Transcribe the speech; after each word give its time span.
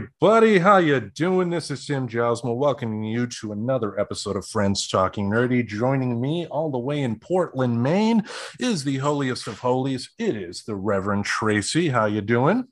everybody, 0.00 0.58
how 0.58 0.78
you 0.78 0.98
doing? 0.98 1.50
This 1.50 1.70
is 1.70 1.84
Tim 1.84 2.08
Josmo 2.08 2.54
welcoming 2.54 3.04
you 3.04 3.26
to 3.26 3.52
another 3.52 4.00
episode 4.00 4.34
of 4.34 4.46
Friends 4.46 4.88
Talking 4.88 5.28
Nerdy. 5.28 5.66
Joining 5.66 6.18
me 6.18 6.46
all 6.46 6.70
the 6.70 6.78
way 6.78 7.02
in 7.02 7.18
Portland, 7.18 7.82
Maine, 7.82 8.24
is 8.58 8.82
the 8.82 8.96
holiest 8.96 9.46
of 9.46 9.58
holies. 9.58 10.08
It 10.18 10.36
is 10.36 10.62
the 10.62 10.74
Reverend 10.74 11.26
Tracy. 11.26 11.90
How 11.90 12.06
you 12.06 12.22
doing? 12.22 12.68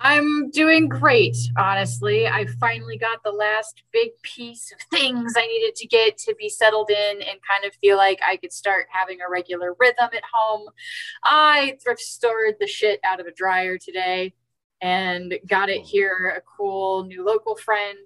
I'm 0.00 0.50
doing 0.50 0.86
great, 0.86 1.36
honestly. 1.56 2.26
I 2.26 2.44
finally 2.58 2.98
got 2.98 3.22
the 3.22 3.32
last 3.32 3.82
big 3.90 4.10
piece 4.22 4.70
of 4.70 4.80
things 4.90 5.32
I 5.38 5.46
needed 5.46 5.76
to 5.76 5.86
get 5.86 6.18
to 6.18 6.34
be 6.38 6.50
settled 6.50 6.90
in 6.90 7.22
and 7.22 7.38
kind 7.48 7.64
of 7.64 7.72
feel 7.80 7.96
like 7.96 8.20
I 8.26 8.36
could 8.36 8.52
start 8.52 8.86
having 8.90 9.20
a 9.22 9.30
regular 9.30 9.74
rhythm 9.80 10.10
at 10.12 10.24
home. 10.30 10.68
I 11.24 11.78
thrift 11.82 12.00
stored 12.00 12.56
the 12.60 12.66
shit 12.66 13.00
out 13.02 13.18
of 13.18 13.26
a 13.26 13.32
dryer 13.32 13.78
today 13.78 14.34
and 14.80 15.34
got 15.46 15.68
it 15.68 15.82
here 15.82 16.34
a 16.36 16.40
cool 16.56 17.04
new 17.04 17.24
local 17.24 17.56
friend 17.56 17.98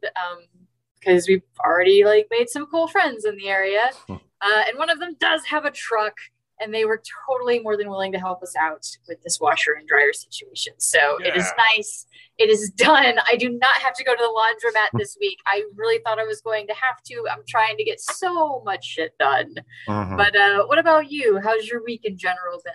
because 1.01 1.23
um, 1.23 1.33
we've 1.33 1.43
already 1.65 2.05
like 2.05 2.27
made 2.31 2.49
some 2.49 2.67
cool 2.67 2.89
friends 2.89 3.25
in 3.25 3.37
the 3.37 3.49
area. 3.49 3.91
Uh, 4.47 4.63
and 4.69 4.79
one 4.79 4.91
of 4.91 4.99
them 4.99 5.17
does 5.19 5.43
have 5.47 5.65
a 5.65 5.71
truck 5.71 6.13
and 6.61 6.73
they 6.73 6.85
were 6.85 7.03
totally 7.27 7.61
more 7.61 7.77
than 7.77 7.89
willing 7.89 8.13
to 8.13 8.19
help 8.19 8.43
us 8.43 8.55
out 8.57 8.87
with 9.09 9.23
this 9.23 9.41
washer 9.41 9.73
and 9.73 9.89
dryer 9.89 10.13
situation. 10.13 10.75
So 10.79 11.19
yeah. 11.21 11.29
it 11.29 11.37
is 11.37 11.51
nice. 11.75 12.07
It 12.39 12.51
is 12.51 12.71
done. 12.71 13.19
I 13.27 13.37
do 13.37 13.49
not 13.51 13.77
have 13.77 13.95
to 13.95 14.05
go 14.05 14.15
to 14.15 14.21
the 14.21 14.25
laundromat 14.25 14.89
this 14.99 15.17
week. 15.21 15.39
I 15.47 15.63
really 15.77 16.01
thought 16.05 16.19
i 16.19 16.25
was 16.25 16.41
going 16.41 16.67
to 16.67 16.75
have 16.75 17.03
to. 17.07 17.25
I'm 17.31 17.43
trying 17.49 17.77
to 17.77 17.85
get 17.85 18.01
so 18.01 18.63
much 18.65 18.85
shit 18.85 19.17
done. 19.19 19.55
Uh-huh. 19.89 20.17
but 20.17 20.37
uh, 20.37 20.67
what 20.67 20.79
about 20.79 21.11
you? 21.11 21.41
How's 21.43 21.67
your 21.67 21.83
week 21.83 22.05
in 22.05 22.17
general 22.17 22.61
been 22.65 22.75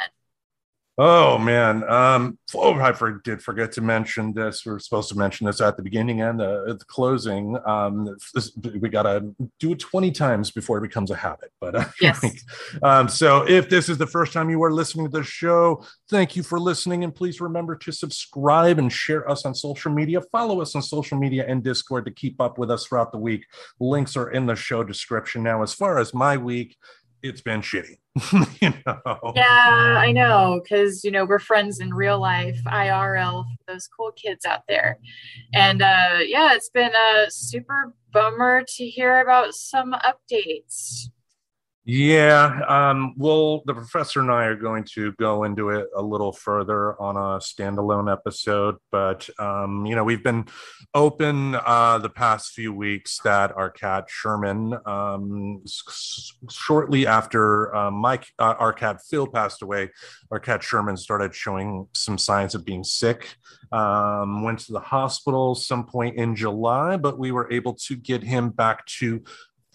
Oh 1.02 1.38
man, 1.38 1.90
um, 1.90 2.38
oh, 2.54 2.74
I 2.74 2.92
for, 2.92 3.22
did 3.24 3.42
forget 3.42 3.72
to 3.72 3.82
mention 3.82 4.34
this. 4.34 4.66
We 4.66 4.74
are 4.74 4.80
supposed 4.80 5.08
to 5.08 5.18
mention 5.18 5.48
this 5.48 5.62
at 5.62 5.78
the 5.78 5.82
beginning 5.82 6.22
and 6.22 6.42
uh, 6.42 6.64
at 6.68 6.80
the 6.80 6.86
closing. 6.86 7.58
Um, 7.66 8.18
this, 8.34 8.52
we 8.58 8.90
gotta 8.90 9.34
do 9.62 9.72
it 9.72 9.80
twenty 9.80 10.12
times 10.12 10.52
before 10.52 10.78
it 10.78 10.82
becomes 10.82 11.10
a 11.10 11.16
habit. 11.16 11.54
But 11.62 11.76
uh, 11.76 11.86
yes. 12.02 12.22
um, 12.84 13.08
so 13.08 13.48
if 13.48 13.70
this 13.70 13.88
is 13.88 13.98
the 13.98 14.08
first 14.08 14.34
time 14.34 14.50
you 14.50 14.62
are 14.62 14.74
listening 14.74 15.10
to 15.10 15.18
the 15.20 15.24
show, 15.24 15.86
thank 16.10 16.36
you 16.36 16.44
for 16.44 16.60
listening, 16.60 17.06
and 17.06 17.16
please 17.16 17.40
remember 17.40 17.78
to 17.78 17.94
subscribe 17.94 18.78
and 18.78 18.92
share 18.92 19.30
us 19.30 19.46
on 19.46 19.56
social 19.56 19.94
media. 19.94 20.20
Follow 20.34 20.60
us 20.60 20.76
on 20.76 20.82
social 20.82 21.18
media 21.18 21.46
and 21.48 21.64
Discord 21.64 22.04
to 22.08 22.12
keep 22.12 22.42
up 22.42 22.58
with 22.58 22.70
us 22.70 22.86
throughout 22.86 23.14
the 23.14 23.20
week. 23.20 23.46
Links 23.80 24.18
are 24.18 24.32
in 24.32 24.48
the 24.48 24.56
show 24.56 24.84
description. 24.84 25.44
Now, 25.44 25.64
as 25.64 25.74
far 25.74 25.98
as 25.98 26.14
my 26.14 26.36
week, 26.36 26.76
it's 27.24 27.42
been 27.42 27.62
shitty. 27.62 27.98
you 28.62 28.74
know? 28.86 29.34
Yeah, 29.36 29.96
I 29.98 30.12
know, 30.12 30.62
because 30.64 31.04
you 31.04 31.12
know 31.12 31.26
we're 31.26 31.40
friends 31.40 31.80
in 31.80 31.94
real 31.94 32.20
life, 32.20 32.60
IRL, 32.66 33.46
those 33.68 33.88
cool 33.88 34.12
kids 34.12 34.46
out 34.46 34.64
there, 34.68 35.00
and 35.54 35.82
uh, 35.82 36.18
yeah, 36.26 36.54
it's 36.54 36.70
been 36.70 36.92
a 36.94 37.30
super 37.30 37.94
bummer 38.12 38.64
to 38.68 38.86
hear 38.86 39.22
about 39.22 39.54
some 39.54 39.94
updates. 39.94 41.10
Yeah, 41.92 42.62
um, 42.68 43.16
well, 43.18 43.64
the 43.66 43.74
professor 43.74 44.20
and 44.20 44.30
I 44.30 44.46
are 44.46 44.56
going 44.56 44.84
to 44.94 45.12
go 45.14 45.44
into 45.44 45.72
it 45.72 45.88
a 45.96 46.02
little 46.04 46.32
further 46.32 46.94
on 47.02 47.16
a 47.16 47.40
standalone 47.40 48.12
episode, 48.12 48.76
but 48.92 49.28
um, 49.40 49.88
you 49.88 49.96
know, 49.96 50.04
we've 50.04 50.24
been 50.24 50.46
open 50.94 51.56
uh, 51.56 51.98
the 51.98 52.10
past 52.10 52.52
few 52.52 52.72
weeks 52.74 53.20
that 53.24 53.54
our 53.58 53.72
cat 53.72 54.06
Sherman, 54.08 54.78
um, 54.86 55.64
s- 55.66 56.32
shortly 56.52 57.08
after 57.08 57.76
uh, 57.76 57.90
Mike, 57.90 58.28
uh, 58.38 58.54
our 58.60 58.72
cat 58.72 59.00
Phil 59.10 59.26
passed 59.26 59.64
away, 59.64 59.90
our 60.30 60.40
cat 60.40 60.62
Sherman 60.62 60.96
started 60.96 61.34
showing 61.34 61.88
some 61.96 62.20
signs 62.20 62.54
of 62.54 62.64
being 62.66 62.84
sick. 62.84 63.36
Um, 63.72 64.44
went 64.44 64.60
to 64.62 64.74
the 64.74 64.80
hospital 64.80 65.54
some 65.56 65.86
point 65.86 66.18
in 66.18 66.36
July, 66.36 66.98
but 66.98 67.20
we 67.20 67.32
were 67.32 67.52
able 67.52 67.74
to 67.76 67.96
get 67.96 68.24
him 68.24 68.50
back 68.50 68.86
to 68.98 69.24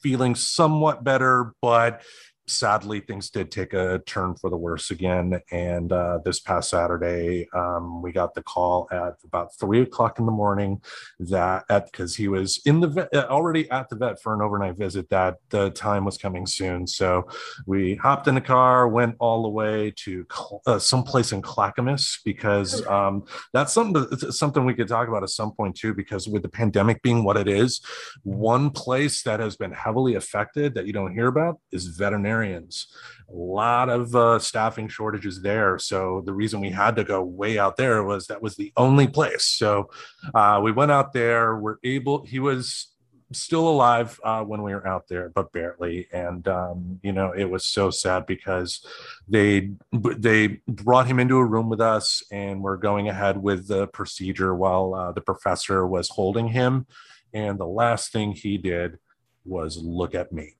feeling 0.05 0.35
somewhat 0.35 1.03
better, 1.03 1.55
but 1.63 2.03
sadly 2.47 3.01
things 3.01 3.31
did 3.31 3.51
take 3.51 3.73
a 3.73 4.01
turn 4.07 4.35
for 4.35 4.51
the 4.51 4.57
worse 4.57 4.91
again. 4.91 5.41
And 5.51 5.93
uh, 5.93 6.19
this 6.25 6.41
past 6.41 6.71
saturday 6.71 7.49
um, 7.55 8.03
we 8.03 8.13
got 8.13 8.35
the 8.35 8.43
call 8.43 8.89
at 8.91 9.15
about 9.25 9.57
three 9.59 9.83
o'clock 9.83 10.19
in 10.19 10.27
the 10.27 10.33
morning 10.33 10.81
that 11.19 11.65
at 11.69 11.87
because 11.87 12.17
he 12.17 12.29
was 12.29 12.61
in 12.65 12.81
the 12.81 12.89
vet, 12.89 13.15
uh, 13.15 13.27
already 13.31 13.71
at 13.71 13.89
the 13.89 13.97
vet 13.97 14.21
for 14.21 14.35
an 14.35 14.43
overnight 14.43 14.77
visit 14.77 15.09
that 15.11 15.37
the 15.51 15.71
time 15.71 16.05
was 16.05 16.19
coming 16.19 16.47
soon. 16.47 16.87
So 16.87 17.29
we 17.67 17.95
hopped 17.97 18.29
in 18.29 18.35
the 18.35 18.41
car 18.41 18.89
went 18.89 19.17
all 19.19 19.43
the 19.43 19.49
way 19.49 19.93
to 19.97 20.27
uh, 20.67 20.79
someplace 20.79 21.33
in 21.33 21.43
clackamas 21.43 22.21
because 22.25 22.87
um, 22.87 23.25
that's 23.53 23.73
something 23.73 24.07
something 24.31 24.65
we 24.65 24.75
could 24.75 24.89
talk 24.89 25.09
about 25.09 25.23
at 25.23 25.31
some 25.31 25.53
point 25.53 25.77
too 25.77 25.95
because 25.95 26.29
with 26.29 26.43
the 26.43 26.49
pandemic 26.49 27.03
being 27.03 27.25
what 27.25 27.37
it 27.37 27.49
is 27.49 27.81
one 28.23 28.71
place 28.71 29.23
that 29.23 29.41
has 29.41 29.57
been 29.57 29.73
heavily 29.73 30.15
affected 30.15 30.75
that 30.75 30.87
you 30.87 30.93
don't 30.93 31.15
hear 31.15 31.29
about 31.29 31.61
is 31.73 31.87
veterinary 31.87 32.34
veterinarians. 32.35 32.87
A 33.29 33.35
lot 33.35 33.89
of 33.89 34.15
uh, 34.15 34.39
staffing 34.39 34.89
shortages 34.89 35.43
there. 35.43 35.79
So 35.79 36.23
the 36.25 36.33
reason 36.33 36.61
we 36.61 36.71
had 36.71 36.97
to 36.97 37.05
go 37.05 37.23
way 37.23 37.59
out 37.59 37.77
there 37.77 38.03
was 38.03 38.27
that 38.27 38.43
was 38.43 38.57
the 38.57 38.73
only 38.77 39.07
place. 39.07 39.45
So 39.45 39.91
uh, 40.35 40.61
we 40.63 40.73
went 40.73 40.93
out 40.93 41.13
there. 41.13 41.57
We're 41.57 41.79
able. 41.83 42.25
He 42.25 42.39
was 42.39 42.89
still 43.33 43.67
alive 43.67 44.21
uh, 44.23 44.45
when 44.45 44.63
we 44.63 44.75
were 44.75 44.87
out 44.87 45.09
there, 45.09 45.31
but 45.35 45.53
barely. 45.53 46.07
And 46.13 46.47
um, 46.47 47.01
you 47.03 47.13
know, 47.13 47.33
it 47.33 47.47
was 47.47 47.65
so 47.65 47.91
sad 47.91 48.27
because 48.27 48.87
they 49.27 49.71
they 49.93 50.61
brought 50.69 51.07
him 51.07 51.19
into 51.19 51.39
a 51.39 51.45
room 51.45 51.69
with 51.71 51.81
us, 51.81 52.23
and 52.31 52.63
we're 52.63 52.77
going 52.77 53.09
ahead 53.09 53.43
with 53.43 53.69
the 53.69 53.87
procedure 53.89 54.55
while 54.55 54.95
uh, 54.95 55.13
the 55.13 55.23
professor 55.23 55.87
was 55.87 56.11
holding 56.11 56.49
him. 56.49 56.87
And 57.33 57.59
the 57.59 57.67
last 57.67 58.13
thing 58.13 58.33
he 58.33 58.59
did 58.59 58.99
was 59.45 59.77
look 59.79 60.15
at 60.15 60.31
me. 60.31 60.55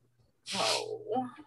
Oh. 0.57 1.05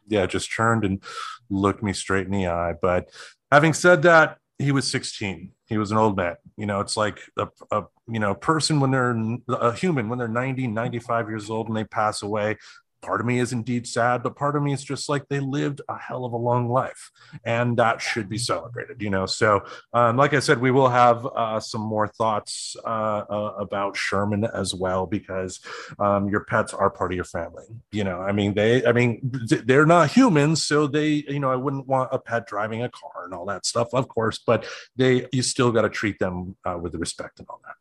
Yeah, 0.08 0.26
just 0.26 0.54
turned 0.54 0.86
and 0.86 1.04
looked 1.50 1.84
me 1.84 1.94
straight 1.94 2.26
in 2.26 2.32
the 2.32 2.48
eye. 2.48 2.74
But 2.82 3.10
having 3.52 3.74
said 3.74 4.02
that, 4.04 4.38
he 4.60 4.72
was 4.72 4.90
16. 4.90 5.52
He 5.68 5.78
was 5.78 5.92
an 5.92 5.98
old 5.98 6.16
man. 6.18 6.36
You 6.56 6.66
know, 6.66 6.80
it's 6.80 6.98
like 6.98 7.20
a, 7.38 7.48
a 7.72 7.84
you 8.08 8.20
know 8.20 8.34
person 8.34 8.80
when 8.80 8.92
they're 8.92 9.38
a 9.50 9.74
human 9.74 10.10
when 10.10 10.18
they're 10.18 10.28
90, 10.28 10.68
95 10.68 11.30
years 11.30 11.50
old 11.50 11.68
and 11.68 11.76
they 11.78 11.84
pass 11.84 12.22
away 12.22 12.58
part 13.02 13.22
of 13.22 13.28
me 13.28 13.40
is 13.40 13.54
indeed 13.54 13.88
sad, 13.88 14.24
but 14.24 14.36
part 14.36 14.56
of 14.56 14.64
me 14.64 14.74
is 14.74 14.84
just 14.84 15.10
like 15.10 15.28
they 15.30 15.40
lived 15.40 15.82
a 15.90 15.98
hell 15.98 16.26
of 16.26 16.34
a 16.34 16.38
long 16.38 16.70
life, 16.70 17.12
and 17.44 17.78
that 17.78 18.02
should 18.02 18.30
be 18.30 18.38
celebrated. 18.38 19.02
You 19.02 19.10
know, 19.10 19.26
so 19.26 19.64
um, 19.94 20.18
like 20.18 20.34
I 20.34 20.40
said, 20.40 20.60
we 20.60 20.72
will 20.72 20.90
have 20.90 21.26
uh, 21.26 21.60
some 21.60 21.82
more 21.82 22.08
thoughts 22.08 22.76
uh, 22.84 23.24
uh, 23.30 23.54
about 23.60 23.96
Sherman 23.96 24.46
as 24.46 24.74
well 24.74 25.06
because 25.06 25.60
um, 26.00 26.30
your 26.30 26.44
pets 26.46 26.74
are 26.74 26.90
part 26.90 27.12
of 27.12 27.16
your 27.16 27.26
family. 27.26 27.66
You 27.92 28.04
know, 28.04 28.20
I 28.20 28.32
mean 28.32 28.54
they, 28.54 28.86
I 28.86 28.92
mean 28.92 29.20
they're 29.66 29.86
not 29.86 30.12
humans, 30.12 30.64
so 30.64 30.88
they, 30.88 31.26
you 31.28 31.40
know, 31.40 31.52
I 31.52 31.56
wouldn't 31.56 31.88
want 31.88 32.10
a 32.12 32.20
pet 32.20 32.48
driving 32.48 32.84
a 32.84 32.90
car 32.90 33.26
and 33.26 33.34
all 33.34 33.46
that 33.46 33.66
stuff, 33.66 33.90
of 33.94 34.08
course, 34.08 34.40
but 34.46 34.66
they, 34.96 35.28
you 35.32 35.42
still 35.42 35.72
got 35.72 35.82
to 35.84 35.90
treat 35.90 36.20
them 36.20 36.56
uh, 36.66 36.78
with 36.82 36.96
respect 36.96 37.40
and 37.40 37.48
all 37.50 37.62
that. 37.66 37.76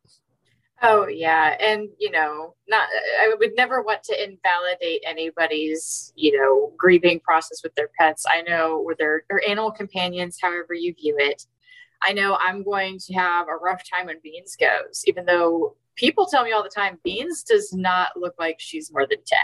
Oh 0.82 1.06
yeah, 1.06 1.56
and 1.58 1.88
you 1.98 2.10
know, 2.10 2.54
not 2.68 2.88
I 3.22 3.34
would 3.38 3.52
never 3.56 3.82
want 3.82 4.02
to 4.04 4.24
invalidate 4.24 5.02
anybody's 5.06 6.12
you 6.16 6.38
know 6.38 6.72
grieving 6.76 7.20
process 7.20 7.62
with 7.62 7.74
their 7.74 7.88
pets. 7.98 8.24
I 8.28 8.42
know 8.42 8.82
with 8.84 8.98
their 8.98 9.24
or 9.30 9.42
animal 9.48 9.72
companions, 9.72 10.38
however 10.40 10.74
you 10.74 10.94
view 10.94 11.16
it. 11.18 11.46
I 12.02 12.12
know 12.12 12.36
I'm 12.40 12.62
going 12.62 12.98
to 12.98 13.14
have 13.14 13.48
a 13.48 13.56
rough 13.56 13.82
time 13.90 14.06
when 14.06 14.20
Beans 14.22 14.54
goes, 14.60 15.02
even 15.06 15.24
though 15.24 15.76
people 15.96 16.26
tell 16.26 16.44
me 16.44 16.52
all 16.52 16.62
the 16.62 16.68
time 16.68 16.98
Beans 17.02 17.42
does 17.42 17.72
not 17.72 18.10
look 18.16 18.34
like 18.38 18.56
she's 18.58 18.92
more 18.92 19.06
than 19.06 19.18
ten 19.26 19.38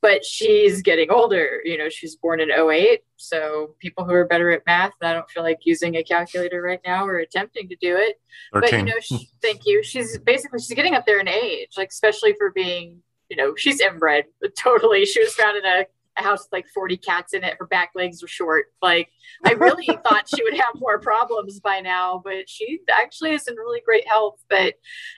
but 0.00 0.24
she's 0.24 0.82
getting 0.82 1.10
older. 1.10 1.60
You 1.64 1.78
know, 1.78 1.88
she's 1.88 2.16
born 2.16 2.40
in 2.40 2.50
08. 2.50 3.00
So 3.16 3.74
people 3.78 4.04
who 4.04 4.12
are 4.12 4.26
better 4.26 4.50
at 4.50 4.64
math, 4.66 4.92
I 5.02 5.12
don't 5.12 5.28
feel 5.30 5.42
like 5.42 5.58
using 5.64 5.96
a 5.96 6.04
calculator 6.04 6.62
right 6.62 6.80
now 6.86 7.06
or 7.06 7.18
attempting 7.18 7.68
to 7.68 7.76
do 7.76 7.96
it. 7.96 8.20
13. 8.52 8.70
But, 8.70 8.78
you 8.78 8.94
know, 8.94 9.00
she, 9.00 9.30
thank 9.42 9.62
you. 9.66 9.82
She's 9.82 10.18
basically, 10.18 10.60
she's 10.60 10.76
getting 10.76 10.94
up 10.94 11.04
there 11.04 11.20
in 11.20 11.28
age, 11.28 11.70
like, 11.76 11.88
especially 11.88 12.34
for 12.38 12.50
being, 12.50 13.02
you 13.28 13.36
know, 13.36 13.54
she's 13.56 13.80
inbred, 13.80 14.26
totally. 14.58 15.04
She 15.04 15.20
was 15.20 15.34
found 15.34 15.56
in 15.56 15.64
a, 15.64 15.84
a 16.16 16.22
house 16.22 16.44
with 16.44 16.52
like 16.52 16.66
40 16.72 16.96
cats 16.98 17.34
in 17.34 17.42
it. 17.42 17.56
Her 17.58 17.66
back 17.66 17.90
legs 17.96 18.22
were 18.22 18.28
short. 18.28 18.66
Like, 18.80 19.10
I 19.44 19.52
really 19.52 19.86
thought 20.04 20.28
she 20.28 20.44
would 20.44 20.54
have 20.54 20.74
more 20.76 21.00
problems 21.00 21.58
by 21.58 21.80
now, 21.80 22.22
but 22.24 22.48
she 22.48 22.78
actually 22.88 23.32
is 23.32 23.48
in 23.48 23.56
really 23.56 23.80
great 23.84 24.06
health. 24.06 24.40
But 24.48 24.74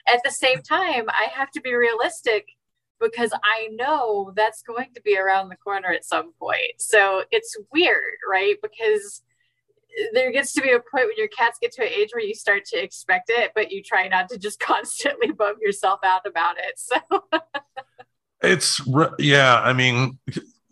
at 0.07 0.21
the 0.23 0.31
same 0.31 0.63
time, 0.63 1.05
I 1.09 1.27
have 1.33 1.51
to 1.51 1.61
be 1.61 1.75
realistic 1.75 2.47
because 3.01 3.31
I 3.43 3.69
know 3.73 4.31
that's 4.35 4.61
going 4.61 4.89
to 4.95 5.01
be 5.01 5.17
around 5.17 5.49
the 5.49 5.55
corner 5.55 5.89
at 5.89 6.05
some 6.05 6.33
point. 6.33 6.79
So 6.79 7.23
it's 7.31 7.57
weird, 7.71 8.17
right? 8.29 8.55
Because 8.61 9.21
there 10.13 10.31
gets 10.31 10.53
to 10.53 10.61
be 10.61 10.71
a 10.71 10.79
point 10.79 11.07
when 11.07 11.17
your 11.17 11.27
cats 11.27 11.57
get 11.61 11.71
to 11.73 11.81
an 11.81 11.89
age 11.89 12.09
where 12.13 12.23
you 12.23 12.33
start 12.33 12.65
to 12.65 12.81
expect 12.81 13.29
it, 13.29 13.51
but 13.55 13.71
you 13.71 13.83
try 13.83 14.07
not 14.07 14.29
to 14.29 14.37
just 14.37 14.59
constantly 14.61 15.31
bum 15.31 15.55
yourself 15.61 15.99
out 16.03 16.25
about 16.25 16.55
it. 16.57 16.79
So 16.79 16.97
it's, 18.41 18.81
yeah, 19.19 19.59
I 19.59 19.73
mean, 19.73 20.17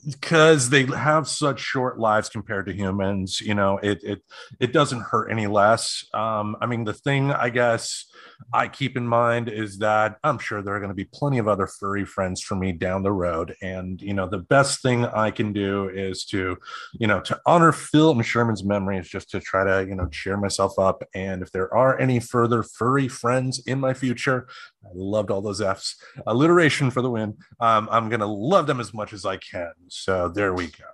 because 0.05 0.69
they 0.69 0.85
have 0.85 1.27
such 1.27 1.59
short 1.59 1.99
lives 1.99 2.29
compared 2.29 2.65
to 2.67 2.73
humans, 2.73 3.41
you 3.41 3.53
know, 3.53 3.77
it, 3.77 4.03
it, 4.03 4.21
it 4.59 4.73
doesn't 4.73 5.01
hurt 5.01 5.29
any 5.29 5.47
less. 5.47 6.05
Um, 6.13 6.55
I 6.61 6.65
mean, 6.65 6.83
the 6.83 6.93
thing, 6.93 7.31
I 7.31 7.49
guess, 7.49 8.05
I 8.53 8.67
keep 8.67 8.97
in 8.97 9.07
mind 9.07 9.49
is 9.49 9.77
that 9.79 10.17
I'm 10.23 10.39
sure 10.39 10.61
there 10.61 10.75
are 10.75 10.79
going 10.79 10.89
to 10.89 10.95
be 10.95 11.09
plenty 11.13 11.37
of 11.37 11.47
other 11.47 11.67
furry 11.67 12.05
friends 12.05 12.41
for 12.41 12.55
me 12.55 12.71
down 12.71 13.03
the 13.03 13.11
road. 13.11 13.55
And, 13.61 14.01
you 14.01 14.13
know, 14.13 14.27
the 14.27 14.39
best 14.39 14.81
thing 14.81 15.05
I 15.05 15.31
can 15.31 15.53
do 15.53 15.89
is 15.89 16.25
to, 16.25 16.57
you 16.93 17.07
know, 17.07 17.19
to 17.21 17.39
honor 17.45 17.71
Phil 17.71 18.11
and 18.11 18.25
Sherman's 18.25 18.63
memory 18.63 18.97
is 18.97 19.07
just 19.07 19.29
to 19.31 19.39
try 19.39 19.63
to, 19.63 19.87
you 19.87 19.95
know, 19.95 20.07
cheer 20.07 20.37
myself 20.37 20.79
up. 20.79 21.03
And 21.13 21.41
if 21.41 21.51
there 21.51 21.73
are 21.73 21.99
any 21.99 22.19
further 22.19 22.63
furry 22.63 23.07
friends 23.07 23.59
in 23.67 23.79
my 23.79 23.93
future, 23.93 24.47
I 24.83 24.89
loved 24.93 25.31
all 25.31 25.41
those 25.41 25.61
F's. 25.61 25.95
Alliteration 26.25 26.91
for 26.91 27.01
the 27.01 27.09
win. 27.09 27.37
Um, 27.59 27.87
I'm 27.91 28.09
going 28.09 28.21
to 28.21 28.25
love 28.25 28.67
them 28.67 28.79
as 28.79 28.93
much 28.93 29.13
as 29.13 29.25
I 29.25 29.37
can. 29.37 29.73
So 29.87 30.29
there 30.29 30.53
we 30.53 30.67
go. 30.67 30.85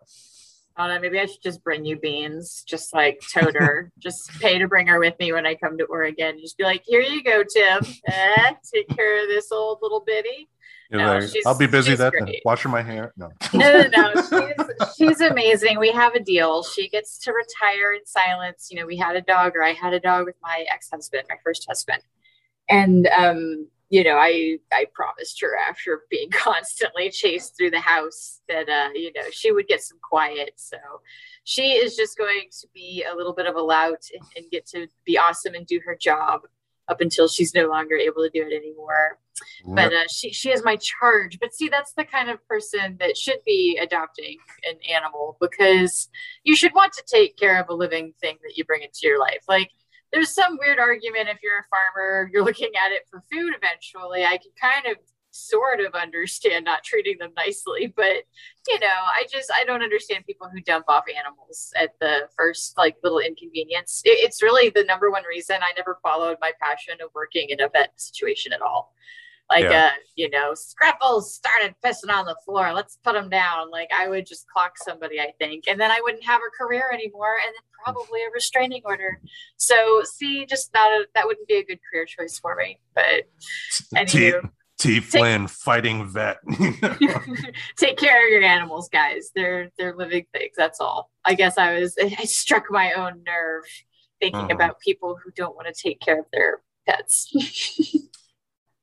I 0.78 0.88
don't 0.88 0.96
know. 0.96 1.02
Maybe 1.02 1.20
I 1.20 1.26
should 1.26 1.42
just 1.42 1.64
bring 1.64 1.86
you 1.86 1.98
beans, 1.98 2.64
just 2.68 2.94
like 2.94 3.22
toter. 3.34 3.92
just 4.00 4.30
pay 4.42 4.60
to 4.60 4.68
bring 4.68 4.88
her 4.88 5.00
with 5.00 5.18
me 5.20 5.32
when 5.32 5.46
I 5.46 5.56
come 5.56 5.78
to 5.78 5.86
Oregon. 5.86 6.38
Just 6.40 6.58
be 6.58 6.64
like, 6.64 6.84
here 6.86 7.02
you 7.02 7.24
go, 7.24 7.44
Tim. 7.44 7.80
Eh, 8.08 8.54
take 8.74 8.90
care 8.90 9.24
of 9.24 9.30
this 9.30 9.52
old 9.52 9.80
little 9.82 10.02
bitty. 10.06 10.50
No, 10.92 11.18
like, 11.18 11.30
I'll 11.46 11.58
be 11.58 11.66
busy 11.66 11.96
that 11.96 12.14
then 12.14 12.32
washing 12.46 12.72
my 12.72 12.82
hair. 12.82 13.14
No, 13.18 13.32
no, 13.54 13.88
no, 13.88 14.14
no. 14.14 14.22
She's, 14.22 14.96
she's 14.98 15.22
amazing. 15.22 15.80
We 15.80 15.92
have 15.92 16.14
a 16.14 16.20
deal. 16.20 16.64
She 16.64 16.90
gets 16.90 17.18
to 17.20 17.34
retire 17.34 17.94
in 17.94 18.06
silence. 18.06 18.68
You 18.70 18.80
know, 18.80 18.86
we 18.86 18.96
had 18.96 19.16
a 19.16 19.22
dog, 19.22 19.54
or 19.56 19.64
I 19.64 19.74
had 19.74 19.94
a 19.94 20.00
dog 20.00 20.26
with 20.26 20.36
my 20.44 20.66
ex 20.72 20.90
husband, 20.92 21.24
my 21.28 21.38
first 21.44 21.66
husband, 21.68 22.02
and 22.70 23.08
um, 23.08 23.68
you 23.90 24.04
know, 24.04 24.18
I 24.18 24.58
I 24.72 24.86
promised 24.94 25.42
her 25.42 25.58
after 25.58 26.02
being 26.10 26.30
constantly 26.32 27.10
chased 27.10 27.58
through 27.58 27.72
the 27.72 27.80
house 27.80 28.42
that 28.50 28.70
uh, 28.70 28.90
you 28.94 29.12
know 29.14 29.30
she 29.32 29.52
would 29.52 29.68
get 29.68 29.82
some 29.82 30.00
quiet. 30.02 30.54
So 30.56 30.78
she 31.44 31.74
is 31.74 31.96
just 31.96 32.18
going 32.18 32.50
to 32.62 32.68
be 32.74 33.06
a 33.10 33.16
little 33.16 33.34
bit 33.34 33.46
of 33.46 33.56
a 33.56 33.62
lout 33.62 34.04
and, 34.14 34.24
and 34.36 34.52
get 34.52 34.66
to 34.68 34.88
be 35.06 35.18
awesome 35.18 35.54
and 35.54 35.68
do 35.68 35.80
her 35.86 35.96
job 35.96 36.42
up 36.88 37.02
until 37.02 37.28
she's 37.28 37.54
no 37.54 37.68
longer 37.68 37.96
able 37.96 38.24
to 38.24 38.30
do 38.30 38.46
it 38.48 38.56
anymore. 38.56 39.20
But 39.66 39.94
uh, 39.94 40.08
she 40.10 40.32
she 40.32 40.50
is 40.50 40.64
my 40.64 40.78
charge. 40.78 41.40
But 41.40 41.54
see, 41.54 41.68
that's 41.68 41.94
the 41.94 42.06
kind 42.06 42.30
of 42.30 42.46
person 42.48 42.98
that 43.00 43.18
should 43.18 43.40
be 43.46 43.78
adopting 43.82 44.38
an 44.64 44.78
animal 44.90 45.38
because 45.42 46.10
you 46.44 46.56
should 46.56 46.74
want 46.74 46.94
to 46.94 47.04
take 47.06 47.38
care 47.38 47.62
of 47.62 47.70
a 47.70 47.74
living 47.74 48.14
thing 48.22 48.38
that 48.44 48.58
you 48.58 48.64
bring 48.64 48.82
into 48.82 49.00
your 49.04 49.20
life. 49.20 49.44
Like 49.48 49.72
there's 50.12 50.34
some 50.34 50.58
weird 50.60 50.80
argument 50.80 51.30
if 51.30 51.40
you're 51.44 51.60
a 51.60 51.70
farmer, 51.70 52.30
you're 52.32 52.46
looking 52.46 52.72
at 52.76 52.92
it 52.92 53.04
for 53.10 53.24
food 53.32 53.54
eventually. 53.56 54.24
I 54.24 54.38
can 54.38 54.52
kind 54.60 54.86
of 54.88 54.98
sort 55.32 55.82
of 55.82 55.94
understand 55.94 56.64
not 56.64 56.84
treating 56.84 57.18
them 57.18 57.32
nicely, 57.36 57.94
but 57.96 58.24
you 58.68 58.80
know, 58.80 58.88
I 58.88 59.26
just 59.30 59.52
I 59.54 59.66
don't 59.66 59.84
understand 59.84 60.26
people 60.26 60.48
who 60.52 60.62
dump 60.62 60.86
off 60.88 61.04
animals 61.10 61.74
at 61.76 61.92
the 62.00 62.30
first 62.38 62.78
like 62.78 62.96
little 63.04 63.20
inconvenience. 63.20 64.02
It, 64.06 64.18
it's 64.24 64.42
really 64.42 64.70
the 64.70 64.84
number 64.84 65.12
one 65.12 65.24
reason 65.28 65.58
I 65.62 65.74
never 65.76 66.00
followed 66.02 66.38
my 66.40 66.52
passion 66.62 66.96
of 67.04 67.10
working 67.14 67.50
in 67.50 67.60
a 67.60 67.70
vet 67.70 67.92
situation 67.98 68.54
at 68.54 68.62
all 68.62 68.94
like 69.50 69.64
yeah. 69.64 69.92
uh 69.94 69.98
you 70.16 70.30
know 70.30 70.54
scrapples 70.54 71.34
started 71.34 71.76
pissing 71.84 72.12
on 72.12 72.26
the 72.26 72.36
floor 72.46 72.74
let's 72.74 72.98
put 73.04 73.14
them 73.14 73.30
down 73.30 73.70
like 73.70 73.90
i 73.96 74.08
would 74.08 74.26
just 74.26 74.48
clock 74.48 74.74
somebody 74.78 75.20
i 75.20 75.32
think 75.40 75.66
and 75.68 75.80
then 75.80 75.92
i 75.92 76.00
wouldn't 76.02 76.24
have 76.24 76.42
a 76.42 76.64
career 76.64 76.90
anymore 76.94 77.36
and 77.46 77.54
then 77.54 77.84
probably 77.84 78.22
a 78.22 78.32
restraining 78.34 78.82
order 78.86 79.20
so 79.58 80.02
see 80.04 80.46
just 80.46 80.74
not 80.74 80.92
a, 80.92 81.06
that 81.14 81.28
wouldn't 81.28 81.48
be 81.48 81.56
a 81.56 81.64
good 81.64 81.80
career 81.90 82.06
choice 82.06 82.40
for 82.40 82.56
me 82.56 82.80
but 82.94 83.24
anyway 83.96 84.40
T. 84.78 85.00
Flynn, 85.00 85.48
fighting 85.48 86.06
vet. 86.06 86.38
take 87.78 87.98
care 87.98 88.26
of 88.28 88.32
your 88.32 88.44
animals, 88.44 88.90
guys. 88.90 89.32
They're 89.34 89.72
they're 89.78 89.96
living 89.96 90.26
things. 90.34 90.52
That's 90.58 90.82
all. 90.82 91.10
I 91.24 91.34
guess 91.34 91.58
I 91.58 91.80
was 91.80 91.96
I 91.98 92.26
struck 92.26 92.66
my 92.70 92.92
own 92.92 93.24
nerve 93.26 93.64
thinking 94.20 94.42
uh-huh. 94.42 94.54
about 94.54 94.80
people 94.80 95.18
who 95.24 95.32
don't 95.32 95.56
want 95.56 95.68
to 95.68 95.74
take 95.74 96.02
care 96.02 96.20
of 96.20 96.26
their 96.34 96.60
pets. 96.88 97.34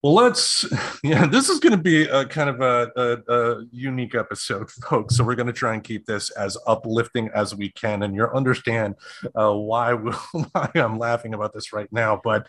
Well, 0.03 0.15
let's. 0.15 0.67
Yeah, 1.05 1.27
this 1.27 1.49
is 1.49 1.59
going 1.59 1.73
to 1.73 1.83
be 1.83 2.05
a 2.05 2.25
kind 2.25 2.49
of 2.49 2.61
a, 2.61 2.93
a, 2.95 3.35
a, 3.35 3.65
unique 3.73 4.15
episode, 4.15 4.71
folks. 4.89 5.17
So 5.17 5.25
we're 5.25 5.35
going 5.35 5.49
to 5.49 5.53
try 5.53 5.75
and 5.75 5.83
keep 5.83 6.07
this 6.07 6.31
as 6.31 6.57
uplifting 6.69 7.29
as 7.35 7.57
we 7.57 7.71
can, 7.71 8.05
and 8.05 8.15
you'll 8.15 8.29
understand 8.29 8.95
uh, 9.35 9.53
why 9.53 9.93
why 9.95 10.71
I'm 10.77 10.99
laughing 10.99 11.35
about 11.35 11.53
this 11.53 11.73
right 11.73 11.93
now. 11.93 12.21
But 12.23 12.47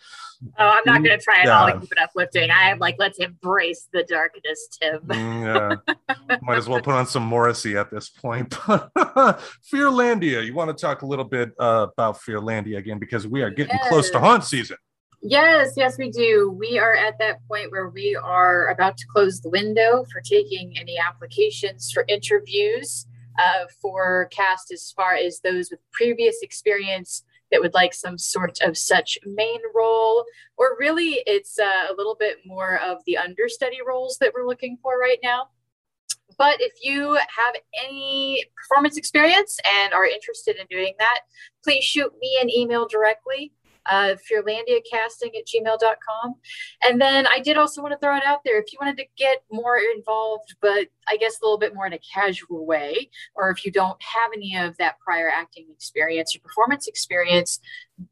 oh, 0.60 0.70
I'm 0.70 0.84
not 0.86 1.04
going 1.04 1.18
to 1.18 1.24
try 1.24 1.42
at 1.42 1.50
all 1.50 1.66
to 1.72 1.80
keep 1.80 1.92
it 1.92 1.98
uplifting. 2.00 2.52
I 2.52 2.70
am 2.70 2.78
like, 2.78 2.98
let's 3.00 3.18
embrace 3.18 3.88
the 3.92 4.04
darkness, 4.04 4.68
Tim. 4.80 5.00
Mm, 5.08 5.82
yeah, 5.90 6.36
might 6.44 6.58
as 6.60 6.70
well 6.70 6.80
put 6.80 6.94
on 6.94 7.08
some 7.08 7.24
Morrissey 7.24 7.76
at 7.76 7.90
this 7.90 8.10
point. 8.10 8.52
Fearlandia, 8.52 10.46
you 10.46 10.54
want 10.54 10.70
to 10.70 10.80
talk 10.80 11.02
a 11.02 11.08
little 11.08 11.26
bit 11.26 11.54
uh, 11.60 11.88
about 11.92 12.20
Fearlandia 12.20 12.78
again 12.78 13.00
because 13.00 13.26
we 13.26 13.42
are 13.42 13.50
getting 13.50 13.78
yes. 13.82 13.90
close 13.90 14.12
to 14.12 14.20
haunt 14.20 14.44
season. 14.44 14.78
Yes, 15.26 15.76
yes, 15.78 15.98
we 15.98 16.12
do. 16.12 16.50
We 16.52 16.78
are 16.78 16.94
at 16.94 17.18
that 17.20 17.48
point 17.48 17.72
where 17.72 17.88
we 17.88 18.14
are 18.14 18.68
about 18.68 18.98
to 18.98 19.06
close 19.08 19.40
the 19.40 19.50
window 19.50 20.06
for 20.12 20.20
taking 20.20 20.78
any 20.78 20.98
applications 21.00 21.92
for 21.94 22.04
interviews 22.10 23.08
uh, 23.40 23.66
for 23.82 24.28
cast 24.34 24.70
as 24.74 24.92
far 24.92 25.16
as 25.16 25.40
those 25.40 25.72
with 25.72 25.80
previous 25.94 26.42
experience 26.42 27.24
that 27.52 27.62
would 27.62 27.74
like 27.74 27.94
some 27.94 28.18
sort 28.18 28.60
of 28.62 28.78
such 28.78 29.18
main 29.26 29.62
role, 29.74 30.26
or 30.58 30.76
really 30.78 31.24
it's 31.26 31.58
uh, 31.58 31.88
a 31.90 31.96
little 31.96 32.16
bit 32.20 32.40
more 32.46 32.82
of 32.82 32.98
the 33.06 33.18
understudy 33.18 33.78
roles 33.88 34.18
that 34.18 34.34
we're 34.36 34.46
looking 34.46 34.78
for 34.84 35.00
right 35.00 35.20
now. 35.24 35.48
But 36.38 36.58
if 36.60 36.74
you 36.82 37.14
have 37.14 37.56
any 37.86 38.44
performance 38.58 38.98
experience 38.98 39.58
and 39.80 39.94
are 39.94 40.06
interested 40.06 40.58
in 40.58 40.66
doing 40.70 40.96
that, 41.00 41.22
please 41.64 41.86
shoot 41.86 42.12
me 42.20 42.40
an 42.42 42.50
email 42.50 42.90
directly 42.90 43.54
uh, 43.86 44.16
fearlandiacasting 44.30 45.36
at 45.38 45.48
gmail.com. 45.48 46.36
And 46.88 47.00
then 47.00 47.28
I 47.28 47.40
did 47.40 47.58
also 47.58 47.82
want 47.82 47.94
to 47.94 48.00
throw 48.00 48.16
it 48.18 48.24
out 48.26 48.44
there 48.44 48.60
if 48.60 48.72
you 48.72 48.80
wanted 48.82 48.98
to 48.98 49.06
get 49.18 49.44
more 49.52 49.80
involved, 49.96 50.56
but 50.62 50.88
I 51.08 51.18
guess 51.18 51.40
a 51.42 51.46
little 51.46 51.58
bit 51.58 51.76
more 51.76 51.88
in 51.88 51.94
a 51.94 52.00
casual 52.00 52.66
way, 52.66 53.10
or 53.36 53.50
if 53.50 53.66
you 53.66 53.72
don't 53.72 54.02
have 54.02 54.32
any 54.34 54.58
of 54.58 54.78
that 54.78 55.00
prior 55.00 55.30
acting 55.30 55.68
experience 55.72 56.36
or 56.36 56.40
performance 56.40 56.88
experience, 56.88 57.60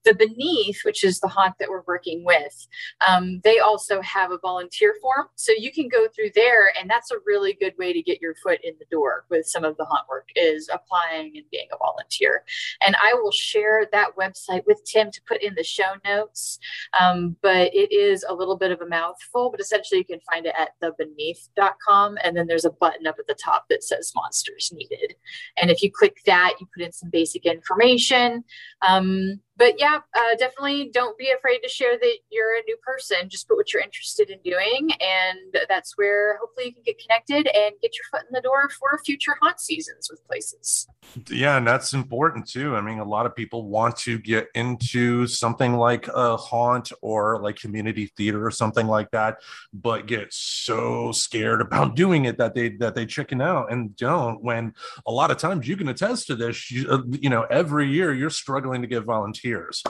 the 0.06 0.14
Beneath, 0.14 0.82
which 0.84 1.04
is 1.04 1.20
the 1.20 1.28
haunt 1.28 1.56
that 1.60 1.70
we're 1.70 1.84
working 1.88 2.24
with, 2.24 2.68
um, 3.08 3.42
they 3.44 3.60
also 3.60 4.02
have 4.02 4.32
a 4.32 4.38
volunteer 4.38 4.96
form. 5.02 5.28
So 5.36 5.54
you 5.58 5.72
can 5.72 5.88
go 5.88 6.08
through 6.16 6.32
there, 6.36 6.72
and 6.80 6.90
that's 6.90 7.12
a 7.12 7.16
really 7.26 7.54
good 7.54 7.74
way 7.78 7.94
to 7.94 8.02
get 8.02 8.22
your 8.22 8.36
foot 8.36 8.60
in 8.64 8.74
the 8.80 8.86
door 8.92 9.26
with 9.30 9.48
some 9.48 9.64
of 9.64 9.78
the 9.78 9.86
haunt 9.86 10.08
work 10.08 10.30
is 10.36 10.70
applying 10.72 11.36
and 11.36 11.46
being 11.52 11.68
a 11.74 11.78
volunteer. 11.78 12.44
And 12.86 12.96
I 13.04 13.14
will 13.16 13.32
share 13.32 13.88
that 13.92 14.16
website 14.18 14.66
with 14.66 14.84
Tim 14.86 15.12
to 15.12 15.22
put 15.28 15.42
in 15.42 15.56
the 15.56 15.64
show 15.64 15.94
notes. 16.06 16.60
Um, 17.00 17.36
but 17.42 17.74
it 17.74 17.92
is 17.92 18.26
a 18.28 18.34
little 18.34 18.58
bit 18.58 18.72
of 18.72 18.82
a 18.82 18.88
mouthful, 18.88 19.50
but 19.50 19.60
essentially 19.60 20.00
you 20.00 20.06
can 20.06 20.20
find 20.32 20.46
it 20.46 20.56
at 20.58 20.72
thebeneath.com. 20.82 22.18
And 22.24 22.36
then 22.36 22.48
there's 22.48 22.66
a 22.66 22.72
button 22.82 23.08
up 23.08 23.16
at 23.18 23.28
the 23.28 23.36
top 23.36 23.68
that 23.70 23.84
says 23.84 24.12
monsters 24.14 24.72
needed. 24.74 25.16
And 25.56 25.72
if 25.72 25.82
you 25.82 25.90
click 25.90 26.18
that, 26.26 26.56
you 26.60 26.68
put 26.76 26.84
in 26.84 26.92
some 26.92 27.10
basic 27.10 27.46
information. 27.46 28.44
Um, 28.82 29.40
but 29.62 29.80
yeah, 29.80 30.00
uh, 30.16 30.36
definitely 30.40 30.90
don't 30.92 31.16
be 31.20 31.30
afraid 31.30 31.60
to 31.60 31.70
share 31.70 31.96
that 31.96 32.18
you're 32.32 32.58
a 32.58 32.64
new 32.66 32.76
person. 32.78 33.30
Just 33.30 33.48
put 33.48 33.58
what 33.58 33.72
you're 33.72 33.84
interested 33.84 34.32
in 34.32 34.40
doing, 34.44 34.90
and 35.00 35.56
that's 35.70 35.96
where 36.00 36.40
hopefully 36.40 36.66
you 36.66 36.74
can 36.74 36.82
get 36.84 36.98
connected 36.98 37.48
and 37.56 37.76
get 37.80 37.92
your 37.96 38.06
foot 38.10 38.28
in 38.28 38.34
the 38.34 38.42
door 38.42 38.70
for 38.70 39.00
future 39.06 39.38
haunt 39.40 39.60
seasons 39.60 40.08
with 40.10 40.26
places. 40.26 40.88
Yeah, 41.30 41.58
and 41.58 41.68
that's 41.68 41.94
important 41.94 42.48
too. 42.48 42.76
I 42.76 42.82
mean, 42.82 42.98
a 42.98 43.06
lot 43.06 43.28
of 43.28 43.36
people 43.36 43.68
want 43.68 43.98
to 43.98 44.18
get 44.18 44.48
into 44.56 45.28
something 45.28 45.76
like 45.76 46.08
a 46.08 46.38
haunt 46.38 46.92
or 47.04 47.40
like 47.40 47.58
community 47.58 48.12
theater 48.18 48.44
or 48.44 48.50
something 48.50 48.88
like 48.88 49.12
that, 49.12 49.44
but 49.74 50.08
get 50.08 50.34
so 50.34 51.12
scared 51.12 51.62
about 51.62 51.96
doing 52.02 52.26
it 52.26 52.40
that 52.40 52.56
they 52.56 52.70
that 52.78 52.96
they 52.96 53.06
chicken 53.06 53.42
out 53.42 53.72
and 53.72 53.96
don't. 53.96 54.42
When 54.42 54.74
a 55.06 55.12
lot 55.12 55.30
of 55.30 55.38
times 55.38 55.68
you 55.68 55.78
can 55.78 55.90
attest 55.90 56.26
to 56.28 56.36
this, 56.36 56.72
you, 56.72 56.90
uh, 56.90 57.04
you 57.12 57.30
know, 57.30 57.44
every 57.44 57.88
year 57.92 58.12
you're 58.12 58.32
struggling 58.32 58.82
to 58.82 58.88
get 58.88 59.04
volunteers 59.04 59.51
years. 59.52 59.84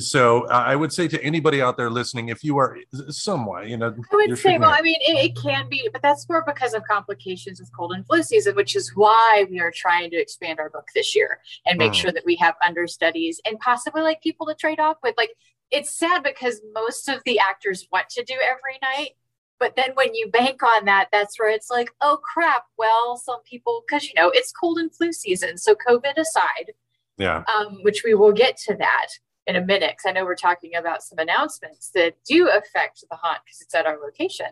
So 0.00 0.46
I 0.48 0.74
would 0.74 0.92
say 0.92 1.08
to 1.08 1.22
anybody 1.22 1.62
out 1.62 1.76
there 1.76 1.90
listening, 1.90 2.28
if 2.28 2.42
you 2.42 2.58
are 2.58 2.76
somewhat, 3.08 3.68
you 3.68 3.76
know, 3.76 3.94
I 4.12 4.16
would 4.16 4.38
say, 4.38 4.58
well, 4.58 4.74
I 4.76 4.82
mean, 4.82 4.98
it, 5.00 5.30
it, 5.30 5.36
can 5.36 5.68
be, 5.68 5.88
but 5.92 6.02
that's 6.02 6.28
more 6.28 6.44
because 6.46 6.74
of 6.74 6.82
complications 6.90 7.60
with 7.60 7.70
cold 7.76 7.92
and 7.92 8.06
flu 8.06 8.22
season, 8.22 8.56
which 8.56 8.74
is 8.76 8.92
why 8.94 9.46
we 9.50 9.60
are 9.60 9.72
trying 9.74 10.10
to 10.10 10.16
expand 10.16 10.58
our 10.58 10.70
book 10.70 10.88
this 10.94 11.14
year 11.14 11.38
and 11.66 11.78
make 11.78 11.92
mm. 11.92 11.96
sure 11.96 12.12
that 12.12 12.24
we 12.26 12.36
have 12.36 12.54
understudies 12.66 13.40
and 13.46 13.58
possibly 13.60 14.02
like 14.02 14.20
people 14.22 14.46
to 14.46 14.54
trade 14.54 14.80
off 14.80 14.96
with. 15.02 15.14
Like, 15.16 15.30
it's 15.70 15.96
sad 15.98 16.22
because 16.22 16.60
most 16.74 17.08
of 17.08 17.20
the 17.24 17.38
actors 17.38 17.86
want 17.90 18.08
to 18.10 18.24
do 18.24 18.34
every 18.34 18.78
night. 18.82 19.12
But 19.60 19.76
then 19.76 19.92
when 19.94 20.14
you 20.14 20.30
bank 20.30 20.62
on 20.62 20.84
that, 20.86 21.08
that's 21.12 21.38
where 21.38 21.48
it's 21.48 21.70
like, 21.70 21.90
oh 22.00 22.18
crap. 22.22 22.64
Well, 22.76 23.16
some 23.16 23.42
people, 23.44 23.84
because 23.86 24.04
you 24.04 24.14
know, 24.16 24.30
it's 24.34 24.52
cold 24.52 24.78
and 24.78 24.94
flu 24.94 25.12
season. 25.12 25.56
So, 25.58 25.74
COVID 25.74 26.16
aside, 26.16 26.72
yeah. 27.18 27.42
Um, 27.54 27.78
which 27.82 28.02
we 28.04 28.14
will 28.14 28.32
get 28.32 28.56
to 28.66 28.74
that 28.76 29.08
in 29.46 29.56
a 29.56 29.64
minute 29.64 29.90
because 29.90 30.08
I 30.08 30.12
know 30.12 30.24
we're 30.24 30.34
talking 30.34 30.74
about 30.74 31.02
some 31.02 31.18
announcements 31.18 31.90
that 31.94 32.14
do 32.26 32.48
affect 32.48 33.04
the 33.10 33.16
haunt 33.16 33.40
because 33.44 33.60
it's 33.60 33.74
at 33.74 33.86
our 33.86 33.98
location. 33.98 34.46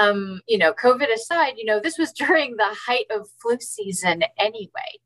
Um, 0.00 0.40
you 0.48 0.58
know, 0.58 0.72
COVID 0.72 1.12
aside, 1.12 1.54
you 1.56 1.64
know, 1.64 1.80
this 1.80 1.98
was 1.98 2.12
during 2.16 2.56
the 2.56 2.74
height 2.86 3.06
of 3.10 3.28
flu 3.40 3.58
season 3.60 4.24
anyway. 4.38 5.00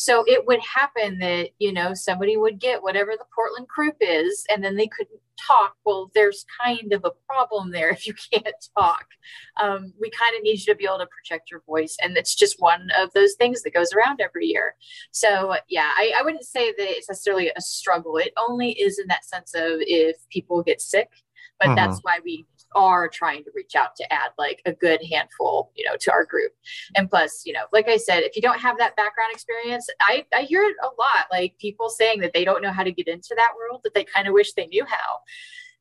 So 0.00 0.24
it 0.26 0.46
would 0.46 0.60
happen 0.60 1.18
that, 1.18 1.50
you 1.58 1.74
know, 1.74 1.92
somebody 1.92 2.38
would 2.38 2.58
get 2.58 2.82
whatever 2.82 3.12
the 3.12 3.26
Portland 3.34 3.68
croup 3.68 3.96
is, 4.00 4.46
and 4.48 4.64
then 4.64 4.76
they 4.76 4.86
couldn't 4.86 5.20
talk. 5.46 5.74
Well, 5.84 6.10
there's 6.14 6.46
kind 6.64 6.94
of 6.94 7.04
a 7.04 7.10
problem 7.28 7.70
there 7.70 7.90
if 7.90 8.06
you 8.06 8.14
can't 8.32 8.54
talk. 8.78 9.04
Um, 9.60 9.92
we 10.00 10.08
kind 10.08 10.34
of 10.34 10.42
need 10.42 10.58
you 10.60 10.72
to 10.72 10.74
be 10.74 10.86
able 10.86 11.00
to 11.00 11.06
project 11.06 11.50
your 11.50 11.60
voice. 11.66 11.98
And 12.02 12.16
it's 12.16 12.34
just 12.34 12.62
one 12.62 12.88
of 12.98 13.12
those 13.12 13.34
things 13.34 13.62
that 13.62 13.74
goes 13.74 13.92
around 13.92 14.22
every 14.22 14.46
year. 14.46 14.74
So, 15.10 15.56
yeah, 15.68 15.90
I, 15.98 16.14
I 16.18 16.22
wouldn't 16.22 16.46
say 16.46 16.72
that 16.72 16.96
it's 16.96 17.10
necessarily 17.10 17.52
a 17.54 17.60
struggle. 17.60 18.16
It 18.16 18.32
only 18.38 18.70
is 18.70 18.98
in 18.98 19.06
that 19.08 19.26
sense 19.26 19.52
of 19.54 19.80
if 19.80 20.16
people 20.30 20.62
get 20.62 20.80
sick, 20.80 21.10
but 21.58 21.66
mm-hmm. 21.66 21.76
that's 21.76 22.00
why 22.00 22.20
we 22.24 22.46
are 22.74 23.08
trying 23.08 23.44
to 23.44 23.50
reach 23.54 23.74
out 23.74 23.96
to 23.96 24.12
add 24.12 24.30
like 24.38 24.62
a 24.66 24.72
good 24.72 25.00
handful, 25.10 25.72
you 25.74 25.84
know, 25.84 25.96
to 26.00 26.12
our 26.12 26.24
group. 26.24 26.52
And 26.94 27.08
plus, 27.08 27.42
you 27.44 27.52
know, 27.52 27.64
like 27.72 27.88
I 27.88 27.96
said, 27.96 28.22
if 28.22 28.36
you 28.36 28.42
don't 28.42 28.60
have 28.60 28.78
that 28.78 28.96
background 28.96 29.32
experience, 29.32 29.88
I, 30.00 30.24
I 30.34 30.42
hear 30.42 30.62
it 30.62 30.76
a 30.82 30.86
lot, 30.86 31.26
like 31.30 31.54
people 31.58 31.88
saying 31.88 32.20
that 32.20 32.32
they 32.32 32.44
don't 32.44 32.62
know 32.62 32.72
how 32.72 32.84
to 32.84 32.92
get 32.92 33.08
into 33.08 33.34
that 33.36 33.52
world, 33.56 33.80
that 33.84 33.94
they 33.94 34.04
kind 34.04 34.28
of 34.28 34.34
wish 34.34 34.52
they 34.52 34.66
knew 34.66 34.84
how. 34.84 35.18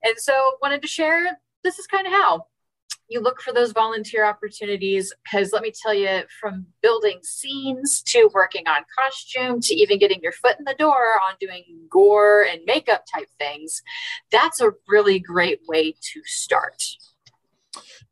And 0.04 0.18
so 0.18 0.54
wanted 0.62 0.82
to 0.82 0.88
share 0.88 1.38
this 1.64 1.80
is 1.80 1.88
kind 1.88 2.08
of 2.08 2.14
how 2.14 2.46
you 3.10 3.20
look 3.20 3.42
for 3.42 3.52
those 3.52 3.72
volunteer 3.72 4.26
opportunities 4.26 5.14
because 5.24 5.52
let 5.52 5.64
me 5.64 5.72
tell 5.72 5.94
you 5.94 6.22
from 6.40 6.68
building 6.82 7.20
scenes 7.24 8.02
to 8.04 8.30
working 8.34 8.68
on 8.68 8.84
costume 8.98 9.60
to 9.60 9.74
even 9.76 10.00
getting 10.00 10.22
your 10.22 10.32
foot 10.32 10.56
in 10.60 10.66
the 10.66 10.76
door 10.76 11.20
on 11.28 11.36
doing 11.40 11.64
gore 11.90 12.44
and 12.44 12.62
makeup 12.66 13.04
type 13.14 13.28
things 13.38 13.82
that's 14.32 14.62
a 14.62 14.72
really 14.88 15.20
great 15.20 15.60
way 15.68 15.92
to 15.92 16.22
start. 16.26 16.84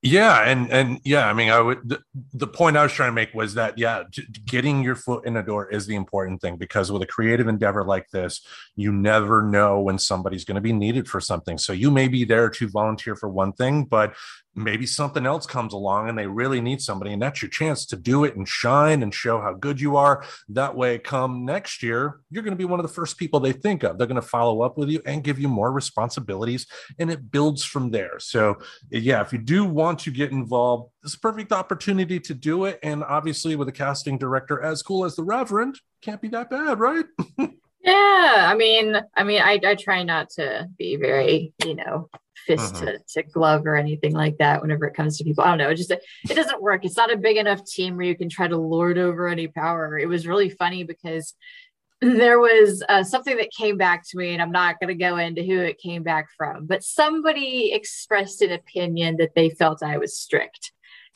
Yeah 0.04 0.42
and 0.44 0.72
and 0.72 1.02
yeah 1.04 1.28
i 1.28 1.34
mean 1.34 1.50
i 1.50 1.60
would 1.60 1.90
the, 1.90 2.00
the, 2.34 2.46
point 2.46 2.78
i 2.78 2.84
was 2.84 2.92
trying 2.92 3.10
to 3.10 3.16
make 3.16 3.34
was 3.34 3.56
that 3.56 3.80
yeah 3.80 4.04
getting 4.46 4.84
your 4.84 4.96
foot 4.96 5.26
in 5.26 5.34
the 5.34 5.42
door 5.42 5.68
is 5.70 5.88
the 5.88 5.96
important 5.96 6.40
thing 6.40 6.56
because 6.56 6.92
with 6.92 7.02
a 7.02 7.08
creative 7.08 7.48
endeavor 7.48 7.84
like 7.84 8.08
this 8.12 8.46
you 8.76 8.92
never 8.92 9.42
know 9.42 9.82
when 9.82 9.98
somebody's 9.98 10.46
going 10.46 10.56
to 10.56 10.62
be 10.62 10.72
needed 10.72 11.08
for 11.10 11.20
something. 11.20 11.58
So 11.58 11.74
you 11.74 11.90
may 11.90 12.08
be 12.08 12.26
there 12.26 12.48
to 12.48 12.70
volunteer 12.70 13.16
for 13.16 13.28
one 13.28 13.54
thing 13.54 13.86
but 13.86 14.14
maybe 14.58 14.86
something 14.86 15.26
else 15.26 15.46
comes 15.46 15.74
along 15.74 16.10
and 16.10 16.18
they 16.18 16.28
really 16.28 16.60
need 16.60 16.82
somebody 16.82 17.14
and 17.14 17.22
that's 17.22 17.42
your 17.42 17.50
chance 17.50 17.86
to 17.86 17.96
do 17.96 18.24
it 18.24 18.36
and 18.36 18.48
shine 18.48 19.04
and 19.04 19.14
show 19.14 19.40
how 19.40 19.54
good 19.54 19.80
you 19.80 19.96
are. 19.96 20.26
That 20.50 20.76
way 20.76 20.98
come 21.00 21.46
next 21.46 21.84
year 21.84 22.22
you're 22.30 22.44
going 22.44 22.54
to 22.54 22.58
be 22.58 22.66
one 22.66 22.80
of 22.80 22.88
the 22.88 22.94
first 22.94 23.18
people 23.18 23.40
they 23.40 23.54
think 23.54 23.84
of. 23.84 23.98
They're 23.98 24.08
going 24.08 24.22
to 24.22 24.28
follow 24.28 24.62
up 24.62 24.78
with 24.78 24.90
you 24.90 25.02
and 25.06 25.24
give 25.24 25.40
you 25.40 25.48
more 25.48 25.72
responsibilities 25.72 26.66
and 27.00 27.12
it 27.12 27.32
builds 27.32 27.64
from 27.64 27.92
there. 27.92 28.20
So 28.20 28.58
yeah 28.90 29.22
if 29.22 29.32
you 29.32 29.40
do 29.40 29.66
want 29.66 30.00
to 30.00 30.12
get 30.12 30.32
involved 30.32 30.92
it's 31.04 31.14
a 31.14 31.20
perfect 31.20 31.52
opportunity 31.52 32.20
to 32.20 32.34
do 32.34 32.66
it 32.66 32.80
and 32.84 33.04
obviously 33.04 33.56
with 33.56 33.68
a 33.68 33.72
casting 33.72 34.18
director 34.18 34.62
as 34.62 34.82
cool 34.82 35.06
as 35.06 35.16
the 35.16 35.24
reverend 35.24 35.80
can't 36.02 36.22
be 36.22 36.28
that 36.30 36.50
bad 36.50 36.80
right? 36.80 37.06
Yeah 37.84 38.50
i 38.52 38.56
mean 38.56 38.98
i 39.16 39.24
mean 39.24 39.42
I, 39.42 39.60
I 39.64 39.76
try 39.76 40.04
not 40.04 40.30
to 40.32 40.68
be 40.78 40.98
very 40.98 41.54
you 41.64 41.76
know 41.76 42.10
fist 42.48 42.76
mm-hmm. 42.76 42.86
to, 42.86 43.00
to 43.10 43.24
glove 43.24 43.68
or 43.68 43.76
anything 43.76 44.14
like 44.14 44.38
that 44.38 44.62
whenever 44.62 44.86
it 44.86 44.96
comes 44.96 45.18
to 45.18 45.24
people. 45.24 45.44
I 45.44 45.50
don't 45.50 45.58
know. 45.58 45.70
It 45.70 45.76
just 45.76 45.92
it 45.92 46.02
doesn't 46.34 46.62
work. 46.62 46.86
It's 46.86 46.98
not 46.98 47.14
a 47.14 47.18
big 47.18 47.38
enough 47.38 47.66
team 47.66 47.98
where 47.98 48.06
you 48.06 48.16
can 48.16 48.30
try 48.30 48.48
to 48.48 48.58
lord 48.58 48.98
over 48.98 49.28
any 49.28 49.48
power. 49.48 50.00
It 50.00 50.08
was 50.08 50.26
really 50.26 50.50
funny 50.50 50.84
because 50.84 51.36
there 52.02 52.40
was 52.40 52.84
uh, 52.88 53.04
something 53.04 53.36
that 53.38 53.52
came 53.52 53.78
back 53.78 54.04
to 54.10 54.18
me, 54.18 54.34
and 54.34 54.42
I'm 54.42 54.52
not 54.52 54.80
going 54.80 54.88
to 54.88 55.04
go 55.04 55.18
into 55.18 55.44
who 55.44 55.60
it 55.60 55.80
came 55.80 56.04
back 56.04 56.28
from, 56.36 56.66
but 56.66 56.84
somebody 56.84 57.74
expressed 57.74 58.42
an 58.42 58.52
opinion 58.52 59.18
that 59.18 59.36
they 59.36 59.50
felt 59.50 59.84
I 59.84 59.98
was 59.98 60.18
strict. 60.18 60.72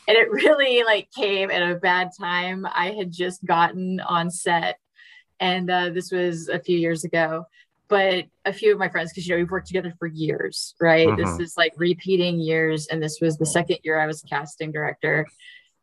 And 0.07 0.17
it 0.17 0.29
really 0.31 0.83
like 0.83 1.09
came 1.15 1.49
at 1.49 1.71
a 1.71 1.75
bad 1.75 2.09
time. 2.19 2.67
I 2.69 2.91
had 2.91 3.11
just 3.11 3.45
gotten 3.45 3.99
on 4.01 4.29
set, 4.29 4.77
and 5.39 5.71
uh, 5.71 5.89
this 5.89 6.11
was 6.11 6.49
a 6.49 6.59
few 6.59 6.77
years 6.77 7.03
ago 7.03 7.45
but 7.91 8.23
a 8.45 8.53
few 8.53 8.71
of 8.71 8.79
my 8.79 8.87
friends, 8.87 9.11
because 9.11 9.27
you 9.27 9.35
know 9.35 9.39
we've 9.39 9.51
worked 9.51 9.67
together 9.67 9.93
for 9.99 10.07
years, 10.07 10.75
right? 10.79 11.09
Mm-hmm. 11.09 11.21
This 11.21 11.49
is 11.49 11.57
like 11.57 11.73
repeating 11.75 12.39
years, 12.39 12.87
and 12.87 13.03
this 13.03 13.19
was 13.21 13.37
the 13.37 13.45
second 13.45 13.79
year 13.83 13.99
I 13.99 14.07
was 14.07 14.21
casting 14.21 14.71
director, 14.71 15.27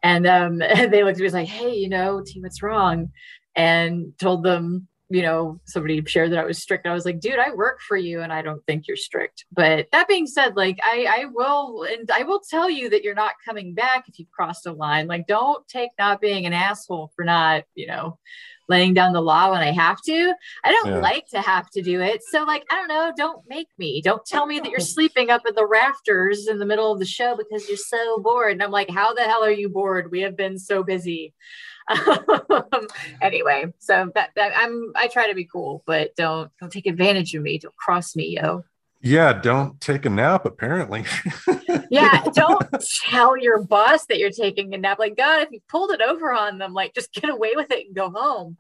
and 0.03 0.27
um, 0.27 0.59
they 0.59 1.05
looked 1.05 1.17
at 1.17 1.19
me 1.19 1.25
was 1.25 1.35
like, 1.35 1.49
"Hey, 1.49 1.75
you 1.75 1.91
know, 1.91 2.23
team, 2.25 2.45
what's 2.45 2.62
wrong?" 2.62 3.12
And 3.55 4.15
told 4.19 4.43
them, 4.43 4.88
you 5.11 5.21
know, 5.21 5.61
somebody 5.67 6.03
shared 6.07 6.33
that 6.33 6.38
I 6.38 6.47
was 6.47 6.62
strict. 6.62 6.87
I 6.87 6.95
was 6.95 7.05
like, 7.05 7.21
"Dude, 7.21 7.38
I 7.38 7.50
work 7.50 7.81
for 7.87 7.99
you, 7.99 8.23
and 8.23 8.33
I 8.33 8.41
don't 8.41 8.65
think 8.65 8.88
you're 8.88 8.97
strict." 8.97 9.45
But 9.53 9.88
that 9.93 10.09
being 10.09 10.27
said, 10.27 10.57
like 10.57 10.79
I, 10.83 11.07
I 11.11 11.25
will, 11.27 11.83
and 11.83 12.11
I 12.11 12.23
will 12.23 12.41
tell 12.41 12.71
you 12.71 12.88
that 12.88 13.05
you're 13.05 13.15
not 13.15 13.35
coming 13.45 13.75
back 13.75 14.09
if 14.09 14.19
you've 14.19 14.31
crossed 14.31 14.67
a 14.67 14.73
line. 14.73 15.09
Like, 15.09 15.27
don't 15.27 15.69
take 15.69 15.91
not 15.99 16.23
being 16.23 16.47
an 16.47 16.55
asshole 16.55 17.12
for 17.15 17.27
not, 17.27 17.65
you 17.75 17.87
know, 17.87 18.19
laying 18.68 18.94
down 18.94 19.12
the 19.12 19.20
law 19.20 19.50
when 19.50 19.60
I 19.60 19.72
have 19.72 20.00
to. 20.02 20.34
I 20.64 20.72
don't 20.72 20.88
yeah. 20.88 20.98
like 20.98 21.26
to 21.28 21.40
have 21.40 21.70
to 21.70 21.82
do 21.82 22.00
it. 22.00 22.22
So, 22.22 22.44
like, 22.44 22.64
I 22.70 22.76
don't 22.76 22.88
know, 22.88 23.12
don't 23.16 23.42
make 23.48 23.68
me. 23.78 24.00
Don't 24.02 24.25
tell 24.25 24.46
me 24.46 24.60
that 24.60 24.70
you're 24.70 24.80
sleeping 24.80 25.30
up 25.30 25.42
in 25.46 25.54
the 25.54 25.66
rafters 25.66 26.46
in 26.46 26.58
the 26.58 26.66
middle 26.66 26.92
of 26.92 26.98
the 26.98 27.06
show 27.06 27.37
because 27.37 27.68
you're 27.68 27.76
so 27.76 28.18
bored. 28.20 28.52
And 28.52 28.62
I'm 28.62 28.70
like, 28.70 28.90
how 28.90 29.14
the 29.14 29.22
hell 29.22 29.44
are 29.44 29.50
you 29.50 29.68
bored? 29.68 30.10
We 30.10 30.20
have 30.20 30.37
been 30.37 30.58
so 30.58 30.82
busy. 30.82 31.34
Um, 31.90 32.87
anyway, 33.22 33.72
so 33.78 34.10
that, 34.14 34.30
that 34.37 34.52
I'm 34.54 34.92
I 34.94 35.06
try 35.08 35.28
to 35.28 35.34
be 35.34 35.44
cool, 35.44 35.82
but 35.87 36.14
don't 36.16 36.50
don't 36.60 36.70
take 36.70 36.87
advantage 36.87 37.34
of 37.34 37.42
me. 37.42 37.58
Don't 37.58 37.75
cross 37.76 38.14
me, 38.14 38.38
yo. 38.40 38.64
Yeah, 39.00 39.33
don't 39.33 39.81
take 39.81 40.07
a 40.07 40.11
nap, 40.11 40.45
apparently. 40.45 41.05
yeah, 41.90 42.25
don't 42.35 42.67
tell 43.05 43.37
your 43.37 43.62
boss 43.62 44.07
that 44.07 44.19
you're 44.19 44.31
taking 44.31 44.75
a 44.75 44.78
nap. 44.78 44.99
Like, 44.99 45.17
God, 45.17 45.43
if 45.43 45.50
you 45.52 45.61
pulled 45.69 45.93
it 45.93 46.00
over 46.00 46.33
on 46.33 46.59
them, 46.59 46.75
like, 46.75 46.95
just 46.95 47.12
get 47.12 47.31
away 47.31 47.52
with 47.55 47.71
it 47.71 47.87
and 47.87 47.95
go 47.95 48.11
home. 48.11 48.57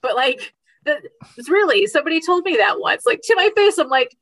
But, 0.00 0.14
like, 0.14 0.54
the, 0.84 1.00
it's 1.36 1.48
really 1.48 1.86
somebody 1.86 2.20
told 2.20 2.44
me 2.44 2.56
that 2.56 2.80
once, 2.80 3.04
like, 3.06 3.20
to 3.24 3.34
my 3.34 3.50
face. 3.56 3.78
I'm 3.78 3.88
like, 3.88 4.16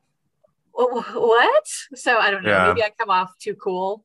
what? 0.73 1.67
So 1.95 2.17
I 2.17 2.31
don't 2.31 2.43
know. 2.43 2.51
Yeah. 2.51 2.69
Maybe 2.69 2.83
I 2.83 2.91
come 2.99 3.11
off 3.11 3.37
too 3.39 3.55
cool 3.55 4.05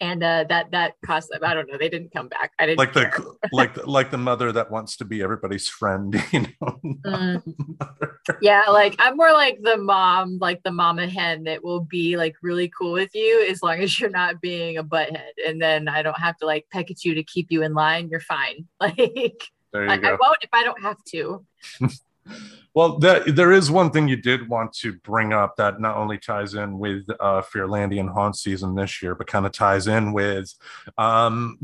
and 0.00 0.22
uh, 0.22 0.44
that 0.48 0.70
that 0.72 0.94
cost 1.04 1.30
them. 1.30 1.42
I 1.42 1.54
don't 1.54 1.70
know. 1.70 1.78
They 1.78 1.88
didn't 1.88 2.12
come 2.12 2.28
back. 2.28 2.52
I 2.58 2.66
didn't 2.66 2.78
like 2.78 2.92
care. 2.92 3.12
the 3.16 3.48
like 3.52 3.86
like 3.86 4.10
the 4.10 4.18
mother 4.18 4.52
that 4.52 4.70
wants 4.70 4.96
to 4.98 5.04
be 5.04 5.22
everybody's 5.22 5.68
friend. 5.68 6.14
You 6.32 6.40
know. 6.40 6.80
Mm. 7.06 7.54
yeah, 8.42 8.64
like 8.68 8.96
I'm 8.98 9.16
more 9.16 9.32
like 9.32 9.62
the 9.62 9.76
mom, 9.76 10.38
like 10.40 10.62
the 10.64 10.72
mama 10.72 11.06
hen 11.06 11.44
that 11.44 11.64
will 11.64 11.80
be 11.80 12.16
like 12.16 12.34
really 12.42 12.70
cool 12.76 12.92
with 12.92 13.14
you 13.14 13.46
as 13.48 13.62
long 13.62 13.78
as 13.80 13.98
you're 13.98 14.10
not 14.10 14.40
being 14.40 14.76
a 14.76 14.84
butthead, 14.84 15.30
and 15.46 15.62
then 15.62 15.88
I 15.88 16.02
don't 16.02 16.18
have 16.18 16.36
to 16.38 16.46
like 16.46 16.66
peck 16.70 16.90
at 16.90 17.04
you 17.04 17.14
to 17.14 17.22
keep 17.22 17.46
you 17.50 17.62
in 17.62 17.74
line. 17.74 18.08
You're 18.08 18.20
fine. 18.20 18.66
Like 18.80 19.42
I, 19.90 20.08
I 20.08 20.16
won't 20.18 20.38
if 20.42 20.50
I 20.54 20.64
don't 20.64 20.80
have 20.82 21.02
to. 21.08 21.44
Well, 22.76 22.98
that, 22.98 23.34
there 23.34 23.52
is 23.52 23.70
one 23.70 23.90
thing 23.90 24.06
you 24.06 24.16
did 24.16 24.50
want 24.50 24.74
to 24.74 24.92
bring 24.92 25.32
up 25.32 25.56
that 25.56 25.80
not 25.80 25.96
only 25.96 26.18
ties 26.18 26.52
in 26.52 26.78
with 26.78 27.06
uh, 27.20 27.40
Fearlandian 27.40 28.12
haunt 28.12 28.36
season 28.36 28.74
this 28.74 29.02
year, 29.02 29.14
but 29.14 29.26
kind 29.26 29.46
of 29.46 29.52
ties 29.52 29.86
in 29.86 30.12
with 30.12 30.54
um, 30.98 31.58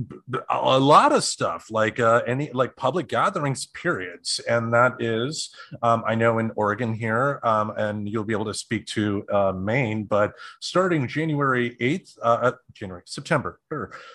a 0.48 0.80
lot 0.80 1.12
of 1.12 1.22
stuff 1.22 1.70
like 1.70 2.00
uh, 2.00 2.22
any 2.26 2.50
like 2.52 2.76
public 2.76 3.08
gatherings 3.08 3.66
periods, 3.66 4.40
and 4.48 4.72
that 4.72 4.94
is 5.00 5.54
um, 5.82 6.02
I 6.06 6.14
know 6.14 6.38
in 6.38 6.50
Oregon 6.56 6.94
here, 6.94 7.40
um, 7.42 7.74
and 7.76 8.08
you'll 8.08 8.24
be 8.24 8.32
able 8.32 8.46
to 8.46 8.54
speak 8.54 8.86
to 8.86 9.26
uh, 9.30 9.52
Maine, 9.52 10.04
but 10.04 10.32
starting 10.60 11.06
January 11.06 11.76
eighth, 11.80 12.16
uh, 12.22 12.38
uh, 12.40 12.52
January 12.72 13.02
September 13.04 13.60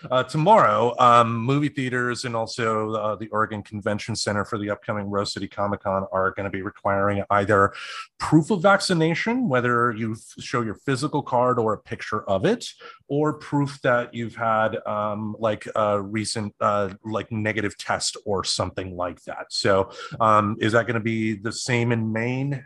uh, 0.10 0.24
tomorrow, 0.24 0.96
um, 0.98 1.36
movie 1.38 1.70
theaters 1.70 2.26
and 2.26 2.36
also 2.36 2.94
uh, 2.94 3.16
the 3.16 3.28
Oregon 3.28 3.62
Convention 3.62 4.16
Center 4.16 4.44
for 4.44 4.58
the 4.58 4.72
upcoming 4.72 5.06
Rose 5.12 5.32
City 5.32 5.48
Comic 5.48 5.82
Con 5.82 6.08
are 6.12 6.32
going 6.32 6.46
to 6.46 6.50
be 6.50 6.64
required 6.64 6.87
requiring 6.88 7.24
either 7.30 7.74
proof 8.18 8.50
of 8.50 8.62
vaccination, 8.62 9.48
whether 9.50 9.92
you 9.92 10.16
show 10.40 10.62
your 10.62 10.76
physical 10.76 11.22
card 11.22 11.60
or 11.60 11.74
a 11.74 11.78
picture 11.78 12.24
of 12.30 12.46
it, 12.46 12.66
or 13.08 13.34
proof 13.34 13.80
that 13.82 14.14
you've 14.14 14.36
had 14.36 14.78
um, 14.88 15.36
like 15.40 15.68
a 15.76 16.02
recent 16.02 16.54
uh, 16.62 16.90
like 17.04 17.32
negative 17.32 17.78
test 17.78 18.18
or 18.26 18.44
something 18.44 18.96
like 18.96 19.22
that. 19.24 19.48
So, 19.50 19.92
um, 20.20 20.56
is 20.60 20.72
that 20.74 20.88
going 20.88 20.96
to 20.96 21.00
be 21.00 21.36
the 21.36 21.52
same 21.52 21.92
in 21.92 22.12
Maine? 22.12 22.64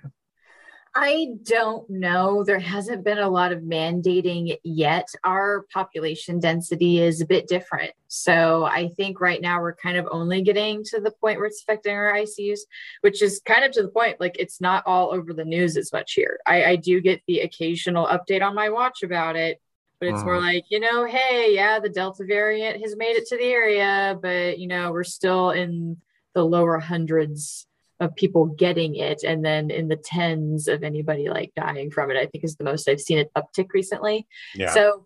I 0.94 1.30
don't 1.44 1.90
know. 1.90 2.44
There 2.44 2.60
hasn't 2.60 3.06
been 3.06 3.18
a 3.18 3.30
lot 3.30 3.54
of 3.54 3.60
mandating 3.60 4.58
yet. 4.64 5.08
Our 5.24 5.66
population 5.74 6.40
density 6.40 7.00
is 7.00 7.22
a 7.22 7.26
bit 7.26 7.48
different. 7.48 7.94
So 8.10 8.66
I 8.66 8.90
think 8.90 9.22
right 9.22 9.42
now 9.42 9.62
we're 9.62 9.76
kind 9.76 9.96
of 9.96 10.08
only 10.12 10.42
getting 10.42 10.84
to 10.86 11.00
the 11.00 11.12
point 11.12 11.38
where 11.38 11.48
it's 11.48 11.62
affecting 11.62 11.96
our 11.96 12.14
ICUs, 12.14 12.60
which 13.02 13.22
is 13.22 13.42
kind 13.46 13.64
of 13.64 13.72
to 13.72 13.84
the 13.84 13.88
point 13.88 14.20
like 14.20 14.36
it's 14.38 14.60
not 14.60 14.84
all 14.86 15.14
over 15.14 15.34
the 15.34 15.46
news 15.46 15.78
as 15.78 15.94
much 15.94 16.12
here. 16.14 16.40
I, 16.46 16.64
I 16.66 16.76
do 16.76 17.00
get 17.00 17.22
the 17.26 17.40
occasional 17.40 18.08
update 18.08 18.42
on 18.42 18.54
my 18.54 18.70
watch 18.70 19.02
about 19.02 19.38
it, 19.38 19.62
but 20.02 20.10
it's 20.10 20.24
more 20.26 20.40
mm. 20.40 20.42
like, 20.42 20.66
you 20.70 20.82
know, 20.82 21.06
hey, 21.06 21.54
yeah, 21.56 21.80
the 21.80 21.88
Delta 21.88 22.26
variant 22.26 22.82
has 22.82 22.98
made 22.98 23.16
it 23.16 23.28
to 23.28 23.38
the 23.38 23.46
area, 23.46 24.20
but, 24.22 24.60
you 24.60 24.68
know, 24.68 24.92
we're 24.92 25.06
still 25.06 25.52
in 25.52 25.98
the 26.34 26.44
lower 26.44 26.80
hundreds 26.80 27.66
of 28.02 28.14
people 28.16 28.48
getting 28.48 28.96
it 28.96 29.24
and 29.24 29.46
then 29.46 29.72
in 29.72 29.88
the 29.88 29.96
tens 29.96 30.68
of 30.68 30.84
anybody 30.84 31.30
like 31.30 31.54
dying 31.56 31.90
from 31.90 32.12
it 32.12 32.18
i 32.18 32.26
think 32.26 32.44
is 32.44 32.58
the 32.58 32.64
most 32.64 32.90
i've 32.90 33.00
seen 33.00 33.18
it 33.18 33.32
uptick 33.38 33.68
recently. 33.74 34.28
Yeah. 34.56 34.72
so 34.72 35.06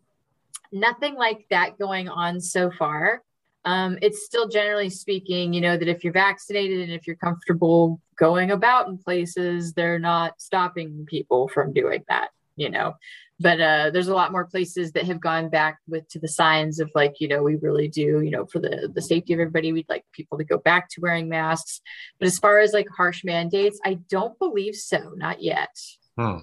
nothing 0.76 1.16
like 1.16 1.46
that 1.50 1.78
going 1.80 2.10
on 2.10 2.40
so 2.40 2.70
far. 2.70 3.22
Um, 3.64 3.98
it's 4.02 4.26
still 4.26 4.48
generally 4.48 4.92
speaking, 4.92 5.54
you 5.54 5.62
know, 5.62 5.76
that 5.76 5.88
if 5.88 6.04
you're 6.04 6.14
vaccinated 6.14 6.82
and 6.82 6.92
if 6.92 7.08
you're 7.08 7.16
comfortable 7.16 8.00
going 8.16 8.52
about 8.52 8.88
in 8.88 8.98
places, 8.98 9.74
they're 9.74 9.98
not 9.98 10.40
stopping 10.40 11.06
people 11.08 11.48
from 11.48 11.74
doing 11.74 12.04
that, 12.08 12.30
you 12.56 12.70
know. 12.70 12.96
But 13.40 13.60
uh, 13.60 13.90
there's 13.92 14.08
a 14.08 14.16
lot 14.16 14.32
more 14.32 14.46
places 14.46 14.94
that 14.94 15.06
have 15.06 15.20
gone 15.20 15.50
back 15.50 15.80
with 15.90 16.08
to 16.10 16.20
the 16.20 16.28
signs 16.28 16.80
of 16.80 16.90
like, 16.96 17.16
you 17.20 17.28
know, 17.28 17.44
we 17.44 17.58
really 17.58 17.90
do, 17.90 18.22
you 18.22 18.32
know, 18.32 18.46
for 18.46 18.60
the 18.60 18.90
the 18.94 19.02
safety 19.02 19.34
of 19.34 19.40
everybody, 19.40 19.74
we'd 19.74 19.90
like 19.90 20.06
people 20.14 20.38
to 20.38 20.46
go 20.46 20.58
back 20.58 20.90
to 20.92 21.02
wearing 21.02 21.28
masks. 21.28 21.82
But 22.18 22.28
as 22.28 22.40
far 22.40 22.60
as 22.60 22.72
like 22.72 22.88
harsh 22.96 23.24
mandates, 23.26 23.80
I 23.84 23.96
don't 24.10 24.40
believe 24.40 24.76
so, 24.76 25.12
not 25.18 25.42
yet. 25.42 25.76
Hmm. 26.18 26.40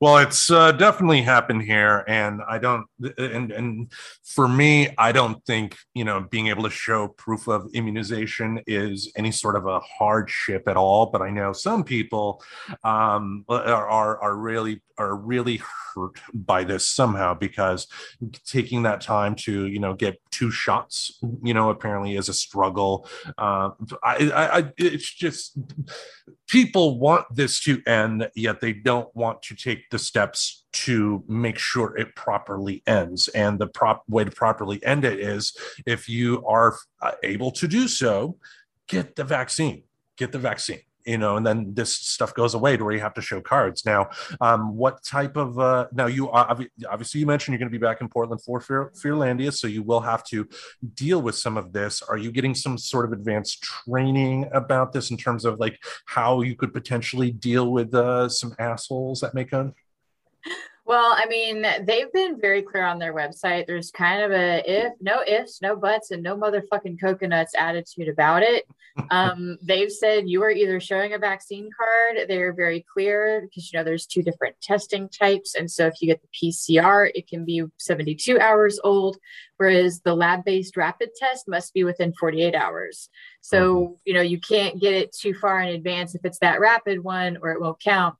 Well, 0.00 0.18
it's 0.18 0.50
uh, 0.50 0.72
definitely 0.72 1.22
happened 1.22 1.62
here, 1.62 2.04
and 2.06 2.40
I 2.48 2.58
don't. 2.58 2.86
And 3.18 3.50
and 3.50 3.92
for 4.24 4.48
me, 4.48 4.94
I 4.96 5.12
don't 5.12 5.44
think 5.44 5.76
you 5.94 6.04
know 6.04 6.26
being 6.30 6.48
able 6.48 6.64
to 6.64 6.70
show 6.70 7.08
proof 7.08 7.48
of 7.48 7.68
immunization 7.74 8.60
is 8.66 9.12
any 9.16 9.32
sort 9.32 9.56
of 9.56 9.66
a 9.66 9.80
hardship 9.80 10.68
at 10.68 10.76
all. 10.76 11.06
But 11.06 11.22
I 11.22 11.30
know 11.30 11.52
some 11.52 11.84
people 11.84 12.42
um, 12.84 13.44
are, 13.48 13.88
are 13.88 14.22
are 14.22 14.36
really 14.36 14.82
are 14.98 15.14
really 15.14 15.62
hurt 15.94 16.18
by 16.34 16.64
this 16.64 16.86
somehow 16.86 17.34
because 17.34 17.86
taking 18.44 18.82
that 18.82 19.00
time 19.00 19.34
to 19.34 19.66
you 19.66 19.78
know 19.78 19.94
get 19.94 20.20
two 20.30 20.50
shots 20.50 21.18
you 21.42 21.54
know 21.54 21.70
apparently 21.70 22.16
is 22.16 22.28
a 22.28 22.34
struggle 22.34 23.08
uh, 23.38 23.70
I, 24.02 24.30
I 24.32 24.72
it's 24.76 25.12
just 25.12 25.56
people 26.48 26.98
want 26.98 27.26
this 27.34 27.60
to 27.64 27.82
end 27.86 28.28
yet 28.34 28.60
they 28.60 28.72
don't 28.72 29.14
want 29.14 29.42
to 29.42 29.54
take 29.58 29.90
the 29.90 29.98
steps 29.98 30.64
to 30.72 31.24
make 31.28 31.58
sure 31.58 31.96
it 31.96 32.14
properly 32.14 32.82
ends. 32.86 33.28
And 33.28 33.58
the 33.58 33.66
prop 33.66 34.04
way 34.08 34.24
to 34.24 34.30
properly 34.30 34.82
end 34.84 35.04
it 35.04 35.18
is 35.18 35.56
if 35.86 36.08
you 36.08 36.44
are 36.46 36.76
uh, 37.00 37.12
able 37.22 37.50
to 37.52 37.68
do 37.68 37.88
so 37.88 38.36
get 38.88 39.16
the 39.16 39.24
vaccine 39.24 39.82
get 40.16 40.32
the 40.32 40.38
vaccine 40.38 40.80
you 41.08 41.18
know, 41.18 41.36
and 41.36 41.46
then 41.46 41.72
this 41.74 41.94
stuff 41.94 42.34
goes 42.34 42.54
away 42.54 42.76
to 42.76 42.84
where 42.84 42.94
you 42.94 43.00
have 43.00 43.14
to 43.14 43.22
show 43.22 43.40
cards. 43.40 43.84
Now, 43.86 44.10
um, 44.40 44.76
what 44.76 45.02
type 45.02 45.36
of 45.36 45.58
uh, 45.58 45.86
now 45.92 46.06
you 46.06 46.30
obviously 46.30 47.20
you 47.20 47.26
mentioned 47.26 47.54
you're 47.54 47.58
going 47.58 47.72
to 47.72 47.78
be 47.78 47.84
back 47.84 48.00
in 48.00 48.08
Portland 48.08 48.42
for 48.42 48.60
Fear, 48.60 48.92
Fearlandia, 48.94 49.52
so 49.52 49.66
you 49.66 49.82
will 49.82 50.00
have 50.00 50.22
to 50.24 50.46
deal 50.94 51.22
with 51.22 51.34
some 51.34 51.56
of 51.56 51.72
this. 51.72 52.02
Are 52.02 52.18
you 52.18 52.30
getting 52.30 52.54
some 52.54 52.76
sort 52.76 53.06
of 53.06 53.12
advanced 53.12 53.62
training 53.62 54.48
about 54.52 54.92
this 54.92 55.10
in 55.10 55.16
terms 55.16 55.44
of 55.44 55.58
like 55.58 55.78
how 56.04 56.42
you 56.42 56.54
could 56.54 56.72
potentially 56.74 57.30
deal 57.30 57.72
with 57.72 57.94
uh, 57.94 58.28
some 58.28 58.54
assholes 58.58 59.20
that 59.20 59.34
may 59.34 59.44
come? 59.44 59.74
Well, 60.88 61.14
I 61.14 61.26
mean, 61.26 61.66
they've 61.82 62.10
been 62.14 62.40
very 62.40 62.62
clear 62.62 62.86
on 62.86 62.98
their 62.98 63.12
website. 63.12 63.66
There's 63.66 63.90
kind 63.90 64.22
of 64.22 64.30
a 64.32 64.62
if, 64.66 64.94
no 65.02 65.22
ifs, 65.22 65.60
no 65.60 65.76
buts, 65.76 66.12
and 66.12 66.22
no 66.22 66.34
motherfucking 66.34 66.98
coconuts 66.98 67.52
attitude 67.56 68.08
about 68.08 68.42
it. 68.42 68.64
Um, 69.10 69.58
they've 69.62 69.92
said 69.92 70.28
you 70.28 70.42
are 70.42 70.50
either 70.50 70.80
showing 70.80 71.14
a 71.14 71.18
vaccine 71.18 71.70
card. 71.70 72.26
They're 72.28 72.52
very 72.52 72.84
clear 72.92 73.42
because 73.42 73.72
you 73.72 73.78
know 73.78 73.84
there's 73.84 74.06
two 74.06 74.24
different 74.24 74.60
testing 74.60 75.08
types, 75.08 75.54
and 75.54 75.70
so 75.70 75.86
if 75.86 75.94
you 76.00 76.08
get 76.08 76.20
the 76.20 76.28
PCR, 76.36 77.08
it 77.14 77.28
can 77.28 77.44
be 77.44 77.62
72 77.76 78.40
hours 78.40 78.80
old, 78.82 79.16
whereas 79.56 80.00
the 80.00 80.16
lab-based 80.16 80.76
rapid 80.76 81.10
test 81.16 81.46
must 81.46 81.74
be 81.74 81.84
within 81.84 82.12
48 82.18 82.56
hours. 82.56 83.08
So 83.40 83.98
you 84.04 84.14
know 84.14 84.20
you 84.20 84.40
can't 84.40 84.80
get 84.80 84.94
it 84.94 85.12
too 85.12 85.32
far 85.32 85.60
in 85.60 85.68
advance 85.68 86.16
if 86.16 86.24
it's 86.24 86.40
that 86.40 86.58
rapid 86.58 87.04
one, 87.04 87.38
or 87.40 87.52
it 87.52 87.60
won't 87.60 87.78
count 87.78 88.16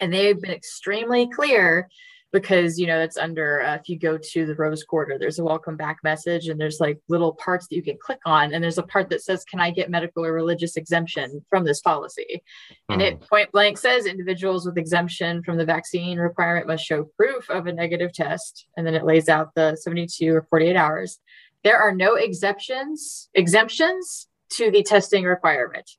and 0.00 0.12
they've 0.12 0.40
been 0.40 0.50
extremely 0.50 1.28
clear 1.28 1.88
because 2.32 2.78
you 2.78 2.86
know 2.86 3.00
it's 3.00 3.16
under 3.16 3.62
uh, 3.62 3.74
if 3.74 3.88
you 3.88 3.98
go 3.98 4.16
to 4.16 4.46
the 4.46 4.54
rose 4.54 4.84
quarter 4.84 5.18
there's 5.18 5.40
a 5.40 5.44
welcome 5.44 5.76
back 5.76 5.98
message 6.04 6.48
and 6.48 6.60
there's 6.60 6.78
like 6.78 6.98
little 7.08 7.34
parts 7.34 7.66
that 7.66 7.74
you 7.74 7.82
can 7.82 7.98
click 8.00 8.20
on 8.24 8.54
and 8.54 8.62
there's 8.62 8.78
a 8.78 8.84
part 8.84 9.10
that 9.10 9.22
says 9.22 9.44
can 9.44 9.60
i 9.60 9.70
get 9.70 9.90
medical 9.90 10.24
or 10.24 10.32
religious 10.32 10.76
exemption 10.76 11.44
from 11.48 11.64
this 11.64 11.80
policy? 11.80 12.42
And 12.88 13.02
it 13.02 13.14
hmm. 13.14 13.24
point 13.24 13.52
blank 13.52 13.78
says 13.78 14.06
individuals 14.06 14.66
with 14.66 14.78
exemption 14.78 15.42
from 15.42 15.56
the 15.56 15.64
vaccine 15.64 16.18
requirement 16.18 16.66
must 16.66 16.84
show 16.84 17.04
proof 17.16 17.48
of 17.50 17.66
a 17.66 17.72
negative 17.72 18.12
test. 18.12 18.66
And 18.76 18.86
then 18.86 18.94
it 18.94 19.04
lays 19.04 19.28
out 19.28 19.54
the 19.54 19.76
72 19.76 20.34
or 20.34 20.46
48 20.50 20.76
hours. 20.76 21.18
There 21.64 21.78
are 21.78 21.94
no 21.94 22.14
exemptions 22.14 23.28
exemptions 23.34 24.26
to 24.50 24.70
the 24.70 24.82
testing 24.82 25.24
requirement 25.24 25.90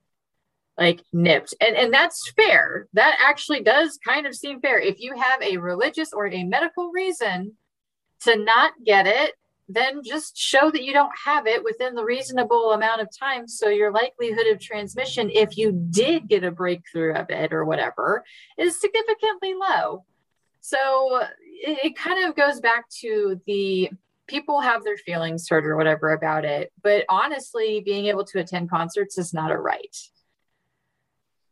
like 0.81 1.03
nipped. 1.13 1.53
And 1.61 1.75
and 1.75 1.93
that's 1.93 2.31
fair. 2.31 2.87
That 2.93 3.17
actually 3.23 3.61
does 3.61 3.99
kind 4.03 4.25
of 4.25 4.35
seem 4.35 4.59
fair. 4.61 4.79
If 4.79 4.99
you 4.99 5.13
have 5.15 5.41
a 5.41 5.57
religious 5.57 6.11
or 6.11 6.27
a 6.27 6.43
medical 6.43 6.91
reason 6.91 7.53
to 8.21 8.35
not 8.35 8.73
get 8.83 9.07
it 9.07 9.33
then 9.73 10.01
just 10.03 10.37
show 10.37 10.69
that 10.69 10.83
you 10.83 10.91
don't 10.91 11.11
have 11.25 11.47
it 11.47 11.63
within 11.63 11.95
the 11.95 12.03
reasonable 12.03 12.73
amount 12.73 13.01
of 13.01 13.07
time 13.17 13.47
so 13.47 13.69
your 13.69 13.91
likelihood 13.91 14.47
of 14.47 14.59
transmission 14.59 15.29
if 15.33 15.57
you 15.57 15.71
did 15.71 16.27
get 16.27 16.43
a 16.43 16.51
breakthrough 16.51 17.13
of 17.13 17.29
it 17.29 17.53
or 17.53 17.63
whatever 17.63 18.23
is 18.57 18.79
significantly 18.81 19.53
low. 19.53 20.03
So 20.59 21.21
it, 21.41 21.79
it 21.85 21.95
kind 21.95 22.27
of 22.27 22.35
goes 22.35 22.59
back 22.59 22.89
to 23.01 23.39
the 23.45 23.91
people 24.27 24.61
have 24.61 24.83
their 24.83 24.97
feelings 24.97 25.47
hurt 25.49 25.65
or 25.65 25.75
whatever 25.75 26.11
about 26.11 26.45
it 26.45 26.71
but 26.81 27.03
honestly 27.09 27.81
being 27.81 28.05
able 28.05 28.23
to 28.23 28.39
attend 28.39 28.69
concerts 28.69 29.17
is 29.17 29.33
not 29.33 29.51
a 29.51 29.57
right 29.57 29.97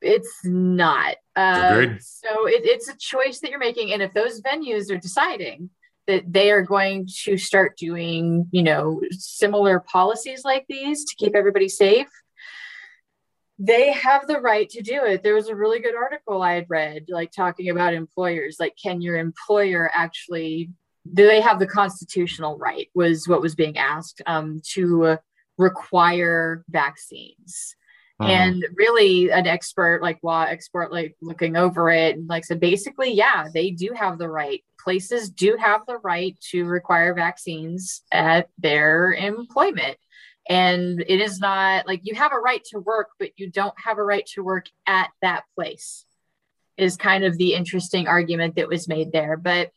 it's 0.02 0.40
not. 0.44 1.16
Uh, 1.36 1.88
so 2.00 2.48
it, 2.48 2.66
it's 2.66 2.90
a 2.90 2.98
choice 2.98 3.40
that 3.40 3.50
you're 3.50 3.60
making, 3.60 3.94
and 3.94 4.02
if 4.02 4.14
those 4.14 4.42
venues 4.42 4.92
are 4.92 4.98
deciding 4.98 5.70
that 6.08 6.32
they 6.32 6.52
are 6.52 6.64
going 6.64 7.08
to 7.24 7.38
start 7.38 7.78
doing, 7.78 8.48
you 8.52 8.64
know, 8.64 9.02
similar 9.12 9.80
policies 9.80 10.44
like 10.44 10.66
these 10.68 11.06
to 11.06 11.16
keep 11.18 11.36
everybody 11.36 11.70
safe, 11.70 12.10
they 13.60 13.92
have 13.92 14.26
the 14.26 14.40
right 14.40 14.70
to 14.70 14.82
do 14.82 15.04
it. 15.04 15.22
There 15.22 15.36
was 15.36 15.50
a 15.50 15.56
really 15.56 15.80
good 15.80 15.96
article 15.96 16.42
I 16.42 16.54
had 16.54 16.66
read, 16.70 17.06
like 17.10 17.32
talking 17.32 17.70
about 17.70 17.94
employers. 17.94 18.58
Like, 18.60 18.76
can 18.82 19.02
your 19.02 19.18
employer 19.18 19.90
actually? 19.94 20.72
Do 21.12 21.26
they 21.26 21.42
have 21.42 21.60
the 21.60 21.68
constitutional 21.68 22.58
right? 22.58 22.88
Was 22.94 23.28
what 23.28 23.42
was 23.42 23.56
being 23.56 23.78
asked 23.78 24.22
um, 24.26 24.62
to 24.74 25.18
require 25.58 26.64
vaccines 26.70 27.76
Mm-hmm. 28.22 28.32
And 28.32 28.66
really, 28.76 29.32
an 29.32 29.48
expert 29.48 30.02
like 30.02 30.20
law 30.24 30.44
expert, 30.44 30.92
like 30.92 31.16
looking 31.22 31.56
over 31.56 31.90
it, 31.90 32.18
and 32.18 32.28
like 32.28 32.44
said, 32.44 32.60
basically, 32.60 33.14
yeah, 33.14 33.48
they 33.54 33.72
do 33.72 33.94
have 33.96 34.18
the 34.18 34.28
right. 34.28 34.62
Places 34.78 35.30
do 35.30 35.56
have 35.58 35.86
the 35.88 35.98
right 35.98 36.38
to 36.52 36.66
require 36.66 37.14
vaccines 37.14 38.02
at 38.12 38.50
their 38.58 39.14
employment. 39.14 39.98
And 40.50 41.00
it 41.08 41.22
is 41.22 41.40
not 41.40 41.88
like 41.88 42.02
you 42.04 42.16
have 42.16 42.34
a 42.34 42.40
right 42.40 42.64
to 42.72 42.80
work, 42.80 43.10
but 43.20 43.32
you 43.38 43.50
don't 43.50 43.76
have 43.78 44.00
a 44.00 44.04
right 44.04 44.26
to 44.34 44.44
work 44.44 44.66
at 44.86 45.10
that 45.22 45.44
place, 45.56 46.06
is 46.76 46.98
kind 46.98 47.24
of 47.24 47.38
the 47.38 47.54
interesting 47.54 48.08
argument 48.08 48.56
that 48.56 48.68
was 48.68 48.88
made 48.88 49.12
there. 49.12 49.38
But 49.38 49.72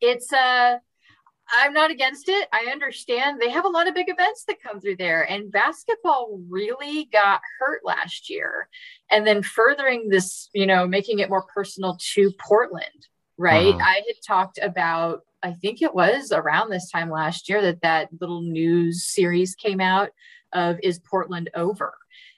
it's 0.00 0.32
a, 0.32 0.36
uh, 0.36 0.78
I'm 1.52 1.72
not 1.72 1.90
against 1.90 2.28
it. 2.28 2.48
I 2.52 2.70
understand 2.72 3.40
they 3.40 3.50
have 3.50 3.64
a 3.64 3.68
lot 3.68 3.88
of 3.88 3.94
big 3.94 4.08
events 4.08 4.44
that 4.48 4.62
come 4.62 4.80
through 4.80 4.96
there, 4.96 5.30
and 5.30 5.52
basketball 5.52 6.40
really 6.48 7.08
got 7.12 7.40
hurt 7.60 7.82
last 7.84 8.30
year. 8.30 8.68
And 9.10 9.26
then 9.26 9.42
furthering 9.42 10.08
this, 10.08 10.48
you 10.54 10.66
know, 10.66 10.86
making 10.86 11.18
it 11.18 11.28
more 11.28 11.44
personal 11.54 11.98
to 12.14 12.32
Portland, 12.38 13.08
right? 13.36 13.74
Uh-huh. 13.74 13.84
I 13.84 14.02
had 14.06 14.16
talked 14.26 14.58
about, 14.62 15.20
I 15.42 15.52
think 15.52 15.82
it 15.82 15.94
was 15.94 16.32
around 16.32 16.70
this 16.70 16.90
time 16.90 17.10
last 17.10 17.48
year 17.48 17.60
that 17.62 17.82
that 17.82 18.08
little 18.20 18.40
news 18.40 19.04
series 19.04 19.54
came 19.54 19.80
out 19.80 20.10
of 20.52 20.78
Is 20.82 20.98
Portland 20.98 21.50
Over? 21.54 21.94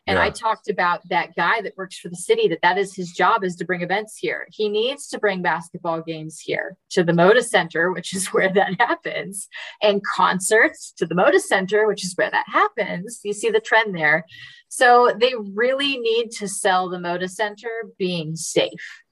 And 0.06 0.18
yeah. 0.18 0.24
I 0.24 0.30
talked 0.30 0.68
about 0.68 1.08
that 1.08 1.34
guy 1.34 1.60
that 1.62 1.76
works 1.76 1.98
for 1.98 2.08
the 2.08 2.16
city 2.16 2.46
that 2.48 2.60
that 2.62 2.78
is 2.78 2.94
his 2.94 3.10
job 3.10 3.42
is 3.42 3.56
to 3.56 3.64
bring 3.64 3.82
events 3.82 4.16
here. 4.16 4.46
He 4.50 4.68
needs 4.68 5.08
to 5.08 5.18
bring 5.18 5.42
basketball 5.42 6.00
games 6.00 6.38
here 6.38 6.76
to 6.90 7.02
the 7.02 7.12
Moda 7.12 7.42
Center, 7.42 7.92
which 7.92 8.14
is 8.14 8.28
where 8.32 8.52
that 8.52 8.80
happens, 8.80 9.48
and 9.82 10.02
concerts 10.04 10.92
to 10.98 11.06
the 11.06 11.14
Moda 11.14 11.40
Center, 11.40 11.86
which 11.86 12.04
is 12.04 12.14
where 12.14 12.30
that 12.30 12.46
happens. 12.48 13.20
You 13.24 13.32
see 13.32 13.50
the 13.50 13.60
trend 13.60 13.96
there. 13.96 14.24
So 14.68 15.12
they 15.18 15.34
really 15.54 15.98
need 15.98 16.30
to 16.32 16.48
sell 16.48 16.88
the 16.88 16.98
Moda 16.98 17.28
Center 17.28 17.68
being 17.98 18.36
safe 18.36 19.02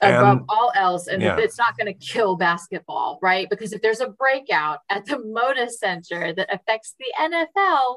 above 0.00 0.42
all 0.48 0.72
else 0.74 1.08
and 1.08 1.22
yeah. 1.22 1.36
it's 1.38 1.58
not 1.58 1.76
going 1.76 1.92
to 1.92 2.06
kill 2.06 2.36
basketball 2.36 3.18
right 3.22 3.48
because 3.50 3.72
if 3.72 3.82
there's 3.82 4.00
a 4.00 4.08
breakout 4.08 4.78
at 4.90 5.04
the 5.06 5.16
moda 5.16 5.68
center 5.68 6.32
that 6.32 6.52
affects 6.52 6.94
the 6.98 7.06
nfl 7.20 7.96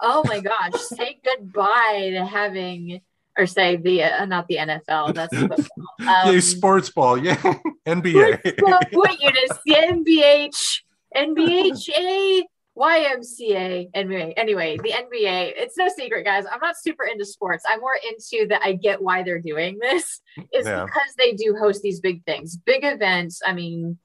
oh 0.00 0.22
my 0.26 0.40
gosh, 0.40 0.80
say 0.80 1.18
goodbye 1.24 2.10
to 2.12 2.24
having 2.24 3.00
or 3.38 3.46
say 3.46 3.76
the 3.76 4.04
uh, 4.04 4.24
not 4.24 4.46
the 4.48 4.56
NFL. 4.56 5.14
That's 5.14 5.36
football. 5.36 5.66
Um, 5.98 6.34
yeah, 6.34 6.40
sports 6.40 6.90
ball. 6.90 7.16
Yeah, 7.16 7.36
NBA. 7.86 8.62
what 8.92 9.20
unit? 9.20 9.50
NBH, 9.66 10.80
NBHA, 11.16 12.42
YMCA, 12.78 13.90
NBA. 13.92 14.34
Anyway, 14.36 14.76
the 14.82 14.90
NBA. 14.90 15.54
It's 15.56 15.76
no 15.78 15.88
secret, 15.88 16.24
guys. 16.24 16.44
I'm 16.52 16.60
not 16.60 16.76
super 16.76 17.04
into 17.04 17.24
sports. 17.24 17.64
I'm 17.66 17.80
more 17.80 17.96
into 18.08 18.46
that. 18.48 18.60
I 18.62 18.74
get 18.74 19.02
why 19.02 19.22
they're 19.22 19.40
doing 19.40 19.78
this. 19.80 20.20
Is 20.52 20.66
yeah. 20.66 20.84
because 20.84 21.14
they 21.16 21.32
do 21.32 21.56
host 21.58 21.82
these 21.82 22.00
big 22.00 22.24
things, 22.24 22.56
big 22.56 22.84
events. 22.84 23.40
I 23.44 23.54
mean 23.54 23.98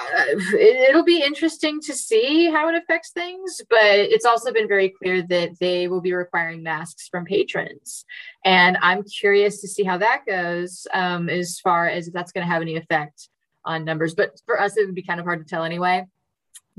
uh, 0.00 0.24
it, 0.54 0.94
will 0.94 1.04
be 1.04 1.22
interesting 1.22 1.80
to 1.82 1.92
see 1.92 2.50
how 2.50 2.68
it 2.68 2.74
affects 2.74 3.10
things, 3.10 3.60
but 3.68 3.78
it's 3.82 4.24
also 4.24 4.52
been 4.52 4.68
very 4.68 4.88
clear 4.88 5.22
that 5.22 5.58
they 5.60 5.88
will 5.88 6.00
be 6.00 6.12
requiring 6.12 6.62
masks 6.62 7.08
from 7.08 7.24
patrons. 7.24 8.04
And 8.44 8.76
I'm 8.80 9.02
curious 9.04 9.60
to 9.60 9.68
see 9.68 9.84
how 9.84 9.98
that 9.98 10.22
goes 10.26 10.86
um, 10.92 11.28
as 11.28 11.60
far 11.60 11.88
as 11.88 12.08
if 12.08 12.14
that's 12.14 12.32
going 12.32 12.46
to 12.46 12.52
have 12.52 12.62
any 12.62 12.76
effect 12.76 13.28
on 13.64 13.84
numbers. 13.84 14.14
But 14.14 14.40
for 14.46 14.60
us, 14.60 14.76
it 14.76 14.86
would 14.86 14.94
be 14.94 15.02
kind 15.02 15.20
of 15.20 15.26
hard 15.26 15.46
to 15.46 15.48
tell 15.48 15.64
anyway 15.64 16.06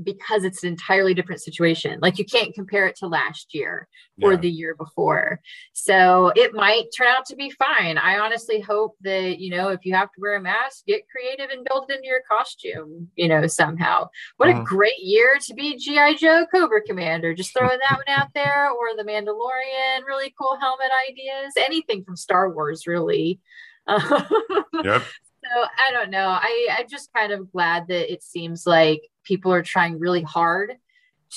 because 0.02 0.44
it's 0.44 0.62
an 0.62 0.68
entirely 0.70 1.14
different 1.14 1.42
situation. 1.42 1.98
Like 2.00 2.18
you 2.18 2.24
can't 2.24 2.54
compare 2.54 2.86
it 2.86 2.96
to 2.96 3.06
last 3.06 3.54
year 3.54 3.88
or 4.22 4.32
yeah. 4.32 4.40
the 4.40 4.50
year 4.50 4.74
before. 4.74 5.40
So 5.72 6.32
it 6.36 6.54
might 6.54 6.86
turn 6.96 7.08
out 7.08 7.26
to 7.26 7.36
be 7.36 7.50
fine. 7.50 7.98
I 7.98 8.18
honestly 8.18 8.60
hope 8.60 8.96
that, 9.02 9.38
you 9.38 9.50
know, 9.50 9.68
if 9.68 9.84
you 9.84 9.94
have 9.94 10.12
to 10.12 10.20
wear 10.20 10.36
a 10.36 10.40
mask, 10.40 10.84
get 10.86 11.08
creative 11.08 11.50
and 11.50 11.66
build 11.66 11.86
it 11.88 11.96
into 11.96 12.08
your 12.08 12.22
costume, 12.30 13.08
you 13.16 13.28
know, 13.28 13.46
somehow. 13.46 14.08
What 14.36 14.48
mm-hmm. 14.48 14.60
a 14.60 14.64
great 14.64 14.98
year 14.98 15.38
to 15.46 15.54
be 15.54 15.76
G.I. 15.76 16.14
Joe 16.14 16.46
Cobra 16.52 16.82
Commander. 16.82 17.34
Just 17.34 17.52
throwing 17.56 17.78
that 17.78 17.96
one 17.96 18.16
out 18.16 18.28
there 18.34 18.70
or 18.70 18.96
the 18.96 19.04
Mandalorian, 19.04 20.06
really 20.06 20.34
cool 20.38 20.56
helmet 20.60 20.90
ideas, 21.08 21.54
anything 21.56 22.04
from 22.04 22.16
Star 22.16 22.50
Wars, 22.50 22.86
really. 22.86 23.40
yep. 24.84 25.02
So 25.54 25.64
I 25.78 25.92
don't 25.92 26.10
know. 26.10 26.28
I, 26.28 26.68
I'm 26.78 26.88
just 26.88 27.12
kind 27.12 27.32
of 27.32 27.52
glad 27.52 27.88
that 27.88 28.12
it 28.12 28.22
seems 28.22 28.66
like 28.66 29.02
people 29.24 29.52
are 29.52 29.62
trying 29.62 29.98
really 29.98 30.22
hard 30.22 30.74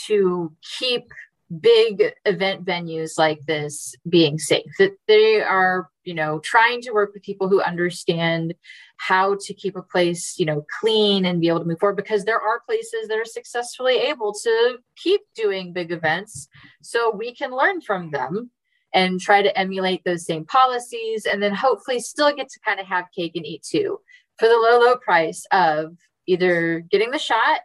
to 0.07 0.51
keep 0.79 1.11
big 1.59 2.13
event 2.25 2.63
venues 2.63 3.17
like 3.17 3.43
this 3.47 3.95
being 4.07 4.37
safe 4.37 4.71
that 4.77 4.91
they 5.07 5.41
are 5.41 5.89
you 6.03 6.13
know 6.13 6.37
trying 6.39 6.79
to 6.79 6.91
work 6.91 7.11
with 7.11 7.23
people 7.23 7.49
who 7.49 7.59
understand 7.59 8.53
how 8.97 9.35
to 9.39 9.51
keep 9.55 9.75
a 9.75 9.81
place 9.81 10.37
you 10.37 10.45
know 10.45 10.63
clean 10.79 11.25
and 11.25 11.41
be 11.41 11.47
able 11.47 11.57
to 11.57 11.65
move 11.65 11.79
forward 11.79 11.95
because 11.95 12.23
there 12.23 12.39
are 12.39 12.61
places 12.67 13.07
that 13.07 13.17
are 13.17 13.25
successfully 13.25 13.95
able 13.95 14.31
to 14.31 14.77
keep 14.95 15.21
doing 15.33 15.73
big 15.73 15.91
events 15.91 16.47
so 16.83 17.09
we 17.09 17.33
can 17.33 17.49
learn 17.49 17.81
from 17.81 18.11
them 18.11 18.51
and 18.93 19.19
try 19.19 19.41
to 19.41 19.57
emulate 19.57 20.03
those 20.03 20.25
same 20.25 20.45
policies 20.45 21.25
and 21.25 21.41
then 21.41 21.53
hopefully 21.53 21.99
still 21.99 22.33
get 22.33 22.49
to 22.49 22.59
kind 22.61 22.79
of 22.79 22.85
have 22.85 23.05
cake 23.15 23.35
and 23.35 23.45
eat 23.45 23.63
too 23.63 23.99
for 24.37 24.47
the 24.47 24.55
low 24.55 24.79
low 24.79 24.95
price 24.97 25.45
of 25.51 25.95
either 26.27 26.81
getting 26.91 27.11
the 27.11 27.19
shot 27.19 27.61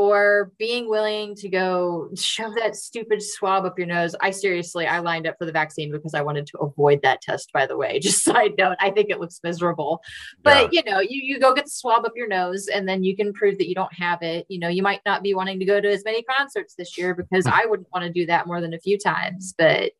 or 0.00 0.50
being 0.56 0.88
willing 0.88 1.34
to 1.34 1.46
go 1.46 2.08
shove 2.16 2.54
that 2.54 2.74
stupid 2.74 3.22
swab 3.22 3.66
up 3.66 3.76
your 3.76 3.86
nose. 3.86 4.16
I 4.22 4.30
seriously, 4.30 4.86
I 4.86 5.00
lined 5.00 5.26
up 5.26 5.36
for 5.38 5.44
the 5.44 5.52
vaccine 5.52 5.92
because 5.92 6.14
I 6.14 6.22
wanted 6.22 6.46
to 6.46 6.58
avoid 6.60 7.02
that 7.02 7.20
test, 7.20 7.52
by 7.52 7.66
the 7.66 7.76
way. 7.76 7.98
Just 8.02 8.24
side 8.24 8.52
note, 8.56 8.78
I 8.80 8.92
think 8.92 9.10
it 9.10 9.20
looks 9.20 9.40
miserable. 9.44 10.00
But 10.42 10.72
yeah. 10.72 10.80
you 10.86 10.90
know, 10.90 11.00
you, 11.00 11.20
you 11.20 11.38
go 11.38 11.52
get 11.52 11.66
the 11.66 11.70
swab 11.70 12.06
up 12.06 12.12
your 12.16 12.28
nose 12.28 12.66
and 12.68 12.88
then 12.88 13.04
you 13.04 13.14
can 13.14 13.34
prove 13.34 13.58
that 13.58 13.68
you 13.68 13.74
don't 13.74 13.92
have 13.92 14.22
it. 14.22 14.46
You 14.48 14.58
know, 14.58 14.68
you 14.68 14.82
might 14.82 15.02
not 15.04 15.22
be 15.22 15.34
wanting 15.34 15.58
to 15.58 15.66
go 15.66 15.82
to 15.82 15.92
as 15.92 16.02
many 16.02 16.22
concerts 16.22 16.74
this 16.78 16.96
year 16.96 17.14
because 17.14 17.44
hmm. 17.44 17.52
I 17.52 17.66
wouldn't 17.66 17.92
want 17.92 18.06
to 18.06 18.10
do 18.10 18.24
that 18.24 18.46
more 18.46 18.62
than 18.62 18.72
a 18.72 18.80
few 18.80 18.96
times. 18.96 19.52
But 19.58 19.92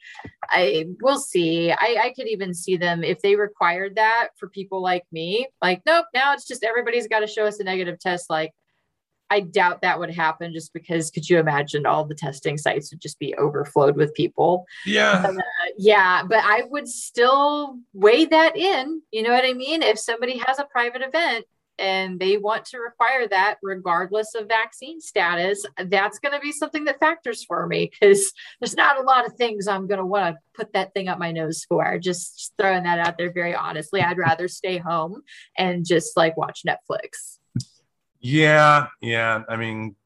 I 0.44 0.86
will 1.02 1.18
see. 1.18 1.72
I, 1.72 1.96
I 2.04 2.14
could 2.16 2.26
even 2.26 2.54
see 2.54 2.78
them 2.78 3.04
if 3.04 3.20
they 3.20 3.36
required 3.36 3.96
that 3.96 4.28
for 4.38 4.48
people 4.48 4.80
like 4.80 5.04
me, 5.12 5.46
like, 5.60 5.82
nope, 5.84 6.06
now 6.14 6.32
it's 6.32 6.48
just 6.48 6.64
everybody's 6.64 7.06
got 7.06 7.20
to 7.20 7.26
show 7.26 7.44
us 7.44 7.60
a 7.60 7.64
negative 7.64 7.98
test. 7.98 8.30
Like, 8.30 8.54
I 9.30 9.40
doubt 9.40 9.82
that 9.82 9.98
would 9.98 10.12
happen 10.12 10.52
just 10.52 10.72
because 10.72 11.10
could 11.10 11.28
you 11.28 11.38
imagine 11.38 11.86
all 11.86 12.04
the 12.04 12.14
testing 12.14 12.58
sites 12.58 12.90
would 12.90 13.00
just 13.00 13.18
be 13.18 13.34
overflowed 13.36 13.96
with 13.96 14.12
people? 14.14 14.66
Yeah. 14.84 15.24
Uh, 15.24 15.40
yeah, 15.78 16.24
but 16.28 16.40
I 16.42 16.64
would 16.68 16.88
still 16.88 17.78
weigh 17.92 18.24
that 18.26 18.56
in. 18.56 19.02
You 19.12 19.22
know 19.22 19.30
what 19.30 19.44
I 19.44 19.52
mean? 19.52 19.82
If 19.82 19.98
somebody 19.98 20.38
has 20.38 20.58
a 20.58 20.64
private 20.64 21.02
event 21.02 21.46
and 21.78 22.20
they 22.20 22.36
want 22.36 22.66
to 22.66 22.78
require 22.78 23.26
that 23.28 23.56
regardless 23.62 24.34
of 24.34 24.48
vaccine 24.48 25.00
status, 25.00 25.64
that's 25.86 26.18
going 26.18 26.34
to 26.34 26.40
be 26.40 26.52
something 26.52 26.84
that 26.84 27.00
factors 27.00 27.44
for 27.44 27.66
me 27.66 27.90
because 27.90 28.32
there's 28.60 28.76
not 28.76 28.98
a 28.98 29.02
lot 29.02 29.26
of 29.26 29.34
things 29.34 29.66
I'm 29.66 29.86
going 29.86 29.98
to 29.98 30.06
want 30.06 30.34
to 30.34 30.40
put 30.54 30.72
that 30.74 30.92
thing 30.92 31.08
up 31.08 31.18
my 31.18 31.32
nose 31.32 31.64
for. 31.68 31.98
Just, 31.98 32.38
just 32.38 32.52
throwing 32.58 32.82
that 32.82 32.98
out 32.98 33.16
there 33.16 33.32
very 33.32 33.54
honestly. 33.54 34.02
I'd 34.02 34.18
rather 34.18 34.48
stay 34.48 34.76
home 34.76 35.22
and 35.56 35.86
just 35.86 36.16
like 36.16 36.36
watch 36.36 36.62
Netflix. 36.66 37.38
Yeah, 38.20 38.86
yeah. 39.00 39.42
I 39.48 39.56
mean, 39.56 39.96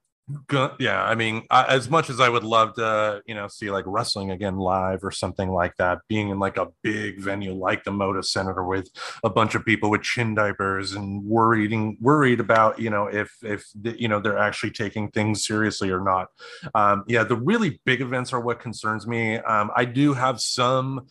yeah. 0.79 1.05
I 1.05 1.14
mean, 1.14 1.42
I, 1.50 1.64
as 1.64 1.90
much 1.90 2.09
as 2.09 2.18
I 2.18 2.31
would 2.31 2.44
love 2.44 2.74
to, 2.77 3.20
you 3.27 3.35
know, 3.35 3.46
see 3.48 3.70
like 3.70 3.85
wrestling 3.87 4.31
again 4.31 4.57
live 4.57 5.00
or 5.05 5.11
something 5.11 5.50
like 5.50 5.77
that, 5.77 5.98
being 6.09 6.31
in 6.31 6.38
like 6.38 6.57
a 6.57 6.68
big 6.83 7.20
venue 7.20 7.53
like 7.53 7.85
the 7.85 7.90
Moda 7.90 8.24
Center 8.24 8.64
with 8.64 8.88
a 9.22 9.29
bunch 9.29 9.55
of 9.55 9.64
people 9.66 9.90
with 9.90 10.03
chin 10.03 10.35
diapers 10.35 10.94
and 10.94 11.22
worrying 11.24 11.98
worried 12.00 12.40
about, 12.40 12.79
you 12.79 12.88
know, 12.88 13.07
if 13.07 13.33
if 13.42 13.66
the, 13.74 14.00
you 14.00 14.09
know 14.09 14.18
they're 14.20 14.38
actually 14.38 14.70
taking 14.70 15.11
things 15.11 15.44
seriously 15.44 15.90
or 15.90 16.00
not. 16.00 16.29
Um, 16.74 17.05
yeah, 17.07 17.24
the 17.24 17.37
really 17.37 17.81
big 17.85 18.00
events 18.00 18.33
are 18.33 18.40
what 18.40 18.61
concerns 18.61 19.07
me. 19.07 19.37
Um, 19.38 19.70
I 19.77 19.85
do 19.85 20.14
have 20.14 20.40
some 20.40 21.07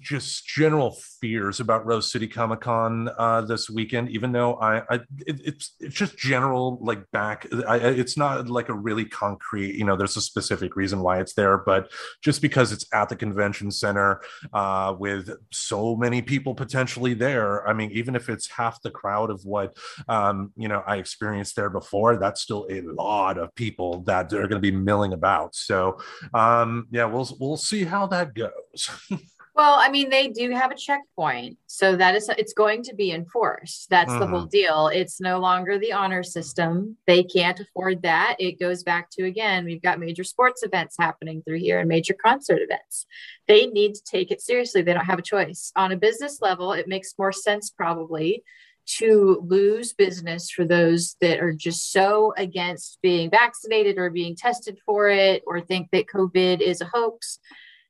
just 0.00 0.46
general 0.46 0.96
fears 1.20 1.60
about 1.60 1.84
Rose 1.84 2.10
City 2.10 2.26
Comic 2.26 2.60
Con 2.60 3.10
uh, 3.18 3.42
this 3.42 3.68
weekend. 3.68 4.08
Even 4.10 4.32
though 4.32 4.54
I, 4.54 4.78
I 4.88 4.94
it, 5.26 5.40
it's 5.44 5.74
it's 5.78 5.94
just 5.94 6.16
general 6.16 6.78
like 6.80 7.10
back. 7.10 7.46
I, 7.68 7.76
it's 7.76 8.16
not 8.16 8.48
like 8.48 8.70
a 8.70 8.74
really 8.74 9.04
concrete. 9.04 9.74
You 9.74 9.84
know, 9.84 9.96
there's 9.96 10.16
a 10.16 10.22
specific 10.22 10.74
reason 10.74 11.00
why 11.00 11.20
it's 11.20 11.34
there, 11.34 11.58
but 11.58 11.92
just 12.22 12.40
because 12.40 12.72
it's 12.72 12.86
at 12.92 13.08
the 13.08 13.16
convention 13.16 13.70
center 13.70 14.22
uh, 14.52 14.94
with 14.98 15.30
so 15.52 15.96
many 15.96 16.22
people 16.22 16.54
potentially 16.54 17.14
there. 17.14 17.66
I 17.68 17.72
mean, 17.74 17.90
even 17.92 18.16
if 18.16 18.28
it's 18.28 18.48
half 18.48 18.80
the 18.82 18.90
crowd 18.90 19.30
of 19.30 19.44
what 19.44 19.76
um, 20.08 20.52
you 20.56 20.68
know 20.68 20.82
I 20.86 20.96
experienced 20.96 21.56
there 21.56 21.70
before, 21.70 22.16
that's 22.16 22.40
still 22.40 22.66
a 22.70 22.80
lot 22.80 23.36
of 23.36 23.54
people 23.54 24.02
that 24.04 24.32
are 24.32 24.48
going 24.48 24.50
to 24.50 24.58
be 24.60 24.72
milling 24.72 25.12
about. 25.12 25.54
So 25.54 26.00
um, 26.32 26.86
yeah, 26.90 27.04
we'll 27.04 27.28
we'll 27.38 27.58
see 27.58 27.84
how 27.84 28.06
that 28.06 28.34
goes. 28.34 28.90
Well, 29.56 29.76
I 29.78 29.88
mean, 29.88 30.10
they 30.10 30.28
do 30.28 30.50
have 30.50 30.72
a 30.72 30.76
checkpoint, 30.76 31.58
so 31.66 31.94
that 31.94 32.16
is 32.16 32.28
it's 32.28 32.52
going 32.52 32.82
to 32.84 32.94
be 32.94 33.12
enforced. 33.12 33.88
That's 33.88 34.10
mm-hmm. 34.10 34.18
the 34.18 34.26
whole 34.26 34.40
mm-hmm. 34.40 34.48
deal. 34.48 34.88
It's 34.88 35.20
no 35.20 35.38
longer 35.38 35.78
the 35.78 35.92
honor 35.92 36.24
system. 36.24 36.96
They 37.06 37.22
can't 37.22 37.60
afford 37.60 38.02
that. 38.02 38.34
It 38.40 38.58
goes 38.58 38.82
back 38.82 39.10
to 39.10 39.24
again, 39.26 39.64
we've 39.64 39.82
got 39.82 40.00
major 40.00 40.24
sports 40.24 40.64
events 40.64 40.96
happening 40.98 41.42
through 41.42 41.60
here 41.60 41.78
and 41.78 41.88
major 41.88 42.14
concert 42.14 42.62
events. 42.62 43.06
They 43.46 43.66
need 43.66 43.94
to 43.94 44.02
take 44.02 44.32
it 44.32 44.40
seriously. 44.40 44.82
They 44.82 44.92
don't 44.92 45.04
have 45.04 45.20
a 45.20 45.22
choice. 45.22 45.70
On 45.76 45.92
a 45.92 45.96
business 45.96 46.40
level, 46.40 46.72
it 46.72 46.88
makes 46.88 47.14
more 47.16 47.32
sense 47.32 47.70
probably 47.70 48.42
to 48.86 49.40
lose 49.46 49.92
business 49.92 50.50
for 50.50 50.64
those 50.64 51.16
that 51.20 51.40
are 51.40 51.52
just 51.52 51.92
so 51.92 52.34
against 52.36 52.98
being 53.02 53.30
vaccinated 53.30 53.98
or 53.98 54.10
being 54.10 54.34
tested 54.34 54.78
for 54.84 55.08
it 55.08 55.42
or 55.46 55.60
think 55.60 55.90
that 55.92 56.06
COVID 56.06 56.60
is 56.60 56.80
a 56.80 56.90
hoax 56.92 57.38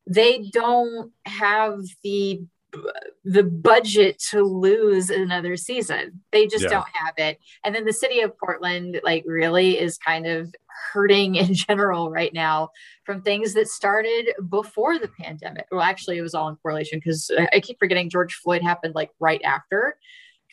they 0.06 0.48
don't 0.52 1.12
have 1.26 1.80
the 2.02 2.40
the 3.24 3.44
budget 3.44 4.18
to 4.30 4.42
lose 4.42 5.08
another 5.08 5.56
season. 5.56 6.20
They 6.32 6.46
just 6.46 6.64
yeah. 6.64 6.70
don't 6.70 6.88
have 6.92 7.14
it. 7.16 7.38
And 7.62 7.74
then 7.74 7.84
the 7.84 7.92
city 7.92 8.20
of 8.20 8.36
Portland, 8.36 9.00
like, 9.04 9.22
really 9.26 9.78
is 9.78 9.96
kind 9.96 10.26
of 10.26 10.52
hurting 10.92 11.34
in 11.36 11.54
general 11.54 12.10
right 12.10 12.34
now 12.34 12.70
from 13.04 13.22
things 13.22 13.54
that 13.54 13.68
started 13.68 14.34
before 14.48 14.98
the 14.98 15.10
pandemic. 15.20 15.66
Well, 15.70 15.80
actually, 15.80 16.18
it 16.18 16.22
was 16.22 16.34
all 16.34 16.48
in 16.48 16.56
correlation 16.56 16.98
because 16.98 17.30
I 17.52 17.60
keep 17.60 17.78
forgetting 17.78 18.10
George 18.10 18.34
Floyd 18.34 18.62
happened 18.62 18.94
like 18.94 19.10
right 19.20 19.42
after 19.44 19.96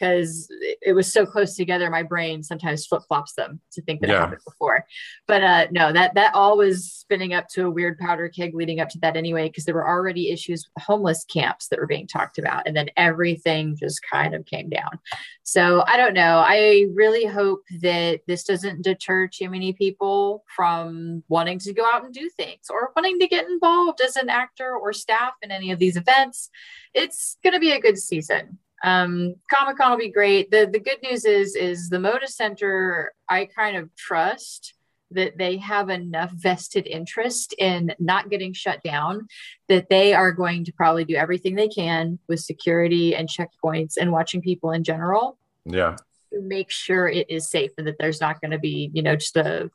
because 0.02 0.52
it 0.82 0.94
was 0.94 1.12
so 1.12 1.26
close 1.26 1.56
together. 1.56 1.90
My 1.90 2.02
brain 2.02 2.42
sometimes 2.42 2.86
flip 2.86 3.04
flops 3.08 3.34
them 3.34 3.62
to 3.74 3.82
think 3.84 4.02
that 4.02 4.10
yeah. 4.10 4.16
it 4.16 4.20
happened 4.20 4.42
before. 4.46 4.86
But 5.28 5.44
uh, 5.44 5.68
no, 5.72 5.94
that 5.94 6.16
that 6.16 6.34
all 6.34 6.58
was 6.58 6.92
spinning 6.92 7.34
up 7.34 7.48
to 7.50 7.68
a 7.68 7.70
weird 7.70 8.00
powder 8.00 8.28
keg 8.28 8.56
leading 8.56 8.80
up 8.80 8.90
to 8.90 9.00
that 9.00 9.16
anyway, 9.16 9.48
because 9.48 9.66
there 9.66 9.76
were 9.76 9.88
already 9.88 10.32
issues 10.32 10.68
with 10.74 10.84
homeless 10.84 11.24
camps 11.26 11.68
that 11.68 11.80
were 11.80 11.88
being 11.88 12.08
talked 12.08 12.40
about, 12.40 12.68
and 12.68 12.76
then 12.76 12.90
everything 12.98 13.76
just 13.78 14.02
kind 14.10 14.34
of 14.34 14.46
came 14.46 14.70
down. 14.70 15.00
So 15.44 15.84
I 15.86 15.98
don't 15.98 16.14
know. 16.14 16.44
I 16.46 16.88
really 16.94 17.26
hope 17.26 17.62
that 17.82 18.22
this 18.28 18.44
doesn't 18.44 18.84
deter 18.84 19.28
too 19.28 19.50
many 19.50 19.74
people 19.74 20.44
from 20.56 21.24
wanting 21.30 21.60
to 21.60 21.74
go 21.74 21.86
out 21.86 22.06
and 22.06 22.14
do 22.14 22.30
things 22.38 22.68
or 22.70 22.92
wanting 22.96 23.20
to 23.20 23.28
get 23.28 23.48
involved 23.48 24.02
as 24.02 24.16
an 24.16 24.30
actor 24.30 24.76
or 24.76 24.94
staff 24.94 25.34
in 25.42 25.52
any 25.52 25.72
of 25.72 25.80
these 25.80 25.98
events. 25.98 26.50
It's 26.94 27.38
going 27.44 27.54
to 27.54 27.60
be 27.60 27.72
a 27.72 27.80
good 27.80 27.98
season 27.98 28.58
um, 28.84 29.36
Comic 29.50 29.78
Con 29.78 29.92
will 29.92 29.98
be 29.98 30.12
great. 30.12 30.52
The 30.52 30.70
the 30.72 30.80
good 30.80 31.02
news 31.04 31.26
is 31.26 31.56
is 31.56 31.90
the 31.90 31.98
Moda 31.98 32.28
Center. 32.28 33.14
I 33.30 33.46
kind 33.46 33.78
of 33.78 33.96
trust 33.96 34.74
that 35.12 35.38
they 35.38 35.58
have 35.58 35.90
enough 35.90 36.32
vested 36.32 36.88
interest 36.88 37.54
in 37.58 37.94
not 38.00 38.30
getting 38.30 38.54
shut 38.54 38.82
down 38.82 39.28
that 39.68 39.90
they 39.90 40.14
are 40.14 40.32
going 40.32 40.64
to 40.64 40.72
probably 40.72 41.04
do 41.04 41.16
everything 41.16 41.56
they 41.56 41.68
can 41.68 42.18
with 42.30 42.40
security 42.40 43.14
and 43.14 43.28
checkpoints 43.28 43.98
and 44.00 44.12
watching 44.12 44.42
people 44.42 44.72
in 44.72 44.84
general. 44.84 45.38
Yeah. 45.66 45.98
To 46.32 46.42
make 46.42 46.72
sure 46.72 47.10
it 47.10 47.30
is 47.30 47.50
safe 47.50 47.72
and 47.78 47.86
that 47.88 47.98
there's 48.00 48.22
not 48.22 48.40
going 48.40 48.52
to 48.52 48.60
be, 48.60 48.90
you 48.94 49.04
know, 49.04 49.18
just 49.18 49.36
a 49.36 49.70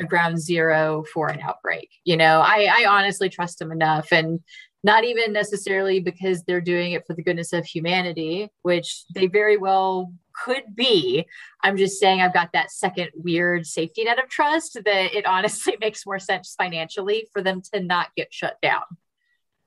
a 0.00 0.04
ground 0.04 0.40
zero 0.40 1.04
for 1.12 1.28
an 1.28 1.40
outbreak. 1.40 1.90
You 2.04 2.16
know, 2.16 2.40
I, 2.40 2.68
I 2.72 2.86
honestly 2.88 3.28
trust 3.28 3.58
them 3.58 3.70
enough 3.70 4.12
and 4.12 4.40
not 4.82 5.04
even 5.04 5.32
necessarily 5.32 6.00
because 6.00 6.42
they're 6.42 6.60
doing 6.60 6.92
it 6.92 7.06
for 7.06 7.14
the 7.14 7.22
goodness 7.22 7.52
of 7.52 7.66
humanity, 7.66 8.48
which 8.62 9.04
they 9.14 9.26
very 9.26 9.56
well 9.56 10.12
could 10.32 10.74
be. 10.74 11.26
I'm 11.62 11.76
just 11.76 12.00
saying 12.00 12.20
I've 12.20 12.32
got 12.32 12.50
that 12.52 12.70
second 12.70 13.10
weird 13.14 13.66
safety 13.66 14.04
net 14.04 14.22
of 14.22 14.28
trust 14.28 14.78
that 14.84 15.14
it 15.14 15.26
honestly 15.26 15.76
makes 15.80 16.06
more 16.06 16.18
sense 16.18 16.54
financially 16.56 17.28
for 17.32 17.42
them 17.42 17.62
to 17.72 17.80
not 17.80 18.08
get 18.16 18.32
shut 18.32 18.56
down. 18.62 18.82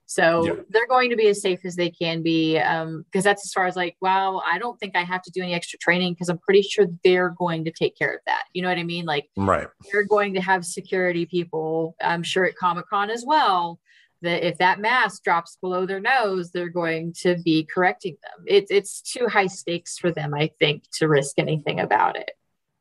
So 0.05 0.45
yeah. 0.45 0.53
they're 0.69 0.87
going 0.87 1.09
to 1.09 1.15
be 1.15 1.27
as 1.27 1.41
safe 1.41 1.61
as 1.63 1.75
they 1.75 1.89
can 1.89 2.21
be. 2.21 2.53
Because 2.55 2.83
um, 2.83 3.05
that's 3.11 3.45
as 3.45 3.51
far 3.51 3.65
as 3.65 3.75
like, 3.75 3.95
wow, 4.01 4.41
I 4.45 4.59
don't 4.59 4.79
think 4.79 4.95
I 4.95 5.03
have 5.03 5.23
to 5.23 5.31
do 5.31 5.41
any 5.41 5.53
extra 5.53 5.79
training 5.79 6.13
because 6.13 6.29
I'm 6.29 6.37
pretty 6.39 6.61
sure 6.61 6.85
they're 7.03 7.31
going 7.31 7.65
to 7.65 7.71
take 7.71 7.97
care 7.97 8.13
of 8.13 8.19
that. 8.27 8.43
You 8.53 8.61
know 8.61 8.69
what 8.69 8.77
I 8.77 8.83
mean? 8.83 9.05
Like, 9.05 9.29
right. 9.37 9.67
They're 9.91 10.05
going 10.05 10.33
to 10.35 10.41
have 10.41 10.65
security 10.65 11.25
people, 11.25 11.95
I'm 12.01 12.21
sure 12.21 12.45
at 12.45 12.55
Comic 12.55 12.87
Con 12.89 13.09
as 13.09 13.23
well. 13.25 13.79
That 14.23 14.45
if 14.45 14.57
that 14.57 14.79
mask 14.79 15.23
drops 15.23 15.57
below 15.61 15.85
their 15.85 15.99
nose, 15.99 16.51
they're 16.51 16.69
going 16.69 17.13
to 17.21 17.37
be 17.43 17.63
correcting 17.63 18.17
them. 18.23 18.45
It's 18.47 18.71
it's 18.71 19.01
too 19.01 19.27
high 19.27 19.47
stakes 19.47 19.97
for 19.97 20.11
them, 20.11 20.33
I 20.33 20.51
think, 20.59 20.83
to 20.93 21.07
risk 21.07 21.37
anything 21.37 21.79
about 21.79 22.17
it. 22.17 22.31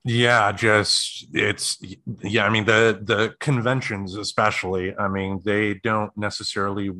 Yeah, 0.04 0.50
just 0.50 1.26
it's 1.32 1.78
yeah. 2.22 2.44
I 2.44 2.48
mean 2.48 2.64
the 2.64 2.98
the 3.00 3.34
conventions, 3.38 4.16
especially. 4.16 4.96
I 4.96 5.06
mean 5.08 5.40
they 5.44 5.74
don't 5.74 6.16
necessarily 6.16 6.90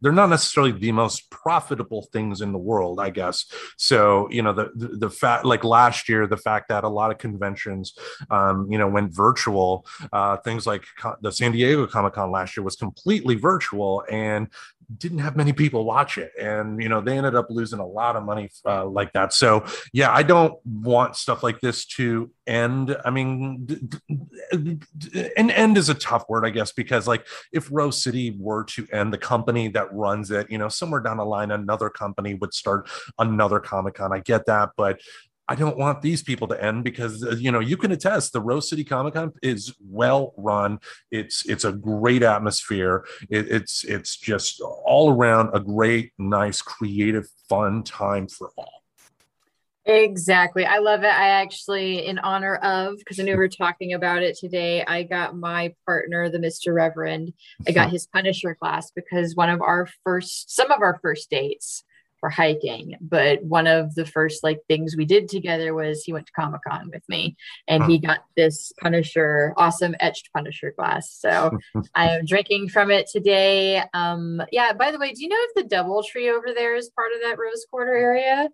they're 0.00 0.12
not 0.12 0.28
necessarily 0.28 0.72
the 0.72 0.92
most 0.92 1.30
profitable 1.30 2.08
things 2.12 2.40
in 2.40 2.52
the 2.52 2.58
world, 2.58 3.00
I 3.00 3.10
guess. 3.10 3.46
So, 3.76 4.28
you 4.30 4.42
know, 4.42 4.52
the, 4.52 4.70
the, 4.74 4.88
the 4.96 5.10
fact, 5.10 5.44
like 5.44 5.64
last 5.64 6.08
year, 6.08 6.26
the 6.26 6.36
fact 6.36 6.68
that 6.68 6.84
a 6.84 6.88
lot 6.88 7.10
of 7.10 7.18
conventions, 7.18 7.94
um, 8.30 8.70
you 8.70 8.78
know, 8.78 8.88
went 8.88 9.14
virtual, 9.14 9.86
uh, 10.12 10.36
things 10.38 10.66
like 10.66 10.84
the 11.20 11.32
San 11.32 11.52
Diego 11.52 11.86
Comic 11.86 12.14
Con 12.14 12.30
last 12.30 12.56
year 12.56 12.64
was 12.64 12.76
completely 12.76 13.34
virtual. 13.34 14.04
And 14.10 14.48
didn't 14.98 15.18
have 15.18 15.36
many 15.36 15.52
people 15.52 15.84
watch 15.84 16.18
it 16.18 16.32
and 16.40 16.82
you 16.82 16.88
know 16.88 17.00
they 17.00 17.16
ended 17.16 17.34
up 17.34 17.46
losing 17.50 17.78
a 17.78 17.86
lot 17.86 18.16
of 18.16 18.24
money 18.24 18.48
uh, 18.66 18.84
like 18.84 19.12
that. 19.12 19.32
So 19.32 19.64
yeah 19.92 20.12
i 20.12 20.22
don't 20.22 20.54
want 20.64 21.16
stuff 21.16 21.42
like 21.42 21.60
this 21.60 21.86
to 21.86 22.30
end. 22.46 22.96
I 23.04 23.10
mean 23.10 23.90
an 25.36 25.50
end 25.50 25.78
is 25.78 25.88
a 25.88 25.94
tough 25.94 26.28
word 26.28 26.44
i 26.44 26.50
guess 26.50 26.72
because 26.72 27.06
like 27.06 27.26
if 27.52 27.68
rose 27.70 28.02
city 28.02 28.36
were 28.38 28.64
to 28.64 28.86
end 28.92 29.12
the 29.12 29.18
company 29.18 29.68
that 29.68 29.92
runs 29.92 30.30
it 30.30 30.50
you 30.50 30.58
know 30.58 30.68
somewhere 30.68 31.00
down 31.00 31.16
the 31.16 31.24
line 31.24 31.50
another 31.50 31.88
company 31.88 32.34
would 32.34 32.52
start 32.52 32.88
another 33.18 33.60
comic 33.60 33.94
con 33.94 34.12
i 34.12 34.18
get 34.18 34.46
that 34.46 34.70
but 34.76 35.00
I 35.50 35.56
don't 35.56 35.76
want 35.76 36.00
these 36.00 36.22
people 36.22 36.46
to 36.46 36.64
end 36.64 36.84
because 36.84 37.24
uh, 37.24 37.32
you 37.32 37.50
know 37.50 37.58
you 37.58 37.76
can 37.76 37.90
attest 37.90 38.32
the 38.32 38.40
Rose 38.40 38.70
City 38.70 38.84
Comic 38.84 39.14
Con 39.14 39.32
is 39.42 39.74
well 39.80 40.32
run. 40.36 40.78
It's 41.10 41.44
it's 41.44 41.64
a 41.64 41.72
great 41.72 42.22
atmosphere. 42.22 43.04
It, 43.28 43.50
it's 43.50 43.82
it's 43.82 44.16
just 44.16 44.60
all 44.60 45.10
around 45.10 45.50
a 45.52 45.58
great, 45.58 46.12
nice, 46.18 46.62
creative, 46.62 47.26
fun 47.48 47.82
time 47.82 48.28
for 48.28 48.52
all. 48.56 48.84
Exactly. 49.86 50.64
I 50.64 50.78
love 50.78 51.00
it. 51.00 51.12
I 51.12 51.30
actually, 51.30 52.06
in 52.06 52.20
honor 52.20 52.54
of, 52.56 52.98
because 52.98 53.18
I 53.18 53.24
knew 53.24 53.32
we 53.32 53.38
were 53.38 53.48
talking 53.48 53.94
about 53.94 54.22
it 54.22 54.38
today, 54.38 54.84
I 54.84 55.02
got 55.02 55.36
my 55.36 55.74
partner, 55.84 56.28
the 56.28 56.38
Mr. 56.38 56.72
Reverend, 56.72 57.32
I 57.66 57.72
got 57.72 57.90
his 57.90 58.06
Punisher 58.06 58.54
class 58.54 58.92
because 58.92 59.34
one 59.34 59.48
of 59.48 59.60
our 59.62 59.88
first, 60.04 60.54
some 60.54 60.70
of 60.70 60.80
our 60.80 61.00
first 61.02 61.28
dates 61.28 61.82
for 62.20 62.28
hiking. 62.28 62.96
But 63.00 63.42
one 63.42 63.66
of 63.66 63.94
the 63.94 64.04
first 64.04 64.44
like 64.44 64.60
things 64.68 64.96
we 64.96 65.06
did 65.06 65.28
together 65.28 65.74
was 65.74 66.04
he 66.04 66.12
went 66.12 66.26
to 66.26 66.32
Comic 66.32 66.60
Con 66.66 66.90
with 66.92 67.02
me 67.08 67.36
and 67.66 67.84
he 67.84 67.98
got 67.98 68.20
this 68.36 68.72
Punisher, 68.80 69.54
awesome 69.56 69.96
etched 69.98 70.30
Punisher 70.32 70.72
glass. 70.76 71.10
So 71.10 71.58
I 71.94 72.10
am 72.10 72.26
drinking 72.26 72.68
from 72.68 72.90
it 72.90 73.08
today. 73.10 73.82
Um, 73.94 74.42
yeah, 74.52 74.72
by 74.74 74.92
the 74.92 74.98
way, 74.98 75.12
do 75.12 75.22
you 75.22 75.28
know 75.28 75.36
if 75.40 75.54
the 75.54 75.64
double 75.64 76.02
tree 76.02 76.30
over 76.30 76.52
there 76.54 76.76
is 76.76 76.90
part 76.90 77.12
of 77.14 77.22
that 77.22 77.38
Rose 77.38 77.66
Quarter 77.70 77.94
area? 77.94 78.48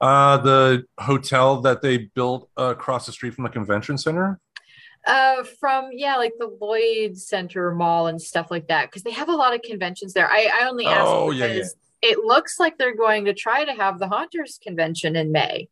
Uh, 0.00 0.38
the 0.38 0.84
hotel 0.98 1.60
that 1.60 1.80
they 1.80 1.98
built 1.98 2.50
uh, 2.58 2.64
across 2.64 3.06
the 3.06 3.12
street 3.12 3.34
from 3.34 3.44
the 3.44 3.50
convention 3.50 3.96
center. 3.96 4.40
Uh, 5.06 5.42
from 5.60 5.90
yeah, 5.92 6.16
like 6.16 6.32
the 6.38 6.56
Lloyd 6.60 7.16
Center 7.16 7.72
Mall 7.74 8.06
and 8.06 8.22
stuff 8.22 8.50
like 8.50 8.68
that, 8.68 8.88
because 8.88 9.02
they 9.02 9.10
have 9.10 9.28
a 9.28 9.34
lot 9.34 9.54
of 9.54 9.60
conventions 9.62 10.12
there. 10.12 10.30
I, 10.30 10.48
I 10.60 10.68
only 10.68 10.86
asked 10.86 11.02
oh, 11.06 11.30
yeah, 11.30 11.46
yeah 11.46 11.64
it 12.02 12.18
looks 12.18 12.58
like 12.58 12.76
they're 12.76 12.96
going 12.96 13.26
to 13.26 13.34
try 13.34 13.64
to 13.64 13.72
have 13.72 13.98
the 13.98 14.08
Haunters 14.08 14.58
convention 14.62 15.16
in 15.16 15.32
May. 15.32 15.68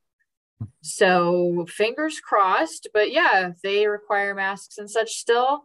So 0.83 1.67
fingers 1.69 2.21
crossed. 2.21 2.89
But 2.95 3.13
yeah, 3.13 3.49
if 3.49 3.61
they 3.63 3.87
require 3.87 4.35
masks 4.35 4.79
and 4.79 4.89
such 4.89 5.11
still, 5.11 5.65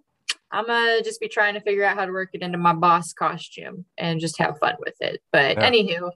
I'm 0.52 0.68
gonna 0.68 1.02
just 1.04 1.20
be 1.20 1.28
trying 1.28 1.54
to 1.56 1.62
figure 1.62 1.84
out 1.84 1.98
how 1.98 2.06
to 2.06 2.12
work 2.12 2.30
it 2.34 2.42
into 2.42 2.58
my 2.58 2.74
boss 2.74 3.14
costume 3.14 3.86
and 3.98 4.20
just 4.20 4.40
have 4.40 4.58
fun 4.60 4.76
with 4.80 4.96
it. 5.02 5.22
But 5.32 5.58
yeah. 5.58 5.70
anywho, 5.70 6.12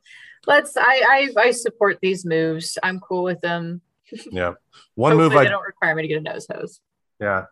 let's 0.48 0.78
I, 0.78 1.30
I 1.38 1.42
I 1.42 1.52
support 1.52 2.00
these 2.02 2.26
moves. 2.26 2.78
I'm 2.82 3.00
cool 3.00 3.24
with 3.24 3.42
them. 3.42 3.82
Yeah. 4.32 4.54
One 4.96 5.16
move 5.18 5.36
I 5.36 5.46
don't 5.46 5.64
require 5.64 5.94
me 5.94 6.02
to 6.02 6.08
get 6.08 6.18
a 6.18 6.22
nose 6.22 6.48
hose. 6.52 6.80
Yeah. 7.20 7.46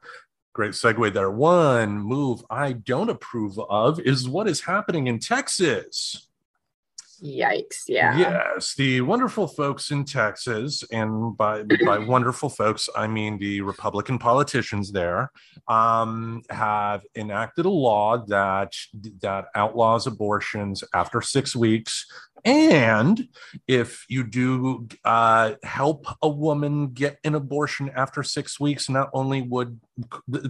Great 0.54 0.72
segue 0.72 1.14
there. 1.14 1.30
One 1.30 2.00
move 2.00 2.44
I 2.50 2.72
don't 2.72 3.12
approve 3.12 3.60
of 3.60 4.00
is 4.00 4.28
what 4.28 4.48
is 4.48 4.62
happening 4.62 5.06
in 5.06 5.20
Texas. 5.20 6.27
Yikes! 7.24 7.84
Yeah. 7.88 8.18
Yes, 8.18 8.76
the 8.76 9.02
wonderful 9.02 9.48
folks 9.48 9.92
in 9.92 10.06
Texas, 10.06 10.84
and 10.92 11.36
by 11.36 11.64
by 11.86 11.98
wonderful 12.06 12.50
folks, 12.50 12.90
I 12.96 13.08
mean 13.08 13.38
the 13.38 13.62
Republican 13.62 14.20
politicians 14.20 14.92
there, 14.92 15.32
um, 15.68 16.42
have 16.50 17.04
enacted 17.16 17.66
a 17.66 17.70
law 17.70 18.18
that 18.28 18.74
that 19.22 19.46
outlaws 19.56 20.08
abortions 20.08 20.84
after 20.94 21.22
six 21.22 21.56
weeks. 21.56 22.06
And 22.48 23.28
if 23.68 24.06
you 24.08 24.24
do 24.24 24.88
uh, 25.04 25.56
help 25.64 26.06
a 26.22 26.30
woman 26.30 26.92
get 26.92 27.20
an 27.26 27.36
abortion 27.36 27.92
after 27.94 28.24
six 28.24 28.58
weeks, 28.58 28.90
not 28.90 29.10
only 29.12 29.42
would 29.42 29.82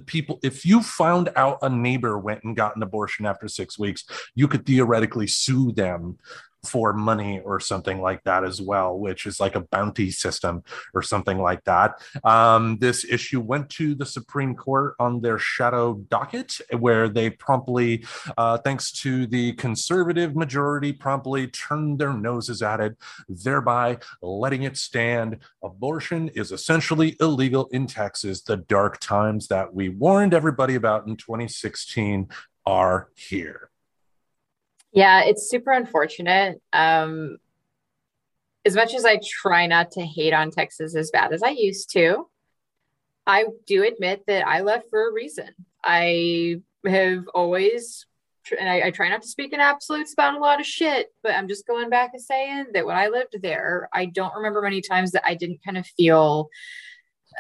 people, 0.06 0.40
if 0.44 0.64
you 0.64 0.84
found 0.84 1.32
out 1.36 1.58
a 1.64 1.70
neighbor 1.70 2.20
went 2.20 2.44
and 2.44 2.56
got 2.56 2.76
an 2.76 2.84
abortion 2.84 3.26
after 3.26 3.48
six 3.48 3.80
weeks, 3.80 4.06
you 4.36 4.48
could 4.48 4.64
theoretically 4.64 5.26
sue 5.26 5.72
them 5.72 6.20
for 6.66 6.94
money 6.94 7.40
or 7.40 7.60
something 7.60 8.02
like 8.02 8.24
that 8.24 8.44
as 8.44 8.62
well, 8.62 8.98
which 8.98 9.26
is 9.26 9.40
like 9.40 9.56
a 9.56 9.62
bounty 9.62 10.12
system 10.12 10.64
or 10.94 11.02
something 11.02 11.40
like 11.40 11.64
that. 11.64 12.02
Um, 12.24 12.78
this 12.80 13.06
issue 13.06 13.40
went 13.40 13.70
to 13.72 13.96
the 13.96 14.06
Supreme 14.06 14.56
Court 14.56 14.96
on 15.00 15.22
their 15.22 15.40
shadow 15.40 15.94
docket, 16.10 16.60
where 16.78 17.10
they 17.10 17.30
promptly, 17.30 18.06
uh, 18.38 18.58
thanks 18.58 18.92
to 19.04 19.28
the 19.28 19.54
conservative 19.54 20.36
majority, 20.36 20.92
promptly 20.92 21.48
turned 21.48 21.87
their 21.96 22.12
noses 22.12 22.62
at 22.62 22.82
it, 22.82 22.98
thereby 23.30 24.00
letting 24.22 24.64
it 24.64 24.76
stand. 24.76 25.38
Abortion 25.64 26.30
is 26.30 26.52
essentially 26.52 27.16
illegal 27.22 27.70
in 27.72 27.88
Texas. 27.88 28.42
The 28.42 28.58
dark 28.58 29.00
times 29.00 29.48
that 29.48 29.74
we 29.74 29.88
warned 29.90 30.34
everybody 30.34 30.76
about 30.76 31.08
in 31.08 31.16
2016 31.16 32.28
are 32.66 33.10
here. 33.16 33.70
Yeah, 34.92 35.24
it's 35.24 35.50
super 35.50 35.72
unfortunate. 35.72 36.60
Um, 36.74 37.38
as 38.66 38.76
much 38.76 38.96
as 38.96 39.06
I 39.06 39.20
try 39.24 39.68
not 39.68 39.92
to 39.92 40.02
hate 40.02 40.34
on 40.34 40.50
Texas 40.50 40.96
as 40.96 41.12
bad 41.12 41.32
as 41.32 41.44
I 41.44 41.52
used 41.52 41.92
to, 41.94 42.28
I 43.28 43.46
do 43.68 43.84
admit 43.84 44.24
that 44.26 44.48
I 44.48 44.62
left 44.62 44.90
for 44.90 45.08
a 45.08 45.14
reason. 45.14 45.50
I 45.84 46.62
have 46.86 47.28
always, 47.36 48.07
and 48.58 48.70
I, 48.70 48.88
I, 48.88 48.92
try 48.92 49.10
not 49.10 49.22
to 49.22 49.28
speak 49.28 49.54
in 49.54 49.60
absolutes 49.60 50.14
about 50.14 50.36
a 50.36 50.40
lot 50.40 50.60
of 50.60 50.66
shit, 50.66 51.08
but 51.24 51.34
I'm 51.34 51.48
just 51.48 51.68
going 51.68 51.90
back 51.90 52.12
and 52.14 52.22
saying 52.22 52.68
that 52.74 52.86
when 52.86 52.96
I 52.96 53.08
lived 53.08 53.36
there, 53.42 53.90
I 53.94 54.06
don't 54.06 54.36
remember 54.36 54.62
many 54.62 54.82
times 54.82 55.12
that 55.12 55.26
I 55.26 55.36
didn't 55.36 55.64
kind 55.64 55.78
of 55.78 55.86
feel 55.86 56.50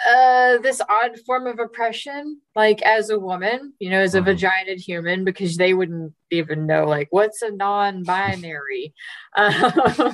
uh 0.08 0.58
this 0.60 0.82
odd 0.90 1.18
form 1.26 1.48
of 1.48 1.60
oppression 1.60 2.40
like 2.56 2.82
as 2.84 3.10
a 3.10 3.18
woman 3.18 3.74
you 3.80 3.90
know 3.90 4.00
as 4.00 4.14
a 4.14 4.20
mm-hmm. 4.20 4.26
vagina 4.26 4.74
human 4.76 5.24
because 5.24 5.58
they 5.58 5.74
wouldn't 5.74 6.14
even 6.30 6.68
know 6.68 6.86
like 6.86 7.08
what's 7.10 7.42
a 7.42 7.50
non-binary 7.52 8.94
um, 9.36 10.14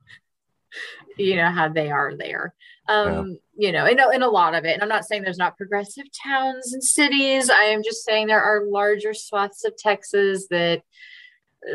you 1.16 1.36
know 1.36 1.50
how 1.50 1.68
they 1.68 1.90
are 1.90 2.16
there 2.16 2.54
um 2.88 3.28
yeah. 3.28 3.34
You 3.60 3.70
know 3.72 3.86
in 3.86 4.00
a, 4.00 4.08
in 4.10 4.22
a 4.22 4.28
lot 4.28 4.54
of 4.54 4.64
it 4.64 4.72
and 4.72 4.82
i'm 4.82 4.88
not 4.88 5.04
saying 5.04 5.22
there's 5.22 5.38
not 5.38 5.56
progressive 5.56 6.06
towns 6.24 6.72
and 6.72 6.82
cities 6.82 7.50
i 7.50 7.64
am 7.64 7.82
just 7.82 8.04
saying 8.04 8.26
there 8.26 8.42
are 8.42 8.64
larger 8.66 9.12
swaths 9.12 9.64
of 9.64 9.76
texas 9.76 10.46
that 10.48 10.82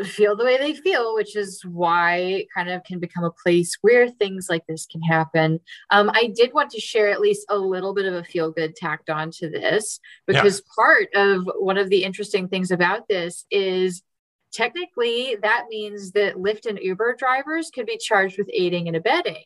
feel 0.04 0.36
the 0.36 0.44
way 0.44 0.58
they 0.58 0.74
feel, 0.74 1.14
which 1.14 1.36
is 1.36 1.64
why 1.64 2.16
it 2.16 2.48
kind 2.54 2.68
of 2.68 2.82
can 2.84 2.98
become 2.98 3.24
a 3.24 3.30
place 3.30 3.76
where 3.82 4.08
things 4.08 4.48
like 4.50 4.66
this 4.66 4.86
can 4.86 5.00
happen. 5.00 5.60
Um, 5.90 6.10
I 6.12 6.32
did 6.34 6.52
want 6.52 6.70
to 6.70 6.80
share 6.80 7.08
at 7.08 7.20
least 7.20 7.46
a 7.48 7.56
little 7.56 7.94
bit 7.94 8.06
of 8.06 8.14
a 8.14 8.24
feel 8.24 8.50
good 8.50 8.74
tacked 8.74 9.10
on 9.10 9.30
to 9.32 9.48
this 9.48 10.00
because 10.26 10.60
yeah. 10.60 10.72
part 10.74 11.08
of 11.14 11.48
one 11.58 11.78
of 11.78 11.88
the 11.88 12.02
interesting 12.02 12.48
things 12.48 12.70
about 12.70 13.06
this 13.08 13.46
is 13.50 14.02
technically 14.52 15.36
that 15.42 15.66
means 15.68 16.12
that 16.12 16.36
Lyft 16.36 16.66
and 16.66 16.78
Uber 16.80 17.16
drivers 17.18 17.70
could 17.70 17.86
be 17.86 17.98
charged 17.98 18.38
with 18.38 18.50
aiding 18.52 18.88
and 18.88 18.96
abetting. 18.96 19.44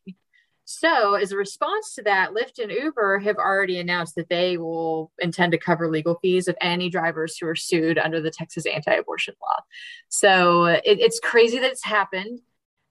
So, 0.73 1.15
as 1.15 1.33
a 1.33 1.37
response 1.37 1.97
to 1.97 2.03
that, 2.03 2.31
Lyft 2.31 2.63
and 2.63 2.71
Uber 2.71 3.19
have 3.19 3.39
already 3.39 3.81
announced 3.81 4.15
that 4.15 4.29
they 4.29 4.57
will 4.57 5.11
intend 5.19 5.51
to 5.51 5.59
cover 5.59 5.91
legal 5.91 6.21
fees 6.23 6.47
of 6.47 6.57
any 6.61 6.89
drivers 6.89 7.37
who 7.37 7.49
are 7.49 7.57
sued 7.57 7.99
under 7.99 8.21
the 8.21 8.31
Texas 8.31 8.67
anti 8.67 8.93
abortion 8.93 9.35
law. 9.43 9.65
So, 10.11 10.67
it, 10.67 10.83
it's 10.85 11.19
crazy 11.19 11.59
that 11.59 11.73
it's 11.73 11.85
happened. 11.85 12.39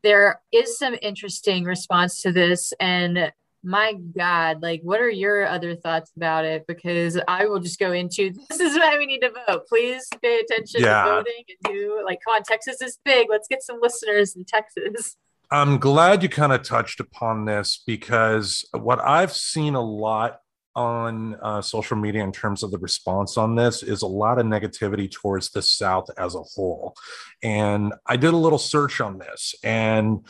There 0.04 0.42
is 0.52 0.78
some 0.78 0.94
interesting 1.02 1.63
response 1.63 2.22
to 2.24 2.34
this. 2.34 2.74
And 2.82 3.32
my 3.63 3.94
God, 3.94 4.62
like, 4.62 4.82
what 4.84 5.00
are 5.00 5.10
your 5.10 5.48
other 5.48 5.74
thoughts 5.74 6.12
about 6.18 6.44
it? 6.44 6.68
Because 6.68 7.18
I 7.30 7.46
will 7.46 7.60
just 7.62 7.80
go 7.80 7.94
into 7.94 8.34
this 8.50 8.60
is 8.60 8.78
why 8.78 8.98
we 8.98 9.06
need 9.06 9.22
to 9.22 9.32
vote. 9.48 9.68
Please 9.70 10.06
pay 10.22 10.42
attention 10.42 10.82
yeah. 10.82 11.06
to 11.06 11.12
voting 11.12 11.44
and 11.48 11.74
do 11.74 12.04
like, 12.06 12.20
come 12.26 12.36
on, 12.36 12.44
Texas 12.44 12.82
is 12.82 13.00
big. 13.06 13.28
Let's 13.30 13.48
get 13.48 13.63
some 13.63 13.80
listeners 13.82 14.36
in 14.36 14.44
Texas. 14.44 15.15
I'm 15.51 15.79
glad 15.79 16.21
you 16.21 16.29
kind 16.29 16.53
of 16.53 16.62
touched 16.62 16.99
upon 16.99 17.45
this 17.45 17.81
because 17.88 18.63
what 18.71 18.99
I've 18.99 19.33
seen 19.33 19.73
a 19.73 19.81
lot 19.81 20.41
on 20.75 21.35
uh, 21.41 21.62
social 21.62 21.97
media 21.97 22.23
in 22.23 22.31
terms 22.31 22.62
of 22.62 22.69
the 22.69 22.77
response 22.77 23.35
on 23.35 23.55
this 23.55 23.81
is 23.81 24.03
a 24.03 24.07
lot 24.07 24.38
of 24.38 24.45
negativity 24.45 25.12
towards 25.12 25.49
the 25.49 25.63
South 25.63 26.05
as 26.17 26.35
a 26.35 26.41
whole. 26.41 26.95
And 27.41 27.93
I 28.05 28.15
did 28.15 28.33
a 28.33 28.38
little 28.38 28.59
search 28.59 29.01
on 29.01 29.17
this. 29.17 29.55
And 29.63 30.25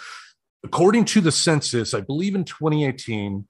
according 0.63 1.03
to 1.05 1.21
the 1.21 1.33
census, 1.33 1.93
I 1.93 1.99
believe 1.99 2.33
in 2.33 2.45
2018, 2.45 3.45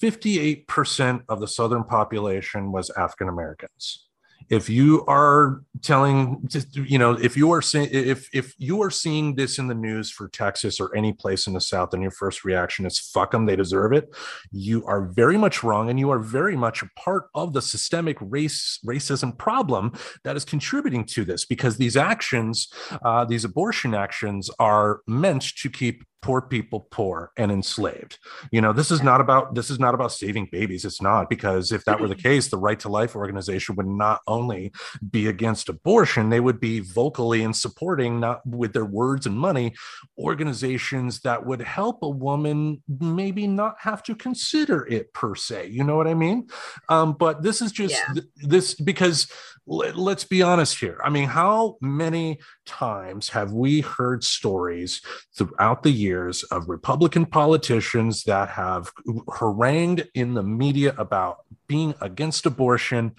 58% 0.00 1.22
of 1.28 1.40
the 1.40 1.48
Southern 1.48 1.84
population 1.84 2.70
was 2.70 2.88
African 2.90 3.28
Americans 3.28 4.06
if 4.50 4.68
you 4.68 5.04
are 5.06 5.62
telling 5.82 6.46
you 6.74 6.98
know 6.98 7.12
if 7.12 7.36
you 7.36 7.52
are 7.52 7.62
seeing 7.62 7.88
if 7.92 8.28
if 8.34 8.54
you 8.58 8.82
are 8.82 8.90
seeing 8.90 9.34
this 9.36 9.58
in 9.58 9.68
the 9.68 9.74
news 9.74 10.10
for 10.10 10.28
texas 10.28 10.80
or 10.80 10.94
any 10.94 11.12
place 11.12 11.46
in 11.46 11.54
the 11.54 11.60
south 11.60 11.94
and 11.94 12.02
your 12.02 12.10
first 12.10 12.44
reaction 12.44 12.84
is 12.84 12.98
fuck 12.98 13.30
them 13.30 13.46
they 13.46 13.56
deserve 13.56 13.92
it. 13.92 14.14
You 14.50 14.84
are 14.86 15.06
very 15.06 15.36
much 15.36 15.62
wrong 15.62 15.90
and 15.90 15.98
you 15.98 16.10
are 16.10 16.18
very 16.18 16.56
much 16.56 16.82
a 16.82 16.90
part 16.96 17.28
of 17.34 17.52
the 17.52 17.62
systemic 17.62 18.16
race 18.20 18.78
racism 18.86 19.36
problem 19.36 19.92
that 20.24 20.36
is 20.36 20.44
contributing 20.44 21.04
to 21.06 21.24
this 21.24 21.44
because 21.44 21.76
these 21.76 21.96
actions 21.96 22.68
uh, 23.04 23.24
these 23.24 23.44
abortion 23.44 23.94
actions 23.94 24.50
are 24.58 25.00
meant 25.06 25.56
to 25.56 25.70
keep 25.70 26.04
poor 26.22 26.42
people 26.42 26.86
poor 26.90 27.32
and 27.36 27.50
enslaved. 27.50 28.18
You 28.50 28.60
know 28.60 28.72
this 28.72 28.90
is 28.90 29.02
not 29.02 29.20
about 29.20 29.54
this 29.54 29.70
is 29.70 29.78
not 29.78 29.94
about 29.94 30.12
saving 30.12 30.48
babies. 30.52 30.84
It's 30.84 31.02
not 31.02 31.30
because 31.30 31.72
if 31.72 31.84
that 31.84 32.00
were 32.00 32.08
the 32.08 32.14
case 32.14 32.48
the 32.48 32.58
right 32.58 32.78
to 32.80 32.88
life 32.88 33.16
organization 33.16 33.76
would 33.76 33.86
not 33.86 34.20
only 34.26 34.72
be 35.10 35.26
against 35.26 35.68
abortion 35.68 36.30
they 36.30 36.40
would 36.40 36.60
be 36.60 36.80
vocally 36.80 37.42
and 37.42 37.56
supporting 37.56 38.20
not 38.20 38.46
with 38.46 38.72
their 38.72 38.84
words 38.84 39.26
and 39.26 39.38
money 39.38 39.74
organizations 40.18 41.20
that 41.20 41.44
would 41.44 41.60
help 41.60 42.02
a 42.02 42.08
woman 42.08 42.82
maybe 43.00 43.46
not 43.46 43.76
have 43.78 44.02
to 44.02 44.14
consider 44.14 44.86
it 44.86 45.12
per 45.12 45.34
se. 45.34 45.68
You 45.68 45.84
know 45.84 45.96
what 45.96 46.06
i 46.06 46.14
mean? 46.14 46.48
Um, 46.88 47.14
but 47.18 47.42
this 47.42 47.62
is 47.62 47.72
just 47.72 47.94
yeah. 47.94 48.14
th- 48.14 48.26
this 48.36 48.74
because 48.74 49.30
let's 49.70 50.24
be 50.24 50.42
honest 50.42 50.80
here. 50.80 50.98
I 51.02 51.10
mean, 51.10 51.28
how 51.28 51.76
many 51.80 52.40
times 52.66 53.28
have 53.28 53.52
we 53.52 53.80
heard 53.80 54.24
stories 54.24 55.00
throughout 55.36 55.84
the 55.84 55.92
years 55.92 56.42
of 56.44 56.68
Republican 56.68 57.24
politicians 57.24 58.24
that 58.24 58.48
have 58.50 58.90
harangued 59.38 60.08
in 60.14 60.34
the 60.34 60.42
media 60.42 60.94
about 60.98 61.44
being 61.68 61.94
against 62.00 62.46
abortion, 62.46 63.12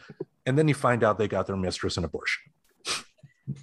and 0.45 0.57
then 0.57 0.67
you 0.67 0.73
find 0.73 1.03
out 1.03 1.17
they 1.17 1.29
got 1.29 1.47
their 1.47 1.55
mistress 1.55 1.95
an 1.95 2.03
abortion? 2.03 2.50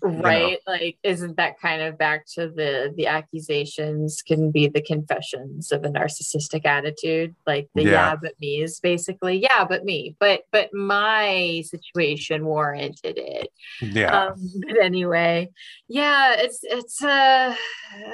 Right 0.03 0.59
know? 0.67 0.73
like 0.73 0.99
isn't 1.03 1.37
that 1.37 1.61
kind 1.61 1.83
of 1.83 1.97
back 1.97 2.27
to 2.27 2.49
the 2.49 2.93
the 2.97 3.07
accusations 3.07 4.23
can 4.23 4.51
be 4.51 4.69
the 4.69 4.83
confessions 4.83 5.73
of 5.73 5.85
a 5.85 5.89
narcissistic 5.89 6.65
attitude 6.65 7.35
like 7.47 7.69
the 7.75 7.85
yeah, 7.85 7.91
yeah 7.91 8.17
but 8.17 8.35
me 8.41 8.63
is 8.63 8.81
basically 8.81 9.37
yeah 9.37 9.65
but 9.65 9.85
me 9.85 10.17
but 10.19 10.43
but 10.53 10.73
my 10.75 11.63
situation 11.65 12.45
warranted 12.45 13.19
it. 13.19 13.49
Yeah. 13.81 14.27
Um, 14.27 14.53
but 14.67 14.83
anyway 14.83 15.51
yeah 15.89 16.35
it's 16.39 16.61
it's 16.63 17.03
uh, 17.03 17.55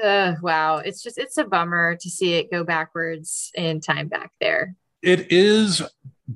uh 0.03 0.35
wow 0.43 0.79
it's 0.79 1.03
just 1.03 1.19
it's 1.19 1.39
a 1.39 1.45
bummer 1.45 1.97
to 1.97 2.11
see 2.11 2.35
it 2.35 2.51
go 2.51 2.65
backwards 2.65 3.51
in 3.55 3.81
time 3.81 4.09
back 4.09 4.33
there. 4.41 4.75
It 5.03 5.33
is 5.33 5.83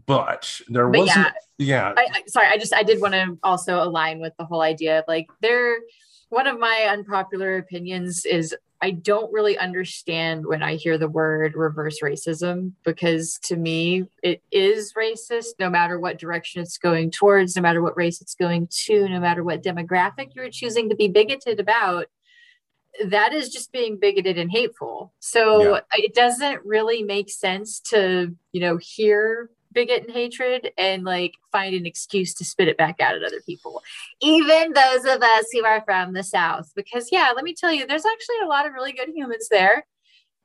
but 0.07 0.61
there 0.69 0.89
but 0.89 1.01
wasn't 1.01 1.27
yeah, 1.59 1.93
yeah. 1.93 1.95
I, 1.97 2.07
I, 2.13 2.23
sorry 2.27 2.47
i 2.49 2.59
just 2.59 2.75
i 2.75 2.83
did 2.83 3.01
want 3.01 3.15
to 3.15 3.39
also 3.43 3.83
align 3.83 4.21
with 4.21 4.35
the 4.39 4.45
whole 4.45 4.61
idea 4.61 4.99
of 4.99 5.05
like 5.09 5.29
there 5.41 5.79
one 6.29 6.47
of 6.47 6.59
my 6.59 6.89
unpopular 6.91 7.57
opinions 7.57 8.27
is 8.27 8.55
i 8.83 8.91
don't 8.91 9.33
really 9.33 9.57
understand 9.57 10.45
when 10.45 10.63
i 10.63 10.75
hear 10.75 10.99
the 10.99 11.09
word 11.09 11.55
reverse 11.55 12.01
racism 12.03 12.73
because 12.85 13.39
to 13.43 13.57
me 13.57 14.05
it 14.23 14.43
is 14.53 14.93
racist 14.93 15.53
no 15.59 15.71
matter 15.71 15.99
what 15.99 16.19
direction 16.19 16.61
it's 16.61 16.77
going 16.77 17.11
towards 17.11 17.57
no 17.57 17.63
matter 17.63 17.81
what 17.81 17.97
race 17.97 18.21
it's 18.21 18.35
going 18.35 18.69
to 18.71 19.09
no 19.09 19.21
matter 19.21 19.43
what 19.43 19.63
demographic 19.63 20.35
you're 20.35 20.51
choosing 20.51 20.91
to 20.91 20.97
be 20.97 21.09
bigoted 21.09 21.59
about 21.59 22.09
that 23.07 23.33
is 23.33 23.49
just 23.49 23.73
being 23.73 23.99
bigoted 23.99 24.39
and 24.39 24.51
hateful. 24.51 25.13
So 25.21 25.75
yeah. 25.75 25.81
it 25.93 26.15
doesn't 26.15 26.65
really 26.65 27.03
make 27.03 27.31
sense 27.31 27.81
to, 27.91 28.35
you 28.53 28.61
know, 28.61 28.77
hear 28.77 29.51
bigot 29.73 30.05
and 30.05 30.11
hatred 30.11 30.73
and 30.79 31.05
like 31.05 31.35
find 31.53 31.75
an 31.75 31.87
excuse 31.87 32.35
to 32.35 32.45
spit 32.45 32.69
it 32.69 32.79
back 32.79 33.01
out 33.01 33.15
at 33.15 33.23
other 33.23 33.41
people, 33.45 33.83
even 34.21 34.73
those 34.73 35.05
of 35.05 35.23
us 35.23 35.47
who 35.53 35.65
are 35.65 35.83
from 35.85 36.13
the 36.13 36.23
South. 36.23 36.71
Because, 36.75 37.09
yeah, 37.13 37.33
let 37.35 37.45
me 37.45 37.55
tell 37.55 37.73
you, 37.73 37.87
there's 37.87 38.07
actually 38.07 38.41
a 38.45 38.49
lot 38.49 38.67
of 38.67 38.73
really 38.73 38.93
good 38.93 39.09
humans 39.09 39.49
there. 39.51 39.87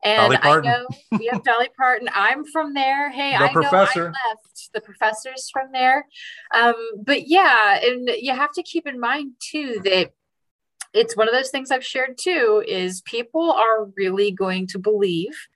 And 0.03 0.37
I 0.41 0.59
know 0.59 0.85
we 1.13 1.29
have 1.31 1.43
Dolly 1.45 1.69
Parton. 1.77 2.09
I'm 2.13 2.43
from 2.45 2.73
there. 2.73 3.09
Hey, 3.09 3.37
the 3.37 3.45
I 3.45 3.53
professor. 3.53 4.09
know 4.09 4.15
I 4.25 4.29
left. 4.29 4.73
The 4.73 4.81
professor's 4.81 5.49
from 5.51 5.71
there. 5.71 6.07
Um, 6.53 6.75
but 7.01 7.27
yeah, 7.27 7.79
and 7.81 8.09
you 8.19 8.33
have 8.33 8.51
to 8.53 8.63
keep 8.63 8.85
in 8.85 8.99
mind 8.99 9.33
too 9.39 9.79
that 9.85 10.11
it's 10.93 11.15
one 11.17 11.27
of 11.27 11.33
those 11.33 11.49
things 11.49 11.71
I've 11.71 11.85
shared 11.85 12.17
too 12.17 12.63
is 12.67 13.01
people 13.01 13.51
are 13.51 13.85
really 13.95 14.31
going 14.31 14.67
to 14.67 14.79
believe 14.79 15.47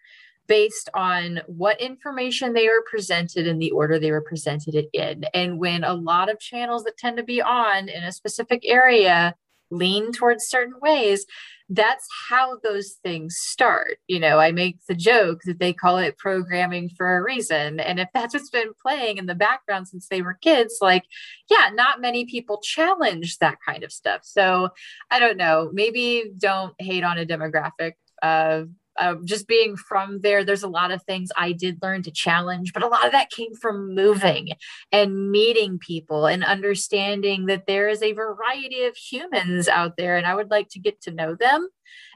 based 0.47 0.89
on 0.93 1.41
what 1.47 1.81
information 1.81 2.53
they 2.53 2.67
were 2.67 2.83
presented 2.89 3.47
in 3.47 3.59
the 3.59 3.71
order 3.71 3.99
they 3.99 4.11
were 4.11 4.21
presented 4.21 4.75
it 4.75 4.89
in. 4.93 5.25
And 5.33 5.59
when 5.59 5.83
a 5.83 5.93
lot 5.93 6.29
of 6.29 6.39
channels 6.39 6.83
that 6.85 6.97
tend 6.97 7.17
to 7.17 7.23
be 7.23 7.41
on 7.41 7.89
in 7.89 8.03
a 8.03 8.11
specific 8.11 8.63
area 8.65 9.35
lean 9.69 10.11
towards 10.13 10.47
certain 10.47 10.75
ways, 10.81 11.25
that's 11.69 12.07
how 12.29 12.57
those 12.63 12.93
things 13.03 13.35
start. 13.37 13.97
You 14.07 14.19
know, 14.19 14.39
I 14.39 14.51
make 14.53 14.77
the 14.87 14.95
joke 14.95 15.41
that 15.45 15.59
they 15.59 15.73
call 15.73 15.97
it 15.97 16.17
programming 16.17 16.89
for 16.89 17.17
a 17.17 17.21
reason. 17.21 17.81
And 17.81 17.99
if 17.99 18.07
that's 18.13 18.33
what's 18.33 18.49
been 18.49 18.71
playing 18.81 19.17
in 19.17 19.25
the 19.25 19.35
background 19.35 19.89
since 19.89 20.07
they 20.07 20.21
were 20.21 20.35
kids, 20.35 20.77
like, 20.81 21.03
yeah, 21.49 21.69
not 21.73 21.99
many 21.99 22.25
people 22.25 22.61
challenge 22.61 23.39
that 23.39 23.57
kind 23.67 23.83
of 23.83 23.91
stuff. 23.91 24.21
So 24.23 24.69
I 25.11 25.19
don't 25.19 25.37
know, 25.37 25.69
maybe 25.73 26.31
don't 26.37 26.73
hate 26.79 27.03
on 27.03 27.17
a 27.17 27.25
demographic. 27.25 27.93
Uh, 28.21 28.63
uh, 28.97 29.15
just 29.23 29.47
being 29.47 29.75
from 29.75 30.21
there, 30.21 30.43
there's 30.43 30.63
a 30.63 30.67
lot 30.67 30.91
of 30.91 31.03
things 31.03 31.29
I 31.35 31.51
did 31.51 31.79
learn 31.81 32.03
to 32.03 32.11
challenge, 32.11 32.73
but 32.73 32.83
a 32.83 32.87
lot 32.87 33.05
of 33.05 33.11
that 33.11 33.29
came 33.29 33.53
from 33.55 33.93
moving 33.93 34.49
and 34.91 35.31
meeting 35.31 35.79
people 35.79 36.25
and 36.25 36.43
understanding 36.43 37.45
that 37.47 37.67
there 37.67 37.87
is 37.87 38.01
a 38.01 38.13
variety 38.13 38.83
of 38.83 38.95
humans 38.95 39.67
out 39.67 39.97
there, 39.97 40.17
and 40.17 40.25
I 40.25 40.35
would 40.35 40.51
like 40.51 40.69
to 40.69 40.79
get 40.79 41.01
to 41.01 41.11
know 41.11 41.35
them. 41.35 41.67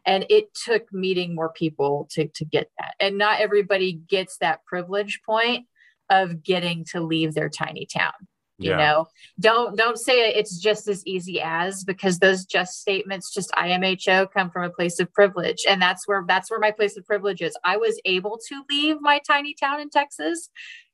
And 0.05 0.25
it 0.29 0.53
took 0.53 0.91
meeting 0.91 1.35
more 1.35 1.51
people 1.51 2.07
to, 2.11 2.27
to 2.27 2.45
get 2.45 2.69
that. 2.79 2.95
And 2.99 3.17
not 3.17 3.39
everybody 3.39 3.93
gets 3.93 4.37
that 4.37 4.65
privilege 4.65 5.21
point 5.25 5.67
of 6.09 6.43
getting 6.43 6.83
to 6.91 6.99
leave 6.99 7.33
their 7.33 7.49
tiny 7.49 7.85
town 7.85 8.13
you 8.61 8.71
yeah. 8.71 8.77
know? 8.77 9.07
Don't 9.39 9.77
don't 9.77 9.97
say 9.97 10.29
it's 10.29 10.57
just 10.57 10.87
as 10.87 11.05
easy 11.05 11.41
as 11.41 11.83
because 11.83 12.19
those 12.19 12.45
just 12.45 12.79
statements 12.79 13.33
just 13.33 13.51
imho 13.51 14.31
come 14.31 14.49
from 14.49 14.63
a 14.63 14.69
place 14.69 14.99
of 14.99 15.11
privilege. 15.13 15.63
And 15.67 15.81
that's 15.81 16.07
where 16.07 16.23
that's 16.27 16.49
where 16.49 16.59
my 16.59 16.71
place 16.71 16.97
of 16.97 17.05
privilege 17.05 17.41
is. 17.41 17.57
I 17.63 17.77
was 17.77 17.99
able 18.05 18.39
to 18.49 18.63
leave 18.69 18.97
my 19.01 19.19
tiny 19.27 19.53
town 19.53 19.79
in 19.79 19.89
texas 19.89 20.49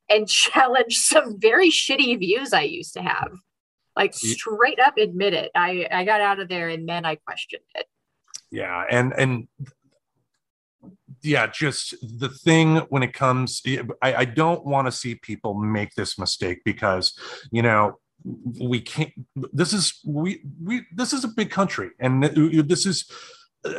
and 0.10 0.28
challenge 0.46 0.96
some 0.96 1.40
very 1.40 1.70
shitty 1.70 2.18
views 2.20 2.54
i 2.54 2.62
used 2.62 2.94
to 2.94 3.02
have. 3.02 3.32
Like 3.96 4.14
straight 4.14 4.80
up 4.80 4.98
admit 4.98 5.34
it. 5.34 5.52
I 5.56 5.88
i 5.92 6.04
got 6.06 6.22
out 6.22 6.40
of 6.40 6.50
there 6.50 6.70
and 6.70 6.88
then 6.88 7.06
i 7.06 7.16
questioned 7.16 7.64
it. 7.76 7.86
Yeah 8.52 8.84
and 8.90 9.14
and 9.14 9.48
yeah, 11.28 11.48
just 11.48 11.96
the 12.02 12.30
thing 12.30 12.78
when 12.90 13.04
it 13.04 13.14
comes, 13.14 13.62
I, 14.02 14.16
I 14.16 14.26
don't 14.26 14.66
want 14.66 14.88
to 14.88 14.92
see 14.92 15.16
people 15.16 15.54
make 15.54 15.94
this 15.96 16.18
mistake 16.18 16.62
because, 16.64 17.14
you 17.52 17.62
know, 17.62 18.00
we 18.60 18.82
can't. 18.82 19.14
This 19.54 19.74
is 19.74 20.00
we 20.06 20.42
we 20.64 20.86
this 20.94 21.14
is 21.14 21.24
a 21.24 21.28
big 21.28 21.52
country, 21.52 21.92
and 22.00 22.24
this 22.24 22.86
is 22.86 23.06
uh, 23.10 23.14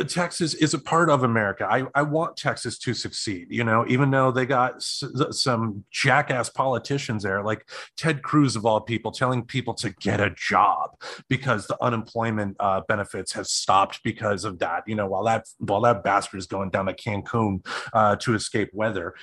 Texas 0.09 0.55
is 0.55 0.74
a 0.74 0.78
part 0.78 1.11
of 1.11 1.22
America. 1.22 1.66
I, 1.68 1.84
I 1.95 2.03
want 2.03 2.36
Texas 2.36 2.78
to 2.78 2.95
succeed, 2.95 3.49
you 3.51 3.64
know, 3.64 3.84
even 3.89 4.11
though 4.11 4.30
they 4.30 4.47
got 4.47 4.76
s- 4.76 5.05
some 5.30 5.84
jackass 5.91 6.49
politicians 6.49 7.22
there, 7.22 7.43
like 7.43 7.68
Ted 7.97 8.22
Cruz, 8.22 8.57
of 8.57 8.64
all 8.64 8.80
people, 8.80 9.11
telling 9.12 9.45
people 9.45 9.74
to 9.74 9.91
get 10.01 10.20
a 10.20 10.30
job 10.30 10.91
because 11.28 11.66
the 11.66 11.76
unemployment 11.82 12.57
uh, 12.61 12.82
benefits 12.89 13.32
have 13.32 13.47
stopped 13.47 14.03
because 14.03 14.45
of 14.45 14.59
that. 14.61 14.84
You 14.86 14.95
know, 14.95 15.07
while 15.07 15.24
that 15.24 15.47
while 15.59 15.82
that 15.82 16.03
bastard 16.03 16.39
is 16.39 16.47
going 16.47 16.70
down 16.70 16.86
to 16.86 16.95
Cancun 16.95 17.64
uh, 17.93 18.16
to 18.16 18.34
escape 18.34 18.70
weather, 18.72 19.14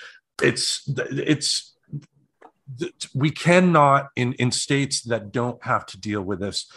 it's 0.41 0.84
it's 0.88 1.76
we 3.13 3.32
cannot 3.32 4.09
in 4.16 4.34
in 4.34 4.51
states 4.51 5.01
that 5.03 5.32
don't 5.32 5.63
have 5.63 5.86
to 5.88 5.99
deal 5.99 6.22
with 6.22 6.39
this 6.39 6.68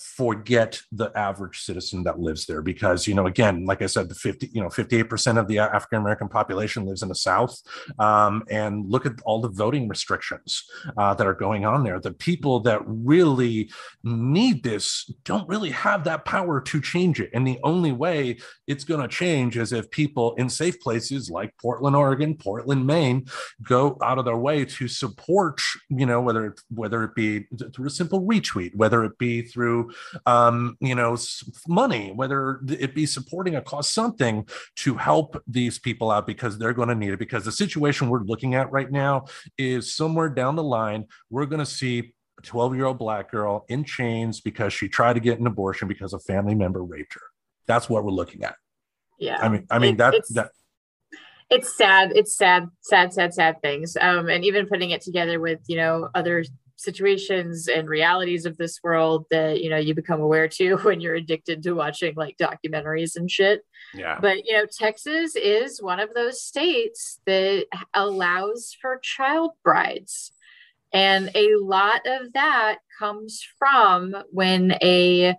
forget 0.00 0.80
the 0.92 1.10
average 1.16 1.60
citizen 1.60 2.02
that 2.04 2.18
lives 2.18 2.46
there 2.46 2.62
because 2.62 3.06
you 3.06 3.14
know 3.14 3.26
again 3.26 3.64
like 3.66 3.82
i 3.82 3.86
said 3.86 4.08
the 4.08 4.14
50 4.14 4.50
you 4.52 4.62
know 4.62 4.68
58% 4.68 5.38
of 5.38 5.46
the 5.46 5.58
african 5.58 5.98
american 5.98 6.28
population 6.28 6.86
lives 6.86 7.02
in 7.02 7.08
the 7.08 7.14
south. 7.14 7.60
Um, 7.98 8.44
and 8.50 8.90
look 8.90 9.06
at 9.06 9.20
all 9.24 9.40
the 9.40 9.48
voting 9.48 9.88
restrictions 9.88 10.64
uh, 10.96 11.14
that 11.14 11.26
are 11.26 11.34
going 11.34 11.64
on 11.64 11.84
there. 11.84 12.00
The 12.00 12.12
people 12.12 12.60
that 12.60 12.80
really 12.86 13.70
need 14.02 14.62
this 14.62 15.10
don't 15.24 15.48
really 15.48 15.70
have 15.70 16.04
that 16.04 16.24
power 16.24 16.60
to 16.60 16.80
change 16.80 17.20
it. 17.20 17.30
And 17.34 17.46
the 17.46 17.58
only 17.62 17.92
way 17.92 18.38
it's 18.66 18.84
going 18.84 19.00
to 19.00 19.08
change 19.08 19.56
is 19.56 19.72
if 19.72 19.90
people 19.90 20.34
in 20.34 20.48
safe 20.48 20.80
places 20.80 21.30
like 21.30 21.52
portland 21.58 21.96
oregon 21.96 22.36
portland 22.36 22.86
maine 22.86 23.26
go 23.62 23.98
out 24.02 24.18
of 24.18 24.24
their 24.24 24.36
way 24.36 24.64
to 24.64 24.86
support 24.88 25.60
you 25.88 26.06
know 26.06 26.20
whether 26.20 26.54
whether 26.72 27.02
it 27.02 27.14
be 27.14 27.46
through 27.74 27.86
a 27.86 27.90
simple 27.90 28.22
retweet 28.22 28.74
whether 28.74 29.04
it 29.04 29.18
be 29.18 29.42
through 29.42 29.89
um, 30.26 30.76
you 30.80 30.94
know, 30.94 31.16
money, 31.68 32.12
whether 32.12 32.60
it 32.68 32.94
be 32.94 33.06
supporting 33.06 33.56
a 33.56 33.62
cause, 33.62 33.88
something 33.88 34.46
to 34.76 34.94
help 34.94 35.42
these 35.46 35.78
people 35.78 36.10
out 36.10 36.26
because 36.26 36.58
they're 36.58 36.72
going 36.72 36.88
to 36.88 36.94
need 36.94 37.12
it. 37.12 37.18
Because 37.18 37.44
the 37.44 37.52
situation 37.52 38.08
we're 38.08 38.22
looking 38.22 38.54
at 38.54 38.70
right 38.70 38.90
now 38.90 39.26
is 39.58 39.94
somewhere 39.94 40.28
down 40.28 40.56
the 40.56 40.62
line, 40.62 41.06
we're 41.30 41.46
going 41.46 41.60
to 41.60 41.66
see 41.66 42.12
a 42.38 42.42
12 42.42 42.74
year 42.74 42.86
old 42.86 42.98
black 42.98 43.30
girl 43.30 43.64
in 43.68 43.84
chains 43.84 44.40
because 44.40 44.72
she 44.72 44.88
tried 44.88 45.14
to 45.14 45.20
get 45.20 45.38
an 45.38 45.46
abortion 45.46 45.88
because 45.88 46.12
a 46.12 46.18
family 46.18 46.54
member 46.54 46.82
raped 46.82 47.14
her. 47.14 47.20
That's 47.66 47.88
what 47.88 48.04
we're 48.04 48.10
looking 48.10 48.42
at. 48.44 48.56
Yeah. 49.18 49.38
I 49.40 49.48
mean, 49.48 49.66
I 49.70 49.78
mean, 49.78 49.94
it, 49.94 49.98
that, 49.98 50.14
that, 50.30 50.50
it's 51.50 51.76
sad. 51.76 52.12
It's 52.14 52.36
sad, 52.36 52.68
sad, 52.80 53.12
sad, 53.12 53.34
sad 53.34 53.60
things. 53.60 53.96
Um, 54.00 54.28
and 54.28 54.44
even 54.44 54.66
putting 54.66 54.90
it 54.90 55.02
together 55.02 55.40
with, 55.40 55.60
you 55.66 55.76
know, 55.76 56.08
other 56.14 56.44
situations 56.80 57.68
and 57.68 57.88
realities 57.88 58.46
of 58.46 58.56
this 58.56 58.80
world 58.82 59.26
that 59.30 59.62
you 59.62 59.68
know 59.68 59.76
you 59.76 59.94
become 59.94 60.20
aware 60.20 60.48
to 60.48 60.76
when 60.82 61.00
you're 61.00 61.14
addicted 61.14 61.62
to 61.62 61.72
watching 61.72 62.14
like 62.16 62.36
documentaries 62.38 63.16
and 63.16 63.30
shit. 63.30 63.62
Yeah. 63.94 64.18
But 64.20 64.46
you 64.46 64.54
know 64.54 64.66
texas 64.66 65.36
is 65.36 65.82
one 65.82 66.00
of 66.00 66.14
those 66.14 66.42
states 66.42 67.20
that 67.26 67.66
allows 67.94 68.76
for 68.80 68.98
child 68.98 69.52
brides. 69.62 70.32
And 70.92 71.30
a 71.36 71.54
lot 71.54 72.00
of 72.04 72.32
that 72.32 72.78
comes 72.98 73.46
from 73.58 74.16
when 74.30 74.72
a 74.82 75.36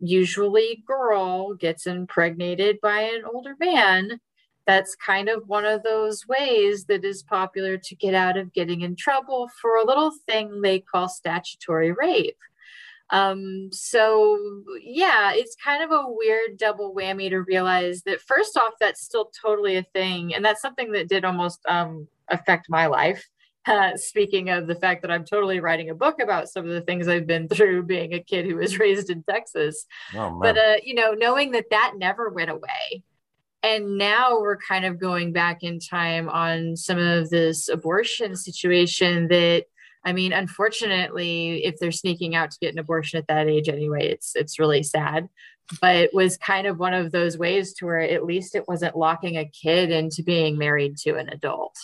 usually 0.00 0.82
girl 0.86 1.54
gets 1.54 1.86
impregnated 1.86 2.78
by 2.82 3.02
an 3.02 3.22
older 3.24 3.54
man 3.58 4.20
that's 4.66 4.94
kind 4.94 5.28
of 5.28 5.48
one 5.48 5.64
of 5.64 5.82
those 5.82 6.26
ways 6.26 6.84
that 6.84 7.04
is 7.04 7.22
popular 7.22 7.76
to 7.76 7.94
get 7.96 8.14
out 8.14 8.36
of 8.36 8.52
getting 8.52 8.82
in 8.82 8.96
trouble 8.96 9.50
for 9.60 9.76
a 9.76 9.84
little 9.84 10.12
thing 10.28 10.60
they 10.60 10.80
call 10.80 11.08
statutory 11.08 11.92
rape. 11.92 12.36
Um, 13.10 13.68
so 13.72 14.38
yeah, 14.82 15.32
it's 15.34 15.54
kind 15.62 15.82
of 15.84 15.90
a 15.90 16.06
weird 16.06 16.56
double 16.56 16.94
whammy 16.94 17.28
to 17.28 17.40
realize 17.42 18.02
that 18.04 18.22
first 18.22 18.56
off, 18.56 18.72
that's 18.80 19.02
still 19.02 19.30
totally 19.40 19.76
a 19.76 19.82
thing, 19.82 20.34
and 20.34 20.44
that's 20.44 20.62
something 20.62 20.92
that 20.92 21.08
did 21.08 21.24
almost 21.24 21.60
um, 21.68 22.08
affect 22.28 22.66
my 22.68 22.86
life. 22.86 23.28
Uh, 23.64 23.96
speaking 23.96 24.50
of 24.50 24.66
the 24.66 24.74
fact 24.74 25.02
that 25.02 25.10
I'm 25.12 25.24
totally 25.24 25.60
writing 25.60 25.88
a 25.88 25.94
book 25.94 26.20
about 26.20 26.48
some 26.48 26.64
of 26.64 26.72
the 26.72 26.80
things 26.80 27.06
I've 27.06 27.28
been 27.28 27.46
through 27.48 27.84
being 27.84 28.12
a 28.12 28.18
kid 28.18 28.44
who 28.44 28.56
was 28.56 28.76
raised 28.80 29.08
in 29.08 29.22
Texas. 29.22 29.86
Oh, 30.16 30.36
but 30.42 30.58
uh, 30.58 30.74
you 30.82 30.94
know, 30.94 31.12
knowing 31.12 31.52
that 31.52 31.70
that 31.70 31.92
never 31.96 32.28
went 32.28 32.50
away, 32.50 33.04
and 33.62 33.96
now 33.96 34.40
we're 34.40 34.56
kind 34.56 34.84
of 34.84 34.98
going 34.98 35.32
back 35.32 35.62
in 35.62 35.78
time 35.78 36.28
on 36.28 36.76
some 36.76 36.98
of 36.98 37.30
this 37.30 37.68
abortion 37.68 38.36
situation 38.36 39.28
that 39.28 39.64
I 40.04 40.12
mean, 40.12 40.32
unfortunately, 40.32 41.64
if 41.64 41.78
they're 41.78 41.92
sneaking 41.92 42.34
out 42.34 42.50
to 42.50 42.58
get 42.60 42.72
an 42.72 42.80
abortion 42.80 43.18
at 43.18 43.28
that 43.28 43.48
age 43.48 43.68
anyway, 43.68 44.08
it's 44.08 44.34
it's 44.34 44.58
really 44.58 44.82
sad. 44.82 45.28
But 45.80 45.96
it 45.96 46.10
was 46.12 46.36
kind 46.36 46.66
of 46.66 46.78
one 46.78 46.92
of 46.92 47.12
those 47.12 47.38
ways 47.38 47.72
to 47.74 47.86
where 47.86 48.00
at 48.00 48.24
least 48.24 48.56
it 48.56 48.66
wasn't 48.66 48.96
locking 48.96 49.36
a 49.36 49.48
kid 49.48 49.90
into 49.90 50.22
being 50.24 50.58
married 50.58 50.96
to 50.98 51.16
an 51.16 51.28
adult. 51.28 51.76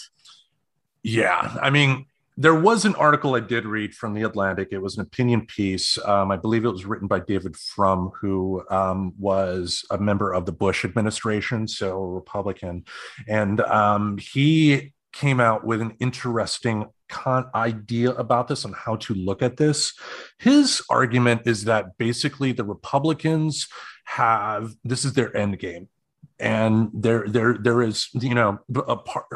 Yeah. 1.03 1.57
I 1.62 1.70
mean, 1.70 2.07
there 2.41 2.55
was 2.55 2.84
an 2.84 2.95
article 2.95 3.34
I 3.34 3.41
did 3.41 3.66
read 3.66 3.97
from 3.97 4.14
the 4.14 4.22
Atlantic. 4.22 4.68
It 4.70 4.78
was 4.78 4.97
an 4.97 5.03
opinion 5.03 5.45
piece. 5.45 5.99
Um, 6.05 6.30
I 6.30 6.36
believe 6.36 6.64
it 6.64 6.70
was 6.70 6.86
written 6.86 7.09
by 7.09 7.18
David 7.18 7.57
Frum, 7.57 8.12
who 8.20 8.62
um, 8.70 9.12
was 9.18 9.84
a 9.91 9.99
member 9.99 10.32
of 10.32 10.47
the 10.47 10.53
Bush 10.53 10.84
administration, 10.84 11.66
so 11.66 11.97
a 11.97 12.09
Republican, 12.09 12.84
and 13.26 13.61
um, 13.62 14.18
he 14.18 14.93
came 15.12 15.41
out 15.41 15.64
with 15.64 15.80
an 15.80 15.97
interesting 15.99 16.86
con- 17.09 17.51
idea 17.57 18.11
about 18.12 18.47
this 18.47 18.64
and 18.64 18.74
how 18.76 18.95
to 18.97 19.14
look 19.14 19.43
at 19.43 19.57
this. 19.57 19.93
His 20.39 20.80
argument 20.89 21.43
is 21.45 21.64
that 21.64 21.99
basically 21.99 22.53
the 22.53 22.64
Republicans 22.64 23.66
have 24.05 24.74
this 24.84 25.05
is 25.05 25.14
their 25.14 25.36
end 25.36 25.59
game 25.59 25.89
and 26.41 26.91
there 26.93 27.26
there 27.28 27.57
there 27.59 27.82
is 27.82 28.09
you 28.14 28.34
know 28.34 28.59
a 28.86 28.97
part 28.97 29.26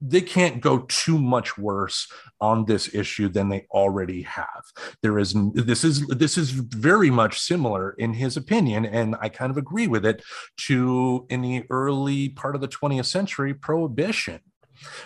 they 0.00 0.20
can't 0.20 0.60
go 0.60 0.80
too 0.88 1.18
much 1.18 1.56
worse 1.56 2.06
on 2.40 2.64
this 2.66 2.94
issue 2.94 3.28
than 3.28 3.48
they 3.48 3.66
already 3.70 4.22
have. 4.22 4.62
There 5.02 5.18
is 5.18 5.34
this 5.54 5.84
is 5.84 6.06
this 6.06 6.36
is 6.36 6.50
very 6.50 7.10
much 7.10 7.40
similar 7.40 7.92
in 7.92 8.12
his 8.14 8.36
opinion 8.36 8.84
and 8.84 9.16
i 9.20 9.28
kind 9.28 9.50
of 9.50 9.56
agree 9.56 9.86
with 9.86 10.04
it 10.04 10.22
to 10.56 11.26
in 11.30 11.42
the 11.42 11.64
early 11.70 12.28
part 12.30 12.54
of 12.54 12.60
the 12.60 12.68
20th 12.68 13.06
century 13.06 13.54
prohibition 13.54 14.40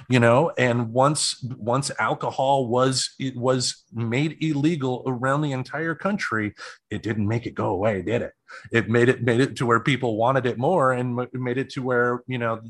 you 0.08 0.20
know 0.20 0.52
and 0.58 0.92
once 0.92 1.42
once 1.58 1.90
alcohol 1.98 2.68
was 2.68 3.14
it 3.18 3.36
was 3.36 3.84
made 3.92 4.36
illegal 4.40 5.02
around 5.06 5.40
the 5.40 5.52
entire 5.52 5.94
country 5.94 6.54
it 6.90 7.02
didn't 7.02 7.26
make 7.26 7.46
it 7.46 7.54
go 7.54 7.66
away 7.66 8.02
did 8.02 8.22
it? 8.22 8.32
It 8.72 8.88
made 8.88 9.08
it 9.08 9.22
made 9.22 9.40
it 9.40 9.56
to 9.56 9.66
where 9.66 9.80
people 9.80 10.16
wanted 10.16 10.46
it 10.46 10.58
more 10.58 10.92
and 10.92 11.26
made 11.32 11.58
it 11.58 11.70
to 11.70 11.82
where 11.82 12.22
you 12.26 12.38
know 12.38 12.60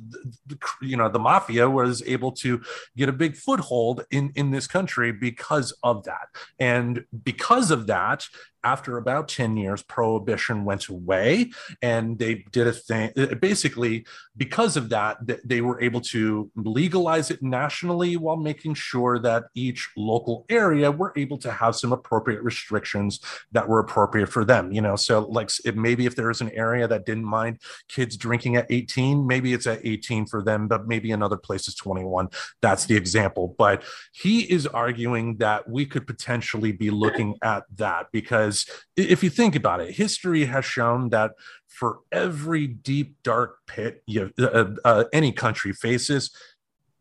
the, 0.46 0.58
you 0.82 0.96
know 0.96 1.08
the 1.08 1.18
mafia 1.18 1.68
was 1.68 2.02
able 2.06 2.32
to 2.32 2.60
get 2.96 3.08
a 3.08 3.12
big 3.12 3.36
foothold 3.36 4.04
in 4.10 4.32
in 4.34 4.50
this 4.50 4.66
country 4.66 5.12
because 5.12 5.72
of 5.82 6.04
that. 6.04 6.28
And 6.58 7.04
because 7.24 7.70
of 7.70 7.86
that 7.86 8.26
after 8.64 8.96
about 8.96 9.28
10 9.28 9.56
years 9.56 9.82
prohibition 9.82 10.64
went 10.64 10.88
away 10.88 11.50
and 11.82 12.18
they 12.18 12.44
did 12.52 12.66
a 12.66 12.72
thing 12.72 13.10
uh, 13.16 13.34
basically 13.36 14.04
because 14.36 14.76
of 14.76 14.88
that 14.88 15.18
they 15.44 15.60
were 15.60 15.80
able 15.80 16.00
to 16.00 16.50
legalize 16.56 17.30
it 17.30 17.42
nationally 17.42 18.16
while 18.16 18.36
making 18.36 18.74
sure 18.74 19.18
that 19.18 19.44
each 19.54 19.90
local 19.96 20.44
area 20.48 20.90
were 20.90 21.12
able 21.16 21.38
to 21.38 21.50
have 21.50 21.74
some 21.74 21.92
appropriate 21.92 22.42
restrictions 22.42 23.20
that 23.52 23.68
were 23.68 23.80
appropriate 23.80 24.28
for 24.28 24.44
them 24.44 24.72
you 24.72 24.80
know? 24.80 24.96
So 24.96 25.20
like 25.20 25.50
maybe 25.74 26.06
if 26.06 26.16
there 26.16 26.30
is 26.30 26.40
an 26.40 26.50
area 26.50 26.86
that 26.88 27.06
didn't 27.06 27.24
mind 27.24 27.60
kids 27.88 28.16
drinking 28.16 28.56
at 28.56 28.66
18 28.70 29.26
maybe 29.26 29.52
it's 29.52 29.66
at 29.66 29.80
18 29.84 30.26
for 30.26 30.42
them 30.42 30.68
but 30.68 30.86
maybe 30.86 31.12
another 31.12 31.36
place 31.36 31.66
is 31.68 31.74
21 31.74 32.28
that's 32.60 32.86
the 32.86 32.96
example. 32.96 33.54
But 33.58 33.82
he 34.12 34.40
is 34.42 34.66
arguing 34.66 35.36
that 35.38 35.68
we 35.68 35.86
could 35.86 36.06
potentially 36.06 36.72
be 36.72 36.90
looking 36.90 37.36
at 37.42 37.64
that 37.76 38.06
because 38.12 38.49
if 38.96 39.22
you 39.22 39.30
think 39.30 39.54
about 39.54 39.80
it 39.80 39.94
history 39.94 40.44
has 40.44 40.64
shown 40.64 41.08
that 41.10 41.32
for 41.66 42.00
every 42.12 42.66
deep 42.66 43.16
dark 43.22 43.58
pit 43.66 44.02
you, 44.06 44.30
uh, 44.38 44.64
uh, 44.84 45.04
any 45.12 45.32
country 45.32 45.72
faces 45.72 46.30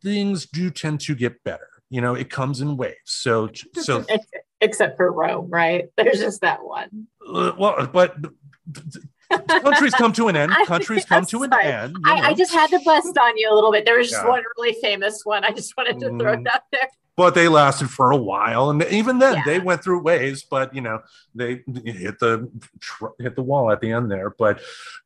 things 0.02 0.46
do 0.46 0.70
tend 0.70 1.00
to 1.00 1.16
get 1.16 1.44
better 1.44 1.68
you 1.90 2.02
know 2.02 2.16
it 2.16 2.30
comes 2.30 2.62
in 2.62 2.78
waves 2.78 2.96
so 3.06 3.50
so 3.74 4.06
except 4.62 4.98
for 4.98 5.12
rome 5.12 5.50
right 5.50 5.90
there's 5.98 6.20
just 6.20 6.42
that 6.42 6.64
one 6.64 7.08
uh, 7.28 7.52
well 7.58 7.88
but 7.88 8.16
countries 9.30 9.94
come 9.94 10.14
to 10.14 10.28
an 10.28 10.36
end. 10.36 10.52
Countries 10.66 11.06
come 11.06 11.26
to 11.26 11.44
an 11.44 11.54
end. 11.54 11.98
I, 12.06 12.30
I, 12.30 12.34
just 12.34 12.54
had 12.54 12.70
to 12.72 12.80
bust 12.84 13.18
on 13.18 13.38
you 13.38 13.52
a 13.52 13.54
little 13.54 13.72
bit. 13.72 13.86
There 13.86 13.98
was 13.98 14.10
just 14.10 14.24
yeah. 14.24 14.30
one 14.30 14.44
really 14.58 14.76
famous 14.82 15.22
one. 15.24 15.44
I 15.44 15.52
just 15.52 15.76
wanted 15.78 16.00
to 16.00 16.10
throw 16.18 16.34
it 16.34 16.40
mm. 16.40 16.48
out 16.48 16.62
there. 16.72 16.88
But 17.20 17.36
they 17.36 17.50
lasted 17.50 17.90
for 17.90 18.12
a 18.12 18.16
while, 18.16 18.70
and 18.70 18.82
even 18.84 19.20
then, 19.20 19.36
yeah. 19.36 19.44
they 19.46 19.60
went 19.60 19.84
through 19.84 20.00
waves. 20.04 20.42
But 20.42 20.74
you 20.74 20.80
know, 20.80 21.02
they 21.36 21.64
hit 21.84 22.18
the 22.20 22.50
hit 23.20 23.36
the 23.36 23.42
wall 23.42 23.70
at 23.72 23.82
the 23.82 23.92
end 23.92 24.10
there. 24.10 24.30
But 24.30 24.62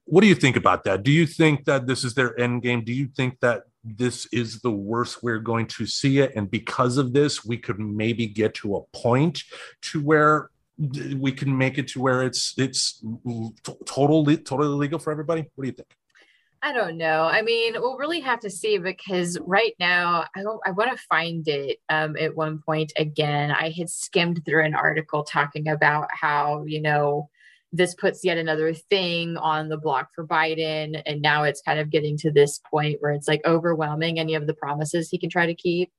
what 0.05 0.22
do 0.22 0.28
you 0.28 0.36
think 0.36 0.55
about 0.55 0.84
that? 0.84 1.01
Do 1.01 1.11
you 1.11 1.26
think 1.26 1.66
that 1.66 1.88
this 1.88 2.03
is 2.03 2.14
their 2.14 2.39
end 2.39 2.61
game? 2.61 2.84
Do 2.84 2.93
you 2.93 3.07
think 3.07 3.39
that 3.39 3.64
this 3.84 4.28
is 4.32 4.59
the 4.59 4.70
worst 4.70 5.24
we're 5.24 5.39
going 5.39 5.66
to 5.70 5.88
see 5.88 6.20
it, 6.20 6.34
and 6.36 6.51
because 6.51 6.99
of 6.99 7.14
this, 7.14 7.43
we 7.43 7.57
could 7.57 7.80
maybe 7.80 8.28
get 8.28 8.53
to 8.61 8.76
a 8.76 8.82
point 8.95 9.43
to 9.82 9.99
where 9.99 10.51
we 11.18 11.32
can 11.32 11.57
make 11.57 11.80
it 11.80 11.88
to 11.88 11.99
where 11.99 12.22
it's 12.22 12.53
it's 12.59 13.03
totally 13.88 14.38
totally 14.38 14.70
legal 14.70 14.99
for 14.99 15.09
everybody? 15.09 15.49
What 15.55 15.64
do 15.64 15.68
you 15.68 15.74
think? 15.74 15.89
I 16.66 16.72
don't 16.72 16.95
know. 16.95 17.26
I 17.26 17.41
mean, 17.41 17.74
we'll 17.76 17.97
really 17.97 18.22
have 18.22 18.39
to 18.39 18.49
see 18.49 18.78
because 18.78 19.38
right 19.41 19.74
now 19.82 20.26
I 20.34 20.43
I 20.66 20.72
want 20.72 20.91
to 20.91 21.03
find 21.09 21.45
it. 21.45 21.80
Um, 21.89 22.16
at 22.18 22.38
one 22.38 22.59
point 22.66 22.93
again, 22.95 23.51
I 23.51 23.70
had 23.70 23.89
skimmed 23.89 24.45
through 24.45 24.64
an 24.64 24.74
article 24.74 25.26
talking 25.26 25.68
about 25.68 26.07
how 26.09 26.64
you 26.66 26.82
know 26.82 27.30
this 27.74 27.93
puts 27.95 28.24
yet 28.24 28.38
another 28.38 28.74
thing 28.74 29.36
on 29.36 29.68
the 29.68 29.78
block 29.78 30.11
for 30.16 30.26
Biden, 30.26 31.01
and 31.05 31.22
now 31.22 31.43
it's 31.43 31.61
kind 31.61 31.80
of 31.80 31.89
getting 31.89 32.18
to 32.20 32.32
this 32.32 32.61
point 32.72 33.01
where 33.01 33.11
it's 33.11 33.28
like 33.28 33.41
overwhelming 33.45 34.18
any 34.18 34.34
of 34.34 34.47
the 34.47 34.53
promises 34.53 35.09
he 35.09 35.18
can 35.18 35.30
try 35.30 35.45
to 35.45 35.53
keep 35.53 35.91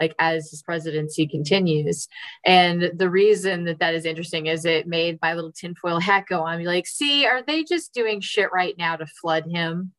like 0.00 0.14
as 0.20 0.50
his 0.50 0.62
presidency 0.62 1.26
continues. 1.26 2.08
And 2.46 2.92
the 2.94 3.10
reason 3.10 3.64
that 3.64 3.80
that 3.80 3.94
is 3.94 4.04
interesting 4.04 4.46
is 4.46 4.64
it 4.64 4.86
made 4.86 5.18
my 5.20 5.34
little 5.34 5.52
tinfoil 5.52 6.00
hat 6.00 6.26
go 6.28 6.42
on. 6.42 6.58
Be 6.58 6.64
like, 6.64 6.86
see, 6.86 7.26
are 7.26 7.42
they 7.42 7.64
just 7.64 7.92
doing 7.92 8.20
shit 8.20 8.50
right 8.52 8.74
now 8.78 8.96
to 8.96 9.06
flood 9.06 9.44
him? 9.50 9.92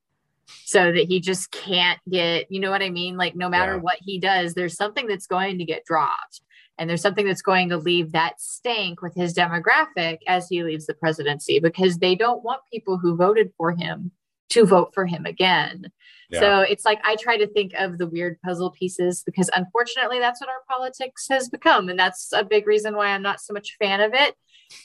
So 0.48 0.92
that 0.92 1.06
he 1.06 1.20
just 1.20 1.52
can't 1.52 2.00
get, 2.10 2.52
you 2.52 2.60
know 2.60 2.72
what 2.72 2.82
I 2.82 2.90
mean? 2.90 3.18
Like, 3.18 3.36
no 3.36 3.50
matter 3.50 3.74
yeah. 3.76 3.82
what 3.82 3.98
he 4.02 4.20
does, 4.20 4.54
there's 4.54 4.76
something 4.76 5.08
that's 5.08 5.28
going 5.28 5.58
to 5.58 5.66
get 5.66 5.86
dropped. 5.86 6.42
And 6.78 6.90
there's 6.90 7.02
something 7.02 7.26
that's 7.26 7.42
going 7.42 7.70
to 7.70 7.78
leave 7.78 8.14
that 8.14 8.42
stank 8.42 9.02
with 9.02 9.14
his 9.14 9.34
demographic 9.34 10.20
as 10.28 10.48
he 10.50 10.64
leaves 10.64 10.88
the 10.88 10.96
presidency 10.96 11.60
because 11.60 11.98
they 11.98 12.16
don't 12.16 12.44
want 12.44 12.62
people 12.72 12.98
who 12.98 13.16
voted 13.16 13.52
for 13.58 13.72
him 13.72 14.12
to 14.50 14.66
vote 14.66 14.92
for 14.94 15.06
him 15.06 15.26
again. 15.26 15.92
Yeah. 16.30 16.40
So 16.40 16.60
it's 16.62 16.86
like 16.86 17.00
I 17.04 17.16
try 17.16 17.38
to 17.38 17.48
think 17.48 17.74
of 17.78 17.98
the 17.98 18.08
weird 18.08 18.40
puzzle 18.42 18.72
pieces 18.72 19.24
because 19.24 19.50
unfortunately 19.56 20.20
that's 20.20 20.42
what 20.42 20.50
our 20.50 20.64
politics 20.70 21.28
has 21.30 21.50
become. 21.50 21.90
And 21.90 21.98
that's 21.98 22.32
a 22.34 22.44
big 22.44 22.68
reason 22.68 22.96
why 22.96 23.08
I'm 23.08 23.22
not 23.22 23.40
so 23.40 23.54
much 23.54 23.76
a 23.76 23.84
fan 23.84 24.02
of 24.02 24.14
it 24.14 24.36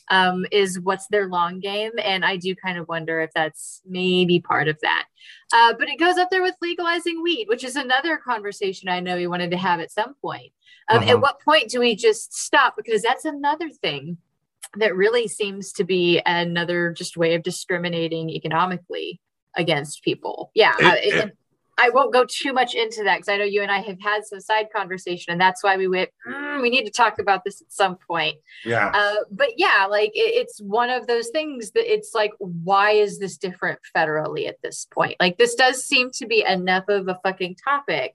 um, 0.09 0.47
is 0.51 0.81
what's 0.81 1.07
their 1.09 1.29
long 1.29 1.61
game. 1.61 1.93
And 2.03 2.25
I 2.25 2.37
do 2.37 2.55
kind 2.55 2.79
of 2.79 2.89
wonder 2.89 3.21
if 3.21 3.31
that's 3.35 3.83
maybe 3.87 4.41
part 4.41 4.69
of 4.69 4.79
that. 4.83 5.07
Uh, 5.53 5.75
but 5.79 5.89
it 5.89 5.99
goes 5.99 6.19
up 6.19 6.31
there 6.31 6.43
with 6.43 6.55
legalizing 6.61 7.23
weed, 7.23 7.47
which 7.49 7.65
is 7.65 7.77
another 7.77 8.17
conversation 8.17 8.89
I 8.89 9.01
know 9.01 9.17
we 9.17 9.27
wanted 9.27 9.51
to 9.53 9.57
have 9.57 9.81
at 9.81 9.91
some 9.91 10.15
point. 10.23 10.53
Um, 10.89 10.99
uh-huh. 10.99 11.11
At 11.11 11.21
what 11.21 11.41
point 11.41 11.71
do 11.71 11.81
we 11.81 11.95
just 11.95 12.35
stop? 12.35 12.75
Because 12.77 13.03
that's 13.03 13.25
another 13.25 13.69
thing 13.71 14.19
that 14.77 14.95
really 14.95 15.29
seems 15.29 15.73
to 15.75 15.85
be 15.85 16.21
another 16.27 16.93
just 16.93 17.17
way 17.17 17.35
of 17.35 17.43
discriminating 17.43 18.31
economically 18.31 19.21
against 19.57 20.03
people. 20.03 20.51
Yeah. 20.55 20.75
It, 20.79 20.85
uh, 20.85 20.97
it, 21.27 21.37
I 21.79 21.91
won't 21.91 22.13
go 22.13 22.25
too 22.25 22.53
much 22.53 22.75
into 22.75 23.05
that 23.05 23.19
because 23.19 23.29
I 23.29 23.37
know 23.37 23.45
you 23.45 23.63
and 23.63 23.71
I 23.71 23.79
have 23.81 24.01
had 24.01 24.25
some 24.25 24.41
side 24.41 24.67
conversation, 24.75 25.33
and 25.33 25.41
that's 25.41 25.63
why 25.63 25.77
we 25.77 25.89
went. 25.89 26.11
Mm, 26.29 26.61
we 26.61 26.71
need 26.71 26.85
to 26.85 26.91
talk 26.91 27.19
about 27.19 27.45
this 27.45 27.61
at 27.61 27.73
some 27.73 27.97
point. 27.97 28.37
Yeah. 28.65 28.91
Uh, 28.93 29.25
but 29.31 29.51
yeah, 29.57 29.87
like 29.89 30.11
it, 30.15 30.35
it's 30.35 30.61
one 30.61 30.91
of 30.91 31.07
those 31.07 31.29
things 31.29 31.71
that 31.73 31.91
it's 31.91 32.15
like, 32.15 32.33
why 32.39 32.93
is 32.93 33.19
this 33.19 33.37
different 33.37 33.79
federally 33.97 34.49
at 34.49 34.61
this 34.63 34.87
point? 34.91 35.17
Like 35.21 35.39
this 35.39 35.55
does 35.55 35.85
seem 35.85 36.11
to 36.15 36.27
be 36.27 36.45
enough 36.45 36.85
of 36.89 37.09
a 37.09 37.19
fucking 37.23 37.57
topic 37.63 38.15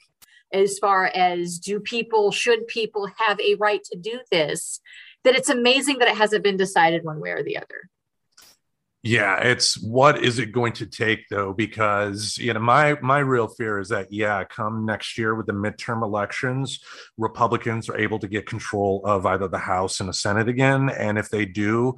as 0.52 0.78
far 0.78 1.06
as 1.08 1.58
do 1.58 1.80
people 1.80 2.32
should 2.32 2.68
people 2.68 3.10
have 3.18 3.40
a 3.40 3.56
right 3.56 3.84
to 3.86 3.98
do 3.98 4.20
this 4.32 4.80
that 5.24 5.36
it's 5.36 5.50
amazing 5.50 6.00
that 6.00 6.10
it 6.10 6.18
hasn't 6.18 6.44
been 6.44 6.58
decided 6.58 7.04
one 7.04 7.20
way 7.20 7.32
or 7.32 7.44
the 7.44 7.58
other. 7.58 7.90
Yeah, 9.06 9.38
it's 9.40 9.78
what 9.82 10.24
is 10.24 10.40
it 10.40 10.54
going 10.54 10.72
to 10.74 10.86
take 10.86 11.28
though? 11.28 11.52
Because 11.52 12.38
you 12.38 12.54
know, 12.54 12.62
my 12.62 12.98
my 13.02 13.20
real 13.20 13.50
fear 13.50 13.78
is 13.80 13.90
that 13.90 14.14
yeah, 14.14 14.46
come 14.46 14.86
next 14.86 15.18
year 15.18 15.36
with 15.36 15.46
the 15.46 15.52
midterm 15.52 16.04
elections, 16.04 16.80
Republicans 17.18 17.90
are 17.90 17.98
able 17.98 18.18
to 18.20 18.30
get 18.30 18.46
control 18.46 19.02
of 19.04 19.26
either 19.26 19.50
the 19.50 19.58
House 19.58 20.00
and 20.00 20.08
the 20.08 20.14
Senate 20.14 20.48
again, 20.48 20.90
and 20.90 21.18
if 21.18 21.28
they 21.30 21.44
do, 21.44 21.96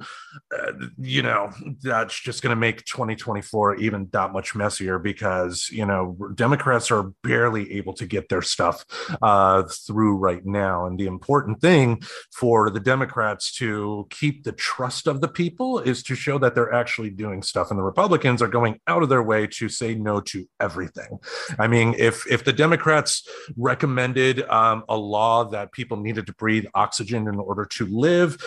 uh, 0.52 0.72
you 0.98 1.22
know, 1.22 1.52
that's 1.80 2.20
just 2.20 2.42
going 2.42 2.50
to 2.50 2.60
make 2.60 2.84
2024 2.86 3.76
even 3.76 4.08
that 4.12 4.32
much 4.32 4.56
messier 4.56 4.98
because 4.98 5.68
you 5.70 5.86
know 5.86 6.18
Democrats 6.34 6.90
are 6.90 7.12
barely 7.22 7.74
able 7.74 7.92
to 7.92 8.06
get 8.06 8.28
their 8.28 8.42
stuff 8.42 8.84
uh, 9.22 9.62
through 9.62 10.16
right 10.16 10.44
now, 10.44 10.86
and 10.86 10.98
the 10.98 11.06
important 11.06 11.60
thing 11.60 12.02
for 12.32 12.68
the 12.68 12.80
Democrats 12.80 13.54
to 13.58 14.08
keep 14.10 14.42
the 14.42 14.50
trust 14.50 15.06
of 15.06 15.20
the 15.20 15.28
people 15.28 15.78
is 15.78 16.02
to 16.02 16.16
show 16.16 16.36
that 16.38 16.56
they're 16.56 16.74
actually 16.74 16.95
actually 16.96 17.10
doing 17.10 17.42
stuff 17.42 17.68
and 17.70 17.78
the 17.78 17.82
republicans 17.82 18.40
are 18.40 18.48
going 18.48 18.80
out 18.86 19.02
of 19.02 19.10
their 19.10 19.22
way 19.22 19.46
to 19.46 19.68
say 19.68 19.94
no 19.94 20.18
to 20.18 20.48
everything. 20.60 21.18
I 21.58 21.66
mean 21.66 21.94
if 21.98 22.26
if 22.30 22.42
the 22.42 22.54
democrats 22.54 23.28
recommended 23.58 24.42
um, 24.48 24.82
a 24.88 24.96
law 24.96 25.44
that 25.50 25.72
people 25.72 25.98
needed 25.98 26.26
to 26.26 26.32
breathe 26.34 26.64
oxygen 26.74 27.28
in 27.28 27.36
order 27.38 27.66
to 27.66 27.86
live 27.86 28.38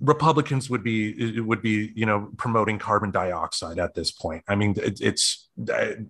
republicans 0.00 0.70
would 0.70 0.82
be 0.82 1.38
would 1.40 1.60
be 1.60 1.92
you 1.94 2.06
know 2.06 2.30
promoting 2.38 2.78
carbon 2.78 3.10
dioxide 3.10 3.78
at 3.78 3.94
this 3.94 4.10
point. 4.10 4.42
I 4.48 4.54
mean 4.54 4.74
it, 4.78 5.02
it's 5.02 5.50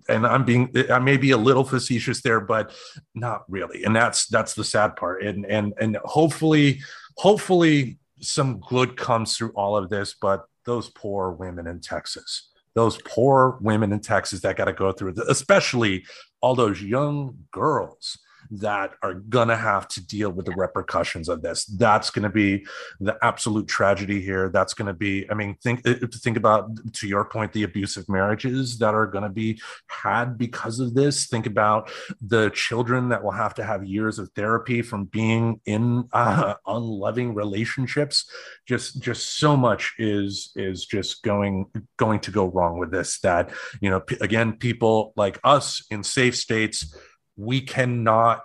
and 0.09 0.27
i'm 0.27 0.45
being 0.45 0.71
i 0.91 1.01
may 1.01 1.17
be 1.17 1.33
a 1.33 1.39
little 1.39 1.65
facetious 1.65 2.23
there 2.23 2.41
but 2.41 2.73
not 3.15 3.43
really. 3.49 3.83
And 3.83 3.97
that's 3.97 4.27
that's 4.27 4.55
the 4.55 4.65
sad 4.65 4.95
part. 4.95 5.25
And 5.25 5.45
and 5.47 5.75
and 5.81 5.99
hopefully 6.05 6.81
hopefully 7.17 7.99
some 8.21 8.61
good 8.69 8.97
comes 8.97 9.37
through 9.37 9.53
all 9.53 9.77
of 9.77 9.91
this 9.91 10.15
but 10.21 10.45
those 10.65 10.91
poor 10.91 11.33
women 11.33 11.67
in 11.67 11.81
Texas, 11.81 12.51
those 12.75 13.01
poor 13.03 13.59
women 13.61 13.93
in 13.93 14.01
Texas 14.01 14.41
that 14.41 14.57
got 14.57 14.67
to 14.67 14.73
go 14.73 14.93
through, 14.93 15.15
especially 15.29 16.05
all 16.41 16.55
those 16.55 16.83
young 16.83 17.37
girls 17.51 18.19
that 18.51 18.93
are 19.03 19.15
going 19.15 19.49
to 19.49 19.57
have 19.57 19.89
to 19.89 20.05
deal 20.07 20.31
with 20.31 20.47
the 20.47 20.55
repercussions 20.57 21.29
of 21.29 21.43
this. 21.43 21.65
That's 21.65 22.11
going 22.11 22.23
to 22.23 22.31
be 22.31 22.67
the 23.01 23.17
absolute 23.23 23.69
tragedy 23.69 24.21
here. 24.21 24.49
That's 24.49 24.75
going 24.75 24.87
to 24.87 24.95
be, 24.95 25.31
I 25.31 25.35
mean, 25.35 25.57
think 25.63 25.87
uh, 25.87 25.95
think 26.13 26.37
about 26.37 26.71
to 26.95 27.09
your 27.09 27.25
point, 27.25 27.53
the 27.53 27.63
abusive 27.63 28.09
marriages 28.09 28.79
that 28.79 28.95
are 28.95 29.07
going 29.07 29.25
to 29.25 29.31
be 29.31 29.61
had 29.87 30.39
because 30.39 30.81
of 30.81 30.95
this. 30.95 31.27
Think 31.27 31.47
about 31.47 31.91
the 32.21 32.51
children 32.51 33.09
that 33.11 33.23
will 33.23 33.33
have 33.33 33.55
to 33.55 33.65
have 33.65 33.85
years 33.85 34.19
of 34.19 34.31
therapy 34.35 34.83
from 34.83 35.05
being 35.05 35.61
in 35.67 36.09
uh, 36.13 36.55
unloving 36.67 37.35
relationships. 37.35 38.31
Just 38.67 39.01
just 39.03 39.39
so 39.39 39.57
much 39.57 39.95
is 39.99 40.53
is 40.57 40.85
just 40.85 41.23
going 41.23 41.67
going 41.97 42.21
to 42.21 42.31
go 42.31 42.47
wrong 42.47 42.79
with 42.79 42.91
this. 42.91 43.19
That 43.21 43.51
you 43.81 43.91
know, 43.91 44.01
p- 44.01 44.19
again, 44.21 44.55
people 44.55 45.13
like 45.17 45.39
us 45.45 45.85
in 45.91 46.03
safe 46.03 46.37
states 46.37 46.95
we 47.39 47.61
cannot 47.61 48.43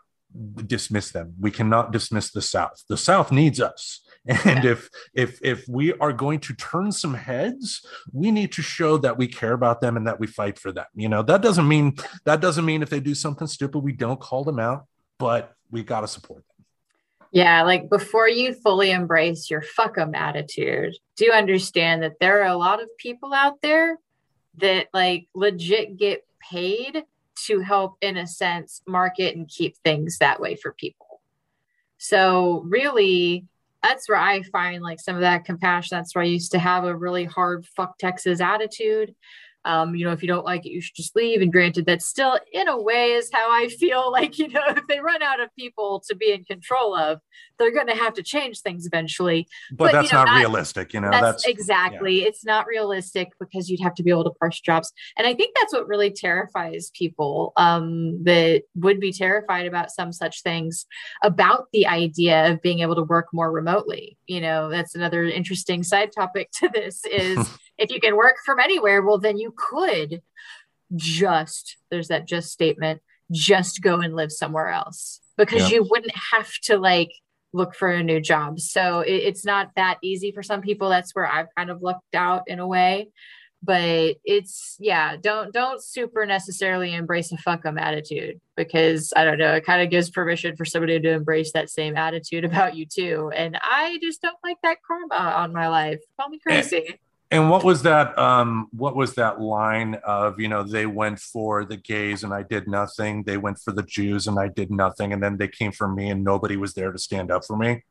dismiss 0.66 1.12
them. 1.12 1.34
We 1.40 1.52
cannot 1.52 1.92
dismiss 1.92 2.32
the 2.32 2.42
South. 2.42 2.84
The 2.88 2.98
South 2.98 3.32
needs 3.32 3.60
us. 3.60 4.00
And 4.26 4.64
yeah. 4.64 4.72
if 4.72 4.90
if 5.14 5.40
if 5.44 5.68
we 5.68 5.92
are 5.96 6.14
going 6.14 6.40
to 6.40 6.54
turn 6.54 6.94
some 6.94 7.14
heads, 7.14 7.86
we 8.14 8.32
need 8.32 8.54
to 8.54 8.62
show 8.62 8.96
that 9.00 9.18
we 9.18 9.28
care 9.28 9.52
about 9.52 9.82
them 9.82 9.98
and 9.98 10.08
that 10.08 10.18
we 10.18 10.28
fight 10.28 10.58
for 10.58 10.72
them. 10.72 10.86
You 10.96 11.10
know, 11.10 11.24
that 11.24 11.42
doesn't 11.42 11.68
mean 11.68 11.98
that 12.24 12.40
doesn't 12.40 12.64
mean 12.64 12.82
if 12.82 12.90
they 12.90 13.02
do 13.02 13.16
something 13.16 13.48
stupid, 13.48 13.80
we 13.80 13.92
don't 13.92 14.22
call 14.22 14.46
them 14.46 14.60
out, 14.60 14.86
but 15.20 15.54
we 15.72 15.84
got 15.84 16.02
to 16.02 16.08
support 16.08 16.46
them. 16.48 16.66
Yeah, 17.34 17.64
like 17.64 17.90
before 17.90 18.30
you 18.30 18.54
fully 18.54 18.92
embrace 18.92 19.50
your 19.50 19.62
fuck 19.62 19.98
'em 19.98 20.16
attitude, 20.16 20.96
do 21.18 21.30
understand 21.34 22.04
that 22.04 22.20
there 22.22 22.44
are 22.44 22.54
a 22.54 22.56
lot 22.56 22.82
of 22.82 22.88
people 22.98 23.34
out 23.34 23.60
there 23.62 23.98
that 24.60 24.88
like 24.94 25.28
legit 25.36 25.98
get 25.98 26.26
paid 26.40 27.04
to 27.48 27.60
help, 27.60 27.98
in 28.02 28.18
a 28.18 28.28
sense, 28.28 28.82
market 28.88 29.36
and 29.36 29.48
keep 29.48 29.78
things 29.78 30.18
that 30.20 30.40
way 30.40 30.56
for 30.56 30.74
people. 30.74 31.22
So, 31.98 32.64
really, 32.66 33.46
that's 33.82 34.08
where 34.08 34.18
I 34.18 34.42
find 34.44 34.82
like 34.82 35.00
some 35.00 35.16
of 35.16 35.22
that 35.22 35.46
compassion. 35.46 35.98
That's 35.98 36.16
where 36.16 36.24
I 36.24 36.28
used 36.28 36.52
to 36.54 36.60
have 36.60 36.86
a 36.86 36.96
really 36.96 37.26
hard 37.26 37.66
fuck 37.66 37.98
Texas 37.98 38.40
attitude 38.40 39.14
um, 39.66 39.96
you 39.96 40.06
know, 40.06 40.12
if 40.12 40.22
you 40.22 40.28
don't 40.28 40.46
like 40.46 40.66
it, 40.66 40.72
you 40.72 40.82
should 40.82 40.96
just 40.96 41.16
leave. 41.16 41.42
And 41.42 41.52
granted, 41.52 41.86
that 41.86 42.02
still, 42.02 42.38
in 42.52 42.68
a 42.68 42.82
way, 42.82 43.14
is 43.14 43.30
how 43.32 43.50
I 43.50 43.68
feel 43.80 44.12
like, 44.12 44.38
you 44.38 44.50
know, 44.50 44.64
if 44.68 44.88
they 44.88 45.00
run 45.00 45.22
out 45.22 45.40
of 45.40 45.50
people 45.58 46.04
to 46.08 46.16
be 46.16 46.32
in 46.32 46.44
control 46.44 46.96
of, 46.96 47.20
they're 47.60 47.74
going 47.74 47.88
to 47.88 47.96
have 47.96 48.14
to 48.16 48.24
change 48.24 48.60
things 48.60 48.86
eventually. 48.86 49.48
But, 49.72 49.86
but 49.86 49.92
that's 49.94 50.12
you 50.12 50.18
know, 50.18 50.26
not, 50.26 50.32
not, 50.34 50.40
realistic, 50.40 50.94
you 50.94 51.02
know. 51.02 51.12
That's, 51.12 51.44
that's 51.44 51.46
exactly. 51.46 52.22
Yeah. 52.22 52.28
It's 52.28 52.46
not 52.46 52.66
realistic 52.68 53.30
because 53.40 53.70
you'd 53.70 53.82
have 53.82 53.96
to 53.96 54.04
be 54.04 54.12
able 54.12 54.24
to 54.26 54.32
parse 54.32 54.60
jobs. 54.60 54.92
And 55.18 55.28
I 55.28 55.34
think 55.34 55.56
that's 55.56 55.74
what 55.74 55.88
really 55.88 56.12
terrifies 56.12 56.92
people 56.94 57.54
um, 57.58 58.24
that 58.24 58.64
would 58.76 59.00
be 59.00 59.12
terrified 59.12 59.66
about 59.66 59.92
some 59.92 60.12
such 60.12 60.44
things 60.44 60.86
about 61.24 61.68
the 61.72 61.88
idea 61.88 62.52
of 62.52 62.62
being 62.62 62.80
able 62.80 62.96
to 62.96 63.04
work 63.04 63.28
more 63.34 63.52
remotely. 63.52 64.18
You 64.28 64.42
know, 64.42 64.70
that's 64.70 64.96
another 64.96 65.24
interesting 65.24 65.84
side 65.84 66.12
topic 66.12 66.50
to 66.60 66.70
this 66.74 67.04
is 67.06 67.50
if 67.78 67.92
you 67.92 68.00
can 68.00 68.16
work 68.16 68.36
from 68.46 68.60
anywhere, 68.60 69.02
well, 69.02 69.18
then 69.20 69.38
you 69.38 69.54
could 69.58 70.22
just, 70.96 71.78
there's 71.90 72.10
that 72.10 72.28
just 72.28 72.52
statement, 72.52 73.02
just 73.32 73.82
go 73.82 74.00
and 74.00 74.16
live 74.16 74.32
somewhere 74.32 74.70
else 74.70 75.20
because 75.38 75.72
you 75.72 75.84
wouldn't 75.90 76.16
have 76.32 76.52
to 76.64 76.78
like 76.78 77.12
look 77.54 77.76
for 77.76 77.90
a 77.90 78.04
new 78.04 78.20
job. 78.20 78.60
So 78.60 79.02
it, 79.02 79.14
it's 79.14 79.46
not 79.46 79.72
that 79.76 79.98
easy 80.04 80.32
for 80.32 80.44
some 80.44 80.62
people. 80.62 80.90
That's 80.90 81.14
where 81.16 81.28
I've 81.28 81.48
kind 81.58 81.70
of 81.70 81.82
looked 81.82 82.16
out 82.16 82.44
in 82.48 82.60
a 82.60 82.68
way. 82.68 83.10
but 83.62 84.18
it's 84.26 84.76
yeah 84.80 85.16
don't 85.16 85.54
don't 85.54 85.82
super 85.82 86.26
necessarily 86.26 86.94
embrace 86.94 87.32
a 87.32 87.38
fuck 87.38 87.66
'em 87.66 87.78
attitude 87.78 88.40
because 88.58 89.14
i 89.16 89.24
don't 89.24 89.38
know 89.38 89.54
it 89.54 89.66
kind 89.66 89.82
of 89.82 89.90
gives 89.90 90.10
permission 90.10 90.56
for 90.56 90.66
somebody 90.66 91.00
to 91.00 91.10
embrace 91.12 91.54
that 91.54 91.70
same 91.70 91.96
attitude 91.96 92.44
about 92.50 92.76
you 92.76 92.86
too 92.86 93.32
and 93.34 93.58
i 93.62 93.98
just 94.02 94.22
don't 94.22 94.38
like 94.44 94.58
that 94.64 94.78
karma 94.86 95.16
on 95.16 95.54
my 95.54 95.68
life 95.70 96.00
call 96.20 96.30
me 96.30 96.40
eh, 96.50 96.62
crazy 96.62 97.00
and, 97.34 97.50
what 97.50 97.64
was 97.64 97.82
that 97.84 98.18
um 98.18 98.68
what 98.72 98.96
was 98.96 99.16
that 99.16 99.42
line 99.42 99.96
of 100.06 100.40
you 100.40 100.48
know 100.48 100.64
they 100.64 100.86
went 100.86 101.20
for 101.20 101.66
the 101.66 101.78
gays 101.78 102.24
and 102.24 102.34
i 102.34 102.44
did 102.44 102.68
nothing 102.68 103.24
they 103.24 103.38
went 103.38 103.58
for 103.60 103.74
the 103.74 103.84
jews 103.84 104.28
and 104.28 104.40
i 104.40 104.48
did 104.48 104.72
nothing 104.72 105.14
and 105.14 105.22
then 105.22 105.38
they 105.38 105.48
came 105.48 105.72
for 105.72 105.88
me 105.88 106.10
and 106.10 106.24
nobody 106.24 106.56
was 106.56 106.74
there 106.74 106.92
to 106.92 107.00
stand 107.00 107.32
up 107.32 107.44
for 107.46 107.58
me? 107.58 107.84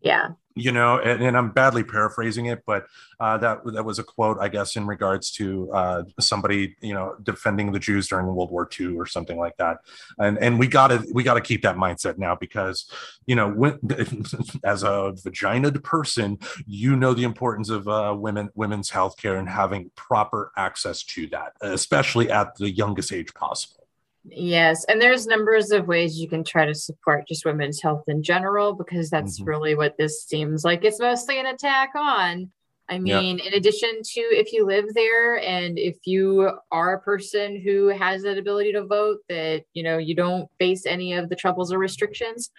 Yeah 0.00 0.30
you 0.56 0.72
know 0.72 0.98
and, 0.98 1.22
and, 1.22 1.36
i'm 1.36 1.50
badly 1.50 1.84
paraphrasing 1.84 2.46
it 2.46 2.62
but 2.66 2.86
uh, 3.20 3.38
that 3.38 3.58
that 3.72 3.84
was 3.84 3.98
a 3.98 4.04
quote 4.04 4.36
i 4.40 4.48
guess 4.48 4.76
in 4.76 4.86
regards 4.86 5.30
to 5.30 5.70
uh, 5.72 6.02
somebody 6.18 6.74
you 6.80 6.92
know 6.92 7.14
defending 7.22 7.70
the 7.72 7.78
jews 7.78 8.08
during 8.08 8.26
world 8.26 8.50
war 8.50 8.68
ii 8.78 8.96
or 8.96 9.06
something 9.06 9.38
like 9.38 9.56
that. 9.56 9.78
And 10.18 10.38
and 10.38 10.58
we 10.58 10.66
gotta 10.66 11.04
we 11.12 11.22
gotta 11.22 11.40
keep 11.40 11.62
that 11.62 11.76
mindset 11.76 12.18
now 12.18 12.34
because 12.34 12.90
you 13.26 13.34
know 13.34 13.50
when, 13.50 13.78
as 14.64 14.82
a 14.82 15.12
vaginaed 15.24 15.82
person 15.82 16.38
you 16.66 16.96
know 16.96 17.14
the 17.14 17.24
importance 17.24 17.70
of 17.70 17.88
uh, 17.88 18.14
women 18.16 18.50
women's 18.54 18.90
health 18.90 19.16
care 19.16 19.36
and 19.36 19.48
having 19.48 19.90
proper 19.94 20.52
access 20.56 21.02
to 21.02 21.26
that 21.28 21.52
especially 21.60 22.30
at 22.30 22.54
the 22.56 22.70
youngest 22.70 23.12
age 23.12 23.32
possible 23.34 23.79
Yes, 24.24 24.84
and 24.84 25.00
there's 25.00 25.26
numbers 25.26 25.70
of 25.70 25.88
ways 25.88 26.18
you 26.18 26.28
can 26.28 26.44
try 26.44 26.66
to 26.66 26.74
support 26.74 27.26
just 27.26 27.46
women's 27.46 27.80
health 27.80 28.04
in 28.06 28.22
general 28.22 28.74
because 28.74 29.08
that's 29.08 29.40
mm-hmm. 29.40 29.48
really 29.48 29.74
what 29.74 29.96
this 29.96 30.24
seems 30.24 30.64
like. 30.64 30.84
It's 30.84 31.00
mostly 31.00 31.40
an 31.40 31.46
attack 31.46 31.92
on. 31.96 32.50
I 32.90 32.98
mean, 32.98 33.38
in 33.38 33.54
addition 33.54 34.02
to 34.02 34.20
if 34.20 34.52
you 34.52 34.66
live 34.66 34.86
there 34.94 35.38
and 35.38 35.78
if 35.78 35.96
you 36.06 36.50
are 36.72 36.94
a 36.94 37.00
person 37.00 37.60
who 37.60 37.86
has 37.86 38.22
that 38.22 38.36
ability 38.36 38.72
to 38.72 38.84
vote, 38.84 39.18
that 39.28 39.62
you 39.74 39.84
know 39.84 39.96
you 39.96 40.16
don't 40.16 40.48
face 40.58 40.84
any 40.86 41.12
of 41.12 41.28
the 41.28 41.36
troubles 41.36 41.72
or 41.72 41.78
restrictions, 41.78 42.50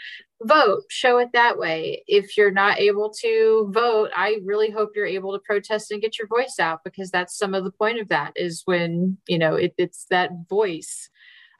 vote. 0.43 0.84
Show 0.88 1.18
it 1.18 1.32
that 1.34 1.57
way. 1.57 2.03
If 2.07 2.38
you're 2.38 2.49
not 2.49 2.80
able 2.80 3.12
to 3.20 3.70
vote, 3.74 4.09
I 4.16 4.38
really 4.45 4.72
hope 4.72 4.91
you're 4.95 5.05
able 5.05 5.34
to 5.34 5.43
protest 5.45 5.91
and 5.91 6.01
get 6.01 6.18
your 6.18 6.30
voice 6.30 6.55
out 6.62 6.80
because 6.86 7.12
that's 7.12 7.38
some 7.38 7.53
of 7.53 7.66
the 7.66 7.72
point 7.72 7.99
of 7.99 8.07
that 8.07 8.32
is 8.38 8.62
when 8.64 9.18
you 9.28 9.38
know 9.38 9.55
it, 9.55 9.74
it's 9.78 10.05
that 10.12 10.32
voice 10.49 11.09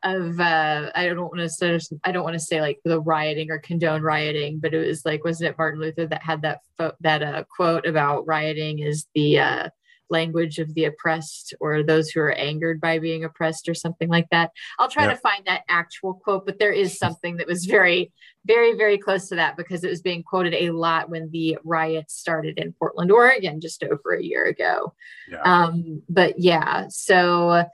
of 0.04 0.39
uh 0.39 0.91
I 0.95 1.08
don't 1.08 1.20
want 1.20 1.39
to 1.39 1.49
say 1.49 1.80
I 2.04 2.12
don't 2.12 2.24
want 2.24 2.34
to 2.34 2.39
say 2.39 2.62
like 2.62 2.80
the 2.84 2.99
rioting 2.99 3.52
or 3.52 3.60
condone 3.60 4.02
rioting, 4.02 4.60
but 4.60 4.74
it 4.74 4.86
was 4.86 5.06
like 5.06 5.24
wasn't 5.24 5.52
it 5.52 5.58
Martin 5.58 5.80
Luther 5.80 6.08
that 6.08 6.24
had 6.24 6.41
that 6.41 6.62
fo- 6.78 6.95
that 7.02 7.22
uh, 7.22 7.43
quote 7.56 7.86
about 7.86 8.26
rioting 8.26 8.80
is 8.80 9.08
the 9.14 9.39
uh, 9.39 9.70
language 10.12 10.60
of 10.60 10.74
the 10.74 10.86
oppressed 10.86 11.54
or 11.60 11.82
those 11.82 12.10
who 12.10 12.20
are 12.20 12.34
angered 12.34 12.82
by 12.82 12.99
being 12.99 13.24
oppressed 13.24 13.70
or 13.70 13.74
something 13.74 14.10
like 14.10 14.28
that. 14.30 14.52
I'll 14.78 14.89
try 14.89 15.08
to 15.08 15.16
find 15.16 15.45
that 15.45 15.62
actual 15.70 16.14
quote, 16.14 16.45
but 16.45 16.60
there 16.60 16.74
is 16.74 16.97
something 16.99 17.38
that 17.38 17.47
was 17.47 17.66
very 17.66 18.12
very 18.45 18.76
very 18.76 18.97
close 18.97 19.30
to 19.30 19.36
that 19.36 19.56
because 19.56 19.84
it 19.84 19.89
was 19.89 20.02
being 20.02 20.24
quoted 20.24 20.56
a 20.56 20.72
lot 20.72 21.12
when 21.12 21.30
the 21.30 21.60
riots 21.64 22.16
started 22.16 22.58
in 22.58 22.74
Portland, 22.74 23.12
Oregon 23.12 23.62
just 23.62 23.84
over 23.84 24.16
a 24.16 24.24
year 24.24 24.45
ago. 24.45 24.93
Yeah. 25.30 25.41
Um 25.41 26.02
but 26.10 26.39
yeah, 26.39 26.88
so 26.89 27.66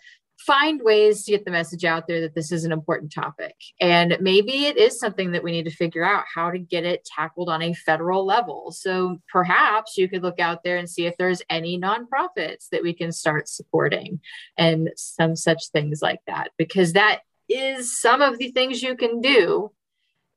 find 0.48 0.82
ways 0.82 1.26
to 1.26 1.32
get 1.32 1.44
the 1.44 1.52
message 1.52 1.84
out 1.84 2.08
there 2.08 2.22
that 2.22 2.34
this 2.34 2.54
is 2.54 2.64
an 2.64 2.72
important 2.72 3.12
topic. 3.12 3.54
And 3.82 4.18
maybe 4.22 4.66
it 4.66 4.78
is 4.78 4.98
something 4.98 5.32
that 5.34 5.44
we 5.44 5.52
need 5.52 5.66
to 5.66 5.72
figure 5.72 6.06
out 6.06 6.24
how 6.34 6.50
to 6.50 6.58
get 6.58 6.86
it 6.86 7.06
tackled 7.06 7.50
on 7.50 7.62
a 7.62 7.74
federal 7.74 8.26
level. 8.26 8.72
So 8.72 9.18
perhaps 9.30 9.98
you 9.98 10.08
could 10.08 10.24
look 10.24 10.40
out 10.40 10.64
there 10.64 10.78
and 10.78 10.90
see 10.90 11.06
if 11.06 11.18
there's 11.18 11.42
any 11.50 11.78
nonprofits 11.78 12.70
that 12.72 12.82
we 12.82 12.94
can 12.94 13.12
start 13.12 13.50
supporting 13.50 14.22
and 14.58 14.90
some 14.96 15.36
such 15.36 15.68
things 15.70 16.02
like 16.02 16.22
that, 16.28 16.52
because 16.58 16.94
that 16.94 17.20
is 17.50 18.00
some 18.00 18.22
of 18.22 18.38
the 18.38 18.52
things 18.52 18.82
you 18.82 18.96
can 18.96 19.22
do 19.22 19.72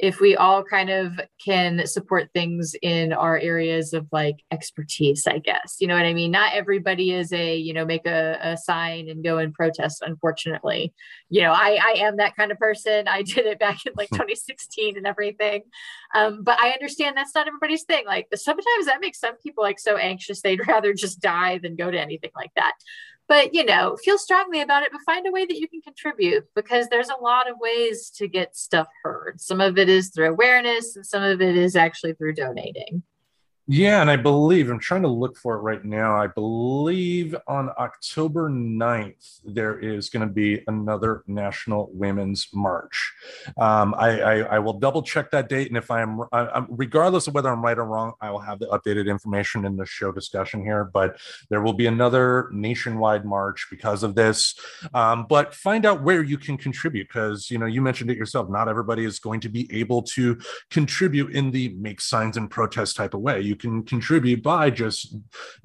if 0.01 0.18
we 0.18 0.34
all 0.34 0.64
kind 0.64 0.88
of 0.88 1.20
can 1.44 1.86
support 1.86 2.30
things 2.32 2.74
in 2.80 3.12
our 3.12 3.38
areas 3.38 3.92
of 3.92 4.07
like 4.11 4.36
expertise, 4.51 5.26
I 5.26 5.38
guess. 5.38 5.76
You 5.78 5.88
know 5.88 5.94
what 5.94 6.07
I 6.07 6.14
mean? 6.14 6.30
Not 6.30 6.55
everybody 6.55 7.12
is 7.12 7.32
a, 7.34 7.57
you 7.57 7.74
know, 7.74 7.84
make 7.84 8.07
a, 8.07 8.38
a 8.42 8.57
sign 8.57 9.11
and 9.11 9.22
go 9.22 9.36
and 9.36 9.53
protest, 9.53 10.03
unfortunately. 10.05 10.94
You 11.28 11.42
know, 11.42 11.53
I, 11.53 11.78
I 11.82 11.94
am 11.98 12.16
that 12.16 12.34
kind 12.34 12.51
of 12.51 12.59
person. 12.59 13.09
I 13.09 13.22
did 13.22 13.44
it 13.44 13.59
back 13.59 13.84
in 13.84 13.92
like 13.94 14.09
2016 14.09 14.96
and 14.96 15.07
everything. 15.07 15.64
Um, 16.14 16.44
but 16.44 16.59
I 16.59 16.70
understand 16.70 17.16
that's 17.16 17.34
not 17.34 17.46
everybody's 17.46 17.84
thing. 17.84 18.07
Like 18.07 18.28
sometimes 18.34 18.86
that 18.86 19.03
makes 19.03 19.20
some 19.20 19.36
people 19.36 19.62
like 19.62 19.78
so 19.78 19.98
anxious 19.98 20.40
they'd 20.40 20.66
rather 20.66 20.94
just 20.94 21.20
die 21.20 21.59
than 21.59 21.76
go 21.76 21.90
to 21.90 22.01
anything 22.01 22.32
like 22.34 22.53
that 22.57 22.72
but 23.31 23.55
you 23.55 23.64
know 23.64 23.97
feel 24.05 24.18
strongly 24.18 24.61
about 24.61 24.83
it 24.83 24.91
but 24.91 25.01
find 25.03 25.24
a 25.26 25.31
way 25.31 25.47
that 25.47 25.57
you 25.57 25.68
can 25.68 25.81
contribute 25.81 26.45
because 26.57 26.89
there's 26.89 27.09
a 27.09 27.22
lot 27.22 27.49
of 27.49 27.57
ways 27.61 28.11
to 28.11 28.26
get 28.26 28.57
stuff 28.57 28.89
heard. 29.05 29.41
Some 29.41 29.61
of 29.61 29.78
it 29.78 29.89
is 29.89 30.11
through 30.11 30.31
awareness 30.31 30.97
and 30.97 31.07
some 31.07 31.22
of 31.22 31.41
it 31.41 31.57
is 31.57 31.76
actually 31.76 32.14
through 32.14 32.35
donating 32.35 33.05
yeah, 33.73 34.01
and 34.01 34.11
I 34.11 34.16
believe 34.16 34.68
I'm 34.68 34.81
trying 34.81 35.03
to 35.03 35.09
look 35.09 35.37
for 35.37 35.55
it 35.55 35.61
right 35.61 35.85
now. 35.85 36.16
I 36.16 36.27
believe 36.27 37.37
on 37.47 37.71
October 37.79 38.51
9th, 38.51 39.43
there 39.45 39.79
is 39.79 40.11
going 40.11 40.27
to 40.27 40.35
be 40.35 40.64
another 40.66 41.23
National 41.29 41.89
Women's 41.93 42.49
March. 42.53 43.12
Um, 43.57 43.95
I, 43.97 44.21
I, 44.21 44.35
I, 44.57 44.59
will 44.59 44.73
double 44.73 45.03
check 45.03 45.31
that 45.31 45.49
date. 45.49 45.68
And 45.68 45.77
if 45.77 45.89
I'm, 45.89 46.21
I, 46.33 46.64
regardless 46.68 47.29
of 47.29 47.35
whether 47.35 47.49
I'm 47.49 47.64
right 47.64 47.79
or 47.79 47.85
wrong, 47.85 48.14
I 48.21 48.33
will 48.33 48.41
have 48.41 48.59
the 48.59 48.66
updated 48.66 49.09
information 49.09 49.64
in 49.64 49.77
the 49.77 49.87
show 49.87 50.11
discussion 50.11 50.64
here. 50.64 50.83
But 50.83 51.21
there 51.49 51.62
will 51.62 51.73
be 51.73 51.87
another 51.87 52.49
nationwide 52.51 53.25
march 53.25 53.68
because 53.71 54.03
of 54.03 54.16
this. 54.16 54.59
Um, 54.95 55.27
but 55.29 55.55
find 55.55 55.87
out 55.87 56.03
where 56.03 56.25
you 56.25 56.39
can 56.39 56.57
contribute 56.57 57.07
because, 57.07 57.53
you 57.53 57.59
know, 57.59 57.66
you 57.66 57.83
mentioned 57.83 58.11
it 58.11 58.16
yourself. 58.16 58.51
Not 58.51 58.68
everybody 58.68 59.05
is 59.05 59.21
going 59.21 59.39
to 59.43 59.49
be 59.49 59.73
able 59.73 60.03
to 60.03 60.41
contribute 60.71 61.37
in 61.37 61.53
the 61.53 61.68
make 61.79 62.01
signs 62.01 62.37
and 62.37 62.51
protest 62.51 62.97
type 62.97 63.14
of 63.14 63.21
way. 63.21 63.41
You 63.41 63.60
can 63.61 63.83
contribute 63.85 64.43
by 64.43 64.71
just 64.71 65.17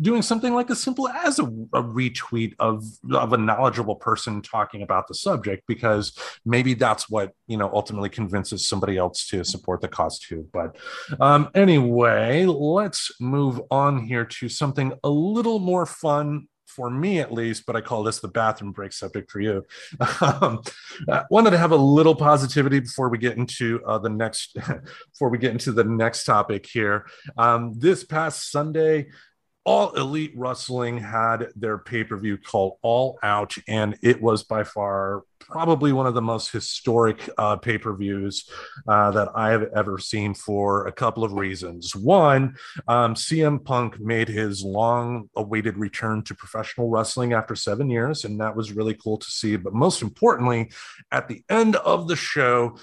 doing 0.01 0.21
something 0.21 0.53
like 0.53 0.69
as 0.69 0.81
simple 0.81 1.07
as 1.07 1.39
a, 1.39 1.43
a 1.43 1.83
retweet 1.83 2.53
of 2.59 2.83
of 3.11 3.33
a 3.33 3.37
knowledgeable 3.37 3.95
person 3.95 4.41
talking 4.41 4.81
about 4.81 5.07
the 5.07 5.13
subject 5.13 5.63
because 5.67 6.17
maybe 6.45 6.73
that's 6.73 7.09
what 7.09 7.31
you 7.47 7.57
know 7.57 7.69
ultimately 7.73 8.09
convinces 8.09 8.67
somebody 8.67 8.97
else 8.97 9.27
to 9.27 9.43
support 9.43 9.81
the 9.81 9.87
cause 9.87 10.19
too. 10.19 10.47
But 10.53 10.77
um, 11.19 11.49
anyway 11.55 12.45
let's 12.45 13.11
move 13.19 13.61
on 13.71 14.05
here 14.05 14.25
to 14.25 14.49
something 14.49 14.93
a 15.03 15.09
little 15.09 15.59
more 15.59 15.85
fun 15.85 16.47
for 16.75 16.89
me 16.89 17.19
at 17.19 17.31
least, 17.31 17.65
but 17.65 17.75
I 17.75 17.81
call 17.81 18.03
this 18.03 18.19
the 18.19 18.27
bathroom 18.27 18.71
break 18.71 18.91
subject 18.91 19.31
for 19.31 19.39
you. 19.39 19.65
Um, 20.21 20.61
uh, 21.09 21.23
wanted 21.29 21.51
to 21.51 21.57
have 21.57 21.71
a 21.71 21.77
little 21.77 22.15
positivity 22.15 22.79
before 22.79 23.09
we 23.09 23.17
get 23.17 23.37
into 23.37 23.81
uh, 23.85 23.97
the 23.97 24.09
next, 24.09 24.53
before 25.11 25.29
we 25.29 25.37
get 25.37 25.51
into 25.51 25.71
the 25.71 25.83
next 25.83 26.25
topic 26.25 26.65
here. 26.65 27.05
Um, 27.37 27.73
this 27.77 28.03
past 28.03 28.51
Sunday, 28.51 29.07
all 29.65 29.91
elite 29.95 30.31
wrestling 30.35 30.97
had 30.97 31.49
their 31.55 31.79
pay-per-view 31.79 32.37
called 32.37 32.77
all 32.83 33.17
out 33.23 33.55
and 33.67 33.97
it 34.03 34.21
was 34.21 34.43
by 34.43 34.63
far 34.63 35.23
probably 35.39 35.91
one 35.91 36.07
of 36.07 36.13
the 36.13 36.21
most 36.21 36.51
historic 36.51 37.29
uh, 37.37 37.55
pay-per-views 37.55 38.49
uh, 38.87 39.11
that 39.11 39.29
i 39.35 39.49
have 39.49 39.63
ever 39.75 39.97
seen 39.97 40.33
for 40.33 40.87
a 40.87 40.91
couple 40.91 41.23
of 41.23 41.33
reasons. 41.33 41.95
One 41.95 42.55
um, 42.87 43.15
cm 43.15 43.63
punk 43.63 43.99
made 43.99 44.27
his 44.27 44.63
long 44.63 45.29
awaited 45.35 45.77
return 45.77 46.23
to 46.23 46.35
professional 46.35 46.89
wrestling 46.89 47.33
after 47.33 47.55
seven 47.55 47.89
years 47.89 48.23
and 48.23 48.39
that 48.39 48.55
was 48.55 48.71
really 48.71 48.93
cool 48.93 49.17
to 49.17 49.29
see. 49.29 49.55
But 49.55 49.73
most 49.73 50.01
importantly 50.01 50.71
at 51.11 51.27
the 51.27 51.43
end 51.49 51.75
of 51.77 52.07
the 52.07 52.15
show 52.15 52.77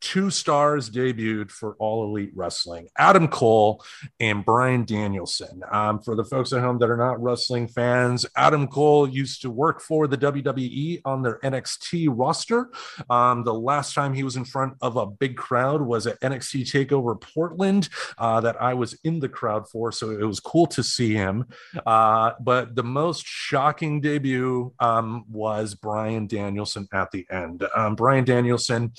two 0.00 0.30
stars 0.30 0.90
debuted 0.90 1.50
for 1.50 1.76
All 1.78 2.04
Elite 2.04 2.32
Wrestling 2.34 2.88
Adam 2.98 3.28
Cole 3.28 3.84
and 4.18 4.44
Bryan 4.44 4.84
Danielson. 4.84 5.62
Um, 5.70 6.00
for 6.00 6.14
the 6.14 6.24
folks 6.24 6.52
at 6.52 6.60
home 6.60 6.78
that 6.78 6.90
are 6.90 6.96
not 6.96 7.22
wrestling 7.22 7.68
fans, 7.68 8.26
Adam 8.36 8.66
Cole 8.66 9.08
used 9.08 9.42
to 9.42 9.50
work 9.50 9.80
for 9.80 10.06
the 10.06 10.16
WWE 10.16 11.00
on 11.04 11.22
their 11.22 11.38
NXT 11.40 12.08
roster. 12.10 12.70
Um, 13.08 13.44
the 13.44 13.54
last 13.54 13.94
time 13.94 14.14
he 14.14 14.22
was 14.22 14.36
in 14.36 14.44
front 14.44 14.74
of 14.80 14.96
a 14.96 15.06
big 15.06 15.36
crowd 15.36 15.82
was 15.82 16.06
at 16.06 16.20
NXT 16.20 16.62
TakeOver 16.70 17.20
Portland, 17.20 17.88
uh, 18.18 18.40
that 18.40 18.60
I 18.60 18.74
was 18.74 18.98
in 19.04 19.20
the 19.20 19.28
crowd 19.28 19.68
for. 19.68 19.92
So 19.92 20.10
it 20.10 20.24
was 20.24 20.40
cool 20.40 20.66
to 20.66 20.82
see 20.82 21.14
him. 21.14 21.46
Uh, 21.86 22.32
but 22.40 22.74
the 22.74 22.82
most 22.82 23.24
shocking 23.26 24.00
debut 24.00 24.72
um, 24.80 25.24
was 25.30 25.74
Bryan 25.74 26.26
Danielson 26.26 26.88
at 26.92 27.10
the 27.10 27.26
end. 27.30 27.64
Um, 27.74 27.94
Bryan 27.94 28.24
Danielson 28.24 28.92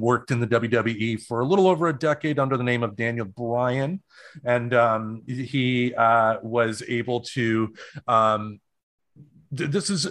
worked 0.00 0.30
in 0.30 0.40
the 0.40 0.46
WWE 0.46 1.22
for 1.22 1.40
a 1.40 1.44
little 1.44 1.68
over 1.68 1.88
a 1.88 1.98
decade 1.98 2.38
under 2.38 2.56
the 2.56 2.64
name 2.64 2.82
of 2.82 2.96
Daniel 2.96 3.26
Bryan, 3.26 4.02
and 4.44 4.74
um, 4.74 5.22
he 5.26 5.94
uh, 5.94 6.38
was 6.42 6.82
able 6.88 7.20
to. 7.20 7.74
Um, 8.06 8.60
this 9.50 9.90
is 9.90 10.06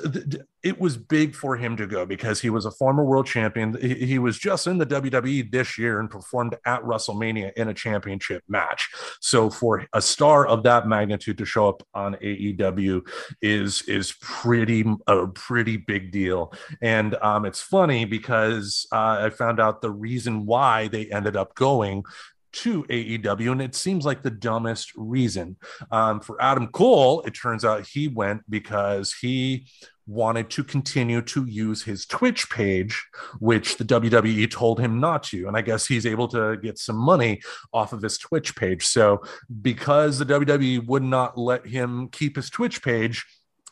it 0.63 0.79
was 0.79 0.97
big 0.97 1.33
for 1.33 1.55
him 1.55 1.77
to 1.77 1.87
go 1.87 2.05
because 2.05 2.41
he 2.41 2.49
was 2.49 2.65
a 2.65 2.71
former 2.71 3.05
world 3.05 3.25
champion. 3.25 3.77
He 3.81 4.19
was 4.19 4.37
just 4.37 4.67
in 4.67 4.77
the 4.77 4.85
wwe 4.85 5.49
this 5.49 5.77
year 5.77 6.01
and 6.01 6.09
performed 6.09 6.57
at 6.65 6.83
wrestlemania 6.83 7.53
in 7.53 7.69
a 7.69 7.73
championship 7.73 8.43
match. 8.49 8.89
So 9.21 9.49
for 9.49 9.85
a 9.93 10.01
star 10.01 10.45
of 10.45 10.63
that 10.63 10.87
magnitude 10.87 11.37
to 11.37 11.45
show 11.45 11.69
up 11.69 11.83
on 11.93 12.15
aew 12.15 13.07
is 13.41 13.81
is 13.83 14.13
pretty 14.19 14.83
a 15.07 15.27
pretty 15.27 15.77
big 15.77 16.11
deal. 16.11 16.53
And 16.81 17.15
um, 17.21 17.45
it's 17.45 17.61
funny 17.61 18.03
because 18.03 18.85
uh, 18.91 19.19
i 19.21 19.29
found 19.29 19.59
out 19.61 19.81
the 19.81 19.91
reason 19.91 20.45
why 20.45 20.89
they 20.89 21.05
ended 21.05 21.37
up 21.37 21.55
going 21.55 22.03
to 22.51 22.83
AEW, 22.83 23.51
and 23.51 23.61
it 23.61 23.75
seems 23.75 24.05
like 24.05 24.23
the 24.23 24.31
dumbest 24.31 24.91
reason. 24.95 25.57
Um, 25.91 26.19
for 26.19 26.41
Adam 26.41 26.67
Cole, 26.67 27.21
it 27.21 27.31
turns 27.31 27.63
out 27.65 27.87
he 27.87 28.07
went 28.07 28.41
because 28.49 29.13
he 29.13 29.67
wanted 30.09 30.49
to 30.49 30.63
continue 30.63 31.21
to 31.21 31.45
use 31.45 31.83
his 31.83 32.05
Twitch 32.05 32.49
page, 32.49 33.05
which 33.39 33.77
the 33.77 33.85
WWE 33.85 34.49
told 34.49 34.79
him 34.79 34.99
not 34.99 35.23
to. 35.23 35.47
And 35.47 35.55
I 35.55 35.61
guess 35.61 35.85
he's 35.85 36.05
able 36.05 36.27
to 36.29 36.57
get 36.57 36.79
some 36.79 36.95
money 36.95 37.41
off 37.71 37.93
of 37.93 38.01
his 38.01 38.17
Twitch 38.17 38.55
page. 38.55 38.85
So, 38.87 39.21
because 39.61 40.17
the 40.17 40.25
WWE 40.25 40.85
would 40.87 41.03
not 41.03 41.37
let 41.37 41.65
him 41.65 42.09
keep 42.11 42.35
his 42.35 42.49
Twitch 42.49 42.81
page, 42.81 43.23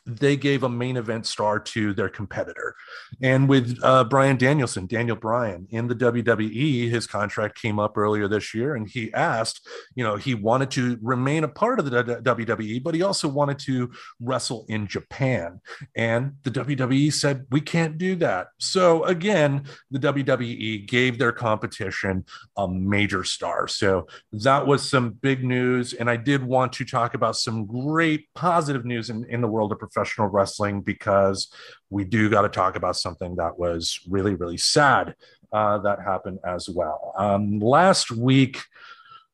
they 0.08 0.38
gave 0.38 0.64
a 0.64 0.70
main 0.70 0.96
event 0.96 1.26
star 1.26 1.60
to 1.60 1.94
their 1.94 2.08
competitor. 2.08 2.76
And 3.22 3.50
with 3.50 3.78
uh, 3.84 4.06
Bryan 4.06 4.38
Danielson, 4.38 4.88
Daniel 4.88 5.18
Bryan 5.18 5.68
in 5.70 5.88
the 5.88 5.96
WWE, 5.96 6.90
his 6.90 7.06
contract 7.06 7.62
came 7.62 7.78
up 7.78 7.98
earlier 7.98 8.30
this 8.30 8.54
year, 8.54 8.76
and 8.76 8.88
he 8.88 9.14
asked, 9.14 9.68
you 9.96 10.04
know, 10.04 10.16
he 10.16 10.34
wanted 10.34 10.72
to 10.72 10.98
remain 11.02 11.44
a 11.44 11.48
part 11.48 11.80
of 11.80 11.86
the 11.90 12.22
WWE, 12.22 12.82
but 12.82 12.96
he 12.96 13.02
also 13.02 13.28
wanted 13.28 13.60
to 13.60 13.92
wrestle 14.22 14.66
in 14.70 14.88
Japan. 14.88 15.60
And 15.96 16.34
the 16.44 16.52
WWE 16.52 17.12
said, 17.12 17.46
we 17.52 17.60
can't 17.60 17.98
do 17.98 18.16
that. 18.16 18.48
So 18.60 19.04
again, 19.04 19.66
the 19.92 20.00
WWE 20.00 20.88
gave 20.88 21.20
their 21.20 21.34
competition 21.34 22.24
a 22.56 22.68
major 22.68 23.26
star. 23.26 23.68
So 23.68 24.08
that 24.32 24.66
was 24.66 24.90
some 24.90 25.12
big 25.12 25.44
news. 25.44 25.94
And 25.94 26.10
I 26.10 26.16
did 26.16 26.44
want 26.44 26.72
to 26.74 26.86
talk 26.86 27.14
about 27.14 27.36
some 27.36 27.66
great 27.66 28.28
positive 28.36 28.86
news 28.86 29.10
in, 29.10 29.26
in 29.26 29.42
the 29.42 29.48
world 29.48 29.74
of 29.74 29.80
professional 29.80 29.97
professional 29.98 30.28
wrestling 30.28 30.82
because 30.82 31.52
we 31.90 32.04
do 32.04 32.30
got 32.30 32.44
to 32.44 32.50
talk 32.50 32.76
about 32.76 32.96
something 32.96 33.36
that 33.36 33.58
was 33.58 34.00
really, 34.08 34.36
really 34.36 34.58
sad 34.58 35.16
uh, 35.52 35.78
that 35.80 36.00
happened 36.00 36.40
as 36.46 36.70
well. 36.70 37.14
Um, 37.18 37.60
last 37.60 38.12
week, 38.12 38.60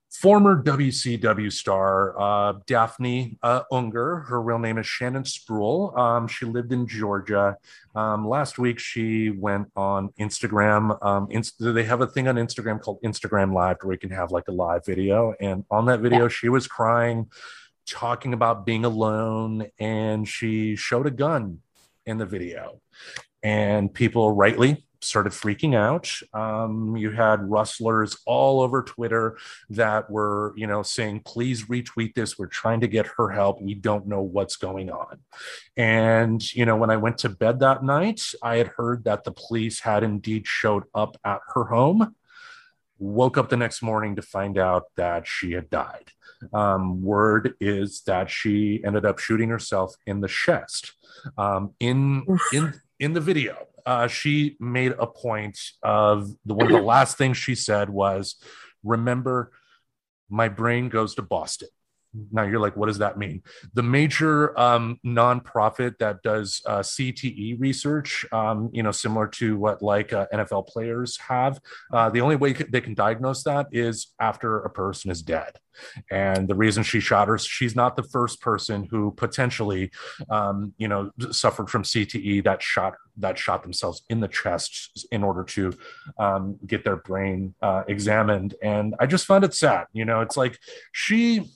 former 0.09 0.64
WCW 0.64 1.51
star 1.51 2.18
uh, 2.18 2.53
Daffney 2.66 3.38
uh, 3.43 3.64
Unger, 3.74 4.22
her 4.30 4.41
real 4.41 4.59
name 4.59 4.78
is 4.78 4.86
Shannon 4.86 5.24
Spruill. 5.24 5.97
Um, 5.97 6.28
she 6.28 6.45
lived 6.45 6.72
in 6.72 6.88
Georgia. 6.88 7.57
Um, 7.93 8.26
last 8.26 8.57
week, 8.57 8.80
she 8.80 9.32
went 9.32 9.68
on 9.76 10.14
Instagram. 10.20 11.03
Um, 11.03 11.28
inst- 11.30 11.55
they 11.59 11.84
have 11.84 11.99
a 11.99 12.07
thing 12.07 12.30
on 12.30 12.36
Instagram 12.36 12.80
called 12.80 12.99
Instagram 13.03 13.53
Live 13.53 13.78
where 13.82 13.93
you 13.93 13.99
can 13.99 14.11
have 14.11 14.32
like 14.32 14.47
a 14.47 14.53
live 14.53 14.86
video. 14.86 15.34
And 15.41 15.66
on 15.70 15.88
that 15.88 15.99
video, 15.99 16.24
yeah. 16.24 16.28
she 16.30 16.47
was 16.47 16.68
crying 16.68 17.28
talking 17.86 18.34
about 18.34 18.65
being 18.65 18.86
alone 18.86 19.67
and 19.79 20.27
she 20.27 20.75
showed 20.75 21.07
a 21.07 21.11
gun 21.11 21.59
in 22.05 22.17
the 22.17 22.25
video. 22.25 22.81
And 23.41 23.93
people 23.93 24.31
rightly 24.31 24.86
started 25.03 25.34
freaking 25.34 25.75
out. 25.75 26.09
Um, 26.34 26.95
you 26.95 27.11
had 27.11 27.49
rustlers 27.49 28.17
all 28.25 28.61
over 28.61 28.84
twitter 28.84 29.38
that 29.69 30.09
were 30.09 30.53
you 30.55 30.67
know 30.67 30.81
saying 30.84 31.21
please 31.25 31.65
retweet 31.65 32.15
this. 32.15 32.39
We're 32.39 32.47
trying 32.47 32.81
to 32.81 32.88
get 32.88 33.07
her 33.17 33.29
help. 33.29 33.61
We 33.61 33.73
don't 33.73 34.07
know 34.07 34.21
what's 34.21 34.55
going 34.55 34.89
on. 34.89 35.19
And 35.75 36.53
you 36.53 36.65
know 36.65 36.77
when 36.77 36.89
i 36.89 36.97
went 36.97 37.17
to 37.19 37.29
bed 37.29 37.59
that 37.59 37.84
night 37.84 38.21
i 38.41 38.57
had 38.57 38.67
heard 38.67 39.03
that 39.03 39.23
the 39.23 39.31
police 39.31 39.81
had 39.81 40.03
indeed 40.03 40.47
showed 40.47 40.84
up 40.93 41.17
at 41.23 41.41
her 41.53 41.65
home 41.65 42.15
woke 42.99 43.38
up 43.38 43.49
the 43.49 43.57
next 43.57 43.81
morning 43.81 44.15
to 44.15 44.21
find 44.21 44.57
out 44.57 44.84
that 44.95 45.27
she 45.27 45.51
had 45.53 45.69
died 45.69 46.11
um, 46.54 47.04
word 47.04 47.54
is 47.60 48.02
that 48.08 48.30
she 48.30 48.82
ended 48.86 49.06
up 49.06 49.20
shooting 49.20 49.50
herself 49.50 49.96
in 50.06 50.22
the 50.22 50.28
chest. 50.28 50.94
Um, 51.38 51.74
in 51.80 52.26
in 52.52 52.74
in 53.00 53.14
the 53.14 53.22
video, 53.22 53.68
uh, 53.86 54.08
she 54.08 54.58
made 54.60 54.94
a 55.00 55.08
point 55.08 55.58
of 55.82 56.30
the 56.46 56.54
one 56.54 56.68
of 56.68 56.74
the 56.74 56.82
last 56.82 57.18
things 57.18 57.38
she 57.38 57.56
said 57.56 57.89
was, 57.89 58.36
"Remember, 58.84 59.52
my 60.30 60.50
brain 60.50 60.89
goes 60.89 61.16
to 61.16 61.22
Boston." 61.22 61.70
Now 62.32 62.43
you're 62.43 62.59
like, 62.59 62.76
what 62.76 62.88
does 62.88 62.99
that 62.99 63.18
mean? 63.18 63.43
The 63.74 63.84
major 63.84 64.57
um, 64.59 64.99
nonprofit 65.05 65.97
that 65.99 66.22
does 66.22 66.61
uh, 66.66 66.80
CTE 66.80 67.59
research, 67.59 68.26
um, 68.32 68.70
you 68.74 68.84
know, 68.84 68.91
similar 68.91 69.28
to 69.28 69.57
what 69.57 69.82
like 69.82 70.14
uh, 70.14 70.28
NFL 70.34 70.68
players 70.68 71.18
have, 71.18 71.59
uh, 71.91 72.09
the 72.09 72.22
only 72.22 72.36
way 72.36 72.53
they 72.53 72.82
can 72.82 72.93
diagnose 72.93 73.43
that 73.43 73.68
is 73.72 74.14
after 74.20 74.59
a 74.59 74.70
person 74.70 75.11
is 75.11 75.22
dead. 75.22 75.57
And 76.11 76.47
the 76.47 76.55
reason 76.55 76.84
she 76.84 76.99
shot 76.99 77.28
her, 77.28 77.38
she's 77.38 77.76
not 77.76 77.95
the 77.95 78.03
first 78.03 78.41
person 78.41 78.88
who 78.89 79.11
potentially, 79.11 79.91
um, 80.30 80.74
you 80.78 80.88
know, 80.88 81.11
suffered 81.32 81.70
from 81.70 81.84
CTE 81.84 82.43
that 82.43 82.61
shot 82.61 82.93
that 83.18 83.38
shot 83.38 83.64
themselves 83.64 84.03
in 84.09 84.20
the 84.20 84.28
chest 84.28 85.05
in 85.11 85.24
order 85.24 85.43
to 85.43 85.74
um, 86.18 86.57
get 86.66 86.84
their 86.84 86.97
brain 86.97 87.53
uh, 87.61 87.84
examined. 87.88 88.55
And 88.61 88.95
I 88.99 89.05
just 89.05 89.26
found 89.26 89.43
it 89.43 89.53
sad. 89.53 89.86
You 89.93 90.05
know, 90.05 90.22
it's 90.22 90.38
like 90.38 90.59
she 90.91 91.51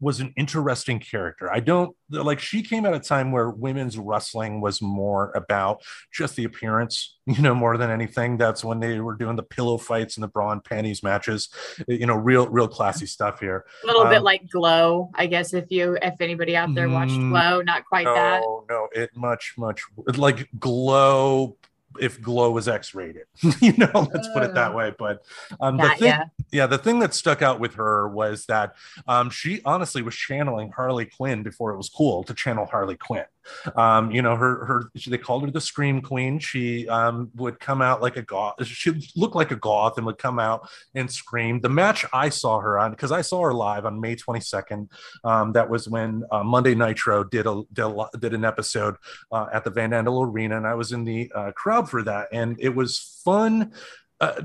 was 0.00 0.20
an 0.20 0.32
interesting 0.36 0.98
character. 0.98 1.52
I 1.52 1.60
don't 1.60 1.94
like 2.08 2.40
she 2.40 2.62
came 2.62 2.86
at 2.86 2.94
a 2.94 3.00
time 3.00 3.32
where 3.32 3.50
women's 3.50 3.98
wrestling 3.98 4.60
was 4.60 4.80
more 4.80 5.30
about 5.34 5.82
just 6.12 6.36
the 6.36 6.44
appearance, 6.44 7.16
you 7.26 7.42
know, 7.42 7.54
more 7.54 7.76
than 7.76 7.90
anything. 7.90 8.36
That's 8.38 8.64
when 8.64 8.80
they 8.80 8.98
were 9.00 9.14
doing 9.14 9.36
the 9.36 9.42
pillow 9.42 9.76
fights 9.76 10.16
and 10.16 10.24
the 10.24 10.28
bra 10.28 10.52
and 10.52 10.64
panties 10.64 11.02
matches, 11.02 11.50
you 11.86 12.06
know, 12.06 12.16
real, 12.16 12.48
real 12.48 12.68
classy 12.68 13.06
stuff 13.06 13.40
here. 13.40 13.64
A 13.84 13.86
little 13.86 14.02
um, 14.02 14.10
bit 14.10 14.22
like 14.22 14.48
Glow, 14.50 15.10
I 15.14 15.26
guess. 15.26 15.52
If 15.52 15.70
you, 15.70 15.98
if 16.00 16.20
anybody 16.20 16.56
out 16.56 16.74
there 16.74 16.88
watched 16.88 17.12
mm, 17.12 17.30
Glow, 17.30 17.60
not 17.60 17.84
quite 17.84 18.04
no, 18.04 18.14
that. 18.14 18.40
No, 18.40 18.64
no, 18.68 18.88
it 18.92 19.10
much, 19.14 19.54
much 19.58 19.82
like 20.16 20.48
Glow 20.58 21.56
if 21.98 22.20
glow 22.20 22.50
was 22.50 22.68
x-rated. 22.68 23.26
You 23.60 23.72
know 23.76 24.08
let's 24.12 24.28
put 24.28 24.42
it 24.42 24.54
that 24.54 24.74
way. 24.74 24.94
But 24.98 25.22
um 25.60 25.76
the 25.76 25.88
thing 25.90 26.08
yeah. 26.08 26.24
yeah 26.52 26.66
the 26.66 26.78
thing 26.78 26.98
that 27.00 27.14
stuck 27.14 27.42
out 27.42 27.60
with 27.60 27.74
her 27.74 28.08
was 28.08 28.46
that 28.46 28.74
um 29.06 29.30
she 29.30 29.60
honestly 29.64 30.02
was 30.02 30.14
channeling 30.14 30.70
harley 30.70 31.06
quinn 31.06 31.42
before 31.42 31.72
it 31.72 31.76
was 31.76 31.88
cool 31.88 32.24
to 32.24 32.34
channel 32.34 32.66
harley 32.66 32.96
quinn 32.96 33.24
um, 33.76 34.10
you 34.10 34.22
know, 34.22 34.36
her 34.36 34.64
her 34.64 34.90
they 35.06 35.18
called 35.18 35.44
her 35.44 35.50
the 35.50 35.60
Scream 35.60 36.00
Queen. 36.00 36.38
She 36.38 36.88
um, 36.88 37.30
would 37.36 37.60
come 37.60 37.82
out 37.82 38.02
like 38.02 38.16
a 38.16 38.22
goth. 38.22 38.64
She 38.66 38.92
looked 39.16 39.34
like 39.34 39.50
a 39.50 39.56
goth 39.56 39.96
and 39.96 40.06
would 40.06 40.18
come 40.18 40.38
out 40.38 40.68
and 40.94 41.10
scream. 41.10 41.60
The 41.60 41.68
match 41.68 42.04
I 42.12 42.28
saw 42.28 42.60
her 42.60 42.78
on 42.78 42.90
because 42.90 43.12
I 43.12 43.22
saw 43.22 43.42
her 43.42 43.54
live 43.54 43.86
on 43.86 44.00
May 44.00 44.16
22nd. 44.16 44.88
Um, 45.24 45.52
that 45.52 45.68
was 45.68 45.88
when 45.88 46.24
uh, 46.30 46.42
Monday 46.42 46.74
Nitro 46.74 47.24
did 47.24 47.46
a 47.46 47.62
did, 47.72 47.84
a, 47.84 48.08
did 48.18 48.34
an 48.34 48.44
episode 48.44 48.96
uh, 49.32 49.46
at 49.52 49.64
the 49.64 49.70
Van 49.70 49.90
Andel 49.90 50.26
Arena, 50.26 50.56
and 50.56 50.66
I 50.66 50.74
was 50.74 50.92
in 50.92 51.04
the 51.04 51.30
uh, 51.34 51.52
crowd 51.52 51.88
for 51.88 52.02
that, 52.02 52.28
and 52.32 52.56
it 52.60 52.74
was 52.74 53.20
fun. 53.24 53.72
Uh, 54.20 54.42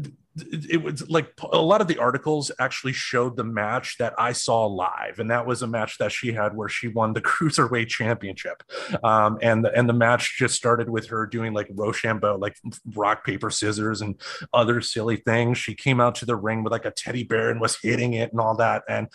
it 0.70 0.82
was 0.82 1.10
like 1.10 1.32
a 1.52 1.62
lot 1.62 1.80
of 1.80 1.88
the 1.88 1.98
articles 1.98 2.52
actually 2.60 2.92
showed 2.92 3.38
the 3.38 3.44
match 3.44 3.98
that 4.00 4.14
I 4.18 4.34
saw 4.34 4.66
live, 4.66 5.20
and 5.20 5.32
that 5.32 5.46
was 5.46 5.62
a 5.62 5.68
match 5.68 5.98
that 6.00 6.12
she 6.12 6.34
had 6.34 6.56
where 6.56 6.68
she 6.68 6.88
won 6.90 7.14
the 7.14 7.22
cruiserweight 7.22 7.88
championship. 7.88 8.64
Um, 9.04 9.38
and 9.42 9.64
the, 9.64 9.78
and 9.78 9.88
the 9.88 9.94
match 9.94 10.38
just 10.38 10.56
started 10.56 10.90
with 10.90 11.08
her 11.08 11.26
doing 11.26 11.54
like 11.54 11.68
Rochambeau, 11.74 12.38
like 12.38 12.58
rock 12.96 13.26
paper 13.26 13.50
scissors 13.50 14.02
and 14.02 14.20
other 14.54 14.82
silly 14.82 15.18
things. 15.18 15.58
She 15.58 15.74
came 15.74 16.02
out 16.02 16.16
to 16.16 16.26
the 16.26 16.36
ring 16.36 16.64
with 16.64 16.72
like 16.72 16.86
a 16.86 16.92
teddy 16.92 17.24
bear 17.24 17.50
and 17.50 17.62
was 17.62 17.78
hitting 17.82 18.14
it 18.14 18.32
and 18.32 18.42
all 18.42 18.56
that. 18.58 18.84
And 18.90 19.08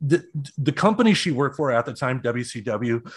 the 0.00 0.24
the 0.56 0.72
company 0.72 1.12
she 1.12 1.30
worked 1.30 1.56
for 1.56 1.70
at 1.70 1.84
the 1.84 1.92
time, 1.92 2.20
WCW, 2.22 3.12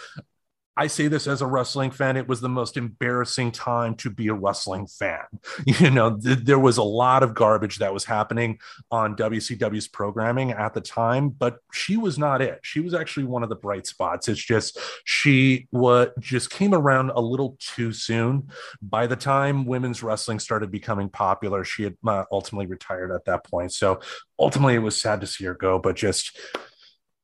I 0.76 0.88
say 0.88 1.06
this 1.08 1.26
as 1.26 1.40
a 1.40 1.46
wrestling 1.46 1.90
fan. 1.90 2.16
It 2.16 2.26
was 2.26 2.40
the 2.40 2.48
most 2.48 2.76
embarrassing 2.76 3.52
time 3.52 3.94
to 3.96 4.10
be 4.10 4.28
a 4.28 4.34
wrestling 4.34 4.86
fan. 4.86 5.24
You 5.84 5.90
know, 5.90 6.16
th- 6.16 6.38
there 6.38 6.58
was 6.58 6.78
a 6.78 6.82
lot 6.82 7.22
of 7.22 7.34
garbage 7.34 7.78
that 7.78 7.92
was 7.92 8.04
happening 8.04 8.58
on 8.90 9.16
WCW's 9.16 9.88
programming 9.88 10.52
at 10.52 10.72
the 10.72 10.80
time, 10.80 11.30
but 11.30 11.58
she 11.72 11.96
was 11.96 12.18
not 12.18 12.40
it. 12.40 12.60
She 12.62 12.80
was 12.80 12.94
actually 12.94 13.24
one 13.24 13.42
of 13.42 13.48
the 13.48 13.56
bright 13.56 13.86
spots. 13.86 14.28
It's 14.28 14.42
just 14.42 14.78
she 15.04 15.66
what 15.70 16.18
just 16.20 16.50
came 16.50 16.74
around 16.74 17.10
a 17.10 17.20
little 17.20 17.56
too 17.58 17.92
soon. 17.92 18.48
By 18.80 19.06
the 19.06 19.16
time 19.16 19.66
women's 19.66 20.02
wrestling 20.02 20.38
started 20.38 20.70
becoming 20.70 21.08
popular, 21.08 21.64
she 21.64 21.84
had 21.84 21.96
uh, 22.06 22.24
ultimately 22.30 22.66
retired 22.66 23.10
at 23.10 23.24
that 23.24 23.44
point. 23.44 23.72
So 23.72 24.00
ultimately, 24.38 24.74
it 24.74 24.78
was 24.78 25.00
sad 25.00 25.20
to 25.22 25.26
see 25.26 25.44
her 25.44 25.54
go, 25.54 25.78
but 25.78 25.96
just 25.96 26.38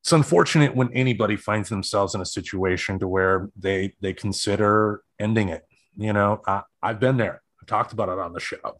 it's 0.00 0.12
unfortunate 0.12 0.74
when 0.74 0.92
anybody 0.92 1.36
finds 1.36 1.68
themselves 1.68 2.14
in 2.14 2.20
a 2.20 2.26
situation 2.26 2.98
to 2.98 3.06
where 3.08 3.50
they 3.56 3.94
they 4.00 4.12
consider 4.12 5.02
ending 5.18 5.48
it 5.48 5.66
you 5.96 6.12
know 6.12 6.40
I, 6.46 6.62
i've 6.82 7.00
been 7.00 7.16
there 7.16 7.42
i've 7.60 7.66
talked 7.68 7.92
about 7.92 8.08
it 8.08 8.18
on 8.18 8.32
the 8.32 8.40
show 8.40 8.78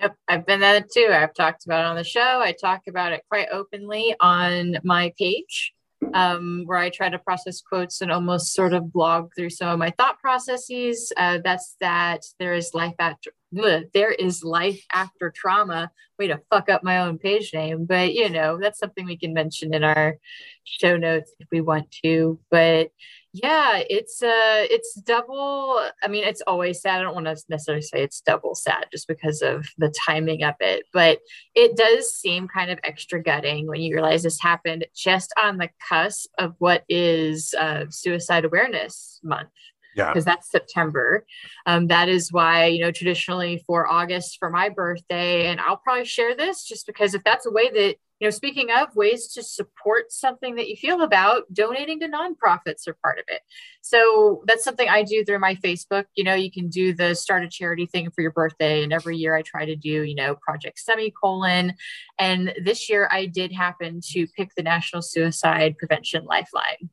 Yep, 0.00 0.14
I've 0.28 0.46
been 0.46 0.60
there 0.60 0.80
too. 0.80 1.08
I've 1.10 1.34
talked 1.34 1.66
about 1.66 1.80
it 1.80 1.86
on 1.86 1.96
the 1.96 2.04
show. 2.04 2.40
I 2.40 2.52
talk 2.52 2.82
about 2.88 3.12
it 3.12 3.22
quite 3.28 3.48
openly 3.50 4.14
on 4.20 4.78
my 4.84 5.12
page. 5.18 5.72
um, 6.14 6.62
where 6.66 6.78
I 6.78 6.90
try 6.90 7.08
to 7.08 7.18
process 7.18 7.60
quotes 7.60 8.00
and 8.00 8.12
almost 8.12 8.54
sort 8.54 8.72
of 8.72 8.92
blog 8.92 9.30
through 9.36 9.50
some 9.50 9.68
of 9.68 9.78
my 9.80 9.90
thought 9.98 10.20
processes. 10.20 11.12
Uh, 11.16 11.38
that's 11.42 11.74
that 11.80 12.20
there 12.38 12.54
is 12.54 12.72
life 12.74 12.94
after 13.00 13.32
there 13.52 14.12
is 14.12 14.44
life 14.44 14.84
after 14.92 15.30
trauma. 15.34 15.90
Way 16.18 16.28
to 16.28 16.40
fuck 16.50 16.68
up 16.68 16.82
my 16.82 16.98
own 16.98 17.18
page 17.18 17.52
name, 17.54 17.86
but 17.86 18.12
you 18.12 18.28
know 18.28 18.58
that's 18.60 18.78
something 18.78 19.06
we 19.06 19.16
can 19.16 19.32
mention 19.32 19.72
in 19.72 19.84
our 19.84 20.16
show 20.64 20.96
notes 20.96 21.32
if 21.38 21.46
we 21.52 21.60
want 21.60 21.90
to. 22.02 22.40
But 22.50 22.90
yeah 23.34 23.82
it's 23.90 24.22
uh 24.22 24.64
it's 24.70 24.94
double 25.02 25.78
i 26.02 26.08
mean 26.08 26.24
it's 26.24 26.40
always 26.46 26.80
sad 26.80 26.98
i 26.98 27.02
don't 27.02 27.14
want 27.14 27.26
to 27.26 27.36
necessarily 27.48 27.82
say 27.82 28.02
it's 28.02 28.22
double 28.22 28.54
sad 28.54 28.86
just 28.90 29.06
because 29.06 29.42
of 29.42 29.68
the 29.76 29.92
timing 30.06 30.42
of 30.42 30.54
it 30.60 30.84
but 30.94 31.18
it 31.54 31.76
does 31.76 32.10
seem 32.10 32.48
kind 32.48 32.70
of 32.70 32.78
extra 32.84 33.22
gutting 33.22 33.66
when 33.66 33.80
you 33.80 33.94
realize 33.94 34.22
this 34.22 34.40
happened 34.40 34.86
just 34.94 35.32
on 35.40 35.58
the 35.58 35.68
cusp 35.88 36.30
of 36.38 36.54
what 36.58 36.84
is 36.88 37.54
uh, 37.58 37.84
suicide 37.90 38.46
awareness 38.46 39.20
month 39.22 39.50
yeah. 39.98 40.08
because 40.08 40.24
that's 40.24 40.50
september. 40.50 41.26
Um, 41.66 41.88
that 41.88 42.08
is 42.08 42.32
why 42.32 42.66
you 42.66 42.80
know 42.80 42.90
traditionally 42.90 43.62
for 43.66 43.86
august 43.86 44.36
for 44.38 44.50
my 44.50 44.68
birthday 44.68 45.46
and 45.46 45.60
i'll 45.60 45.76
probably 45.76 46.04
share 46.04 46.34
this 46.36 46.64
just 46.64 46.86
because 46.86 47.14
if 47.14 47.24
that's 47.24 47.46
a 47.46 47.50
way 47.50 47.68
that 47.70 47.96
you 48.20 48.26
know 48.26 48.30
speaking 48.30 48.68
of 48.70 48.94
ways 48.96 49.28
to 49.28 49.42
support 49.42 50.10
something 50.12 50.56
that 50.56 50.68
you 50.68 50.76
feel 50.76 51.02
about 51.02 51.52
donating 51.52 52.00
to 52.00 52.08
nonprofits 52.08 52.86
are 52.88 52.96
part 53.02 53.18
of 53.18 53.24
it. 53.28 53.40
So 53.80 54.42
that's 54.46 54.64
something 54.64 54.88
i 54.88 55.02
do 55.02 55.24
through 55.24 55.38
my 55.38 55.54
facebook. 55.56 56.04
You 56.14 56.24
know 56.24 56.34
you 56.34 56.50
can 56.50 56.68
do 56.68 56.92
the 56.92 57.14
start 57.14 57.44
a 57.44 57.48
charity 57.48 57.86
thing 57.86 58.10
for 58.10 58.22
your 58.22 58.32
birthday 58.32 58.82
and 58.82 58.92
every 58.92 59.16
year 59.16 59.34
i 59.34 59.42
try 59.42 59.64
to 59.64 59.76
do 59.76 60.02
you 60.02 60.14
know 60.14 60.36
project 60.36 60.78
semicolon. 60.78 61.74
And 62.18 62.54
this 62.62 62.90
year 62.90 63.08
i 63.10 63.26
did 63.26 63.52
happen 63.52 64.00
to 64.12 64.26
pick 64.36 64.54
the 64.56 64.62
national 64.62 65.02
suicide 65.02 65.76
prevention 65.78 66.24
lifeline 66.24 66.90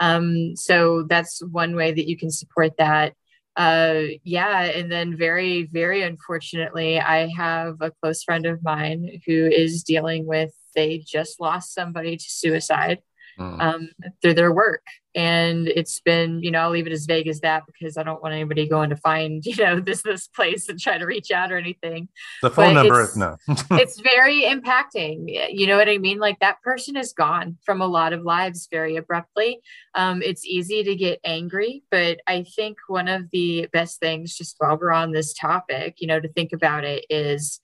um, 0.00 0.56
so 0.56 1.04
that's 1.08 1.40
one 1.44 1.76
way 1.76 1.92
that 1.92 2.08
you 2.08 2.16
can 2.16 2.30
support 2.30 2.72
that. 2.78 3.14
Uh, 3.56 4.02
yeah, 4.24 4.62
and 4.62 4.90
then 4.90 5.16
very, 5.16 5.64
very 5.64 6.02
unfortunately, 6.02 6.98
I 6.98 7.28
have 7.36 7.76
a 7.80 7.92
close 8.02 8.22
friend 8.22 8.46
of 8.46 8.62
mine 8.62 9.20
who 9.26 9.46
is 9.46 9.82
dealing 9.82 10.26
with, 10.26 10.52
they 10.74 10.98
just 10.98 11.40
lost 11.40 11.74
somebody 11.74 12.16
to 12.16 12.24
suicide 12.24 13.00
mm. 13.40 13.60
um, 13.60 13.88
through 14.20 14.34
their 14.34 14.52
work. 14.52 14.84
And 15.12 15.66
it's 15.66 15.98
been, 15.98 16.40
you 16.40 16.52
know, 16.52 16.60
I'll 16.60 16.70
leave 16.70 16.86
it 16.86 16.92
as 16.92 17.06
vague 17.06 17.26
as 17.26 17.40
that 17.40 17.64
because 17.66 17.96
I 17.96 18.04
don't 18.04 18.22
want 18.22 18.32
anybody 18.32 18.68
going 18.68 18.90
to 18.90 18.96
find, 18.96 19.44
you 19.46 19.56
know, 19.56 19.80
this 19.80 20.02
this 20.02 20.28
place 20.28 20.68
and 20.68 20.78
try 20.78 20.98
to 20.98 21.04
reach 21.04 21.32
out 21.32 21.50
or 21.50 21.56
anything. 21.56 22.08
The 22.42 22.50
phone 22.50 22.74
but 22.74 22.82
number, 22.82 23.02
is 23.02 23.16
no. 23.16 23.36
it's 23.72 23.98
very 23.98 24.42
impacting. 24.42 25.24
You 25.52 25.66
know 25.66 25.76
what 25.76 25.88
I 25.88 25.98
mean? 25.98 26.18
Like 26.18 26.38
that 26.40 26.62
person 26.62 26.96
is 26.96 27.12
gone 27.12 27.56
from 27.64 27.80
a 27.80 27.88
lot 27.88 28.12
of 28.12 28.22
lives 28.22 28.68
very 28.70 28.96
abruptly. 28.96 29.60
Um, 29.96 30.22
it's 30.22 30.44
easy 30.44 30.84
to 30.84 30.94
get 30.94 31.18
angry, 31.24 31.82
but 31.90 32.20
I 32.28 32.44
think 32.44 32.76
one 32.86 33.08
of 33.08 33.30
the 33.32 33.68
best 33.72 33.98
things, 33.98 34.36
just 34.36 34.54
while 34.58 34.78
we're 34.78 34.92
on 34.92 35.10
this 35.10 35.34
topic, 35.34 35.96
you 35.98 36.06
know, 36.06 36.20
to 36.20 36.28
think 36.28 36.52
about 36.52 36.84
it 36.84 37.04
is 37.10 37.60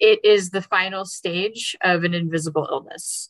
it 0.00 0.20
is 0.24 0.50
the 0.50 0.62
final 0.62 1.04
stage 1.04 1.76
of 1.82 2.04
an 2.04 2.14
invisible 2.14 2.66
illness 2.70 3.28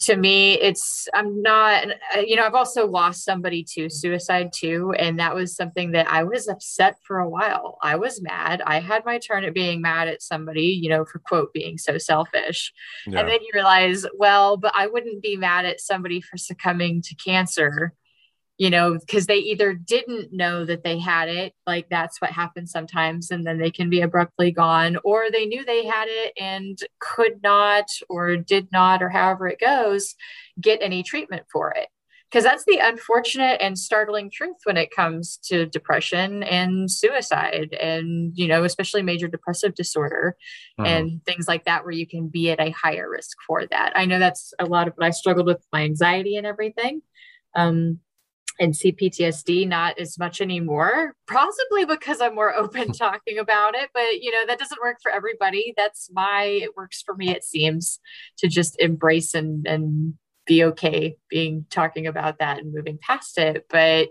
to 0.00 0.16
me 0.16 0.54
it's 0.54 1.08
i'm 1.14 1.42
not 1.42 1.84
uh, 2.16 2.20
you 2.20 2.36
know 2.36 2.44
i've 2.44 2.54
also 2.54 2.86
lost 2.86 3.24
somebody 3.24 3.64
to 3.64 3.90
suicide 3.90 4.50
too 4.54 4.92
and 4.98 5.18
that 5.18 5.34
was 5.34 5.56
something 5.56 5.90
that 5.90 6.06
i 6.08 6.22
was 6.22 6.48
upset 6.48 6.96
for 7.06 7.18
a 7.18 7.28
while. 7.28 7.78
I 7.82 7.96
was 7.96 8.20
mad. 8.22 8.62
I 8.64 8.80
had 8.80 9.04
my 9.04 9.18
turn 9.18 9.44
at 9.44 9.54
being 9.54 9.80
mad 9.80 10.08
at 10.08 10.22
somebody 10.22 10.66
you 10.66 10.88
know 10.88 11.04
for 11.04 11.18
quote 11.18 11.52
being 11.52 11.78
so 11.78 11.98
selfish. 11.98 12.72
Yeah. 13.06 13.20
and 13.20 13.28
then 13.28 13.40
you 13.42 13.50
realize 13.54 14.06
well 14.14 14.56
but 14.56 14.72
i 14.74 14.86
wouldn't 14.86 15.22
be 15.22 15.36
mad 15.36 15.64
at 15.64 15.80
somebody 15.80 16.20
for 16.20 16.36
succumbing 16.36 17.02
to 17.02 17.14
cancer 17.14 17.94
you 18.58 18.70
know, 18.70 18.98
because 18.98 19.26
they 19.26 19.36
either 19.36 19.72
didn't 19.72 20.32
know 20.32 20.64
that 20.64 20.82
they 20.82 20.98
had 20.98 21.28
it, 21.28 21.54
like 21.66 21.88
that's 21.88 22.20
what 22.20 22.32
happens 22.32 22.72
sometimes, 22.72 23.30
and 23.30 23.46
then 23.46 23.58
they 23.58 23.70
can 23.70 23.88
be 23.88 24.00
abruptly 24.00 24.50
gone, 24.50 24.98
or 25.04 25.30
they 25.30 25.46
knew 25.46 25.64
they 25.64 25.86
had 25.86 26.08
it 26.08 26.32
and 26.38 26.78
could 26.98 27.40
not, 27.42 27.86
or 28.08 28.36
did 28.36 28.68
not, 28.72 29.00
or 29.00 29.08
however 29.08 29.46
it 29.46 29.60
goes, 29.60 30.16
get 30.60 30.82
any 30.82 31.04
treatment 31.04 31.44
for 31.52 31.70
it. 31.70 31.88
Because 32.30 32.44
that's 32.44 32.64
the 32.66 32.78
unfortunate 32.78 33.58
and 33.62 33.78
startling 33.78 34.30
truth 34.30 34.58
when 34.64 34.76
it 34.76 34.90
comes 34.90 35.38
to 35.44 35.64
depression 35.64 36.42
and 36.42 36.90
suicide, 36.90 37.74
and, 37.80 38.32
you 38.34 38.48
know, 38.48 38.64
especially 38.64 39.02
major 39.02 39.28
depressive 39.28 39.74
disorder 39.74 40.36
mm-hmm. 40.78 40.84
and 40.84 41.24
things 41.24 41.48
like 41.48 41.64
that, 41.64 41.84
where 41.84 41.94
you 41.94 42.06
can 42.06 42.28
be 42.28 42.50
at 42.50 42.60
a 42.60 42.70
higher 42.70 43.08
risk 43.08 43.38
for 43.46 43.64
that. 43.70 43.92
I 43.94 44.04
know 44.04 44.18
that's 44.18 44.52
a 44.58 44.66
lot 44.66 44.88
of 44.88 44.94
what 44.94 45.06
I 45.06 45.10
struggled 45.10 45.46
with 45.46 45.64
my 45.72 45.84
anxiety 45.84 46.36
and 46.36 46.46
everything. 46.46 47.00
Um, 47.54 48.00
and 48.58 48.72
CPTSD 48.72 49.68
not 49.68 49.98
as 49.98 50.18
much 50.18 50.40
anymore, 50.40 51.14
possibly 51.26 51.84
because 51.84 52.20
I'm 52.20 52.34
more 52.34 52.54
open 52.54 52.92
talking 52.92 53.38
about 53.38 53.74
it. 53.74 53.90
But 53.94 54.20
you 54.22 54.30
know, 54.30 54.46
that 54.46 54.58
doesn't 54.58 54.80
work 54.82 54.98
for 55.02 55.12
everybody. 55.12 55.74
That's 55.76 56.10
my 56.12 56.42
it 56.44 56.76
works 56.76 57.02
for 57.02 57.14
me, 57.14 57.30
it 57.30 57.44
seems, 57.44 58.00
to 58.38 58.48
just 58.48 58.78
embrace 58.80 59.34
and 59.34 59.66
and 59.66 60.14
be 60.46 60.64
okay 60.64 61.16
being 61.28 61.66
talking 61.70 62.06
about 62.06 62.38
that 62.38 62.58
and 62.58 62.72
moving 62.72 62.98
past 63.00 63.38
it. 63.38 63.66
But 63.68 64.08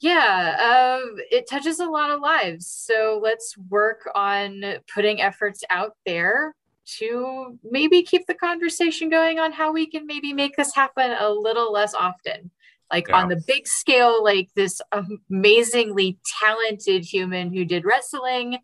yeah, 0.00 1.00
um, 1.02 1.16
it 1.30 1.48
touches 1.48 1.80
a 1.80 1.86
lot 1.90 2.10
of 2.10 2.20
lives. 2.20 2.66
So 2.68 3.20
let's 3.22 3.56
work 3.68 4.08
on 4.14 4.62
putting 4.94 5.20
efforts 5.20 5.64
out 5.70 5.96
there 6.06 6.54
to 6.98 7.58
maybe 7.64 8.02
keep 8.02 8.26
the 8.26 8.34
conversation 8.34 9.10
going 9.10 9.38
on 9.38 9.52
how 9.52 9.72
we 9.72 9.86
can 9.86 10.06
maybe 10.06 10.32
make 10.32 10.56
this 10.56 10.74
happen 10.74 11.10
a 11.18 11.28
little 11.28 11.72
less 11.72 11.94
often 11.94 12.50
like 12.90 13.08
yeah. 13.08 13.16
on 13.16 13.28
the 13.28 13.42
big 13.46 13.66
scale 13.66 14.22
like 14.22 14.48
this 14.54 14.80
amazingly 15.30 16.18
talented 16.40 17.04
human 17.04 17.52
who 17.52 17.64
did 17.64 17.84
wrestling 17.84 18.58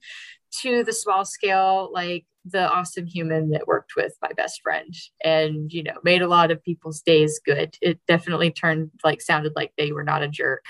to 0.62 0.85
the 0.85 0.93
small 0.93 1.25
scale 1.25 1.91
like 1.93 2.25
the 2.45 2.70
awesome 2.70 3.07
human 3.07 3.51
that 3.51 3.66
worked 3.66 3.97
with 3.97 4.14
my 4.20 4.31
best 4.37 4.61
friend 4.62 4.95
and 5.22 5.72
you 5.72 5.83
know 5.83 5.99
made 6.03 6.22
a 6.22 6.29
lot 6.29 6.51
of 6.51 6.62
people's 6.62 7.01
days 7.01 7.41
good 7.45 7.77
it 7.81 7.99
definitely 8.07 8.51
turned 8.51 8.91
like 9.03 9.22
sounded 9.22 9.53
like 9.57 9.72
they 9.77 9.93
were 9.93 10.05
not 10.05 10.22
a 10.22 10.29
jerk 10.29 10.64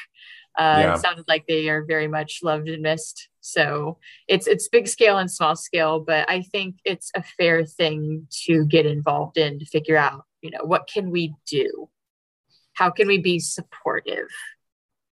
uh, 0.56 0.76
yeah. 0.78 0.94
it 0.94 1.00
sounded 1.00 1.24
like 1.26 1.44
they 1.48 1.68
are 1.68 1.84
very 1.84 2.06
much 2.06 2.38
loved 2.44 2.68
and 2.68 2.82
missed 2.82 3.28
so 3.40 3.98
it's 4.28 4.46
it's 4.46 4.68
big 4.68 4.86
scale 4.86 5.18
and 5.18 5.30
small 5.30 5.56
scale 5.56 5.98
but 5.98 6.28
i 6.30 6.42
think 6.42 6.76
it's 6.84 7.10
a 7.16 7.22
fair 7.22 7.64
thing 7.64 8.26
to 8.30 8.64
get 8.66 8.86
involved 8.86 9.36
in 9.36 9.58
to 9.58 9.66
figure 9.66 9.96
out 9.96 10.24
you 10.42 10.50
know 10.50 10.64
what 10.64 10.88
can 10.92 11.10
we 11.10 11.34
do 11.46 11.88
how 12.74 12.90
can 12.90 13.08
we 13.08 13.18
be 13.18 13.38
supportive? 13.38 14.28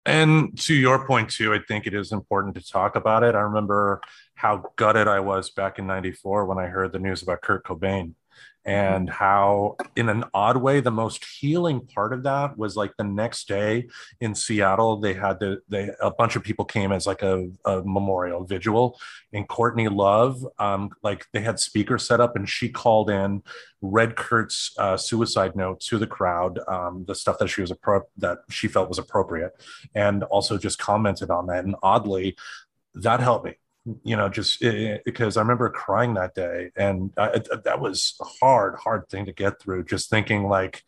And 0.06 0.56
to 0.60 0.76
your 0.76 1.08
point 1.08 1.32
too 1.32 1.54
i 1.54 1.60
think 1.68 1.88
it 1.88 1.96
is 1.96 2.12
important 2.12 2.54
to 2.56 2.64
talk 2.64 2.96
about 2.96 3.24
it. 3.24 3.34
I 3.34 3.40
remember 3.40 4.02
how 4.36 4.66
gutted 4.76 5.08
i 5.08 5.20
was 5.20 5.50
back 5.50 5.80
in 5.80 5.88
94 5.88 6.46
when 6.46 6.60
i 6.60 6.68
heard 6.68 6.92
the 6.92 7.00
news 7.00 7.24
about 7.24 7.42
kurt 7.42 7.66
cobain 7.66 8.14
and 8.66 9.10
how 9.10 9.76
in 9.96 10.10
an 10.10 10.24
odd 10.34 10.58
way 10.58 10.80
the 10.80 10.92
most 10.92 11.24
healing 11.24 11.80
part 11.82 12.12
of 12.12 12.24
that 12.24 12.58
was 12.58 12.76
like 12.76 12.92
the 12.98 13.04
next 13.04 13.48
day 13.48 13.88
in 14.22 14.34
seattle 14.34 14.98
they 15.00 15.14
had 15.14 15.40
the 15.40 15.62
they 15.70 15.90
a 16.02 16.10
bunch 16.10 16.36
of 16.36 16.44
people 16.44 16.66
came 16.66 16.92
as 16.92 17.06
like 17.06 17.22
a, 17.22 17.48
a 17.66 17.82
memorial 17.84 18.44
vigil 18.44 19.00
and 19.34 19.48
courtney 19.48 19.88
love 19.88 20.46
um, 20.58 20.90
like 21.04 21.26
they 21.32 21.42
had 21.42 21.60
speakers 21.60 22.08
set 22.08 22.20
up 22.20 22.36
and 22.36 22.50
she 22.50 22.68
called 22.68 23.10
in 23.10 23.42
read 23.82 24.16
kurt's 24.16 24.74
uh, 24.80 24.98
suicide 24.98 25.56
note 25.56 25.80
to 25.80 26.00
the 26.00 26.08
crowd 26.08 26.60
um, 26.68 27.06
the 27.08 27.16
stuff 27.16 27.38
that 27.38 27.48
she 27.48 27.62
was 27.62 27.72
appro- 27.72 28.04
that 28.18 28.40
she 28.50 28.68
felt 28.68 28.90
was 28.90 28.98
appropriate 29.00 29.54
and 29.94 30.24
also 30.24 30.58
just 30.58 30.80
commented 30.80 31.30
on 31.30 31.46
that 31.48 31.66
and 31.66 31.76
oddly 31.84 32.36
that 32.96 33.20
helped 33.20 33.46
me 33.46 33.56
you 34.04 34.16
know, 34.16 34.30
just 34.30 34.62
it, 34.62 35.04
because 35.06 35.38
I 35.38 35.42
remember 35.42 35.70
crying 35.70 36.16
that 36.16 36.34
day, 36.34 36.72
and 36.76 37.12
I, 37.18 37.42
that 37.64 37.80
was 37.80 38.16
a 38.20 38.26
hard, 38.26 38.76
hard 38.76 39.08
thing 39.10 39.26
to 39.26 39.32
get 39.32 39.60
through. 39.60 39.86
Just 39.86 40.10
thinking, 40.10 40.48
like, 40.48 40.84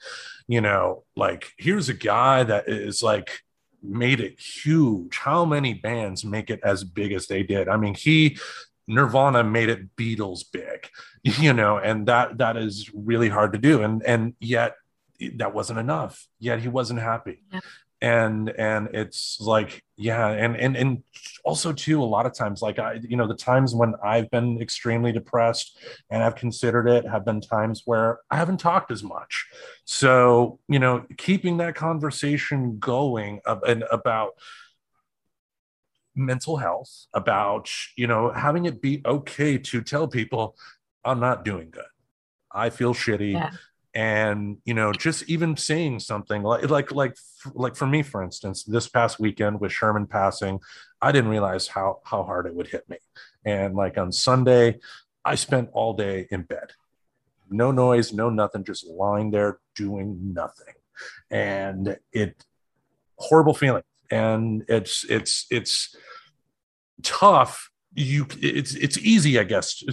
you 0.47 0.61
know, 0.61 1.03
like 1.15 1.51
here's 1.57 1.89
a 1.89 1.93
guy 1.93 2.43
that 2.43 2.67
is 2.67 3.03
like 3.03 3.41
made 3.83 4.19
it 4.19 4.39
huge. 4.39 5.17
How 5.17 5.45
many 5.45 5.73
bands 5.73 6.25
make 6.25 6.49
it 6.49 6.59
as 6.63 6.83
big 6.83 7.11
as 7.11 7.27
they 7.27 7.43
did? 7.43 7.67
I 7.67 7.77
mean, 7.77 7.93
he 7.93 8.37
Nirvana 8.87 9.43
made 9.43 9.69
it 9.69 9.95
Beatles 9.95 10.43
big, 10.51 10.89
you 11.23 11.53
know, 11.53 11.77
and 11.77 12.07
that 12.07 12.39
that 12.39 12.57
is 12.57 12.91
really 12.93 13.29
hard 13.29 13.53
to 13.53 13.59
do, 13.59 13.83
and 13.83 14.01
and 14.03 14.33
yet 14.39 14.75
that 15.35 15.53
wasn't 15.53 15.79
enough. 15.79 16.27
Yet 16.39 16.61
he 16.61 16.67
wasn't 16.67 16.99
happy. 16.99 17.43
Yeah 17.51 17.59
and 18.01 18.49
and 18.49 18.89
it's 18.93 19.39
like 19.41 19.83
yeah 19.95 20.29
and 20.29 20.55
and 20.55 20.77
and 20.77 21.03
also 21.43 21.73
too 21.73 22.01
a 22.01 22.05
lot 22.05 22.27
of 22.27 22.33
times 22.33 22.61
like 22.61 22.77
i 22.77 22.99
you 23.01 23.17
know 23.17 23.27
the 23.27 23.33
times 23.33 23.73
when 23.73 23.95
i've 24.03 24.29
been 24.29 24.61
extremely 24.61 25.11
depressed 25.11 25.79
and 26.11 26.21
i've 26.23 26.35
considered 26.35 26.87
it 26.87 27.07
have 27.07 27.25
been 27.25 27.41
times 27.41 27.81
where 27.85 28.19
i 28.29 28.35
haven't 28.35 28.59
talked 28.59 28.91
as 28.91 29.03
much. 29.03 29.47
So 29.85 30.59
you 30.67 30.77
know 30.77 31.05
keeping 31.17 31.57
that 31.57 31.73
conversation 31.75 32.77
going 32.77 33.39
and 33.45 33.83
about 33.91 34.33
mental 36.15 36.57
health 36.57 37.07
about 37.13 37.69
you 37.95 38.05
know 38.05 38.31
having 38.31 38.65
it 38.65 38.81
be 38.81 39.01
okay 39.05 39.57
to 39.57 39.81
tell 39.81 40.07
people 40.07 40.55
i'm 41.03 41.19
not 41.19 41.43
doing 41.43 41.71
good. 41.71 41.83
I 42.51 42.69
feel 42.69 42.93
shitty. 42.93 43.33
Yeah 43.33 43.51
and 43.93 44.57
you 44.65 44.73
know 44.73 44.91
just 44.91 45.27
even 45.29 45.55
saying 45.55 45.99
something 45.99 46.43
like 46.43 46.69
like 46.69 46.91
like 46.91 47.15
like 47.53 47.75
for 47.75 47.87
me 47.87 48.03
for 48.03 48.21
instance 48.21 48.63
this 48.63 48.87
past 48.87 49.19
weekend 49.19 49.59
with 49.59 49.71
sherman 49.71 50.05
passing 50.05 50.59
i 51.01 51.11
didn't 51.11 51.29
realize 51.29 51.67
how 51.67 51.99
how 52.03 52.23
hard 52.23 52.45
it 52.45 52.53
would 52.53 52.67
hit 52.67 52.87
me. 52.89 52.97
And 53.45 53.75
like 53.75 53.97
on 53.97 54.11
sunday 54.11 54.79
i 55.23 55.35
spent 55.35 55.69
all 55.73 55.93
day 55.93 56.27
in 56.31 56.43
bed. 56.43 56.71
No 57.49 57.71
noise 57.71 58.13
no 58.13 58.29
nothing 58.29 58.63
just 58.63 58.85
lying 58.85 59.31
there 59.31 59.59
doing 59.75 60.33
nothing. 60.33 60.73
And 61.31 61.97
it 62.11 62.43
horrible 63.17 63.53
feeling. 63.53 63.83
And 64.11 64.63
it's 64.67 65.05
it's 65.09 65.45
it's 65.49 65.95
tough 67.03 67.71
you 67.93 68.27
it's 68.41 68.75
it's 68.75 68.97
easy 68.97 69.39
i 69.39 69.43
guess 69.43 69.83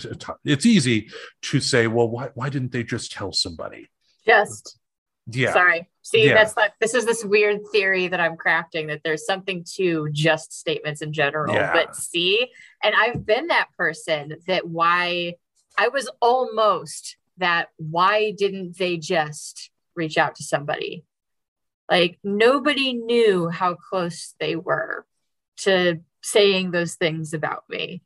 it's 0.45 0.67
easy 0.67 1.09
to 1.41 1.61
say 1.61 1.87
well 1.87 2.09
why 2.09 2.29
why 2.35 2.49
didn't 2.49 2.73
they 2.73 2.83
just 2.83 3.13
tell 3.13 3.33
somebody? 3.33 3.89
Just 4.27 4.79
yeah. 5.27 5.53
sorry. 5.53 5.89
See 6.03 6.27
yeah. 6.27 6.35
that's 6.35 6.57
like 6.57 6.73
this 6.81 6.93
is 6.93 7.07
this 7.07 7.25
weird 7.25 7.61
theory 7.73 8.09
that 8.09 8.21
i'm 8.21 8.37
crafting 8.37 8.89
that 8.89 9.01
there's 9.05 9.25
something 9.25 9.65
to 9.77 10.09
just 10.13 10.53
statements 10.53 11.01
in 11.01 11.13
general. 11.13 11.55
Yeah. 11.55 11.73
but 11.73 11.97
see 11.97 12.51
and 12.83 12.95
i've 12.95 13.25
been 13.25 13.47
that 13.47 13.69
person 13.79 14.37
that 14.47 14.67
why 14.67 15.35
i 15.79 15.89
was 15.89 16.11
almost 16.21 17.17
that 17.39 17.69
why 17.77 18.33
didn't 18.33 18.77
they 18.79 18.97
just 18.97 19.71
reach 19.97 20.19
out 20.19 20.37
to 20.37 20.45
somebody? 20.45 21.05
Like 21.91 22.19
nobody 22.25 22.95
knew 22.95 23.49
how 23.49 23.75
close 23.75 24.35
they 24.41 24.57
were 24.57 25.07
to 25.59 26.01
saying 26.25 26.71
those 26.71 26.95
things 26.95 27.35
about 27.35 27.65
me 27.69 28.03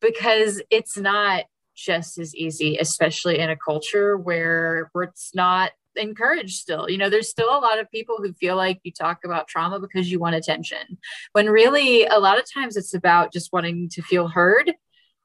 because 0.00 0.62
it's 0.70 0.96
not 0.96 1.44
just 1.76 2.18
as 2.18 2.34
easy, 2.34 2.76
especially 2.78 3.38
in 3.38 3.50
a 3.50 3.56
culture 3.56 4.16
where, 4.16 4.90
it's 5.02 5.34
not 5.34 5.70
encouraged 5.96 6.56
still. 6.56 6.88
You 6.88 6.98
know, 6.98 7.10
there's 7.10 7.28
still 7.28 7.50
a 7.50 7.60
lot 7.60 7.78
of 7.78 7.90
people 7.90 8.16
who 8.18 8.32
feel 8.32 8.56
like 8.56 8.80
you 8.82 8.92
talk 8.92 9.20
about 9.24 9.48
trauma 9.48 9.78
because 9.78 10.10
you 10.10 10.18
want 10.18 10.34
attention, 10.34 10.98
when 11.32 11.46
really 11.48 12.06
a 12.06 12.18
lot 12.18 12.38
of 12.38 12.50
times 12.52 12.76
it's 12.76 12.94
about 12.94 13.32
just 13.32 13.52
wanting 13.52 13.88
to 13.90 14.02
feel 14.02 14.28
heard 14.28 14.72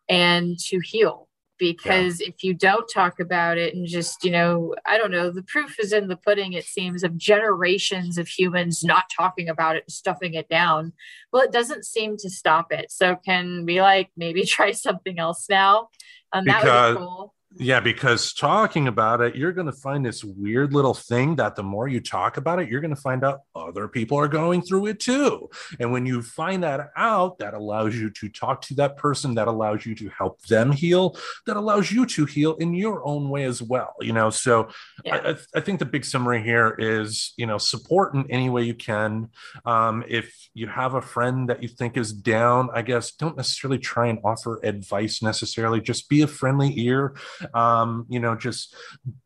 and 0.09 0.59
to 0.59 0.79
heal 0.79 1.27
because 1.57 2.19
yeah. 2.19 2.27
if 2.27 2.43
you 2.43 2.53
don't 2.53 2.89
talk 2.91 3.19
about 3.19 3.57
it 3.57 3.75
and 3.75 3.87
just 3.87 4.23
you 4.23 4.31
know 4.31 4.73
i 4.85 4.97
don't 4.97 5.11
know 5.11 5.29
the 5.29 5.43
proof 5.43 5.79
is 5.79 5.93
in 5.93 6.07
the 6.07 6.17
pudding 6.17 6.53
it 6.53 6.65
seems 6.65 7.03
of 7.03 7.17
generations 7.17 8.17
of 8.17 8.27
humans 8.27 8.83
not 8.83 9.03
talking 9.15 9.49
about 9.49 9.75
it 9.75 9.89
stuffing 9.89 10.33
it 10.33 10.49
down. 10.49 10.93
Well 11.31 11.43
it 11.43 11.51
doesn't 11.51 11.85
seem 11.85 12.17
to 12.17 12.29
stop 12.29 12.71
it. 12.71 12.91
So 12.91 13.15
can 13.15 13.65
we 13.65 13.81
like 13.81 14.09
maybe 14.17 14.45
try 14.45 14.71
something 14.71 15.19
else 15.19 15.45
now? 15.49 15.89
Um, 16.31 16.45
because, 16.45 16.63
that 16.63 16.87
would 16.87 16.93
be 16.93 16.99
cool 16.99 17.33
yeah, 17.57 17.79
because 17.79 18.33
talking 18.33 18.87
about 18.87 19.21
it, 19.21 19.35
you're 19.35 19.51
going 19.51 19.67
to 19.67 19.71
find 19.71 20.03
this 20.03 20.23
weird 20.23 20.73
little 20.73 20.93
thing 20.93 21.35
that 21.35 21.55
the 21.55 21.61
more 21.61 21.87
you 21.87 21.99
talk 21.99 22.37
about 22.37 22.59
it, 22.59 22.67
you're 22.67 22.81
going 22.81 22.95
to 22.95 23.01
find 23.01 23.23
out 23.23 23.41
other 23.55 23.87
people 23.87 24.17
are 24.17 24.27
going 24.27 24.61
through 24.61 24.87
it 24.87 24.99
too. 24.99 25.49
And 25.79 25.91
when 25.91 26.05
you 26.05 26.23
find 26.23 26.63
that 26.63 26.89
out, 26.97 27.37
that 27.39 27.53
allows 27.53 27.95
you 27.95 28.09
to 28.09 28.29
talk 28.29 28.61
to 28.63 28.75
that 28.75 28.97
person, 28.97 29.35
that 29.35 29.47
allows 29.47 29.85
you 29.85 29.93
to 29.95 30.09
help 30.09 30.41
them 30.43 30.71
heal, 30.71 31.15
that 31.45 31.55
allows 31.55 31.91
you 31.91 32.05
to 32.07 32.25
heal 32.25 32.55
in 32.55 32.73
your 32.73 33.05
own 33.05 33.29
way 33.29 33.43
as 33.43 33.61
well. 33.61 33.93
You 34.01 34.13
know, 34.13 34.31
so 34.31 34.69
yeah. 35.05 35.17
I, 35.23 35.57
I, 35.57 35.61
think 35.61 35.77
the 35.77 35.85
big 35.85 36.05
summary 36.05 36.41
here 36.41 36.75
is, 36.79 37.33
you 37.37 37.45
know, 37.45 37.59
support 37.59 38.15
in 38.15 38.25
any 38.31 38.49
way 38.49 38.63
you 38.63 38.73
can. 38.73 39.29
Um, 39.65 40.03
if 40.07 40.49
you 40.55 40.67
have 40.67 40.95
a 40.95 41.01
friend 41.01 41.49
that 41.49 41.61
you 41.61 41.69
think 41.69 41.97
is 41.97 42.13
down, 42.13 42.69
I 42.73 42.81
guess 42.81 43.11
don't 43.11 43.37
necessarily 43.37 43.77
try 43.77 44.07
and 44.07 44.19
offer 44.23 44.59
advice 44.63 45.21
necessarily, 45.21 45.81
just 45.81 46.09
be 46.09 46.23
a 46.23 46.27
friendly 46.27 46.73
ear 46.79 47.15
um, 47.53 48.05
you 48.09 48.19
know, 48.19 48.35
just 48.35 48.75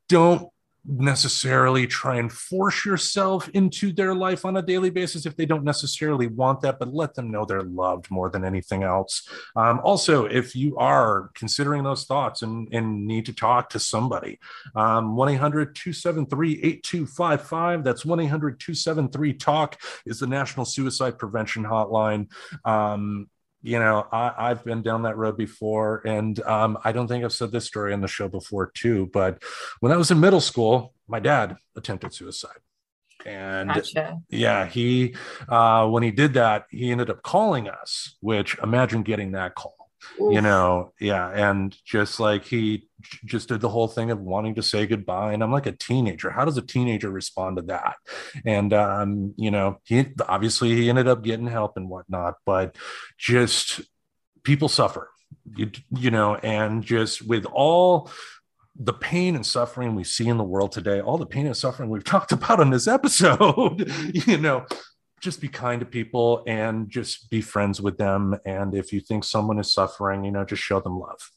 don't 0.10 0.50
necessarily 0.88 1.86
try 1.86 2.16
and 2.16 2.32
force 2.32 2.86
yourself 2.86 3.50
into 3.50 3.92
their 3.92 4.16
life 4.16 4.46
on 4.46 4.56
a 4.58 4.62
daily 4.62 4.90
basis 4.90 5.26
if 5.26 5.36
they 5.36 5.46
don't 5.46 5.64
necessarily 5.64 6.28
want 6.28 6.62
that, 6.62 6.80
but 6.80 6.94
let 6.94 7.14
them 7.14 7.30
know 7.30 7.44
they're 7.44 7.62
loved 7.62 8.10
more 8.10 8.30
than 8.30 8.46
anything 8.46 8.84
else. 8.84 9.28
Um, 9.56 9.82
also, 9.84 10.26
if 10.26 10.56
you 10.56 10.78
are 10.78 11.30
considering 11.36 11.84
those 11.84 12.06
thoughts 12.06 12.42
and, 12.42 12.74
and 12.74 13.06
need 13.06 13.26
to 13.26 13.34
talk 13.34 13.70
to 13.72 13.80
somebody, 13.80 14.40
um, 14.76 15.16
1 15.16 15.30
800 15.30 15.76
273 15.76 16.54
8255. 16.54 17.84
That's 17.84 18.06
1 18.06 18.20
800 18.22 18.60
273 18.60 19.34
TALK 19.34 19.78
is 20.06 20.20
the 20.20 20.28
National 20.28 20.66
Suicide 20.66 21.18
Prevention 21.18 21.64
Hotline. 21.64 22.28
Um, 22.64 23.30
you 23.62 23.80
know, 23.80 24.08
I, 24.12 24.50
have 24.50 24.64
been 24.64 24.82
down 24.82 25.04
that 25.04 25.18
road 25.18 25.38
before, 25.38 26.02
and 26.06 26.40
um, 26.42 26.78
I 26.84 26.92
don't 26.92 27.08
think 27.08 27.24
I've 27.24 27.34
said 27.34 27.52
this 27.52 27.66
story 27.66 27.94
on 27.94 28.02
the 28.02 28.08
show 28.08 28.28
before 28.28 28.72
too. 28.74 29.10
But 29.12 29.44
when 29.80 29.92
I 29.92 29.98
was 29.98 30.12
in 30.12 30.20
middle 30.20 30.42
school, 30.42 30.94
my 31.08 31.20
dad 31.20 31.58
attempted 31.76 32.14
suicide, 32.14 32.60
and 33.26 33.70
gotcha. 33.70 34.20
yeah, 34.30 34.66
he 34.66 35.16
uh, 35.50 35.88
when 35.88 36.04
he 36.04 36.12
did 36.12 36.34
that, 36.34 36.66
he 36.70 36.92
ended 36.92 37.10
up 37.10 37.24
calling 37.24 37.68
us. 37.68 38.16
Which 38.22 38.58
imagine 38.60 39.04
getting 39.04 39.32
that 39.32 39.56
call 39.56 39.77
Oof. 40.22 40.34
you 40.34 40.42
know 40.42 40.92
yeah 41.00 41.30
and 41.30 41.76
just 41.86 42.20
like 42.20 42.46
he 42.46 42.88
just 43.26 43.48
did 43.50 43.62
the 43.62 43.70
whole 43.70 43.88
thing 43.88 44.12
of 44.12 44.20
wanting 44.20 44.56
to 44.56 44.64
say 44.64 44.86
goodbye 44.88 45.34
and 45.34 45.44
i'm 45.44 45.52
like 45.52 45.66
a 45.66 45.72
teenager. 45.72 46.30
How 46.30 46.46
does 46.46 46.58
a 46.58 46.62
teenager 46.62 47.10
respond 47.10 47.58
to 47.58 47.64
that? 47.64 47.96
And 48.46 48.74
um 48.74 49.34
you 49.38 49.52
know 49.52 49.80
he 49.84 50.08
obviously 50.28 50.76
he 50.76 50.90
ended 50.90 51.08
up 51.08 51.24
getting 51.24 51.48
help 51.48 51.78
and 51.78 51.90
whatnot 51.90 52.36
but 52.46 52.76
just 53.18 53.82
people 54.44 54.70
suffer. 54.70 55.10
You, 55.56 55.72
you 55.92 56.12
know 56.12 56.36
and 56.36 56.84
just 56.84 57.28
with 57.28 57.46
all 57.46 58.10
the 58.80 58.94
pain 58.94 59.36
and 59.36 59.46
suffering 59.46 59.96
we 59.96 60.04
see 60.04 60.28
in 60.28 60.38
the 60.38 60.44
world 60.44 60.72
today, 60.72 61.02
all 61.02 61.18
the 61.18 61.26
pain 61.26 61.48
and 61.48 61.58
suffering 61.58 61.90
we've 61.90 62.04
talked 62.16 62.32
about 62.32 62.60
in 62.60 62.70
this 62.70 62.88
episode, 62.88 63.92
you 64.14 64.38
know, 64.38 64.66
just 65.20 65.42
be 65.42 65.48
kind 65.48 65.80
to 65.80 65.86
people 65.86 66.44
and 66.46 66.90
just 66.90 67.30
be 67.30 67.42
friends 67.42 67.82
with 67.82 67.98
them. 67.98 68.36
And 68.46 68.76
if 68.76 68.94
you 68.94 69.00
think 69.00 69.24
someone 69.24 69.60
is 69.60 69.74
suffering, 69.74 70.24
you 70.24 70.32
know, 70.32 70.46
just 70.46 70.62
show 70.62 70.80
them 70.80 71.00
love. 71.00 71.32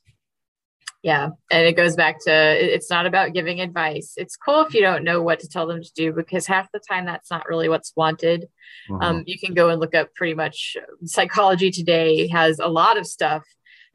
Yeah. 1.02 1.30
And 1.50 1.66
it 1.66 1.76
goes 1.76 1.96
back 1.96 2.16
to 2.26 2.30
it's 2.30 2.90
not 2.90 3.06
about 3.06 3.32
giving 3.32 3.60
advice. 3.60 4.12
It's 4.18 4.36
cool 4.36 4.60
if 4.60 4.74
you 4.74 4.82
don't 4.82 5.02
know 5.02 5.22
what 5.22 5.40
to 5.40 5.48
tell 5.48 5.66
them 5.66 5.82
to 5.82 5.92
do 5.94 6.12
because 6.12 6.46
half 6.46 6.70
the 6.72 6.80
time 6.80 7.06
that's 7.06 7.30
not 7.30 7.48
really 7.48 7.70
what's 7.70 7.94
wanted. 7.96 8.48
Mm-hmm. 8.90 9.02
Um, 9.02 9.22
you 9.26 9.38
can 9.38 9.54
go 9.54 9.70
and 9.70 9.80
look 9.80 9.94
up 9.94 10.14
pretty 10.14 10.34
much 10.34 10.76
psychology 11.06 11.70
today 11.70 12.28
has 12.28 12.58
a 12.58 12.68
lot 12.68 12.98
of 12.98 13.06
stuff 13.06 13.44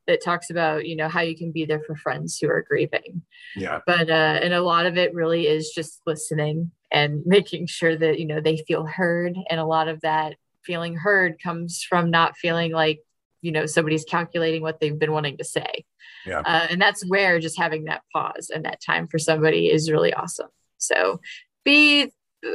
that 0.08 0.24
talks 0.24 0.50
about 0.50 0.86
you 0.86 0.96
know 0.96 1.10
how 1.10 1.22
you 1.22 1.36
can 1.36 1.52
be 1.52 1.66
there 1.66 1.82
for 1.82 1.96
friends 1.96 2.38
who 2.38 2.48
are 2.48 2.62
grieving 2.62 3.22
yeah 3.56 3.80
but 3.86 4.10
uh 4.10 4.40
and 4.42 4.54
a 4.54 4.62
lot 4.62 4.86
of 4.86 4.98
it 4.98 5.14
really 5.14 5.48
is 5.48 5.72
just 5.72 6.02
listening 6.06 6.72
and 6.92 7.24
making 7.26 7.68
sure 7.68 7.96
that 7.96 8.20
you 8.20 8.26
know 8.26 8.40
they 8.40 8.58
feel 8.58 8.86
heard. 8.86 9.36
And 9.50 9.60
a 9.60 9.66
lot 9.66 9.88
of 9.88 10.02
that 10.02 10.36
feeling 10.64 10.96
heard 10.96 11.42
comes 11.42 11.84
from 11.84 12.10
not 12.10 12.38
feeling 12.38 12.72
like 12.72 13.00
you 13.42 13.52
know 13.52 13.66
somebody's 13.66 14.06
calculating 14.06 14.62
what 14.62 14.80
they've 14.80 14.98
been 14.98 15.12
wanting 15.12 15.38
to 15.38 15.44
say. 15.44 15.86
Yeah. 16.26 16.40
Uh, 16.40 16.68
and 16.70 16.82
that's 16.82 17.06
where 17.08 17.40
just 17.40 17.58
having 17.58 17.86
that 17.86 18.02
pause 18.12 18.52
and 18.54 18.66
that 18.66 18.82
time 18.82 19.08
for 19.08 19.20
somebody 19.20 19.70
is 19.70 19.92
really 19.92 20.14
awesome. 20.14 20.50
So 20.78 21.20
be 21.64 22.12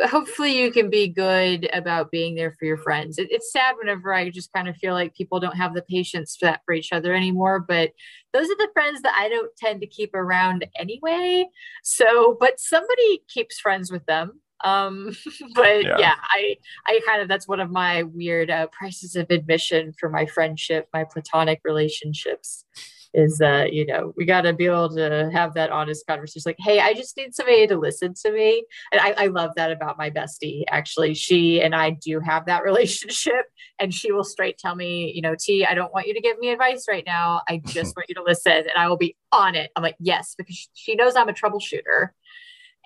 hopefully 0.07 0.59
you 0.59 0.71
can 0.71 0.91
be 0.91 1.09
good 1.09 1.69
about 1.73 2.11
being 2.11 2.35
there 2.35 2.55
for 2.59 2.65
your 2.65 2.77
friends. 2.77 3.19
It, 3.19 3.29
it's 3.31 3.53
sad 3.53 3.75
whenever 3.79 4.13
I 4.13 4.31
just 4.31 4.53
kind 4.53 4.69
of 4.69 4.77
feel 4.77 4.95
like 4.95 5.15
people 5.15 5.41
don't 5.41 5.57
have 5.57 5.75
the 5.75 5.83
patience 5.83 6.37
for 6.39 6.47
that 6.47 6.61
for 6.65 6.75
each 6.75 6.93
other 6.93 7.15
anymore, 7.15 7.61
but 7.61 7.91
those 8.33 8.47
are 8.47 8.57
the 8.57 8.71
friends 8.73 9.03
that 9.03 9.15
I 9.17 9.29
don't 9.29 9.55
tend 9.57 9.81
to 9.81 9.87
keep 9.87 10.15
around 10.15 10.67
anyway. 10.79 11.47
So, 11.83 12.37
but 12.39 12.61
somebody 12.61 13.23
keeps 13.29 13.59
friends 13.59 13.91
with 13.91 14.05
them. 14.07 14.41
Um, 14.63 15.17
but 15.55 15.85
yeah. 15.85 15.99
yeah, 15.99 16.15
I, 16.23 16.57
I 16.87 17.01
kind 17.07 17.23
of, 17.23 17.29
that's 17.29 17.49
one 17.49 17.61
of 17.61 17.71
my 17.71 18.05
weird 18.05 18.51
uh, 18.51 18.69
prices 18.69 19.17
of 19.17 19.31
admission 19.31 19.93
for 19.99 20.09
my 20.09 20.27
friendship, 20.27 20.89
my 20.93 21.05
platonic 21.05 21.61
relationships 21.65 22.65
is 23.13 23.39
that 23.39 23.73
you 23.73 23.85
know 23.85 24.13
we 24.17 24.25
got 24.25 24.43
to 24.43 24.53
be 24.53 24.67
able 24.67 24.89
to 24.89 25.31
have 25.33 25.55
that 25.55 25.71
honest 25.71 26.07
conversation 26.07 26.43
like 26.47 26.57
hey 26.59 26.79
i 26.81 26.95
just 26.95 27.17
need 27.17 27.35
somebody 27.35 27.67
to 27.67 27.77
listen 27.77 28.15
to 28.15 28.33
me. 28.33 28.65
And 28.93 29.01
I, 29.01 29.25
I 29.25 29.27
love 29.27 29.51
that 29.57 29.73
about 29.73 29.99
my 29.99 30.11
bestie 30.11 30.63
actually. 30.69 31.15
She 31.15 31.61
and 31.61 31.75
i 31.75 31.91
do 31.91 32.21
have 32.21 32.47
that 32.47 32.63
relationship 32.71 33.47
and 33.79 33.93
she 33.93 34.13
will 34.13 34.25
straight 34.25 34.59
tell 34.59 34.75
me 34.75 35.13
you 35.15 35.23
know 35.23 35.35
t 35.39 35.65
i 35.65 35.75
don't 35.75 35.93
want 35.93 36.07
you 36.07 36.15
to 36.15 36.21
give 36.21 36.39
me 36.39 36.51
advice 36.51 36.87
right 36.89 37.05
now. 37.07 37.43
I 37.49 37.59
just 37.67 37.97
want 37.97 38.09
you 38.09 38.15
to 38.17 38.23
listen 38.23 38.53
and 38.53 38.73
i 38.77 38.89
will 38.89 38.97
be 38.97 39.17
on 39.33 39.55
it. 39.55 39.71
I'm 39.77 39.83
like 39.83 39.97
yes 39.99 40.35
because 40.37 40.69
she 40.75 40.95
knows 40.95 41.17
i'm 41.17 41.29
a 41.29 41.33
troubleshooter 41.33 42.11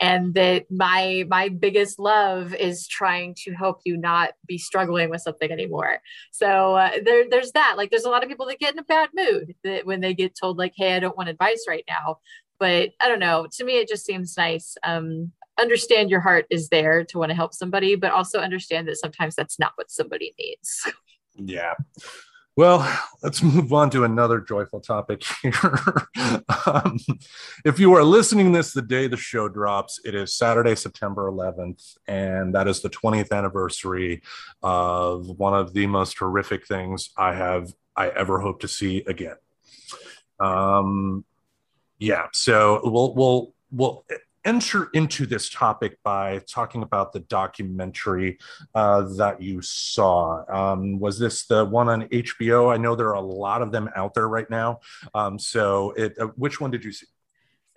and 0.00 0.34
that 0.34 0.66
my 0.70 1.24
my 1.28 1.48
biggest 1.48 1.98
love 1.98 2.54
is 2.54 2.86
trying 2.86 3.34
to 3.44 3.52
help 3.52 3.80
you 3.84 3.96
not 3.96 4.30
be 4.46 4.58
struggling 4.58 5.10
with 5.10 5.22
something 5.22 5.50
anymore. 5.50 5.98
So 6.32 6.74
uh, 6.74 6.90
there 7.04 7.28
there's 7.28 7.52
that. 7.52 7.74
Like 7.76 7.90
there's 7.90 8.04
a 8.04 8.10
lot 8.10 8.22
of 8.22 8.28
people 8.28 8.46
that 8.46 8.58
get 8.58 8.72
in 8.72 8.78
a 8.78 8.84
bad 8.84 9.10
mood 9.14 9.54
that 9.64 9.86
when 9.86 10.00
they 10.00 10.14
get 10.14 10.36
told 10.38 10.58
like 10.58 10.72
hey 10.76 10.94
i 10.94 11.00
don't 11.00 11.16
want 11.16 11.28
advice 11.28 11.64
right 11.68 11.84
now. 11.88 12.18
But 12.58 12.90
i 13.00 13.08
don't 13.08 13.20
know. 13.20 13.46
To 13.52 13.64
me 13.64 13.78
it 13.78 13.88
just 13.88 14.04
seems 14.06 14.36
nice 14.36 14.76
um 14.84 15.32
understand 15.60 16.10
your 16.10 16.20
heart 16.20 16.46
is 16.50 16.68
there 16.68 17.04
to 17.04 17.18
want 17.18 17.30
to 17.30 17.36
help 17.36 17.54
somebody 17.54 17.94
but 17.94 18.10
also 18.10 18.40
understand 18.40 18.88
that 18.88 18.96
sometimes 18.96 19.36
that's 19.36 19.58
not 19.58 19.72
what 19.76 19.90
somebody 19.90 20.34
needs. 20.38 20.90
Yeah 21.36 21.74
Well, 22.56 22.88
let's 23.20 23.42
move 23.42 23.72
on 23.72 23.90
to 23.90 24.04
another 24.04 24.38
joyful 24.38 24.80
topic 24.80 25.24
here. 25.42 25.52
um, 26.66 26.98
if 27.64 27.80
you 27.80 27.92
are 27.94 28.04
listening 28.04 28.52
this 28.52 28.72
the 28.72 28.80
day 28.80 29.08
the 29.08 29.16
show 29.16 29.48
drops, 29.48 30.00
it 30.04 30.14
is 30.14 30.34
Saturday, 30.34 30.76
September 30.76 31.28
11th, 31.28 31.96
and 32.06 32.54
that 32.54 32.68
is 32.68 32.80
the 32.80 32.90
20th 32.90 33.32
anniversary 33.32 34.22
of 34.62 35.26
one 35.36 35.54
of 35.54 35.74
the 35.74 35.88
most 35.88 36.16
horrific 36.16 36.64
things 36.64 37.10
I 37.16 37.34
have 37.34 37.72
I 37.96 38.08
ever 38.10 38.38
hope 38.38 38.60
to 38.60 38.68
see 38.68 39.02
again. 39.04 39.36
Um, 40.38 41.24
yeah, 41.98 42.28
so 42.32 42.80
we'll 42.84 43.14
we'll 43.14 43.54
we'll 43.72 44.04
enter 44.44 44.90
into 44.92 45.26
this 45.26 45.48
topic 45.48 45.98
by 46.02 46.40
talking 46.48 46.82
about 46.82 47.12
the 47.12 47.20
documentary 47.20 48.38
uh, 48.74 49.02
that 49.16 49.42
you 49.42 49.62
saw. 49.62 50.44
Um, 50.48 50.98
was 50.98 51.18
this 51.18 51.46
the 51.46 51.64
one 51.64 51.88
on 51.88 52.08
HBO? 52.08 52.72
I 52.72 52.76
know 52.76 52.94
there 52.94 53.08
are 53.08 53.14
a 53.14 53.20
lot 53.20 53.62
of 53.62 53.72
them 53.72 53.88
out 53.96 54.14
there 54.14 54.28
right 54.28 54.48
now. 54.50 54.80
Um, 55.14 55.38
so, 55.38 55.92
it, 55.92 56.18
uh, 56.18 56.26
which 56.36 56.60
one 56.60 56.70
did 56.70 56.84
you 56.84 56.92
see? 56.92 57.06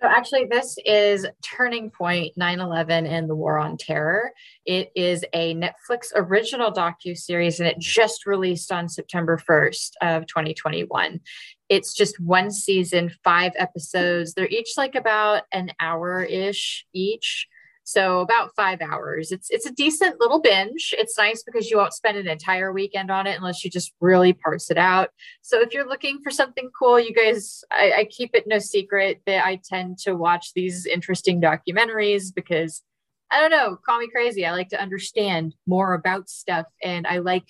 So, 0.00 0.06
actually, 0.06 0.46
this 0.48 0.76
is 0.86 1.26
Turning 1.42 1.90
Point 1.90 2.36
9 2.36 2.60
11 2.60 3.06
and 3.06 3.28
the 3.28 3.34
War 3.34 3.58
on 3.58 3.76
Terror. 3.76 4.30
It 4.64 4.92
is 4.94 5.24
a 5.32 5.56
Netflix 5.56 6.12
original 6.14 6.70
docu 6.70 7.16
series, 7.16 7.58
and 7.58 7.68
it 7.68 7.80
just 7.80 8.24
released 8.24 8.70
on 8.70 8.88
September 8.88 9.36
1st 9.38 9.92
of 10.00 10.26
2021. 10.26 11.20
It's 11.68 11.92
just 11.92 12.18
one 12.20 12.50
season, 12.50 13.10
five 13.22 13.52
episodes. 13.56 14.34
They're 14.34 14.48
each 14.48 14.74
like 14.76 14.94
about 14.94 15.42
an 15.52 15.72
hour 15.80 16.22
ish 16.22 16.86
each. 16.92 17.46
So 17.88 18.20
about 18.20 18.54
five 18.54 18.82
hours. 18.82 19.32
It's 19.32 19.48
it's 19.48 19.64
a 19.64 19.72
decent 19.72 20.20
little 20.20 20.40
binge. 20.40 20.94
It's 20.98 21.16
nice 21.16 21.42
because 21.42 21.70
you 21.70 21.78
won't 21.78 21.94
spend 21.94 22.18
an 22.18 22.28
entire 22.28 22.70
weekend 22.70 23.10
on 23.10 23.26
it 23.26 23.38
unless 23.38 23.64
you 23.64 23.70
just 23.70 23.94
really 23.98 24.34
parse 24.34 24.70
it 24.70 24.76
out. 24.76 25.08
So 25.40 25.62
if 25.62 25.72
you're 25.72 25.88
looking 25.88 26.20
for 26.20 26.30
something 26.30 26.68
cool, 26.78 27.00
you 27.00 27.14
guys, 27.14 27.64
I, 27.70 27.92
I 28.00 28.04
keep 28.04 28.32
it 28.34 28.46
no 28.46 28.58
secret 28.58 29.22
that 29.24 29.46
I 29.46 29.58
tend 29.64 29.96
to 30.00 30.14
watch 30.14 30.52
these 30.52 30.84
interesting 30.84 31.40
documentaries 31.40 32.34
because 32.34 32.82
I 33.30 33.40
don't 33.40 33.50
know, 33.50 33.76
call 33.76 33.98
me 33.98 34.08
crazy. 34.10 34.44
I 34.44 34.52
like 34.52 34.68
to 34.68 34.80
understand 34.80 35.54
more 35.66 35.94
about 35.94 36.28
stuff 36.28 36.66
and 36.82 37.06
I 37.06 37.18
like 37.18 37.48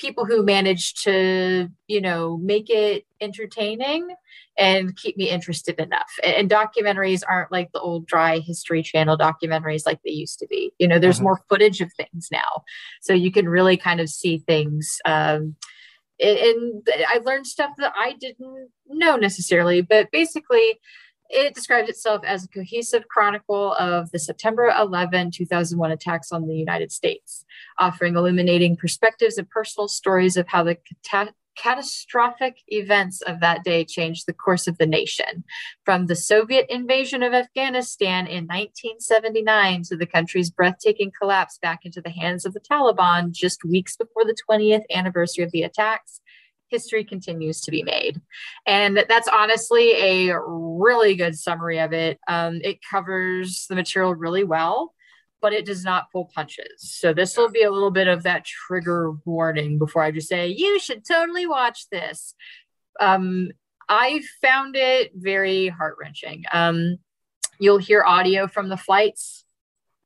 people 0.00 0.24
who 0.24 0.42
manage 0.42 0.94
to, 0.94 1.68
you 1.86 2.00
know, 2.00 2.38
make 2.38 2.70
it 2.70 3.04
entertaining 3.20 4.08
and 4.56 4.96
keep 4.96 5.16
me 5.16 5.28
interested 5.28 5.78
enough. 5.78 6.10
And, 6.24 6.50
documentaries 6.50 7.22
aren't 7.28 7.52
like 7.52 7.70
the 7.72 7.80
old 7.80 8.06
dry 8.06 8.38
history 8.38 8.82
channel 8.82 9.16
documentaries 9.16 9.86
like 9.86 10.00
they 10.04 10.10
used 10.10 10.38
to 10.40 10.46
be. 10.48 10.72
You 10.78 10.88
know, 10.88 10.98
there's 10.98 11.16
mm-hmm. 11.16 11.24
more 11.24 11.42
footage 11.48 11.80
of 11.80 11.92
things 11.92 12.28
now. 12.32 12.64
So 13.00 13.12
you 13.12 13.30
can 13.30 13.48
really 13.48 13.76
kind 13.76 14.00
of 14.00 14.08
see 14.08 14.38
things. 14.38 14.98
Um, 15.04 15.54
and 16.18 16.86
I 17.08 17.20
learned 17.24 17.46
stuff 17.46 17.70
that 17.78 17.92
I 17.96 18.14
didn't 18.20 18.70
know 18.88 19.16
necessarily, 19.16 19.80
but 19.80 20.10
basically, 20.10 20.80
it 21.30 21.54
describes 21.54 21.88
itself 21.88 22.22
as 22.24 22.44
a 22.44 22.48
cohesive 22.48 23.06
chronicle 23.08 23.72
of 23.74 24.10
the 24.10 24.18
September 24.18 24.72
11, 24.78 25.30
2001 25.30 25.90
attacks 25.90 26.32
on 26.32 26.48
the 26.48 26.56
United 26.56 26.90
States, 26.90 27.44
offering 27.78 28.16
illuminating 28.16 28.76
perspectives 28.76 29.38
and 29.38 29.48
personal 29.48 29.88
stories 29.88 30.36
of 30.36 30.48
how 30.48 30.64
the 30.64 30.76
cata- 31.08 31.34
catastrophic 31.56 32.56
events 32.68 33.20
of 33.22 33.40
that 33.40 33.62
day 33.64 33.84
changed 33.84 34.26
the 34.26 34.32
course 34.32 34.66
of 34.66 34.78
the 34.78 34.86
nation. 34.86 35.44
From 35.84 36.06
the 36.06 36.16
Soviet 36.16 36.66
invasion 36.68 37.22
of 37.22 37.32
Afghanistan 37.32 38.26
in 38.26 38.46
1979 38.46 39.82
to 39.84 39.96
the 39.96 40.06
country's 40.06 40.50
breathtaking 40.50 41.12
collapse 41.16 41.58
back 41.58 41.84
into 41.84 42.00
the 42.00 42.10
hands 42.10 42.44
of 42.44 42.54
the 42.54 42.60
Taliban 42.60 43.30
just 43.30 43.64
weeks 43.64 43.96
before 43.96 44.24
the 44.24 44.36
20th 44.50 44.84
anniversary 44.92 45.44
of 45.44 45.52
the 45.52 45.62
attacks 45.62 46.20
history 46.70 47.04
continues 47.04 47.60
to 47.62 47.70
be 47.70 47.82
made. 47.82 48.20
And 48.66 49.04
that's 49.08 49.28
honestly 49.28 50.28
a 50.28 50.38
really 50.40 51.14
good 51.14 51.36
summary 51.36 51.80
of 51.80 51.92
it. 51.92 52.18
Um, 52.28 52.60
it 52.62 52.78
covers 52.88 53.66
the 53.68 53.74
material 53.74 54.14
really 54.14 54.44
well, 54.44 54.94
but 55.40 55.52
it 55.52 55.64
does 55.64 55.84
not 55.84 56.10
pull 56.12 56.30
punches. 56.34 56.78
So 56.78 57.12
this 57.12 57.36
will 57.36 57.50
be 57.50 57.62
a 57.62 57.70
little 57.70 57.90
bit 57.90 58.08
of 58.08 58.22
that 58.22 58.44
trigger 58.44 59.12
warning 59.24 59.78
before 59.78 60.02
I 60.02 60.10
just 60.10 60.28
say, 60.28 60.48
you 60.48 60.78
should 60.78 61.04
totally 61.04 61.46
watch 61.46 61.88
this. 61.90 62.34
Um, 63.00 63.50
I 63.88 64.22
found 64.40 64.76
it 64.76 65.12
very 65.14 65.68
heart 65.68 65.96
wrenching. 66.00 66.44
Um, 66.52 66.98
you'll 67.58 67.78
hear 67.78 68.04
audio 68.04 68.46
from 68.46 68.68
the 68.68 68.76
flights 68.76 69.44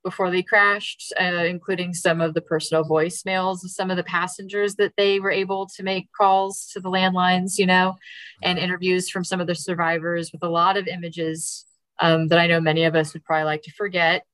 before 0.04 0.30
they 0.30 0.42
crashed, 0.42 1.12
uh, 1.20 1.24
including 1.24 1.94
some 1.94 2.20
of 2.20 2.34
the 2.34 2.40
personal 2.42 2.84
voicemails 2.84 3.64
of 3.64 3.70
some 3.70 3.90
of 3.90 3.96
the 3.96 4.04
passengers 4.04 4.76
that 4.76 4.92
they 4.96 5.18
were 5.18 5.30
able 5.30 5.66
to 5.66 5.82
make 5.82 6.08
calls 6.16 6.70
to 6.72 6.80
the 6.80 6.90
landlines, 6.90 7.58
you 7.58 7.66
know, 7.66 7.96
and 8.42 8.58
interviews 8.58 9.08
from 9.08 9.24
some 9.24 9.40
of 9.40 9.46
the 9.46 9.54
survivors 9.54 10.30
with 10.30 10.42
a 10.44 10.48
lot 10.48 10.76
of 10.76 10.86
images 10.86 11.64
um, 12.00 12.28
that 12.28 12.38
I 12.38 12.46
know 12.46 12.60
many 12.60 12.84
of 12.84 12.94
us 12.94 13.12
would 13.14 13.24
probably 13.24 13.44
like 13.44 13.62
to 13.62 13.72
forget, 13.72 14.24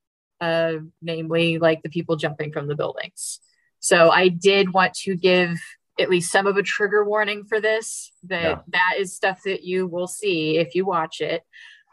uh, 0.40 0.74
namely 1.00 1.58
like 1.58 1.82
the 1.82 1.88
people 1.88 2.16
jumping 2.16 2.52
from 2.52 2.66
the 2.66 2.76
buildings. 2.76 3.40
So 3.78 4.10
I 4.10 4.28
did 4.28 4.74
want 4.74 4.94
to 5.04 5.16
give 5.16 5.56
at 5.98 6.10
least 6.10 6.32
some 6.32 6.46
of 6.46 6.56
a 6.56 6.62
trigger 6.62 7.04
warning 7.04 7.44
for 7.44 7.60
this 7.60 8.12
that 8.24 8.42
yeah. 8.42 8.58
that 8.68 8.94
is 8.98 9.14
stuff 9.14 9.40
that 9.44 9.62
you 9.62 9.86
will 9.86 10.06
see 10.06 10.58
if 10.58 10.74
you 10.74 10.84
watch 10.84 11.20
it. 11.20 11.42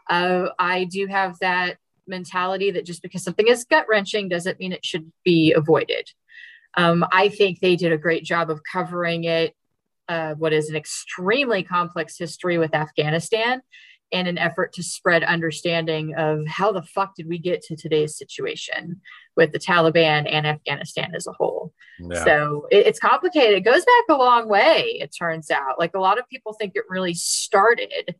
Uh, 0.08 0.48
I 0.58 0.84
do 0.84 1.06
have 1.06 1.38
that 1.40 1.76
mentality 2.08 2.70
that 2.72 2.86
just 2.86 3.02
because 3.02 3.22
something 3.22 3.48
is 3.48 3.64
gut 3.64 3.86
wrenching 3.88 4.28
doesn't 4.28 4.58
mean 4.58 4.72
it 4.72 4.84
should 4.84 5.12
be 5.24 5.52
avoided. 5.52 6.10
Um, 6.76 7.04
I 7.12 7.28
think 7.28 7.60
they 7.60 7.76
did 7.76 7.92
a 7.92 7.98
great 7.98 8.24
job 8.24 8.50
of 8.50 8.60
covering 8.70 9.24
it, 9.24 9.54
uh, 10.08 10.34
what 10.34 10.52
is 10.52 10.70
an 10.70 10.76
extremely 10.76 11.62
complex 11.62 12.16
history 12.18 12.58
with 12.58 12.74
Afghanistan, 12.74 13.62
in 14.10 14.26
an 14.26 14.38
effort 14.38 14.72
to 14.72 14.82
spread 14.82 15.22
understanding 15.22 16.14
of 16.16 16.46
how 16.46 16.72
the 16.72 16.82
fuck 16.82 17.14
did 17.14 17.28
we 17.28 17.38
get 17.38 17.62
to 17.62 17.76
today's 17.76 18.16
situation 18.16 19.00
with 19.36 19.52
the 19.52 19.58
Taliban 19.58 20.26
and 20.30 20.46
Afghanistan 20.46 21.12
as 21.14 21.26
a 21.26 21.32
whole. 21.32 21.72
Yeah. 22.00 22.24
So 22.24 22.66
it, 22.70 22.86
it's 22.86 22.98
complicated. 22.98 23.58
It 23.58 23.64
goes 23.64 23.84
back 23.84 24.04
a 24.08 24.14
long 24.14 24.48
way, 24.48 24.98
it 25.00 25.14
turns 25.16 25.50
out. 25.50 25.78
Like 25.78 25.94
a 25.94 26.00
lot 26.00 26.18
of 26.18 26.28
people 26.28 26.54
think 26.54 26.72
it 26.74 26.84
really 26.88 27.14
started 27.14 28.14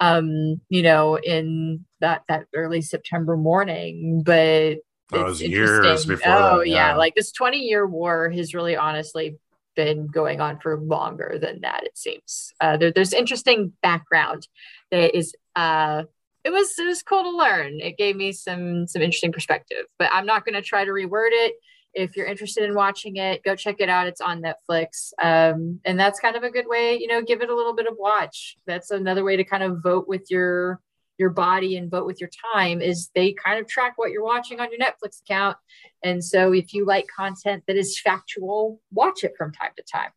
um, 0.00 0.60
you 0.68 0.82
know, 0.82 1.16
in 1.16 1.84
that 2.00 2.22
that 2.28 2.46
early 2.54 2.80
September 2.80 3.36
morning. 3.36 4.22
But 4.24 4.78
that 5.10 5.24
was 5.24 5.42
years 5.42 6.06
before. 6.06 6.32
Oh 6.32 6.58
that, 6.58 6.68
yeah. 6.68 6.90
yeah, 6.90 6.96
like 6.96 7.14
this 7.14 7.32
20 7.32 7.58
year 7.58 7.86
war 7.86 8.30
has 8.30 8.54
really 8.54 8.76
honestly 8.76 9.38
been 9.76 10.06
going 10.06 10.40
on 10.40 10.58
for 10.58 10.78
longer 10.78 11.38
than 11.40 11.60
that. 11.60 11.84
It 11.84 11.96
seems 11.96 12.52
uh, 12.60 12.76
there, 12.76 12.92
there's 12.92 13.12
interesting 13.12 13.72
background 13.82 14.48
that 14.90 15.16
is. 15.16 15.34
Uh, 15.54 16.04
it 16.42 16.50
was 16.50 16.78
it 16.78 16.86
was 16.86 17.02
cool 17.02 17.22
to 17.22 17.36
learn. 17.36 17.80
It 17.80 17.98
gave 17.98 18.16
me 18.16 18.32
some 18.32 18.86
some 18.86 19.02
interesting 19.02 19.32
perspective. 19.32 19.84
But 19.98 20.08
I'm 20.10 20.24
not 20.24 20.46
going 20.46 20.54
to 20.54 20.62
try 20.62 20.86
to 20.86 20.90
reword 20.90 21.30
it 21.32 21.54
if 21.94 22.16
you're 22.16 22.26
interested 22.26 22.64
in 22.64 22.74
watching 22.74 23.16
it, 23.16 23.42
go 23.42 23.56
check 23.56 23.76
it 23.80 23.88
out. 23.88 24.06
It's 24.06 24.20
on 24.20 24.42
Netflix. 24.42 25.12
Um, 25.20 25.80
and 25.84 25.98
that's 25.98 26.20
kind 26.20 26.36
of 26.36 26.42
a 26.42 26.50
good 26.50 26.66
way, 26.68 26.98
you 26.98 27.06
know, 27.06 27.22
give 27.22 27.42
it 27.42 27.50
a 27.50 27.54
little 27.54 27.74
bit 27.74 27.86
of 27.86 27.94
watch. 27.98 28.56
That's 28.66 28.90
another 28.90 29.24
way 29.24 29.36
to 29.36 29.44
kind 29.44 29.62
of 29.62 29.82
vote 29.82 30.06
with 30.08 30.30
your 30.30 30.80
your 31.18 31.30
body 31.30 31.76
and 31.76 31.90
vote 31.90 32.06
with 32.06 32.18
your 32.18 32.30
time 32.54 32.80
is 32.80 33.10
they 33.14 33.34
kind 33.34 33.60
of 33.60 33.68
track 33.68 33.92
what 33.96 34.10
you're 34.10 34.24
watching 34.24 34.58
on 34.58 34.68
your 34.70 34.80
Netflix 34.80 35.20
account. 35.20 35.54
And 36.02 36.24
so 36.24 36.52
if 36.52 36.72
you 36.72 36.86
like 36.86 37.06
content 37.14 37.62
that 37.66 37.76
is 37.76 38.00
factual, 38.00 38.80
watch 38.90 39.22
it 39.22 39.34
from 39.36 39.52
time 39.52 39.72
to 39.76 39.82
time. 39.82 40.12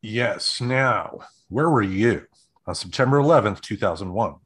Yes. 0.00 0.62
Now, 0.62 1.20
where 1.50 1.68
were 1.68 1.82
you 1.82 2.26
on 2.66 2.74
September 2.74 3.18
11th, 3.18 3.60
2001? 3.60 4.36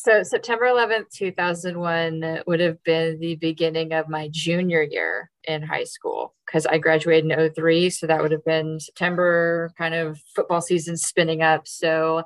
So 0.00 0.22
September 0.22 0.66
11th, 0.66 1.10
2001 1.10 2.42
would 2.46 2.60
have 2.60 2.80
been 2.84 3.18
the 3.18 3.34
beginning 3.34 3.92
of 3.92 4.08
my 4.08 4.28
junior 4.30 4.80
year 4.80 5.28
in 5.42 5.60
high 5.60 5.82
school 5.82 6.36
because 6.46 6.66
I 6.66 6.78
graduated 6.78 7.28
in 7.28 7.52
03. 7.52 7.90
So 7.90 8.06
that 8.06 8.22
would 8.22 8.30
have 8.30 8.44
been 8.44 8.78
September, 8.78 9.72
kind 9.76 9.96
of 9.96 10.20
football 10.36 10.60
season 10.60 10.96
spinning 10.96 11.42
up. 11.42 11.66
So 11.66 12.22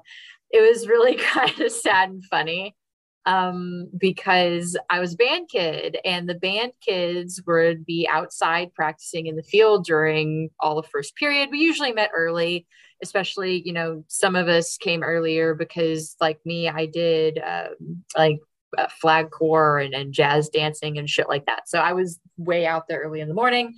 it 0.51 0.61
was 0.61 0.87
really 0.87 1.15
kind 1.33 1.59
of 1.63 1.73
sad 1.73 2.11
and 2.11 2.23
funny 2.27 2.77
um, 3.27 3.89
because 3.97 4.77
I 4.91 5.01
was 5.01 5.15
band 5.15 5.49
kid 5.49 5.99
and 6.05 6.29
the 6.29 6.35
band 6.35 6.73
kids 6.81 7.41
would 7.47 7.85
be 7.85 8.09
outside 8.11 8.75
practicing 8.75 9.27
in 9.27 9.37
the 9.37 9.43
field 9.43 9.85
during 9.85 10.51
all 10.59 10.75
the 10.75 10.89
first 10.89 11.15
period. 11.17 11.51
We 11.51 11.61
usually 11.61 11.93
met 11.93 12.11
early 12.15 12.67
especially 13.03 13.63
you 13.67 13.73
know 13.73 14.05
some 14.09 14.37
of 14.37 14.49
us 14.49 14.79
came 14.79 15.03
earlier 15.03 15.55
because 15.55 16.17
like 16.21 16.39
me 16.47 16.69
i 16.69 16.87
did 16.87 17.39
um, 17.45 18.05
like 18.17 18.39
uh, 18.79 18.87
flag 19.01 19.31
corps 19.31 19.79
and, 19.79 19.93
and 19.93 20.15
jazz 20.15 20.49
dancing 20.49 20.97
and 20.97 21.11
shit 21.11 21.29
like 21.29 21.45
that. 21.47 21.69
So 21.69 21.79
i 21.79 21.93
was 21.93 22.19
way 22.39 22.65
out 22.65 22.89
there 22.89 23.01
early 23.01 23.21
in 23.21 23.29
the 23.29 23.35
morning. 23.35 23.75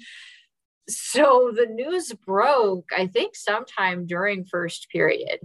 So 0.89 1.51
the 1.55 1.67
news 1.67 2.13
broke 2.13 2.91
i 2.97 3.07
think 3.07 3.35
sometime 3.35 4.07
during 4.07 4.45
first 4.45 4.89
period 4.91 5.41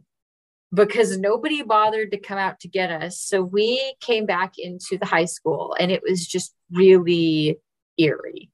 because 0.74 1.18
nobody 1.18 1.64
bothered 1.64 2.12
to 2.12 2.20
come 2.20 2.38
out 2.38 2.60
to 2.60 2.68
get 2.68 2.92
us 2.92 3.20
so 3.20 3.42
we 3.42 3.96
came 4.02 4.26
back 4.26 4.54
into 4.58 4.98
the 4.98 5.06
high 5.06 5.26
school 5.26 5.76
and 5.80 5.92
it 5.92 6.02
was 6.08 6.28
just 6.28 6.54
really 6.72 7.58
eerie 7.98 8.50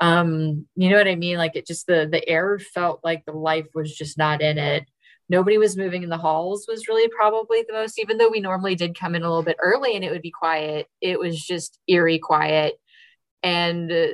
Um, 0.00 0.66
you 0.76 0.90
know 0.90 0.96
what 0.96 1.08
I 1.08 1.14
mean? 1.16 1.38
Like 1.38 1.56
it 1.56 1.66
just 1.66 1.86
the 1.86 2.08
the 2.10 2.26
air 2.28 2.58
felt 2.58 3.00
like 3.04 3.24
the 3.24 3.32
life 3.32 3.68
was 3.74 3.94
just 3.94 4.18
not 4.18 4.42
in 4.42 4.58
it. 4.58 4.84
Nobody 5.28 5.56
was 5.58 5.76
moving 5.76 6.02
in 6.02 6.10
the 6.10 6.18
halls 6.18 6.66
was 6.68 6.88
really 6.88 7.08
probably 7.08 7.64
the 7.66 7.72
most, 7.72 7.98
even 7.98 8.18
though 8.18 8.28
we 8.28 8.40
normally 8.40 8.74
did 8.74 8.98
come 8.98 9.14
in 9.14 9.22
a 9.22 9.28
little 9.28 9.42
bit 9.42 9.56
early 9.62 9.94
and 9.96 10.04
it 10.04 10.10
would 10.10 10.22
be 10.22 10.30
quiet. 10.32 10.86
It 11.00 11.18
was 11.18 11.40
just 11.40 11.78
eerie 11.88 12.18
quiet. 12.18 12.74
And 13.42 13.90
uh, 13.90 14.08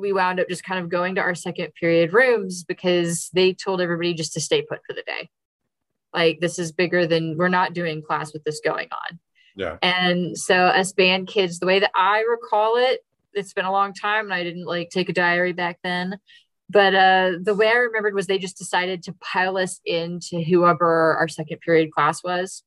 we 0.00 0.12
wound 0.12 0.40
up 0.40 0.48
just 0.48 0.64
kind 0.64 0.82
of 0.82 0.88
going 0.90 1.16
to 1.16 1.20
our 1.20 1.34
second 1.34 1.72
period 1.74 2.12
rooms 2.12 2.64
because 2.64 3.28
they 3.34 3.52
told 3.52 3.80
everybody 3.80 4.14
just 4.14 4.32
to 4.34 4.40
stay 4.40 4.62
put 4.62 4.80
for 4.86 4.94
the 4.94 5.02
day. 5.06 5.28
Like 6.12 6.40
this 6.40 6.58
is 6.58 6.72
bigger 6.72 7.06
than 7.06 7.36
we're 7.36 7.48
not 7.48 7.74
doing 7.74 8.02
class 8.02 8.32
with 8.32 8.44
this 8.44 8.60
going 8.64 8.88
on. 8.92 9.18
Yeah. 9.56 9.76
And 9.82 10.38
so 10.38 10.54
us 10.54 10.92
band 10.92 11.28
kids, 11.28 11.58
the 11.58 11.66
way 11.66 11.80
that 11.80 11.90
I 11.94 12.20
recall 12.20 12.76
it, 12.76 13.00
it's 13.34 13.52
been 13.52 13.64
a 13.64 13.72
long 13.72 13.92
time 13.92 14.26
and 14.26 14.34
I 14.34 14.42
didn't 14.42 14.64
like 14.64 14.90
take 14.90 15.08
a 15.08 15.12
diary 15.12 15.52
back 15.52 15.78
then. 15.82 16.18
But 16.70 16.94
uh, 16.94 17.32
the 17.42 17.54
way 17.54 17.68
I 17.68 17.74
remembered 17.74 18.14
was 18.14 18.26
they 18.26 18.38
just 18.38 18.58
decided 18.58 19.02
to 19.04 19.14
pile 19.20 19.56
us 19.56 19.80
into 19.84 20.42
whoever 20.42 21.16
our 21.16 21.28
second 21.28 21.60
period 21.60 21.90
class 21.92 22.22
was 22.22 22.62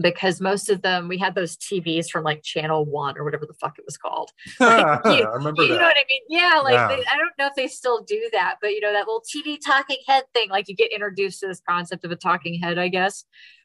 because 0.00 0.40
most 0.40 0.68
of 0.68 0.82
them 0.82 1.08
we 1.08 1.18
had 1.18 1.34
those 1.34 1.56
TVs 1.56 2.10
from 2.10 2.24
like 2.24 2.42
channel 2.42 2.84
one 2.84 3.16
or 3.16 3.24
whatever 3.24 3.46
the 3.46 3.54
fuck 3.54 3.78
it 3.78 3.84
was 3.84 3.96
called. 3.96 4.30
Like, 4.60 5.04
you, 5.04 5.24
I 5.24 5.34
remember 5.34 5.62
you 5.62 5.70
know 5.70 5.76
what 5.76 5.96
I 5.96 6.04
mean? 6.08 6.22
Yeah, 6.28 6.60
like 6.62 6.74
Yeah. 6.74 6.88
They, 6.88 7.04
I 7.06 7.16
don't 7.16 7.32
know 7.38 7.46
if 7.46 7.54
they 7.54 7.68
still 7.68 8.02
do 8.02 8.28
that, 8.32 8.56
but 8.60 8.68
you 8.68 8.80
know 8.80 8.92
that 8.92 9.06
little 9.06 9.22
TV 9.22 9.58
talking 9.64 9.98
head 10.06 10.24
thing. 10.34 10.50
Like 10.50 10.68
you 10.68 10.74
get 10.74 10.92
introduced 10.92 11.40
to 11.40 11.46
this 11.46 11.60
concept 11.68 12.04
of 12.04 12.10
a 12.10 12.16
talking 12.16 12.60
head, 12.60 12.78
I 12.78 12.88
guess. 12.88 13.24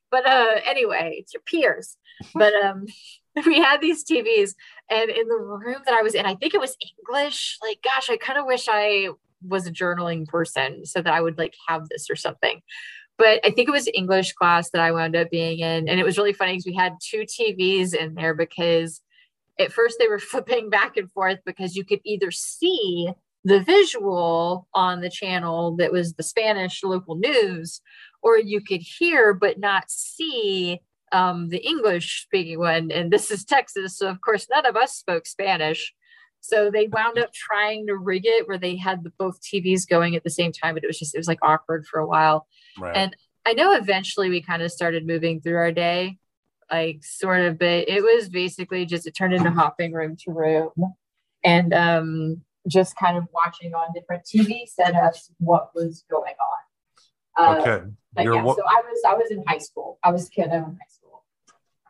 But 0.10 0.27
uh, 0.27 0.60
anyway, 0.65 1.15
it's 1.18 1.34
your 1.34 1.41
peers. 1.41 1.98
But 2.35 2.53
um, 2.53 2.85
we 3.45 3.57
had 3.60 3.81
these 3.81 4.03
TVs, 4.03 4.53
and 4.89 5.10
in 5.10 5.27
the 5.27 5.38
room 5.38 5.81
that 5.85 5.93
I 5.93 6.02
was 6.02 6.15
in, 6.15 6.26
I 6.26 6.35
think 6.35 6.53
it 6.53 6.60
was 6.60 6.76
English. 6.99 7.57
Like, 7.61 7.80
gosh, 7.84 8.10
I 8.10 8.18
kind 8.18 8.38
of 8.38 8.45
wish 8.45 8.68
I 8.69 9.10
was 9.48 9.65
a 9.65 9.72
journaling 9.72 10.27
person 10.27 10.85
so 10.85 11.02
that 11.02 11.14
I 11.14 11.22
would 11.22 11.38
like 11.38 11.56
have 11.68 11.89
this 11.89 12.10
or 12.10 12.15
something 12.15 12.61
but 13.22 13.39
I 13.45 13.52
think 13.52 13.69
it 13.69 13.72
was 13.72 13.88
English 13.93 14.34
class 14.34 14.72
that 14.72 14.81
I 14.81 14.91
wound 14.91 15.15
up 15.15 15.30
being 15.30 15.60
in. 15.60 15.88
And 15.88 15.99
it 15.99 16.03
was 16.03 16.18
really 16.18 16.34
funny 16.34 16.53
because 16.53 16.65
we 16.65 16.73
had 16.73 16.98
two 16.99 17.19
TVs 17.19 17.93
in 17.93 18.15
there 18.15 18.34
because 18.34 18.99
at 19.60 19.72
first 19.72 19.98
they 19.99 20.07
were 20.07 20.18
flipping 20.31 20.72
back 20.72 20.98
and 20.98 21.10
forth 21.11 21.38
because 21.45 21.76
you 21.76 21.85
could 21.85 21.99
either 22.03 22.31
see 22.31 23.11
the 23.43 23.60
visual 23.60 24.68
on 24.73 25.02
the 25.02 25.10
channel 25.10 25.76
that 25.76 25.91
was 25.91 26.14
the 26.14 26.23
Spanish 26.23 26.84
local 26.84 27.14
news, 27.14 27.81
or 28.23 28.39
you 28.39 28.60
could 28.60 28.81
hear 28.81 29.35
but 29.35 29.60
not 29.60 29.91
see 29.91 30.80
um, 31.11 31.49
the 31.49 31.64
English 31.64 32.23
speaking 32.23 32.57
one. 32.57 32.89
And 32.89 33.11
this 33.11 33.30
is 33.30 33.45
Texas. 33.45 33.99
So, 33.99 34.07
of 34.07 34.19
course, 34.22 34.48
none 34.49 34.65
of 34.65 34.76
us 34.76 34.95
spoke 34.95 35.27
Spanish. 35.27 35.93
So 36.42 36.72
they 36.72 36.88
wound 36.88 37.18
up 37.18 37.32
trying 37.34 37.88
to 37.88 37.96
rig 37.96 38.24
it 38.26 38.48
where 38.48 38.58
they 38.58 38.76
had 38.76 39.04
the, 39.04 39.12
both 39.18 39.40
TVs 39.42 39.88
going 39.88 40.16
at 40.16 40.24
the 40.24 40.30
same 40.30 40.52
time, 40.52 40.74
but 40.74 40.84
it 40.84 40.88
was 40.88 41.00
just, 41.00 41.16
it 41.16 41.20
was 41.20 41.28
like 41.28 41.40
awkward 41.42 41.86
for 41.86 42.00
a 42.00 42.08
while. 42.08 42.48
Right. 42.78 42.96
And 42.96 43.16
I 43.46 43.54
know 43.54 43.74
eventually 43.76 44.30
we 44.30 44.42
kind 44.42 44.62
of 44.62 44.72
started 44.72 45.06
moving 45.06 45.42
through 45.42 45.58
our 45.58 45.72
day, 45.72 46.18
like 46.70 47.04
sort 47.04 47.42
of, 47.42 47.60
but 47.60 47.88
it 47.88 48.04
was 48.04 48.30
basically 48.30 48.86
just 48.86 49.08
it 49.08 49.16
turned 49.16 49.34
into 49.34 49.52
hopping 49.52 49.94
room 49.94 50.16
to 50.26 50.32
room 50.32 50.72
and 51.44 51.74
um, 51.74 52.42
just 52.68 52.96
kind 52.96 53.18
of 53.18 53.26
watching 53.34 53.74
on 53.74 53.94
different 53.94 54.24
TV 54.24 54.64
setups 54.80 55.32
what 55.38 55.72
was 55.74 56.04
going 56.10 56.34
on. 57.38 57.58
Uh, 57.58 57.60
okay. 57.62 57.86
But 58.14 58.26
You're 58.26 58.36
yeah, 58.36 58.44
wa- 58.44 58.56
so 58.56 58.64
I 58.64 58.82
was 58.82 59.02
I 59.08 59.14
was 59.14 59.32
in 59.32 59.44
high 59.48 59.58
school. 59.58 59.98
I 60.04 60.12
was 60.12 60.28
a 60.28 60.30
kid 60.30 60.46
in 60.52 60.64
high 60.64 60.90
school. 60.90 61.01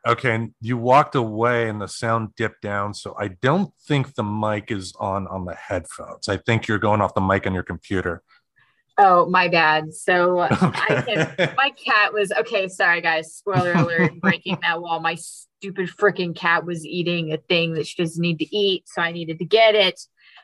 Okay. 0.05 0.35
and 0.35 0.53
You 0.61 0.77
walked 0.77 1.15
away 1.15 1.69
and 1.69 1.81
the 1.81 1.87
sound 1.87 2.35
dipped 2.35 2.61
down. 2.61 2.93
So 2.93 3.15
I 3.19 3.29
don't 3.29 3.73
think 3.87 4.15
the 4.15 4.23
mic 4.23 4.71
is 4.71 4.93
on 4.99 5.27
on 5.27 5.45
the 5.45 5.55
headphones. 5.55 6.29
I 6.29 6.37
think 6.37 6.67
you're 6.67 6.79
going 6.79 7.01
off 7.01 7.13
the 7.13 7.21
mic 7.21 7.45
on 7.47 7.53
your 7.53 7.63
computer. 7.63 8.23
Oh, 8.97 9.25
my 9.27 9.47
bad. 9.47 9.93
So 9.93 10.39
I 10.51 11.03
can 11.05 11.55
my 11.57 11.71
cat 11.71 12.13
was 12.13 12.31
okay. 12.31 12.67
Sorry, 12.67 13.01
guys. 13.01 13.33
Spoiler 13.33 13.73
alert! 13.73 14.19
breaking 14.19 14.59
that 14.61 14.81
wall. 14.81 14.99
My 14.99 15.15
stupid 15.15 15.89
freaking 15.89 16.35
cat 16.35 16.65
was 16.65 16.85
eating 16.85 17.33
a 17.33 17.37
thing 17.37 17.73
that 17.73 17.87
she 17.87 18.01
doesn't 18.01 18.21
need 18.21 18.39
to 18.39 18.55
eat, 18.55 18.87
so 18.87 19.01
I 19.01 19.11
needed 19.11 19.39
to 19.39 19.45
get 19.45 19.75
it. 19.75 19.99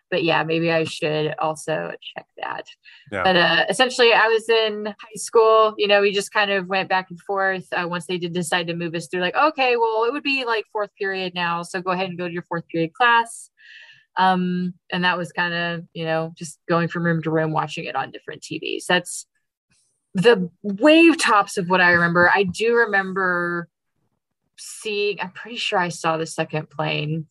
But 0.10 0.24
yeah, 0.24 0.44
maybe 0.44 0.72
I 0.72 0.86
should 0.86 1.36
also 1.38 1.92
check 2.16 2.26
that. 2.38 2.66
Yeah. 3.12 3.24
But 3.24 3.36
uh, 3.36 3.66
essentially, 3.70 4.14
I 4.14 4.28
was 4.28 4.48
in 4.48 4.86
high 4.86 5.16
school. 5.16 5.74
You 5.78 5.88
know, 5.88 6.02
we 6.02 6.12
just 6.12 6.32
kind 6.32 6.52
of 6.52 6.68
went 6.68 6.90
back 6.90 7.08
and 7.10 7.20
forth. 7.20 7.68
Uh, 7.72 7.88
once 7.88 8.06
they 8.06 8.18
did 8.18 8.34
decide 8.34 8.68
to 8.68 8.76
move 8.76 8.96
us 8.96 9.08
through, 9.08 9.22
like, 9.22 9.36
okay, 9.36 9.76
well, 9.76 10.06
it 10.06 10.14
would 10.14 10.24
be 10.24 10.46
like 10.46 10.66
fourth 10.72 10.92
period 10.98 11.34
now, 11.36 11.62
so 11.64 11.82
go 11.82 11.92
ahead 11.92 12.10
and 12.10 12.18
go 12.18 12.28
to 12.28 12.34
your 12.34 12.44
fourth 12.44 12.68
period 12.70 12.94
class. 12.94 13.50
Um, 14.18 14.74
and 14.92 15.04
that 15.04 15.18
was 15.18 15.32
kind 15.32 15.54
of, 15.54 15.86
you 15.94 16.06
know, 16.06 16.34
just 16.36 16.60
going 16.68 16.88
from 16.88 17.04
room 17.04 17.22
to 17.22 17.30
room, 17.30 17.52
watching 17.52 17.86
it 17.86 17.96
on 17.96 18.12
different 18.12 18.42
TVs. 18.42 18.86
That's 18.88 19.28
the 20.16 20.50
wave 20.64 21.20
tops 21.20 21.58
of 21.58 21.70
what 21.70 21.82
I 21.82 21.92
remember. 21.92 22.32
I 22.34 22.44
do 22.44 22.76
remember 22.76 23.70
seeing, 24.58 25.22
I'm 25.22 25.32
pretty 25.32 25.58
sure 25.58 25.78
I 25.78 25.90
saw 25.90 26.18
the 26.18 26.26
second 26.26 26.72
plane, 26.72 27.28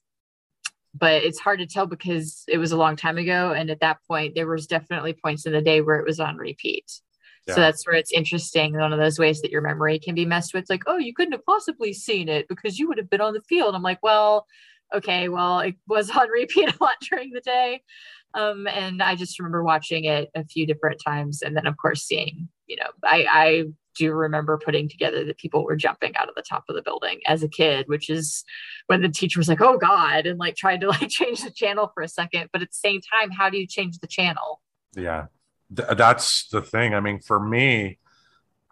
but 0.98 1.22
it's 1.22 1.38
hard 1.38 1.58
to 1.58 1.66
tell 1.66 1.86
because 1.86 2.44
it 2.48 2.58
was 2.58 2.72
a 2.72 2.76
long 2.76 2.96
time 2.96 3.18
ago. 3.18 3.52
And 3.52 3.70
at 3.70 3.80
that 3.80 3.98
point, 4.08 4.34
there 4.34 4.46
was 4.46 4.66
definitely 4.66 5.12
points 5.12 5.46
in 5.46 5.52
the 5.52 5.60
day 5.60 5.80
where 5.80 5.98
it 5.98 6.06
was 6.06 6.20
on 6.20 6.36
repeat. 6.36 7.00
Yeah. 7.46 7.54
So 7.54 7.60
that's 7.60 7.86
where 7.86 7.96
it's 7.96 8.12
interesting. 8.12 8.76
One 8.76 8.92
of 8.92 8.98
those 8.98 9.18
ways 9.18 9.40
that 9.42 9.50
your 9.50 9.62
memory 9.62 9.98
can 9.98 10.14
be 10.14 10.24
messed 10.24 10.54
with. 10.54 10.68
Like, 10.68 10.82
oh, 10.86 10.98
you 10.98 11.14
couldn't 11.14 11.32
have 11.32 11.44
possibly 11.44 11.92
seen 11.92 12.28
it 12.28 12.48
because 12.48 12.78
you 12.78 12.88
would 12.88 12.98
have 12.98 13.10
been 13.10 13.20
on 13.20 13.34
the 13.34 13.42
field. 13.42 13.74
I'm 13.74 13.82
like, 13.82 14.02
well, 14.02 14.46
okay, 14.94 15.28
well, 15.28 15.60
it 15.60 15.76
was 15.86 16.10
on 16.10 16.28
repeat 16.28 16.74
a 16.80 16.82
lot 16.82 16.96
during 17.08 17.30
the 17.30 17.40
day. 17.40 17.82
Um, 18.34 18.66
and 18.66 19.02
I 19.02 19.14
just 19.14 19.38
remember 19.38 19.62
watching 19.62 20.04
it 20.04 20.30
a 20.34 20.44
few 20.44 20.66
different 20.66 21.00
times. 21.04 21.42
And 21.42 21.56
then, 21.56 21.66
of 21.66 21.76
course, 21.76 22.02
seeing, 22.02 22.48
you 22.66 22.76
know, 22.76 22.90
I, 23.04 23.26
I 23.28 23.64
do 23.96 24.12
remember 24.12 24.58
putting 24.62 24.88
together 24.88 25.24
that 25.24 25.38
people 25.38 25.64
were 25.64 25.76
jumping 25.76 26.14
out 26.16 26.28
of 26.28 26.34
the 26.34 26.42
top 26.42 26.64
of 26.68 26.76
the 26.76 26.82
building 26.82 27.20
as 27.26 27.42
a 27.42 27.48
kid, 27.48 27.88
which 27.88 28.10
is 28.10 28.44
when 28.86 29.02
the 29.02 29.08
teacher 29.08 29.40
was 29.40 29.48
like, 29.48 29.60
oh 29.60 29.78
God, 29.78 30.26
and 30.26 30.38
like 30.38 30.56
tried 30.56 30.80
to 30.82 30.88
like 30.90 31.08
change 31.08 31.42
the 31.42 31.50
channel 31.50 31.90
for 31.94 32.02
a 32.02 32.08
second. 32.08 32.50
But 32.52 32.62
at 32.62 32.68
the 32.68 32.74
same 32.74 33.00
time, 33.00 33.30
how 33.30 33.50
do 33.50 33.58
you 33.58 33.66
change 33.66 33.98
the 33.98 34.06
channel? 34.06 34.60
Yeah, 34.94 35.26
Th- 35.74 35.96
that's 35.96 36.48
the 36.48 36.62
thing. 36.62 36.94
I 36.94 37.00
mean, 37.00 37.20
for 37.20 37.40
me, 37.40 37.98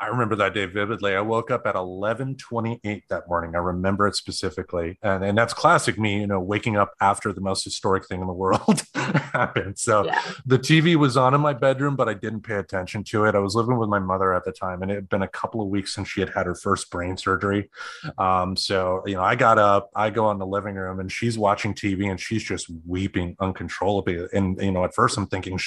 I 0.05 0.09
remember 0.09 0.37
that 0.37 0.53
day 0.53 0.67
vividly. 0.67 1.15
I 1.17 1.21
woke 1.23 1.51
up 1.51 1.67
at 1.67 1.75
eleven 1.77 2.37
twenty-eight 2.37 3.05
that 3.09 3.27
morning. 3.27 3.55
I 3.55 3.59
remember 3.59 4.07
it 4.07 4.15
specifically, 4.17 4.99
and 5.03 5.25
and 5.25 5.37
that's 5.39 5.55
classic 5.55 5.99
me. 5.99 6.21
You 6.21 6.27
know, 6.27 6.41
waking 6.41 6.77
up 6.77 6.93
after 7.01 7.33
the 7.33 7.41
most 7.41 7.65
historic 7.65 8.07
thing 8.07 8.21
in 8.21 8.27
the 8.27 8.33
world 8.35 8.83
happened. 8.95 9.79
So 9.79 10.05
Yeah. 10.05 10.21
the 10.45 10.59
TV 10.59 10.97
was 10.97 11.17
on 11.17 11.33
in 11.35 11.41
my 11.41 11.55
bedroom, 11.55 11.97
but 11.97 12.09
I 12.09 12.15
didn't 12.15 12.43
pay 12.43 12.57
attention 12.57 13.03
to 13.05 13.25
it. 13.25 13.35
I 13.35 13.39
was 13.39 13.55
living 13.55 13.79
with 13.79 13.89
my 13.89 13.99
mother 13.99 14.35
at 14.35 14.45
the 14.45 14.53
time, 14.53 14.83
and 14.83 14.91
it 14.91 14.97
had 14.97 15.09
been 15.09 15.23
a 15.23 15.29
couple 15.29 15.63
of 15.63 15.69
weeks 15.69 15.95
since 15.95 16.09
she 16.09 16.21
had 16.21 16.31
had 16.31 16.45
her 16.47 16.55
first 16.55 16.91
brain 16.91 17.17
surgery. 17.17 17.71
Um, 18.19 18.57
so 18.57 19.03
you 19.07 19.15
know, 19.15 19.23
I 19.23 19.37
got 19.37 19.59
up, 19.59 19.91
I 19.97 20.11
go 20.11 20.31
in 20.31 20.39
the 20.39 20.47
living 20.47 20.75
room, 20.75 21.01
and 21.01 21.11
she's 21.11 21.39
watching 21.39 21.73
TV, 21.73 22.11
and 22.11 22.21
she's 22.21 22.43
just 22.45 22.67
weeping 22.87 23.37
uncontrollably. 23.41 24.27
And 24.35 24.61
you 24.61 24.73
know, 24.73 24.85
at 24.85 24.95
first 24.95 25.17
I'm 25.17 25.27
thinking, 25.27 25.59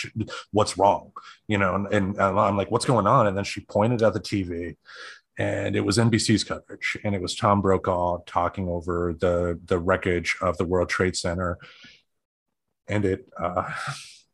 "What's 0.51 0.77
wrong?" 0.77 1.11
You 1.47 1.57
know, 1.57 1.75
and, 1.75 1.87
and 1.91 2.21
I'm 2.21 2.55
like, 2.57 2.69
"What's 2.69 2.85
going 2.85 3.07
on?" 3.07 3.25
And 3.25 3.35
then 3.35 3.43
she 3.43 3.61
pointed 3.61 4.03
at 4.03 4.13
the 4.13 4.19
TV. 4.27 4.75
And 5.39 5.75
it 5.75 5.81
was 5.81 5.99
NBC's 5.99 6.43
coverage, 6.43 6.97
and 7.03 7.13
it 7.13 7.21
was 7.21 7.35
Tom 7.35 7.61
Brokaw 7.61 8.19
talking 8.25 8.67
over 8.67 9.15
the 9.19 9.59
the 9.65 9.77
wreckage 9.77 10.35
of 10.41 10.57
the 10.57 10.65
World 10.65 10.89
Trade 10.89 11.15
Center, 11.15 11.59
and 12.87 13.05
it 13.05 13.29
uh, 13.39 13.71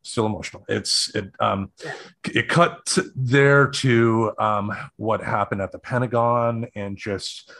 still 0.04 0.26
emotional. 0.26 0.64
It's 0.68 1.14
it 1.16 1.32
um 1.40 1.72
it 2.26 2.48
cut 2.48 2.98
there 3.16 3.68
to 3.68 4.32
um 4.38 4.74
what 4.98 5.24
happened 5.24 5.62
at 5.62 5.72
the 5.72 5.80
Pentagon 5.80 6.68
and 6.76 6.98
just 6.98 7.52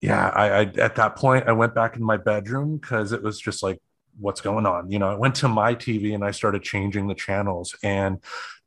yeah 0.00 0.28
I, 0.28 0.48
I 0.48 0.60
at 0.62 0.96
that 0.96 1.16
point 1.16 1.48
I 1.48 1.52
went 1.52 1.74
back 1.74 1.96
in 1.96 2.02
my 2.02 2.16
bedroom 2.16 2.76
because 2.76 3.12
it 3.12 3.22
was 3.22 3.40
just 3.40 3.62
like 3.62 3.80
what's 4.18 4.40
going 4.40 4.66
on 4.66 4.90
you 4.90 4.98
know 4.98 5.08
I 5.08 5.14
went 5.14 5.36
to 5.36 5.48
my 5.48 5.74
TV 5.74 6.14
and 6.14 6.24
I 6.24 6.32
started 6.32 6.62
changing 6.62 7.06
the 7.06 7.14
channels 7.14 7.74
and 7.82 8.18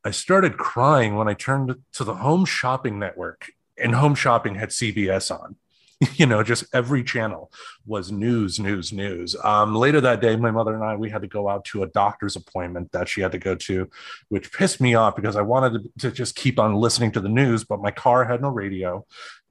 I 0.08 0.12
started 0.12 0.56
crying 0.56 1.18
when 1.18 1.28
I 1.28 1.34
turned 1.34 1.76
to 1.92 2.04
the 2.06 2.16
Home 2.16 2.46
Shopping 2.46 2.98
Network 2.98 3.52
and 3.78 3.94
Home 3.94 4.16
Shopping 4.16 4.56
had 4.56 4.70
CBS 4.70 5.38
on. 5.38 5.58
You 6.14 6.28
know 6.28 6.44
just 6.44 6.64
every 6.76 7.04
channel 7.04 7.52
was 7.88 8.12
news 8.12 8.60
news 8.60 8.94
news. 8.94 9.36
Um, 9.44 9.74
later 9.74 10.00
that 10.02 10.22
day 10.22 10.36
my 10.36 10.52
mother 10.52 10.76
and 10.76 10.84
i 10.84 10.96
we 10.96 11.10
had 11.10 11.24
to 11.24 11.28
go 11.28 11.50
out 11.50 11.66
to 11.66 11.82
a 11.82 11.88
doctor's 11.88 12.36
appointment 12.36 12.92
that 12.92 13.10
she 13.10 13.22
had 13.22 13.32
to 13.32 13.40
go 13.40 13.56
to 13.56 13.90
which 14.30 14.54
pissed 14.54 14.80
me 14.80 14.94
off 14.94 15.16
because 15.16 15.36
i 15.36 15.42
wanted 15.42 15.72
to, 15.74 15.90
to 16.02 16.12
just 16.16 16.36
keep 16.36 16.60
on 16.60 16.76
listening 16.76 17.12
to 17.14 17.20
the 17.20 17.28
news 17.42 17.64
but 17.64 17.82
my 17.82 17.90
car 17.90 18.26
had 18.26 18.44
no 18.44 18.50
radio 18.50 19.04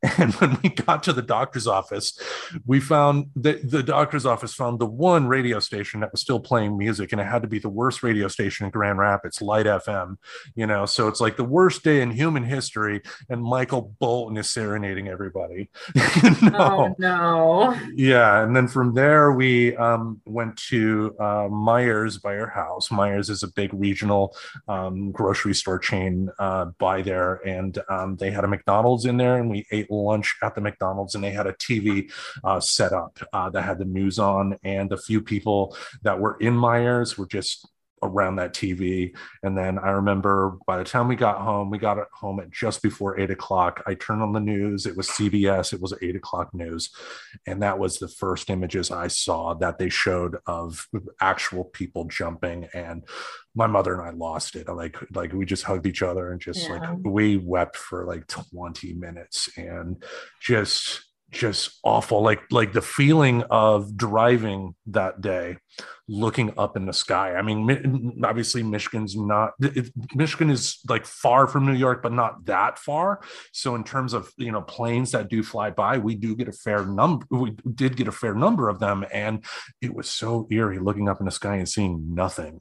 And 0.18 0.34
when 0.34 0.58
we 0.62 0.70
got 0.70 1.02
to 1.04 1.12
the 1.12 1.22
doctor's 1.22 1.66
office, 1.66 2.18
we 2.64 2.80
found 2.80 3.26
that 3.36 3.70
the 3.70 3.82
doctor's 3.82 4.24
office 4.24 4.54
found 4.54 4.78
the 4.78 4.86
one 4.86 5.26
radio 5.26 5.58
station 5.58 6.00
that 6.00 6.12
was 6.12 6.20
still 6.20 6.40
playing 6.40 6.78
music, 6.78 7.12
and 7.12 7.20
it 7.20 7.24
had 7.24 7.42
to 7.42 7.48
be 7.48 7.58
the 7.58 7.68
worst 7.68 8.02
radio 8.02 8.28
station 8.28 8.66
in 8.66 8.70
Grand 8.70 8.98
Rapids, 8.98 9.42
Light 9.42 9.66
FM. 9.66 10.16
You 10.54 10.66
know, 10.66 10.86
so 10.86 11.08
it's 11.08 11.20
like 11.20 11.36
the 11.36 11.44
worst 11.44 11.82
day 11.82 12.02
in 12.02 12.10
human 12.10 12.44
history, 12.44 13.02
and 13.28 13.42
Michael 13.42 13.94
Bolton 13.98 14.36
is 14.36 14.50
serenading 14.50 15.08
everybody. 15.08 15.68
Oh 16.58 16.94
no! 16.98 17.78
Yeah, 17.94 18.42
and 18.42 18.56
then 18.56 18.68
from 18.68 18.94
there 18.94 19.32
we 19.32 19.76
um, 19.76 20.20
went 20.24 20.56
to 20.68 21.14
uh, 21.18 21.48
Meijer's 21.48 22.18
by 22.18 22.38
our 22.38 22.48
house. 22.48 22.88
Meijer's 22.88 23.28
is 23.28 23.42
a 23.42 23.48
big 23.48 23.72
regional 23.74 24.34
um, 24.68 25.10
grocery 25.12 25.54
store 25.54 25.78
chain 25.78 26.30
uh, 26.38 26.66
by 26.78 27.02
there, 27.02 27.46
and 27.46 27.78
um, 27.88 28.16
they 28.16 28.30
had 28.30 28.44
a 28.44 28.48
McDonald's 28.48 29.04
in 29.04 29.16
there, 29.16 29.38
and 29.38 29.50
we 29.50 29.66
ate 29.70 29.85
lunch 29.90 30.36
at 30.42 30.54
the 30.54 30.60
McDonald's, 30.60 31.14
and 31.14 31.22
they 31.22 31.30
had 31.30 31.46
a 31.46 31.52
TV 31.54 32.10
uh, 32.44 32.60
set 32.60 32.92
up 32.92 33.18
uh, 33.32 33.50
that 33.50 33.62
had 33.62 33.78
the 33.78 33.84
news 33.84 34.18
on, 34.18 34.58
and 34.62 34.92
a 34.92 34.98
few 34.98 35.20
people 35.20 35.76
that 36.02 36.18
were 36.18 36.36
in 36.40 36.54
Meijer's 36.54 37.16
were 37.18 37.26
just 37.26 37.66
around 38.02 38.36
that 38.36 38.54
TV. 38.54 39.14
And 39.42 39.56
then 39.56 39.78
I 39.78 39.90
remember 39.90 40.58
by 40.66 40.78
the 40.78 40.84
time 40.84 41.08
we 41.08 41.16
got 41.16 41.40
home, 41.40 41.70
we 41.70 41.78
got 41.78 41.98
home 42.12 42.40
at 42.40 42.50
just 42.50 42.82
before 42.82 43.18
eight 43.18 43.30
o'clock. 43.30 43.82
I 43.86 43.94
turned 43.94 44.22
on 44.22 44.32
the 44.32 44.40
news. 44.40 44.86
It 44.86 44.96
was 44.96 45.08
CBS. 45.08 45.72
It 45.72 45.80
was 45.80 45.94
eight 46.02 46.16
o'clock 46.16 46.54
news. 46.54 46.90
And 47.46 47.62
that 47.62 47.78
was 47.78 47.98
the 47.98 48.08
first 48.08 48.50
images 48.50 48.90
I 48.90 49.08
saw 49.08 49.54
that 49.54 49.78
they 49.78 49.88
showed 49.88 50.36
of 50.46 50.86
actual 51.20 51.64
people 51.64 52.04
jumping. 52.04 52.68
And 52.74 53.04
my 53.56 53.66
mother 53.66 53.94
and 53.94 54.02
I 54.02 54.10
lost 54.10 54.54
it. 54.54 54.68
Like, 54.68 54.96
like 55.14 55.32
we 55.32 55.44
just 55.44 55.64
hugged 55.64 55.86
each 55.86 56.02
other 56.02 56.30
and 56.30 56.40
just 56.40 56.68
yeah. 56.68 56.78
like 56.78 56.98
we 57.02 57.38
wept 57.38 57.76
for 57.76 58.04
like 58.04 58.26
20 58.28 58.92
minutes 58.92 59.48
and 59.56 60.02
just 60.40 61.02
just 61.32 61.80
awful 61.82 62.22
like 62.22 62.40
like 62.52 62.72
the 62.72 62.80
feeling 62.80 63.42
of 63.50 63.96
driving 63.96 64.74
that 64.86 65.20
day 65.20 65.56
looking 66.06 66.52
up 66.56 66.76
in 66.76 66.86
the 66.86 66.92
sky 66.92 67.34
i 67.34 67.42
mean 67.42 68.20
obviously 68.24 68.62
michigan's 68.62 69.16
not 69.16 69.50
it, 69.60 69.90
michigan 70.14 70.48
is 70.50 70.78
like 70.88 71.04
far 71.04 71.48
from 71.48 71.66
new 71.66 71.74
york 71.74 72.00
but 72.00 72.12
not 72.12 72.44
that 72.44 72.78
far 72.78 73.20
so 73.52 73.74
in 73.74 73.82
terms 73.82 74.14
of 74.14 74.30
you 74.36 74.52
know 74.52 74.62
planes 74.62 75.10
that 75.10 75.28
do 75.28 75.42
fly 75.42 75.68
by 75.68 75.98
we 75.98 76.14
do 76.14 76.36
get 76.36 76.46
a 76.46 76.52
fair 76.52 76.86
number 76.86 77.26
we 77.30 77.50
did 77.74 77.96
get 77.96 78.06
a 78.06 78.12
fair 78.12 78.34
number 78.34 78.68
of 78.68 78.78
them 78.78 79.04
and 79.12 79.44
it 79.82 79.92
was 79.92 80.08
so 80.08 80.46
eerie 80.52 80.78
looking 80.78 81.08
up 81.08 81.18
in 81.18 81.26
the 81.26 81.32
sky 81.32 81.56
and 81.56 81.68
seeing 81.68 82.14
nothing 82.14 82.60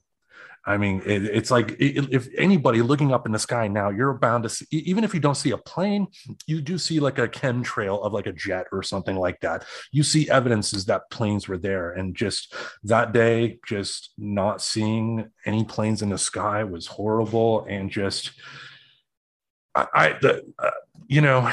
I 0.68 0.78
mean, 0.78 1.04
it, 1.06 1.26
it's 1.26 1.52
like 1.52 1.72
it, 1.80 2.12
if 2.12 2.28
anybody 2.38 2.82
looking 2.82 3.14
up 3.14 3.26
in 3.26 3.32
the 3.32 3.40
sky 3.40 3.68
now, 3.68 3.90
you're 3.90 4.14
bound 4.14 4.44
to 4.44 4.50
see, 4.50 4.66
even 4.72 5.04
if 5.04 5.14
you 5.14 5.20
don't 5.20 5.36
see 5.36 5.52
a 5.52 5.58
plane, 5.58 6.08
you 6.48 6.60
do 6.60 6.78
see 6.78 7.00
like 7.00 7.20
a 7.20 7.28
chemtrail 7.28 8.04
of 8.04 8.14
like 8.14 8.26
a 8.26 8.34
jet 8.34 8.66
or 8.72 8.82
something 8.82 9.16
like 9.16 9.40
that. 9.42 9.64
You 9.92 10.02
see 10.02 10.30
evidences 10.30 10.86
that 10.86 11.10
planes 11.12 11.48
were 11.48 11.60
there. 11.60 11.92
And 11.92 12.16
just 12.16 12.54
that 12.84 13.14
day, 13.14 13.60
just 13.68 14.14
not 14.18 14.60
seeing 14.60 15.30
any 15.46 15.64
planes 15.66 16.02
in 16.02 16.10
the 16.10 16.18
sky 16.18 16.64
was 16.64 16.88
horrible. 16.88 17.66
And 17.70 17.92
just, 17.92 18.32
I, 19.76 19.88
I 19.94 20.08
the, 20.20 20.52
uh, 20.58 20.72
you 21.08 21.22
know, 21.22 21.52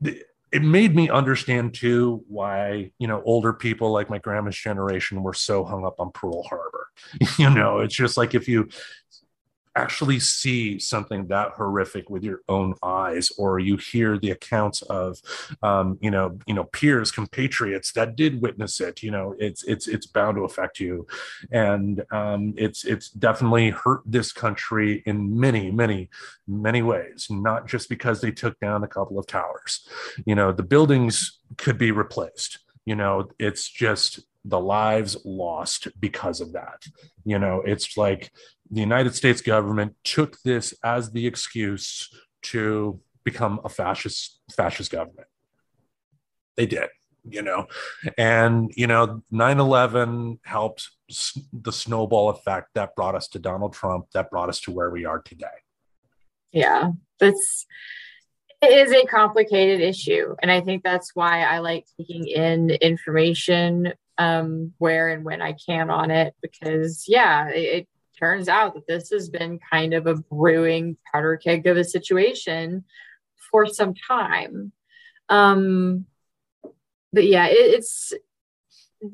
the, 0.00 0.22
it 0.52 0.62
made 0.62 0.94
me 0.94 1.10
understand 1.10 1.74
too 1.74 2.24
why 2.28 2.90
you 2.98 3.06
know 3.06 3.22
older 3.24 3.52
people 3.52 3.90
like 3.90 4.08
my 4.08 4.18
grandma's 4.18 4.56
generation 4.56 5.22
were 5.22 5.34
so 5.34 5.64
hung 5.64 5.84
up 5.84 6.00
on 6.00 6.10
Pearl 6.12 6.42
Harbor. 6.44 6.77
you 7.38 7.50
know, 7.50 7.78
it's 7.80 7.94
just 7.94 8.16
like 8.16 8.34
if 8.34 8.48
you 8.48 8.68
actually 9.78 10.18
see 10.18 10.76
something 10.78 11.28
that 11.28 11.52
horrific 11.52 12.10
with 12.10 12.24
your 12.24 12.40
own 12.48 12.74
eyes 12.82 13.30
or 13.38 13.60
you 13.60 13.76
hear 13.76 14.18
the 14.18 14.30
accounts 14.30 14.82
of 14.82 15.20
um, 15.62 15.96
you 16.00 16.10
know 16.10 16.36
you 16.46 16.54
know 16.54 16.64
peers 16.64 17.12
compatriots 17.12 17.92
that 17.92 18.16
did 18.16 18.42
witness 18.42 18.80
it 18.80 19.02
you 19.04 19.10
know 19.10 19.36
it's 19.38 19.62
it's 19.64 19.86
it's 19.86 20.06
bound 20.06 20.36
to 20.36 20.42
affect 20.42 20.80
you. 20.80 21.06
And 21.52 22.04
um, 22.10 22.54
it's 22.56 22.84
it's 22.84 23.08
definitely 23.10 23.70
hurt 23.70 24.02
this 24.04 24.32
country 24.32 25.02
in 25.06 25.38
many 25.38 25.70
many 25.70 26.10
many 26.46 26.82
ways 26.82 27.28
not 27.30 27.68
just 27.68 27.88
because 27.88 28.20
they 28.20 28.32
took 28.32 28.58
down 28.58 28.82
a 28.82 28.88
couple 28.88 29.18
of 29.18 29.26
towers. 29.26 29.86
You 30.26 30.34
know 30.34 30.50
the 30.52 30.64
buildings 30.64 31.38
could 31.56 31.78
be 31.78 31.92
replaced. 31.92 32.58
You 32.84 32.96
know 32.96 33.28
it's 33.38 33.68
just 33.68 34.20
the 34.44 34.60
lives 34.60 35.16
lost 35.24 35.88
because 36.00 36.40
of 36.40 36.52
that 36.52 36.82
you 37.24 37.38
know 37.38 37.62
it's 37.64 37.96
like 37.96 38.30
the 38.70 38.80
United 38.80 39.14
States 39.14 39.40
government 39.40 39.94
took 40.04 40.40
this 40.42 40.74
as 40.84 41.10
the 41.10 41.26
excuse 41.26 42.10
to 42.42 43.00
become 43.24 43.60
a 43.64 43.68
fascist 43.68 44.40
fascist 44.54 44.90
government. 44.90 45.28
They 46.56 46.66
did, 46.66 46.88
you 47.28 47.42
know, 47.42 47.66
and 48.16 48.70
you 48.76 48.86
know, 48.86 49.22
9/11 49.32 50.38
helped 50.44 50.90
the 51.52 51.72
snowball 51.72 52.30
effect 52.30 52.68
that 52.74 52.94
brought 52.94 53.14
us 53.14 53.28
to 53.28 53.38
Donald 53.38 53.72
Trump, 53.72 54.06
that 54.12 54.30
brought 54.30 54.48
us 54.48 54.60
to 54.62 54.70
where 54.70 54.90
we 54.90 55.04
are 55.04 55.20
today. 55.20 55.46
Yeah, 56.52 56.92
that's 57.18 57.66
it 58.60 58.72
is 58.72 58.92
a 58.92 59.06
complicated 59.06 59.80
issue, 59.80 60.34
and 60.42 60.50
I 60.50 60.60
think 60.60 60.82
that's 60.82 61.14
why 61.14 61.42
I 61.42 61.58
like 61.58 61.86
taking 61.96 62.26
in 62.26 62.70
information 62.70 63.92
um, 64.18 64.72
where 64.78 65.08
and 65.08 65.24
when 65.24 65.40
I 65.40 65.52
can 65.52 65.90
on 65.90 66.10
it 66.10 66.34
because 66.42 67.04
yeah, 67.08 67.48
it, 67.48 67.88
turns 68.18 68.48
out 68.48 68.74
that 68.74 68.84
this 68.88 69.10
has 69.10 69.28
been 69.28 69.60
kind 69.70 69.94
of 69.94 70.08
a 70.08 70.16
brewing 70.16 70.96
powder 71.12 71.36
keg 71.36 71.64
of 71.68 71.76
a 71.76 71.84
situation 71.84 72.84
for 73.48 73.64
some 73.64 73.94
time. 73.94 74.72
Um, 75.28 76.04
but 77.12 77.24
yeah, 77.24 77.46
it, 77.46 77.54
it's 77.54 78.12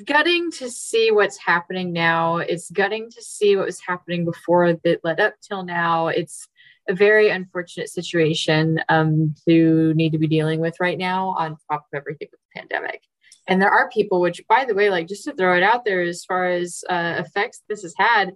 gutting 0.07 0.51
to 0.53 0.71
see 0.71 1.11
what's 1.11 1.37
happening 1.37 1.93
now. 1.93 2.39
It's 2.39 2.71
gutting 2.71 3.11
to 3.11 3.23
see 3.23 3.57
what 3.57 3.67
was 3.67 3.81
happening 3.81 4.25
before 4.25 4.73
that 4.73 5.05
led 5.05 5.21
up 5.21 5.35
till 5.47 5.65
now. 5.65 6.09
It's 6.09 6.49
a 6.89 6.95
very 6.95 7.31
unfortunate 7.31 7.89
situation 7.89 8.81
um, 8.89 9.35
to 9.47 9.93
need 9.95 10.13
to 10.13 10.19
be 10.19 10.29
dealing 10.29 10.61
with 10.61 10.81
right 10.81 10.99
now 10.99 11.29
on 11.39 11.57
top 11.71 11.87
of 11.93 11.97
everything 11.97 12.29
with 12.31 12.41
the 12.41 12.61
pandemic. 12.61 13.03
And 13.47 13.61
there 13.61 13.71
are 13.71 13.91
people, 13.91 14.21
which, 14.21 14.43
by 14.49 14.65
the 14.65 14.75
way, 14.75 14.91
like 14.91 15.07
just 15.07 15.25
to 15.25 15.35
throw 15.35 15.57
it 15.57 15.63
out 15.63 15.85
there, 15.85 16.03
as 16.03 16.25
far 16.25 16.47
as 16.47 16.83
uh, 16.89 17.15
effects 17.19 17.63
this 17.69 17.83
has 17.83 17.95
had, 17.99 18.33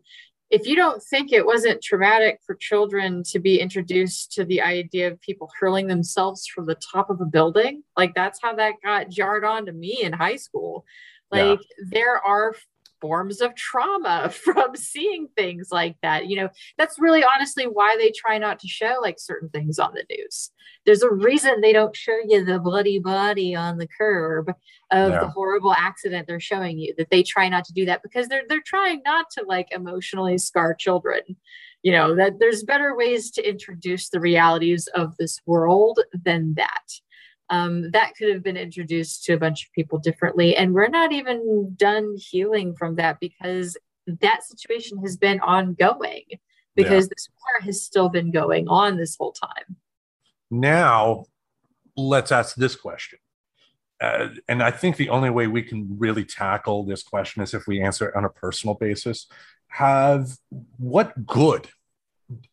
if 0.51 0.66
you 0.66 0.76
don't 0.76 1.02
think 1.02 1.32
it 1.32 1.44
wasn't 1.44 1.82
traumatic 1.82 2.40
for 2.47 2.55
children 2.55 3.22
to 3.24 3.39
be 3.39 3.60
introduced 3.60 4.32
to 4.32 4.44
the 4.44 4.62
idea 4.62 5.09
of 5.10 5.20
people 5.20 5.51
hurling 5.59 5.86
themselves 5.86 6.47
from 6.47 6.66
the 6.66 6.76
top 6.76 7.10
of 7.10 7.20
a 7.20 7.26
building, 7.26 7.82
like 7.97 8.14
that's 8.14 8.39
how 8.40 8.55
that 8.55 8.74
got 8.82 9.10
jarred 9.10 9.44
on 9.44 9.66
to 9.66 9.72
me 9.72 10.02
in 10.02 10.12
high 10.12 10.36
school. 10.36 10.85
Like 11.30 11.60
yeah. 11.60 11.85
there 11.90 12.18
are 12.18 12.55
forms 13.00 13.40
of 13.40 13.54
trauma 13.54 14.30
from 14.44 14.76
seeing 14.76 15.28
things 15.36 15.68
like 15.70 15.96
that. 16.02 16.26
You 16.26 16.36
know, 16.36 16.48
that's 16.76 16.98
really 16.98 17.24
honestly 17.24 17.64
why 17.64 17.96
they 17.98 18.10
try 18.10 18.38
not 18.38 18.58
to 18.60 18.68
show 18.68 18.96
like 19.02 19.18
certain 19.18 19.48
things 19.48 19.78
on 19.78 19.92
the 19.94 20.04
news. 20.10 20.50
There's 20.86 21.02
a 21.02 21.10
reason 21.10 21.60
they 21.60 21.72
don't 21.72 21.94
show 21.94 22.18
you 22.26 22.44
the 22.44 22.58
bloody 22.58 22.98
body 22.98 23.54
on 23.54 23.78
the 23.78 23.88
curb 23.88 24.50
of 24.90 25.10
yeah. 25.10 25.20
the 25.20 25.28
horrible 25.28 25.74
accident 25.74 26.26
they're 26.26 26.40
showing 26.40 26.78
you. 26.78 26.94
That 26.96 27.10
they 27.10 27.22
try 27.22 27.48
not 27.48 27.64
to 27.66 27.72
do 27.72 27.84
that 27.86 28.02
because 28.02 28.28
they're 28.28 28.44
they're 28.48 28.62
trying 28.64 29.02
not 29.04 29.26
to 29.32 29.44
like 29.44 29.68
emotionally 29.70 30.38
scar 30.38 30.74
children. 30.74 31.20
You 31.82 31.92
know, 31.92 32.16
that 32.16 32.40
there's 32.40 32.64
better 32.64 32.96
ways 32.96 33.30
to 33.32 33.48
introduce 33.48 34.08
the 34.08 34.18
realities 34.18 34.88
of 34.94 35.16
this 35.16 35.40
world 35.46 36.00
than 36.24 36.54
that 36.54 36.82
um, 37.50 37.90
that 37.92 38.14
could 38.16 38.28
have 38.30 38.42
been 38.42 38.56
introduced 38.56 39.24
to 39.24 39.34
a 39.34 39.38
bunch 39.38 39.64
of 39.64 39.72
people 39.72 39.98
differently. 39.98 40.56
And 40.56 40.74
we're 40.74 40.88
not 40.88 41.12
even 41.12 41.74
done 41.76 42.16
healing 42.18 42.74
from 42.74 42.96
that 42.96 43.20
because 43.20 43.76
that 44.06 44.42
situation 44.42 44.98
has 44.98 45.16
been 45.16 45.40
ongoing 45.40 46.24
because 46.76 47.06
yeah. 47.06 47.14
this 47.14 47.28
war 47.34 47.66
has 47.66 47.82
still 47.82 48.08
been 48.08 48.30
going 48.30 48.68
on 48.68 48.96
this 48.96 49.16
whole 49.18 49.32
time. 49.32 49.76
Now, 50.50 51.24
let's 51.96 52.32
ask 52.32 52.56
this 52.56 52.76
question. 52.76 53.18
Uh, 54.00 54.28
and 54.46 54.62
I 54.62 54.70
think 54.70 54.96
the 54.96 55.08
only 55.08 55.30
way 55.30 55.48
we 55.48 55.62
can 55.62 55.96
really 55.98 56.24
tackle 56.24 56.84
this 56.84 57.02
question 57.02 57.42
is 57.42 57.52
if 57.52 57.66
we 57.66 57.82
answer 57.82 58.08
it 58.08 58.14
on 58.14 58.24
a 58.24 58.30
personal 58.30 58.74
basis. 58.74 59.26
Have 59.68 60.38
what 60.78 61.26
good 61.26 61.68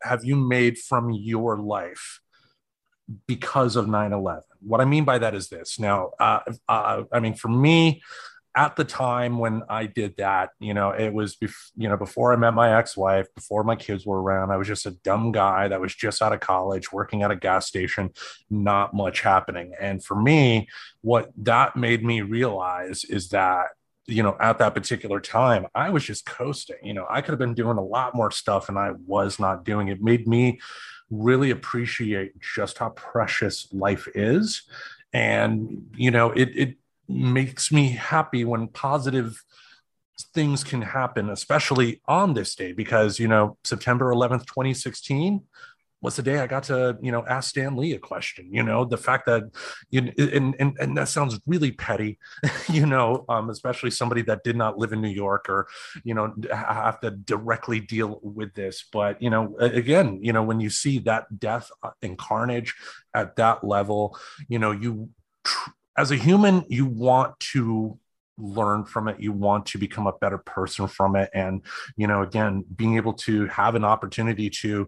have 0.02 0.26
you 0.26 0.36
made 0.36 0.78
from 0.78 1.12
your 1.12 1.58
life 1.58 2.20
because 3.28 3.76
of 3.76 3.88
9 3.88 4.14
11. 4.14 4.44
What 4.62 4.82
I 4.82 4.86
mean 4.86 5.06
by 5.06 5.20
that 5.20 5.36
is 5.36 5.50
this. 5.50 5.80
Now, 5.80 6.12
uh, 6.20 6.40
uh, 6.68 7.04
I 7.12 7.20
mean, 7.20 7.36
for 7.36 7.50
me, 7.50 8.02
at 8.58 8.78
the 8.78 8.86
time 8.86 9.38
when 9.38 9.64
I 9.68 9.86
did 9.86 10.16
that, 10.18 10.52
you 10.60 10.74
know, 10.74 10.92
it 10.92 11.14
was, 11.14 11.36
bef- 11.36 11.72
you 11.76 11.90
know, 11.90 11.98
before 11.98 12.32
I 12.32 12.38
met 12.38 12.54
my 12.54 12.78
ex 12.78 12.96
wife, 12.96 13.28
before 13.36 13.66
my 13.66 13.76
kids 13.76 14.06
were 14.06 14.22
around, 14.22 14.52
I 14.52 14.58
was 14.58 14.68
just 14.68 14.86
a 14.86 14.92
dumb 14.92 15.34
guy 15.34 15.68
that 15.68 15.82
was 15.82 15.94
just 15.94 16.22
out 16.22 16.32
of 16.32 16.40
college 16.40 16.92
working 16.92 17.22
at 17.22 17.32
a 17.32 17.36
gas 17.36 17.68
station, 17.68 18.12
not 18.50 18.94
much 18.94 19.22
happening. 19.22 19.74
And 19.80 20.04
for 20.04 20.20
me, 20.20 20.70
what 21.02 21.32
that 21.38 21.76
made 21.76 22.04
me 22.04 22.22
realize 22.22 23.04
is 23.04 23.30
that 23.30 23.68
you 24.08 24.22
know, 24.22 24.38
at 24.40 24.60
that 24.60 24.76
particular 24.76 25.20
time, 25.20 25.66
I 25.74 25.90
was 25.90 26.04
just 26.04 26.26
coasting. 26.26 26.78
You 26.84 26.94
know, 26.94 27.08
I 27.10 27.22
could 27.22 27.32
have 27.32 27.40
been 27.40 27.56
doing 27.56 27.78
a 27.78 27.84
lot 27.84 28.14
more 28.14 28.30
stuff 28.32 28.70
and 28.70 28.78
I 28.78 28.92
was 29.06 29.40
not 29.40 29.66
doing 29.66 29.88
it. 29.88 30.02
Made 30.02 30.28
me 30.28 30.60
really 31.10 31.52
appreciate 31.52 32.34
just 32.40 32.78
how 32.78 32.90
precious 32.90 33.68
life 33.74 34.08
is. 34.16 34.64
And 35.14 35.88
you 35.96 36.12
know 36.12 36.32
it 36.32 36.50
it 36.56 36.76
makes 37.08 37.72
me 37.72 37.90
happy 37.90 38.44
when 38.44 38.68
positive 38.68 39.44
things 40.34 40.64
can 40.64 40.82
happen 40.82 41.30
especially 41.30 42.02
on 42.08 42.34
this 42.34 42.56
day 42.56 42.72
because 42.72 43.20
you 43.20 43.28
know 43.28 43.58
september 43.64 44.14
11th 44.14 44.46
2016 44.46 45.42
was 46.06 46.16
the 46.16 46.22
day 46.22 46.40
I 46.40 46.48
got 46.48 46.64
to, 46.64 46.98
you 47.02 47.12
know, 47.12 47.26
ask 47.28 47.50
Stan 47.50 47.76
Lee 47.76 47.94
a 47.94 48.00
question. 48.00 48.48
You 48.52 48.64
know, 48.64 48.86
the 48.86 48.98
fact 48.98 49.26
that, 49.26 49.44
you 49.90 50.12
and 50.18 50.56
and, 50.60 50.78
and 50.80 50.98
that 50.98 51.10
sounds 51.10 51.40
really 51.46 51.72
petty, 51.72 52.20
you 52.70 52.86
know, 52.86 53.26
um, 53.28 53.50
especially 53.50 53.92
somebody 53.92 54.22
that 54.24 54.44
did 54.44 54.56
not 54.56 54.78
live 54.78 54.94
in 54.94 55.02
New 55.02 55.10
York 55.10 55.50
or, 55.50 55.68
you 56.04 56.14
know, 56.14 56.34
have 56.52 57.00
to 57.02 57.12
directly 57.12 57.80
deal 57.80 58.20
with 58.22 58.54
this. 58.54 58.86
But 58.92 59.22
you 59.22 59.30
know, 59.30 59.56
again, 59.60 60.20
you 60.22 60.32
know, 60.32 60.44
when 60.44 60.60
you 60.60 60.70
see 60.70 61.00
that 61.00 61.40
death 61.40 61.72
uh, 61.84 61.92
and 62.02 62.18
carnage 62.18 62.76
at 63.14 63.36
that 63.38 63.64
level, 63.64 64.18
you 64.48 64.60
know, 64.60 64.72
you 64.72 65.10
as 65.98 66.12
a 66.12 66.16
human, 66.16 66.66
you 66.70 66.86
want 66.86 67.40
to 67.52 68.00
learn 68.38 68.84
from 68.84 69.08
it 69.08 69.20
you 69.20 69.32
want 69.32 69.66
to 69.66 69.78
become 69.78 70.08
a 70.08 70.18
better 70.20 70.38
person 70.38 70.88
from 70.88 71.16
it 71.16 71.30
and 71.34 71.62
you 71.96 72.06
know 72.06 72.22
again 72.22 72.66
being 72.76 72.98
able 72.98 73.14
to 73.14 73.46
have 73.48 73.76
an 73.76 73.86
opportunity 73.86 74.50
to 74.50 74.88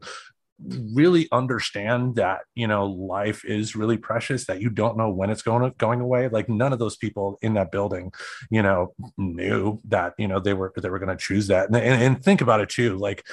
really 0.65 1.27
understand 1.31 2.15
that 2.15 2.39
you 2.55 2.67
know 2.67 2.85
life 2.85 3.45
is 3.45 3.75
really 3.75 3.97
precious 3.97 4.45
that 4.45 4.59
you 4.59 4.69
don't 4.69 4.97
know 4.97 5.09
when 5.09 5.29
it's 5.29 5.41
going 5.41 5.73
going 5.77 6.01
away. 6.01 6.27
Like 6.29 6.49
none 6.49 6.73
of 6.73 6.79
those 6.79 6.97
people 6.97 7.38
in 7.41 7.53
that 7.55 7.71
building 7.71 8.11
you 8.49 8.61
know 8.61 8.93
knew 9.17 9.79
that 9.85 10.13
you 10.17 10.27
know 10.27 10.39
they 10.39 10.53
were 10.53 10.73
they 10.75 10.89
were 10.89 10.99
going 10.99 11.15
to 11.15 11.23
choose 11.23 11.47
that. 11.47 11.67
And, 11.67 11.75
and, 11.75 12.01
and 12.01 12.23
think 12.23 12.41
about 12.41 12.61
it 12.61 12.69
too 12.69 12.97
like 12.97 13.23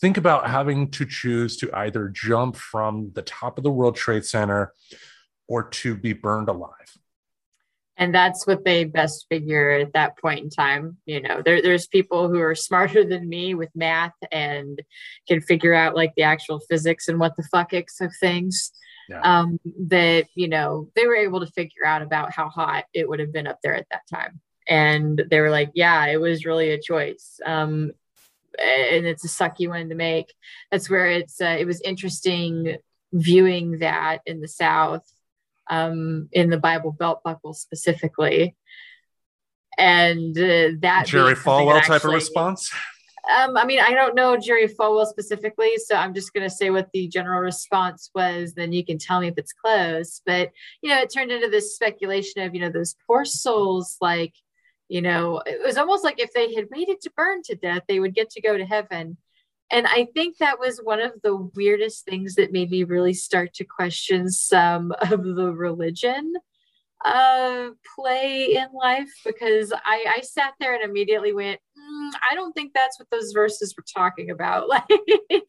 think 0.00 0.16
about 0.16 0.48
having 0.48 0.90
to 0.90 1.06
choose 1.06 1.56
to 1.58 1.70
either 1.74 2.08
jump 2.08 2.56
from 2.56 3.10
the 3.14 3.22
top 3.22 3.58
of 3.58 3.64
the 3.64 3.70
world 3.70 3.96
trade 3.96 4.24
center 4.24 4.72
or 5.48 5.68
to 5.70 5.94
be 5.94 6.12
burned 6.12 6.48
alive 6.48 6.98
and 7.96 8.14
that's 8.14 8.46
what 8.46 8.64
they 8.64 8.84
best 8.84 9.26
figure 9.28 9.70
at 9.70 9.92
that 9.92 10.18
point 10.18 10.40
in 10.40 10.50
time 10.50 10.96
you 11.06 11.20
know. 11.20 11.42
There, 11.44 11.62
there's 11.62 11.86
people 11.86 12.28
who 12.28 12.40
are 12.40 12.54
smarter 12.54 13.04
than 13.04 13.28
me 13.28 13.54
with 13.54 13.70
math 13.74 14.14
and 14.32 14.80
can 15.28 15.40
figure 15.40 15.74
out 15.74 15.96
like 15.96 16.12
the 16.16 16.22
actual 16.22 16.60
physics 16.60 17.08
and 17.08 17.18
what 17.18 17.36
the 17.36 17.48
fuckics 17.54 18.00
of 18.00 18.12
things 18.18 18.72
yeah. 19.08 19.20
um, 19.20 19.58
that 19.88 20.26
you 20.34 20.48
know 20.48 20.88
they 20.94 21.06
were 21.06 21.16
able 21.16 21.40
to 21.40 21.52
figure 21.52 21.84
out 21.84 22.02
about 22.02 22.32
how 22.32 22.48
hot 22.48 22.84
it 22.92 23.08
would 23.08 23.20
have 23.20 23.32
been 23.32 23.46
up 23.46 23.58
there 23.62 23.74
at 23.74 23.86
that 23.90 24.02
time. 24.12 24.40
And 24.66 25.22
they 25.30 25.40
were 25.40 25.50
like 25.50 25.70
yeah 25.74 26.06
it 26.06 26.20
was 26.20 26.44
really 26.44 26.70
a 26.70 26.80
choice. 26.80 27.40
Um, 27.44 27.92
and 28.56 29.04
it's 29.04 29.24
a 29.24 29.28
sucky 29.28 29.68
one 29.68 29.88
to 29.88 29.94
make. 29.94 30.32
That's 30.70 30.88
where 30.88 31.10
it's 31.10 31.40
uh, 31.40 31.56
it 31.58 31.66
was 31.66 31.80
interesting 31.80 32.76
viewing 33.12 33.78
that 33.78 34.18
in 34.26 34.40
the 34.40 34.48
south 34.48 35.08
um, 35.68 36.28
in 36.32 36.50
the 36.50 36.58
Bible 36.58 36.92
belt 36.92 37.22
buckle 37.24 37.54
specifically. 37.54 38.56
And 39.76 40.36
uh, 40.38 40.78
that 40.80 41.06
Jerry 41.06 41.34
Falwell 41.34 41.76
actually, 41.76 41.98
type 41.98 42.04
of 42.04 42.14
response. 42.14 42.70
Um, 43.38 43.56
I 43.56 43.64
mean, 43.64 43.80
I 43.80 43.90
don't 43.90 44.14
know 44.14 44.36
Jerry 44.36 44.68
Falwell 44.68 45.06
specifically, 45.06 45.72
so 45.78 45.96
I'm 45.96 46.14
just 46.14 46.32
going 46.32 46.48
to 46.48 46.54
say 46.54 46.70
what 46.70 46.90
the 46.92 47.08
general 47.08 47.40
response 47.40 48.10
was. 48.14 48.52
Then 48.54 48.72
you 48.72 48.84
can 48.84 48.98
tell 48.98 49.20
me 49.20 49.28
if 49.28 49.34
it's 49.36 49.52
close. 49.52 50.20
But 50.24 50.50
you 50.82 50.90
know, 50.90 51.00
it 51.00 51.12
turned 51.12 51.32
into 51.32 51.48
this 51.48 51.74
speculation 51.74 52.42
of 52.42 52.54
you 52.54 52.60
know 52.60 52.70
those 52.70 52.94
poor 53.06 53.24
souls, 53.24 53.96
like 54.00 54.34
you 54.88 55.00
know, 55.00 55.42
it 55.46 55.60
was 55.64 55.76
almost 55.76 56.04
like 56.04 56.20
if 56.20 56.32
they 56.34 56.54
had 56.54 56.68
waited 56.70 57.00
to 57.00 57.10
burn 57.16 57.42
to 57.44 57.56
death, 57.56 57.82
they 57.88 58.00
would 58.00 58.14
get 58.14 58.30
to 58.30 58.40
go 58.40 58.56
to 58.56 58.64
heaven 58.64 59.16
and 59.74 59.88
I 59.88 60.06
think 60.14 60.38
that 60.38 60.60
was 60.60 60.78
one 60.78 61.00
of 61.00 61.14
the 61.24 61.34
weirdest 61.34 62.04
things 62.04 62.36
that 62.36 62.52
made 62.52 62.70
me 62.70 62.84
really 62.84 63.12
start 63.12 63.54
to 63.54 63.64
question 63.64 64.30
some 64.30 64.92
of 65.10 65.24
the 65.24 65.52
religion 65.52 66.32
uh, 67.04 67.70
play 67.96 68.54
in 68.54 68.68
life 68.72 69.10
because 69.24 69.72
I, 69.72 70.14
I 70.16 70.20
sat 70.20 70.54
there 70.60 70.76
and 70.76 70.84
immediately 70.84 71.32
went, 71.32 71.58
mm, 71.76 72.10
I 72.30 72.36
don't 72.36 72.52
think 72.52 72.72
that's 72.72 73.00
what 73.00 73.10
those 73.10 73.32
verses 73.32 73.74
were 73.76 73.84
talking 73.92 74.30
about. 74.30 74.68
Like, 74.68 75.42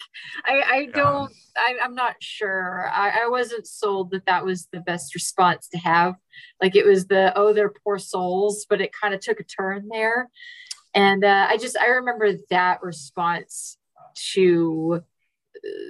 I, 0.45 0.61
I 0.61 0.85
don't, 0.91 1.31
I, 1.55 1.75
am 1.83 1.93
not 1.93 2.15
sure. 2.19 2.89
I, 2.91 3.25
I 3.25 3.27
wasn't 3.27 3.67
sold 3.67 4.09
that 4.11 4.25
that 4.25 4.43
was 4.43 4.67
the 4.73 4.79
best 4.79 5.13
response 5.13 5.67
to 5.69 5.77
have. 5.77 6.15
Like, 6.59 6.75
it 6.75 6.85
was 6.85 7.05
the, 7.05 7.31
oh, 7.35 7.53
they're 7.53 7.73
poor 7.83 7.99
souls, 7.99 8.65
but 8.67 8.81
it 8.81 8.91
kind 8.99 9.13
of 9.13 9.21
took 9.21 9.39
a 9.39 9.43
turn 9.43 9.87
there. 9.91 10.29
And 10.95 11.23
uh, 11.23 11.47
I 11.47 11.57
just, 11.57 11.77
I 11.77 11.87
remember 11.87 12.33
that 12.49 12.81
response 12.81 13.77
to 14.33 15.03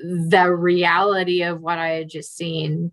the 0.04 0.54
reality 0.56 1.44
of 1.44 1.62
what 1.62 1.80
I 1.80 1.90
had 1.90 2.10
just 2.10 2.36
seen 2.36 2.92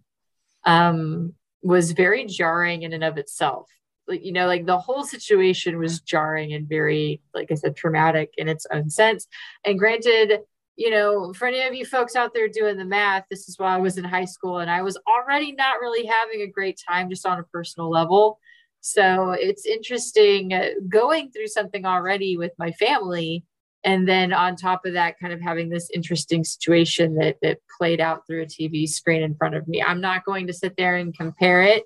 um, 0.65 1.35
was 1.63 1.93
very 1.93 2.27
jarring 2.27 2.83
in 2.83 2.93
and 2.93 3.05
of 3.05 3.19
itself. 3.19 3.69
Like, 4.09 4.25
you 4.25 4.33
know, 4.33 4.47
like 4.47 4.67
the 4.67 4.79
whole 4.79 5.05
situation 5.05 5.79
was 5.79 6.01
jarring 6.01 6.53
and 6.53 6.69
very, 6.69 7.23
like 7.35 7.53
I 7.53 7.55
said, 7.55 7.77
traumatic 7.77 8.35
in 8.37 8.49
its 8.49 8.67
own 8.73 8.91
sense. 8.91 9.29
And 9.65 9.79
granted, 9.79 10.41
you 10.77 10.91
know, 10.91 11.33
for 11.35 11.47
any 11.47 11.63
of 11.63 11.75
you 11.75 11.85
folks 11.85 12.17
out 12.17 12.35
there 12.35 12.49
doing 12.49 12.79
the 12.79 12.85
math, 12.85 13.25
this 13.31 13.49
is 13.49 13.59
why 13.59 13.75
I 13.75 13.79
was 13.79 13.99
in 13.99 14.05
high 14.05 14.25
school 14.25 14.59
and 14.59 14.71
I 14.71 14.83
was 14.83 14.99
already 15.07 15.53
not 15.53 15.81
really 15.81 16.07
having 16.07 16.43
a 16.43 16.51
great 16.51 16.81
time 16.89 17.11
just 17.11 17.27
on 17.27 17.39
a 17.39 17.45
personal 17.45 17.91
level. 17.91 18.41
So 18.81 19.31
it's 19.31 19.65
interesting 19.65 20.53
uh, 20.53 20.71
going 20.89 21.31
through 21.31 21.47
something 21.49 21.85
already 21.85 22.37
with 22.37 22.53
my 22.59 22.73
family 22.73 23.45
and 23.85 24.07
then 24.09 24.33
on 24.33 24.57
top 24.57 24.87
of 24.87 24.95
that 24.95 25.19
kind 25.19 25.33
of 25.33 25.41
having 25.41 25.69
this 25.69 25.91
interesting 25.93 26.45
situation 26.45 27.17
that 27.17 27.37
that 27.43 27.59
played 27.79 28.01
out 28.01 28.27
through 28.27 28.43
a 28.43 28.47
tv 28.47 28.89
screen 28.89 29.23
in 29.23 29.35
front 29.35 29.55
of 29.55 29.67
me. 29.69 29.83
I'm 29.83 30.01
not 30.01 30.25
going 30.25 30.47
to 30.47 30.53
sit 30.53 30.77
there 30.77 30.97
and 30.97 31.17
compare 31.17 31.63
it 31.63 31.85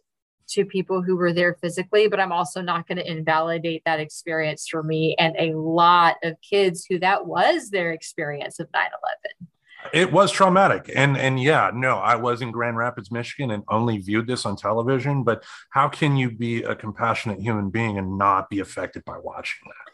to 0.48 0.64
people 0.64 1.02
who 1.02 1.16
were 1.16 1.32
there 1.32 1.54
physically 1.60 2.08
but 2.08 2.20
i'm 2.20 2.32
also 2.32 2.60
not 2.60 2.86
going 2.86 2.98
to 2.98 3.10
invalidate 3.10 3.82
that 3.84 4.00
experience 4.00 4.66
for 4.68 4.82
me 4.82 5.14
and 5.18 5.34
a 5.38 5.56
lot 5.56 6.16
of 6.22 6.36
kids 6.40 6.86
who 6.88 6.98
that 6.98 7.26
was 7.26 7.70
their 7.70 7.92
experience 7.92 8.60
of 8.60 8.68
9-11 8.68 9.48
it 9.92 10.10
was 10.10 10.32
traumatic. 10.32 10.90
And 10.94 11.16
and 11.16 11.40
yeah 11.40 11.70
no 11.74 11.96
i 11.96 12.16
was 12.16 12.42
in 12.42 12.50
grand 12.50 12.76
rapids 12.76 13.10
michigan 13.10 13.50
and 13.50 13.64
only 13.68 13.98
viewed 13.98 14.26
this 14.26 14.46
on 14.46 14.56
television 14.56 15.22
but 15.24 15.44
how 15.70 15.88
can 15.88 16.16
you 16.16 16.30
be 16.30 16.62
a 16.62 16.74
compassionate 16.74 17.40
human 17.40 17.70
being 17.70 17.98
and 17.98 18.18
not 18.18 18.48
be 18.48 18.60
affected 18.60 19.04
by 19.04 19.18
watching 19.18 19.66
that 19.66 19.85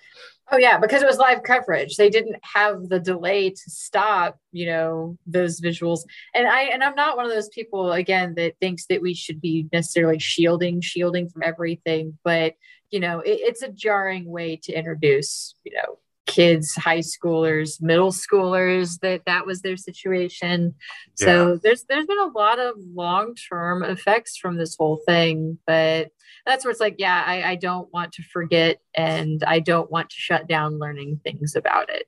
Oh 0.55 0.59
yeah, 0.59 0.77
because 0.77 1.01
it 1.01 1.07
was 1.07 1.17
live 1.17 1.43
coverage. 1.43 1.97
They 1.97 2.11
didn't 2.11 2.37
have 2.43 2.91
the 2.91 3.01
delay 3.01 3.49
to 3.49 3.71
stop, 3.71 4.39
you 4.53 4.67
know, 4.67 5.17
those 5.27 5.63
visuals. 5.63 6.01
And 6.35 6.47
I 6.47 6.65
and 6.65 6.85
I'm 6.85 6.95
not 6.95 7.17
one 7.17 7.25
of 7.25 7.33
those 7.33 7.49
people 7.49 7.93
again 7.93 8.35
that 8.35 8.59
thinks 8.61 8.85
that 8.87 9.01
we 9.01 9.15
should 9.15 9.41
be 9.41 9.67
necessarily 9.73 10.19
shielding 10.19 10.83
shielding 10.83 11.31
from 11.31 11.43
everything, 11.43 12.19
but 12.23 12.53
you 12.91 13.01
know, 13.01 13.21
it, 13.21 13.41
it's 13.41 13.63
a 13.63 13.73
jarring 13.73 14.27
way 14.27 14.57
to 14.65 14.73
introduce, 14.75 15.55
you 15.65 15.73
know, 15.73 15.99
kids, 16.27 16.75
high 16.75 17.01
schoolers, 17.01 17.83
middle 17.83 18.13
schoolers 18.13 19.01
that 19.01 19.23
that 19.27 19.47
was 19.47 19.63
their 19.63 19.77
situation. 19.77 20.75
Yeah. 21.21 21.27
So 21.27 21.57
there's 21.57 21.85
there's 21.85 22.07
been 22.07 22.19
a 22.19 22.27
lot 22.27 22.59
of 22.59 22.77
long-term 22.95 23.83
effects 23.83 24.37
from 24.37 24.57
this 24.57 24.77
whole 24.77 25.01
thing, 25.07 25.59
but 25.67 26.11
that's 26.47 26.65
where 26.65 26.71
it's 26.71 26.81
like, 26.81 26.97
yeah, 26.99 27.23
I, 27.27 27.43
I 27.53 27.55
don't 27.57 27.93
want 27.93 28.13
to 28.15 28.23
forget 28.23 28.81
and 28.95 29.43
I 29.45 29.61
don't 29.61 29.91
want 29.91 30.11
to 30.11 30.17
shut 30.17 30.49
down 30.49 30.79
learning 30.79 31.21
things 31.25 31.55
about 31.55 31.91
it. 31.91 32.07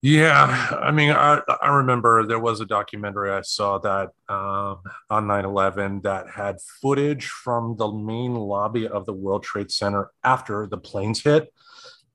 Yeah, 0.00 0.68
I 0.80 0.92
mean, 0.92 1.10
I, 1.10 1.42
I 1.60 1.74
remember 1.74 2.24
there 2.24 2.38
was 2.38 2.60
a 2.60 2.66
documentary 2.66 3.32
I 3.32 3.40
saw 3.40 3.78
that 3.78 4.10
um, 4.28 4.78
on 5.10 5.26
9 5.26 5.44
11 5.44 6.02
that 6.02 6.30
had 6.30 6.58
footage 6.80 7.26
from 7.26 7.76
the 7.76 7.90
main 7.90 8.34
lobby 8.34 8.86
of 8.86 9.06
the 9.06 9.12
World 9.12 9.42
Trade 9.42 9.72
Center 9.72 10.12
after 10.22 10.68
the 10.68 10.78
planes 10.78 11.24
hit. 11.24 11.52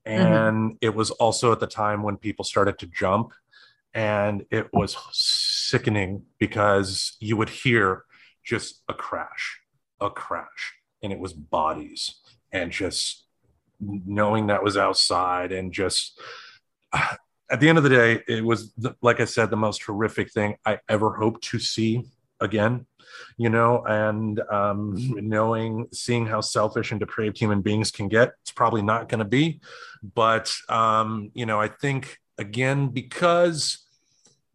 Mm-hmm. 0.06 0.26
And 0.26 0.56
mm-hmm. 0.56 0.76
it 0.80 0.94
was 0.94 1.10
also 1.12 1.52
at 1.52 1.60
the 1.60 1.66
time 1.66 2.02
when 2.02 2.16
people 2.16 2.44
started 2.44 2.78
to 2.78 2.86
jump. 2.86 3.32
And 3.94 4.44
it 4.50 4.72
was 4.72 4.96
sickening 5.12 6.24
because 6.38 7.16
you 7.20 7.36
would 7.36 7.48
hear 7.48 8.04
just 8.42 8.82
a 8.88 8.94
crash, 8.94 9.60
a 10.00 10.10
crash 10.10 10.74
and 11.04 11.12
it 11.12 11.18
was 11.18 11.32
bodies 11.32 12.16
and 12.50 12.72
just 12.72 13.26
knowing 13.80 14.48
that 14.48 14.64
was 14.64 14.76
outside 14.76 15.52
and 15.52 15.72
just 15.72 16.18
at 16.92 17.60
the 17.60 17.68
end 17.68 17.78
of 17.78 17.84
the 17.84 17.90
day 17.90 18.22
it 18.26 18.42
was 18.42 18.72
like 19.02 19.20
i 19.20 19.24
said 19.24 19.50
the 19.50 19.56
most 19.56 19.82
horrific 19.82 20.32
thing 20.32 20.56
i 20.64 20.78
ever 20.88 21.14
hope 21.14 21.40
to 21.42 21.58
see 21.58 22.02
again 22.40 22.86
you 23.36 23.48
know 23.48 23.84
and 23.84 24.40
um, 24.50 24.94
knowing 24.96 25.86
seeing 25.92 26.26
how 26.26 26.40
selfish 26.40 26.90
and 26.90 27.00
depraved 27.00 27.38
human 27.38 27.60
beings 27.60 27.90
can 27.90 28.08
get 28.08 28.32
it's 28.42 28.52
probably 28.52 28.82
not 28.82 29.08
going 29.08 29.18
to 29.18 29.24
be. 29.24 29.60
But 30.14 30.54
um, 30.68 31.30
you 31.34 31.46
know 31.46 31.60
i 31.60 31.68
think 31.68 32.18
again 32.38 32.88
because 32.88 33.78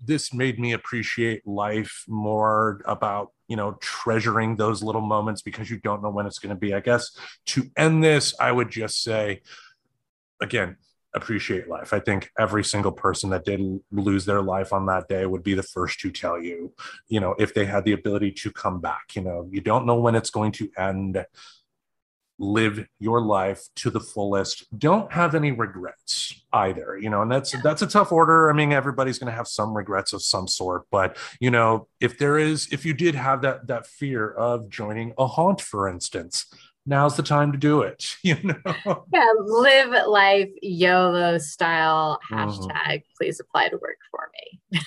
this 0.04 0.34
made 0.34 0.60
me 0.60 0.72
appreciate 0.72 1.46
life 1.46 2.06
more 2.08 2.82
about 2.86 3.32
you 3.48 3.56
know 3.56 3.74
treasuring 3.82 4.56
those 4.56 4.82
little 4.82 5.02
moments 5.02 5.42
because 5.42 5.70
you 5.70 5.78
don't 5.78 6.02
know 6.02 6.10
when 6.10 6.26
it's 6.26 6.40
going 6.40 6.56
to 6.56 6.60
be 6.60 6.74
i 6.74 6.80
guess. 6.80 7.12
To 7.48 7.64
end 7.76 8.04
this 8.04 8.34
i 8.40 8.52
would 8.52 8.70
just 8.70 9.02
say 9.04 9.42
again 10.42 10.78
appreciate 11.16 11.68
life. 11.68 11.94
I 11.94 12.00
think 12.00 12.32
every 12.38 12.64
single 12.64 12.92
person 12.92 13.30
that 13.32 13.46
did 13.46 13.62
lose 13.92 14.26
their 14.26 14.42
life 14.42 14.74
on 14.74 14.86
that 14.88 15.08
day 15.08 15.26
would 15.26 15.44
be 15.44 15.54
the 15.54 15.64
first 15.64 16.00
to 16.02 16.12
tell 16.12 16.42
you, 16.42 16.74
you 17.08 17.20
know, 17.20 17.36
if 17.40 17.54
they 17.54 17.66
had 17.66 17.86
the 17.86 17.94
ability 17.94 18.32
to 18.32 18.52
come 18.52 18.80
back, 18.80 19.16
you 19.16 19.22
know, 19.22 19.48
you 19.52 19.62
don't 19.62 19.86
know 19.86 20.00
when 20.00 20.16
it's 20.16 20.30
going 20.30 20.52
to 20.54 20.70
end. 20.78 21.26
Live 22.42 22.88
your 23.00 23.20
life 23.20 23.68
to 23.76 23.90
the 23.90 24.00
fullest. 24.00 24.66
Don't 24.80 25.12
have 25.12 25.36
any 25.36 25.52
regrets 25.52 26.42
either, 26.54 26.98
you 26.98 27.10
know, 27.10 27.22
and 27.22 27.30
that's 27.30 27.54
that's 27.64 27.82
a 27.82 27.88
tough 27.88 28.14
order. 28.14 28.50
I 28.50 28.54
mean, 28.54 28.72
everybody's 28.72 29.20
going 29.20 29.30
to 29.30 29.36
have 29.36 29.50
some 29.50 29.76
regrets 29.76 30.14
of 30.14 30.22
some 30.22 30.48
sort, 30.48 30.84
but 30.90 31.18
you 31.42 31.52
know, 31.52 31.90
if 32.00 32.18
there 32.18 32.38
is, 32.38 32.70
if 32.72 32.86
you 32.86 32.94
did 32.94 33.14
have 33.14 33.42
that 33.42 33.68
that 33.68 33.88
fear 33.88 34.32
of 34.32 34.70
joining 34.70 35.14
a 35.18 35.28
haunt, 35.28 35.60
for 35.60 35.90
instance, 35.90 36.46
now's 36.90 37.16
the 37.16 37.24
time 37.24 37.52
to 37.52 37.58
do 37.58 37.82
it. 37.82 38.16
You 38.24 38.36
know? 38.44 39.06
Yeah, 39.14 39.28
live 39.40 40.08
life 40.08 40.50
YOLO 40.62 41.38
style 41.38 42.20
mm-hmm. 42.30 42.50
hashtag. 42.50 42.70
Mm-hmm. 42.70 43.14
Please 43.18 43.40
apply 43.40 43.70
to 43.70 43.78
work 43.78 43.98
for 44.12 44.30
me. 44.36 44.82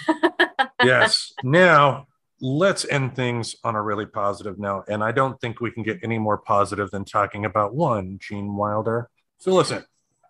yes. 0.85 1.33
Now 1.43 2.07
let's 2.41 2.85
end 2.85 3.17
things 3.17 3.57
on 3.65 3.75
a 3.75 3.83
really 3.83 4.07
positive 4.07 4.59
note. 4.59 4.85
And 4.89 5.03
I 5.03 5.13
don't 5.13 5.41
think 5.41 5.61
we 5.61 5.71
can 5.71 5.83
get 5.83 6.01
any 6.03 6.19
more 6.19 6.39
positive 6.39 6.91
than 6.91 7.05
talking 7.05 7.45
about 7.45 7.75
one, 7.75 8.19
Gene 8.21 8.55
Wilder. 8.55 9.09
so 9.39 9.59
in. 9.71 9.85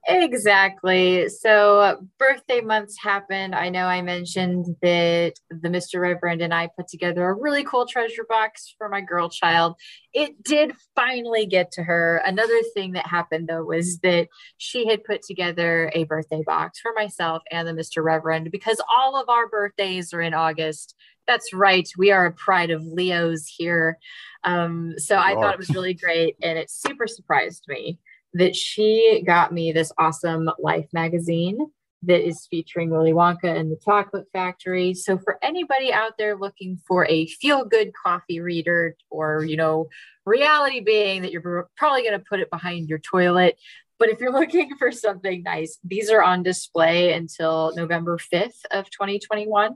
Exactly. 0.09 1.29
So 1.29 2.05
birthday 2.19 2.61
months 2.61 2.97
happened. 3.01 3.55
I 3.55 3.69
know 3.69 3.87
I 3.87 4.03
mentioned 4.03 4.67
that 4.83 5.35
the 5.49 5.69
Mr. 5.69 6.01
Reverend 6.01 6.43
and 6.43 6.53
I 6.53 6.71
put 6.77 6.89
together 6.89 7.29
a 7.29 7.35
really 7.35 7.63
cool 7.63 7.87
treasure 7.87 8.27
box 8.29 8.75
for 8.77 8.89
my 8.89 9.01
girl 9.01 9.29
child. 9.29 9.77
It 10.13 10.43
did 10.43 10.73
finally 10.97 11.47
get 11.47 11.71
to 11.73 11.85
her. 11.85 12.21
Another 12.25 12.63
thing 12.75 12.93
that 12.93 13.07
happened 13.07 13.49
though 13.49 13.63
was 13.63 14.01
that 14.01 14.27
she 14.57 14.89
had 14.89 15.05
put 15.05 15.23
together 15.23 15.93
a 15.95 16.03
birthday 16.05 16.43
box 16.45 16.81
for 16.81 16.93
myself 16.97 17.45
and 17.53 17.69
the 17.69 17.73
Mr. 17.73 18.03
Reverend 18.03 18.51
because 18.51 18.81
all 18.99 19.17
of 19.17 19.29
our 19.29 19.49
birthdays 19.49 20.13
are 20.13 20.21
in 20.23 20.35
August. 20.35 20.97
That's 21.29 21.55
right. 21.55 21.89
We 21.97 22.11
are 22.11 22.27
a 22.27 22.33
pride 22.33 22.73
of 22.73 22.83
Leos 22.83 23.47
here. 23.47 23.99
Um, 24.43 24.95
so 24.99 25.17
I 25.17 25.35
thought 25.35 25.55
it 25.55 25.59
was 25.59 25.71
really 25.71 25.95
great 25.95 26.35
and 26.43 26.59
it 26.59 26.73
super 26.73 27.07
surprised 27.07 27.67
me 27.69 28.01
that 28.35 28.57
she 28.57 29.23
got 29.27 29.53
me 29.53 29.73
this 29.73 29.93
awesome 29.99 30.51
Life 30.59 30.89
magazine 30.93 31.59
that 32.05 32.27
is 32.27 32.47
featuring 32.51 32.91
Willy 32.91 33.13
Wonka 33.13 33.45
and 33.45 33.71
the 33.71 33.79
Chocolate 33.85 34.27
Factory. 34.33 34.93
So 34.95 35.19
for 35.19 35.39
anybody 35.43 35.93
out 35.93 36.13
there 36.19 36.37
looking 36.37 36.81
for 36.87 37.07
a 37.07 37.27
feel 37.27 37.65
good 37.65 37.93
coffee 37.95 38.41
reader 38.41 38.97
or, 39.11 39.45
you 39.45 39.57
know, 39.57 39.89
reality 40.27 40.81
being 40.81 41.23
that 41.23 41.33
you're 41.33 41.69
probably 41.77 42.03
going 42.03 42.19
to 42.19 42.25
put 42.29 42.41
it 42.41 42.51
behind 42.51 42.89
your 42.89 42.99
toilet, 42.99 43.57
but 43.99 44.09
if 44.09 44.19
you're 44.19 44.33
looking 44.39 44.77
for 44.77 44.91
something 44.91 45.43
nice, 45.45 45.79
these 45.85 46.11
are 46.11 46.23
on 46.23 46.43
display 46.43 47.13
until 47.13 47.73
November 47.77 48.19
5th 48.19 48.65
of 48.73 48.91
2021. 48.91 49.75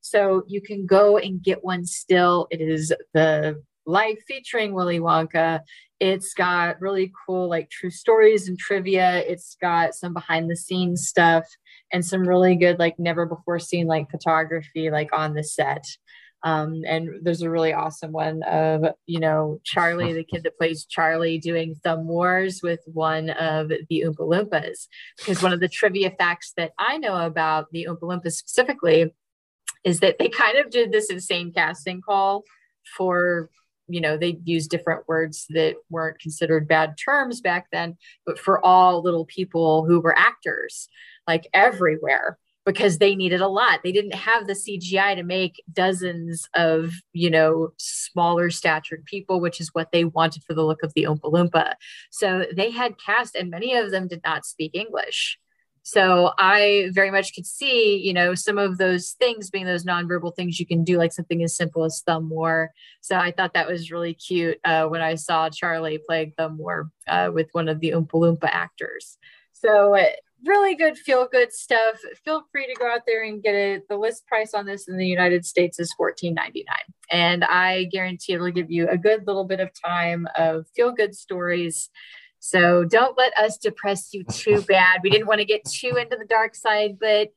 So 0.00 0.44
you 0.46 0.62
can 0.62 0.86
go 0.86 1.18
and 1.18 1.42
get 1.42 1.64
one 1.64 1.84
still. 1.84 2.46
It 2.50 2.60
is 2.60 2.92
the 3.12 3.62
life 3.84 4.18
featuring 4.26 4.72
Willy 4.72 4.98
Wonka 4.98 5.60
it's 5.98 6.34
got 6.34 6.80
really 6.80 7.12
cool, 7.26 7.48
like 7.48 7.70
true 7.70 7.90
stories 7.90 8.48
and 8.48 8.58
trivia. 8.58 9.18
It's 9.26 9.56
got 9.60 9.94
some 9.94 10.12
behind 10.12 10.50
the 10.50 10.56
scenes 10.56 11.08
stuff 11.08 11.44
and 11.92 12.04
some 12.04 12.28
really 12.28 12.56
good, 12.56 12.78
like 12.78 12.98
never 12.98 13.26
before 13.26 13.58
seen, 13.58 13.86
like 13.86 14.10
photography, 14.10 14.90
like 14.90 15.10
on 15.12 15.34
the 15.34 15.44
set. 15.44 15.84
Um, 16.42 16.82
and 16.86 17.08
there's 17.22 17.42
a 17.42 17.50
really 17.50 17.72
awesome 17.72 18.12
one 18.12 18.42
of, 18.44 18.84
you 19.06 19.20
know, 19.20 19.60
Charlie, 19.64 20.12
the 20.12 20.22
kid 20.22 20.42
that 20.44 20.58
plays 20.58 20.84
Charlie, 20.84 21.38
doing 21.38 21.74
thumb 21.82 22.06
wars 22.06 22.60
with 22.62 22.80
one 22.86 23.30
of 23.30 23.68
the 23.68 24.04
Oompa 24.06 24.18
Loompas. 24.18 24.86
Because 25.16 25.42
one 25.42 25.52
of 25.52 25.60
the 25.60 25.68
trivia 25.68 26.10
facts 26.10 26.52
that 26.56 26.72
I 26.78 26.98
know 26.98 27.16
about 27.16 27.72
the 27.72 27.88
Oompa 27.88 28.02
Loompas 28.02 28.32
specifically 28.32 29.12
is 29.82 30.00
that 30.00 30.18
they 30.18 30.28
kind 30.28 30.58
of 30.58 30.70
did 30.70 30.92
this 30.92 31.10
insane 31.10 31.52
casting 31.52 32.00
call 32.00 32.44
for 32.96 33.50
you 33.88 34.00
know 34.00 34.16
they 34.16 34.38
used 34.44 34.70
different 34.70 35.06
words 35.08 35.46
that 35.50 35.76
weren't 35.90 36.18
considered 36.18 36.68
bad 36.68 36.96
terms 37.02 37.40
back 37.40 37.66
then 37.72 37.96
but 38.24 38.38
for 38.38 38.64
all 38.64 39.02
little 39.02 39.26
people 39.26 39.84
who 39.86 40.00
were 40.00 40.16
actors 40.16 40.88
like 41.26 41.46
everywhere 41.54 42.38
because 42.66 42.98
they 42.98 43.14
needed 43.14 43.40
a 43.40 43.48
lot. 43.48 43.80
They 43.84 43.92
didn't 43.92 44.16
have 44.16 44.46
the 44.46 44.52
cgi 44.52 45.14
to 45.14 45.22
make 45.22 45.62
dozens 45.72 46.48
of 46.54 46.92
you 47.12 47.30
know 47.30 47.70
smaller 47.78 48.50
statured 48.50 49.04
people 49.06 49.40
which 49.40 49.60
is 49.60 49.70
what 49.72 49.92
they 49.92 50.04
wanted 50.04 50.42
for 50.44 50.52
the 50.52 50.64
look 50.64 50.82
of 50.82 50.92
the 50.94 51.04
oompa 51.04 51.32
loompa. 51.32 51.74
So 52.10 52.44
they 52.54 52.70
had 52.70 52.96
cast 52.98 53.36
and 53.36 53.50
many 53.50 53.74
of 53.76 53.90
them 53.92 54.08
did 54.08 54.20
not 54.24 54.44
speak 54.44 54.72
english 54.74 55.38
so 55.86 56.32
I 56.36 56.90
very 56.90 57.12
much 57.12 57.32
could 57.32 57.46
see, 57.46 57.96
you 57.96 58.12
know, 58.12 58.34
some 58.34 58.58
of 58.58 58.76
those 58.76 59.12
things 59.20 59.50
being 59.50 59.66
those 59.66 59.84
nonverbal 59.84 60.34
things 60.34 60.58
you 60.58 60.66
can 60.66 60.82
do, 60.82 60.98
like 60.98 61.12
something 61.12 61.44
as 61.44 61.54
simple 61.54 61.84
as 61.84 62.02
thumb 62.04 62.28
war. 62.28 62.72
So 63.02 63.16
I 63.16 63.30
thought 63.30 63.54
that 63.54 63.68
was 63.68 63.92
really 63.92 64.12
cute 64.12 64.58
uh, 64.64 64.86
when 64.86 65.00
I 65.00 65.14
saw 65.14 65.48
Charlie 65.48 66.00
playing 66.04 66.32
thumb 66.36 66.58
war 66.58 66.90
uh, 67.06 67.30
with 67.32 67.50
one 67.52 67.68
of 67.68 67.78
the 67.78 67.90
Oompa 67.90 68.14
Loompa 68.14 68.48
actors. 68.50 69.16
So 69.52 69.94
uh, 69.94 70.06
really 70.44 70.74
good, 70.74 70.98
feel 70.98 71.28
good 71.30 71.52
stuff. 71.52 72.00
Feel 72.24 72.42
free 72.50 72.66
to 72.66 72.74
go 72.74 72.92
out 72.92 73.02
there 73.06 73.22
and 73.22 73.40
get 73.40 73.54
it. 73.54 73.88
The 73.88 73.96
list 73.96 74.26
price 74.26 74.54
on 74.54 74.66
this 74.66 74.88
in 74.88 74.96
the 74.96 75.06
United 75.06 75.46
States 75.46 75.78
is 75.78 75.94
$14.99. 76.00 76.64
And 77.12 77.44
I 77.44 77.84
guarantee 77.84 78.32
it'll 78.32 78.50
give 78.50 78.72
you 78.72 78.88
a 78.88 78.98
good 78.98 79.24
little 79.24 79.44
bit 79.44 79.60
of 79.60 79.70
time 79.80 80.26
of 80.36 80.66
feel 80.74 80.90
good 80.90 81.14
stories 81.14 81.90
so 82.38 82.84
don't 82.84 83.18
let 83.18 83.36
us 83.36 83.58
depress 83.58 84.12
you 84.12 84.24
too 84.24 84.62
bad. 84.68 85.00
We 85.02 85.10
didn't 85.10 85.26
want 85.26 85.40
to 85.40 85.44
get 85.44 85.64
too 85.64 85.96
into 85.96 86.16
the 86.16 86.26
dark 86.26 86.54
side, 86.54 86.98
but 87.00 87.28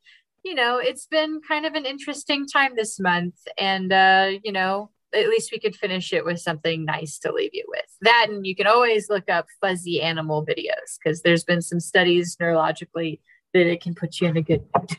you 0.43 0.55
know, 0.55 0.77
it's 0.77 1.05
been 1.05 1.41
kind 1.45 1.65
of 1.65 1.73
an 1.73 1.85
interesting 1.85 2.47
time 2.47 2.71
this 2.76 2.99
month. 2.99 3.35
And 3.57 3.91
uh, 3.91 4.31
you 4.43 4.51
know, 4.51 4.91
at 5.13 5.27
least 5.27 5.51
we 5.51 5.59
could 5.59 5.76
finish 5.76 6.13
it 6.13 6.23
with 6.23 6.39
something 6.39 6.85
nice 6.85 7.19
to 7.19 7.31
leave 7.31 7.51
you 7.53 7.65
with. 7.67 7.85
That 8.01 8.27
and 8.30 8.45
you 8.45 8.55
can 8.55 8.67
always 8.67 9.09
look 9.09 9.30
up 9.30 9.47
fuzzy 9.61 10.01
animal 10.01 10.45
videos 10.45 10.97
because 11.03 11.21
there's 11.21 11.43
been 11.43 11.61
some 11.61 11.80
studies 11.80 12.38
neurologically 12.38 13.19
that 13.53 13.65
it 13.65 13.81
can 13.81 13.95
put 13.95 14.19
you 14.21 14.27
in 14.27 14.38
a 14.38 14.41
good 14.41 14.63
mood. 14.77 14.97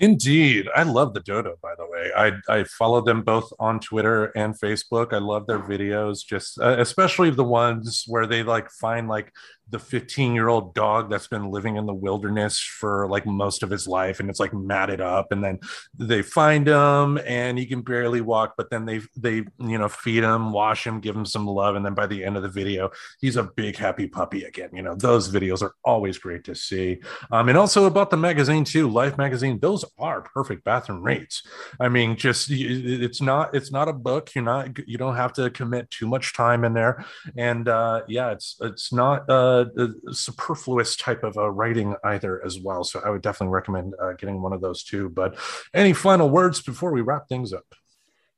Indeed. 0.00 0.66
I 0.74 0.84
love 0.84 1.12
the 1.12 1.20
Dodo, 1.20 1.56
by 1.62 1.74
the 1.76 1.86
way. 1.86 2.10
I, 2.16 2.32
I 2.48 2.64
follow 2.64 3.02
them 3.02 3.20
both 3.20 3.52
on 3.60 3.80
Twitter 3.80 4.32
and 4.34 4.58
Facebook. 4.58 5.12
I 5.12 5.18
love 5.18 5.46
their 5.46 5.58
videos, 5.58 6.24
just 6.26 6.58
uh, 6.58 6.76
especially 6.78 7.28
the 7.28 7.44
ones 7.44 8.04
where 8.06 8.26
they 8.26 8.42
like 8.42 8.70
find 8.70 9.08
like 9.08 9.30
the 9.70 9.78
15 9.78 10.34
year 10.34 10.48
old 10.48 10.74
dog 10.74 11.10
that's 11.10 11.28
been 11.28 11.50
living 11.50 11.76
in 11.76 11.86
the 11.86 11.94
wilderness 11.94 12.60
for 12.60 13.08
like 13.08 13.26
most 13.26 13.62
of 13.62 13.70
his 13.70 13.86
life 13.86 14.20
and 14.20 14.28
it's 14.28 14.40
like 14.40 14.52
matted 14.52 15.00
up 15.00 15.32
and 15.32 15.42
then 15.42 15.58
they 15.96 16.22
find 16.22 16.66
him 16.66 17.18
and 17.26 17.58
he 17.58 17.66
can 17.66 17.82
barely 17.82 18.20
walk 18.20 18.54
but 18.56 18.70
then 18.70 18.84
they 18.84 19.00
they 19.16 19.44
you 19.58 19.78
know 19.78 19.88
feed 19.88 20.22
him 20.22 20.52
wash 20.52 20.86
him 20.86 21.00
give 21.00 21.16
him 21.16 21.26
some 21.26 21.46
love 21.46 21.76
and 21.76 21.84
then 21.84 21.94
by 21.94 22.06
the 22.06 22.24
end 22.24 22.36
of 22.36 22.42
the 22.42 22.48
video 22.48 22.90
he's 23.20 23.36
a 23.36 23.44
big 23.44 23.76
happy 23.76 24.06
puppy 24.06 24.44
again. 24.44 24.70
You 24.72 24.82
know 24.82 24.94
those 24.94 25.30
videos 25.30 25.62
are 25.62 25.74
always 25.84 26.18
great 26.18 26.44
to 26.44 26.54
see. 26.54 27.00
Um, 27.30 27.48
and 27.48 27.58
also 27.58 27.86
about 27.86 28.10
the 28.10 28.16
magazine 28.16 28.64
too. 28.64 28.88
Life 28.88 29.18
magazine 29.18 29.58
those 29.60 29.84
are 29.98 30.22
perfect 30.22 30.64
bathroom 30.64 31.02
rates. 31.02 31.42
I 31.80 31.88
mean 31.88 32.16
just 32.16 32.50
it's 32.50 33.20
not 33.20 33.54
it's 33.54 33.72
not 33.72 33.88
a 33.88 33.92
book. 33.92 34.34
You're 34.34 34.44
not 34.44 34.78
you 34.86 34.98
don't 34.98 35.16
have 35.16 35.32
to 35.34 35.50
commit 35.50 35.90
too 35.90 36.06
much 36.06 36.34
time 36.34 36.64
in 36.64 36.74
there. 36.74 37.04
And 37.36 37.68
uh 37.68 38.02
yeah 38.08 38.32
it's 38.32 38.56
it's 38.60 38.92
not 38.92 39.28
uh 39.28 39.59
a, 39.60 40.14
superfluous 40.14 40.96
type 40.96 41.22
of 41.24 41.36
uh, 41.36 41.50
writing 41.50 41.94
either 42.04 42.44
as 42.44 42.58
well. 42.58 42.84
So 42.84 43.00
I 43.04 43.10
would 43.10 43.22
definitely 43.22 43.52
recommend 43.52 43.94
uh, 44.00 44.12
getting 44.12 44.42
one 44.42 44.52
of 44.52 44.60
those 44.60 44.82
too. 44.82 45.08
But 45.08 45.36
any 45.74 45.92
final 45.92 46.28
words 46.30 46.60
before 46.60 46.92
we 46.92 47.00
wrap 47.00 47.28
things 47.28 47.52
up? 47.52 47.74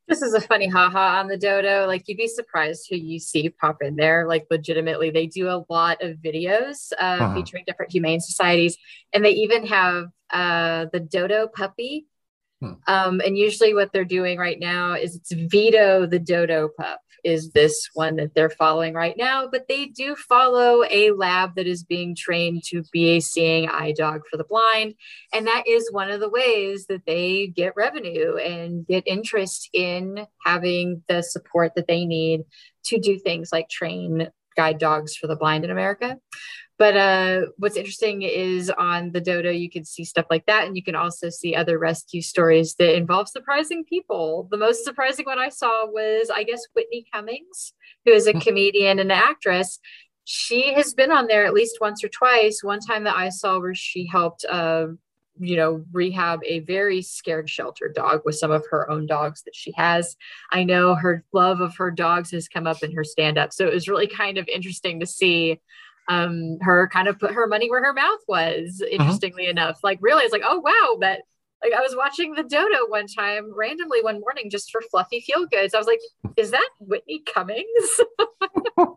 This 0.08 0.22
is 0.22 0.34
a 0.34 0.40
funny 0.40 0.68
haha 0.68 1.20
on 1.20 1.28
the 1.28 1.36
dodo. 1.36 1.86
Like 1.86 2.06
you'd 2.06 2.18
be 2.18 2.26
surprised 2.26 2.86
who 2.90 2.96
you 2.96 3.18
see 3.18 3.48
pop 3.48 3.82
in 3.82 3.96
there. 3.96 4.26
Like 4.26 4.46
legitimately, 4.50 5.10
they 5.10 5.26
do 5.26 5.48
a 5.48 5.64
lot 5.68 6.02
of 6.02 6.16
videos 6.16 6.92
uh, 7.00 7.04
uh-huh. 7.04 7.34
featuring 7.34 7.64
different 7.66 7.92
humane 7.92 8.20
societies, 8.20 8.76
and 9.12 9.24
they 9.24 9.30
even 9.30 9.66
have 9.66 10.06
uh, 10.30 10.86
the 10.92 11.00
dodo 11.00 11.48
puppy. 11.48 12.06
Hmm. 12.60 12.72
Um, 12.86 13.20
and 13.24 13.38
usually, 13.38 13.74
what 13.74 13.92
they're 13.92 14.04
doing 14.04 14.38
right 14.38 14.58
now 14.58 14.94
is 14.94 15.16
it's 15.16 15.32
Vito 15.32 16.06
the 16.06 16.18
dodo 16.18 16.68
pup 16.76 17.00
is 17.24 17.50
this 17.50 17.88
one 17.94 18.16
that 18.16 18.34
they're 18.34 18.50
following 18.50 18.94
right 18.94 19.16
now, 19.16 19.46
but 19.50 19.68
they 19.68 19.86
do 19.86 20.14
follow 20.16 20.84
a 20.90 21.12
lab 21.12 21.54
that 21.56 21.66
is 21.66 21.84
being 21.84 22.14
trained 22.14 22.62
to 22.64 22.82
be 22.92 23.10
a 23.10 23.20
seeing 23.20 23.68
eye 23.68 23.92
dog 23.96 24.22
for 24.30 24.36
the 24.36 24.44
blind. 24.44 24.94
And 25.32 25.46
that 25.46 25.64
is 25.66 25.92
one 25.92 26.10
of 26.10 26.20
the 26.20 26.28
ways 26.28 26.86
that 26.86 27.06
they 27.06 27.48
get 27.48 27.76
revenue 27.76 28.36
and 28.36 28.86
get 28.86 29.04
interest 29.06 29.68
in 29.72 30.26
having 30.44 31.02
the 31.08 31.22
support 31.22 31.74
that 31.76 31.86
they 31.86 32.04
need 32.04 32.42
to 32.86 32.98
do 32.98 33.18
things 33.18 33.50
like 33.52 33.68
train 33.68 34.28
guide 34.56 34.78
dogs 34.78 35.16
for 35.16 35.26
the 35.26 35.36
blind 35.36 35.64
in 35.64 35.70
America. 35.70 36.18
But 36.82 36.96
uh, 36.96 37.40
what's 37.58 37.76
interesting 37.76 38.22
is 38.22 38.68
on 38.68 39.12
the 39.12 39.20
Dodo, 39.20 39.52
you 39.52 39.70
can 39.70 39.84
see 39.84 40.04
stuff 40.04 40.26
like 40.30 40.46
that. 40.46 40.66
And 40.66 40.76
you 40.76 40.82
can 40.82 40.96
also 40.96 41.30
see 41.30 41.54
other 41.54 41.78
rescue 41.78 42.20
stories 42.20 42.74
that 42.80 42.96
involve 42.96 43.28
surprising 43.28 43.84
people. 43.84 44.48
The 44.50 44.56
most 44.56 44.82
surprising 44.82 45.26
one 45.26 45.38
I 45.38 45.48
saw 45.48 45.86
was, 45.86 46.28
I 46.28 46.42
guess, 46.42 46.66
Whitney 46.74 47.06
Cummings, 47.14 47.72
who 48.04 48.10
is 48.10 48.26
a 48.26 48.32
hmm. 48.32 48.40
comedian 48.40 48.98
and 48.98 49.12
an 49.12 49.12
actress. 49.12 49.78
she 50.24 50.74
has 50.74 50.92
been 50.92 51.12
on 51.12 51.28
there 51.28 51.46
at 51.46 51.54
least 51.54 51.78
once 51.80 52.02
or 52.02 52.08
twice. 52.08 52.64
One 52.64 52.80
time 52.80 53.04
that 53.04 53.14
I 53.14 53.28
saw 53.28 53.60
where 53.60 53.76
she 53.76 54.04
helped, 54.04 54.44
uh, 54.50 54.86
you 55.38 55.54
know, 55.54 55.84
rehab 55.92 56.40
a 56.44 56.58
very 56.58 57.00
scared 57.00 57.48
shelter 57.48 57.92
dog 57.94 58.22
with 58.24 58.34
some 58.34 58.50
of 58.50 58.66
her 58.72 58.90
own 58.90 59.06
dogs 59.06 59.44
that 59.44 59.54
she 59.54 59.72
has. 59.76 60.16
I 60.50 60.64
know 60.64 60.96
her 60.96 61.22
love 61.32 61.60
of 61.60 61.76
her 61.76 61.92
dogs 61.92 62.32
has 62.32 62.48
come 62.48 62.66
up 62.66 62.82
in 62.82 62.90
her 62.96 63.04
stand 63.04 63.38
up. 63.38 63.52
So 63.52 63.68
it 63.68 63.72
was 63.72 63.86
really 63.86 64.08
kind 64.08 64.36
of 64.36 64.48
interesting 64.48 64.98
to 64.98 65.06
see 65.06 65.60
um 66.08 66.58
her 66.60 66.88
kind 66.88 67.08
of 67.08 67.18
put 67.18 67.32
her 67.32 67.46
money 67.46 67.70
where 67.70 67.84
her 67.84 67.92
mouth 67.92 68.20
was 68.26 68.82
uh-huh. 68.82 68.90
interestingly 68.92 69.46
enough 69.46 69.78
like 69.82 69.98
realize 70.00 70.30
like 70.32 70.42
oh 70.44 70.58
wow 70.58 70.96
but 70.98 71.20
like 71.62 71.72
I 71.72 71.80
was 71.80 71.94
watching 71.96 72.34
the 72.34 72.42
dodo 72.42 72.88
one 72.88 73.06
time 73.06 73.52
randomly 73.54 74.02
one 74.02 74.20
morning 74.20 74.50
just 74.50 74.70
for 74.70 74.82
fluffy 74.90 75.20
feel 75.20 75.46
goods. 75.46 75.74
I 75.74 75.78
was 75.78 75.86
like, 75.86 76.00
is 76.36 76.50
that 76.50 76.68
Whitney 76.80 77.22
Cummings? 77.32 77.66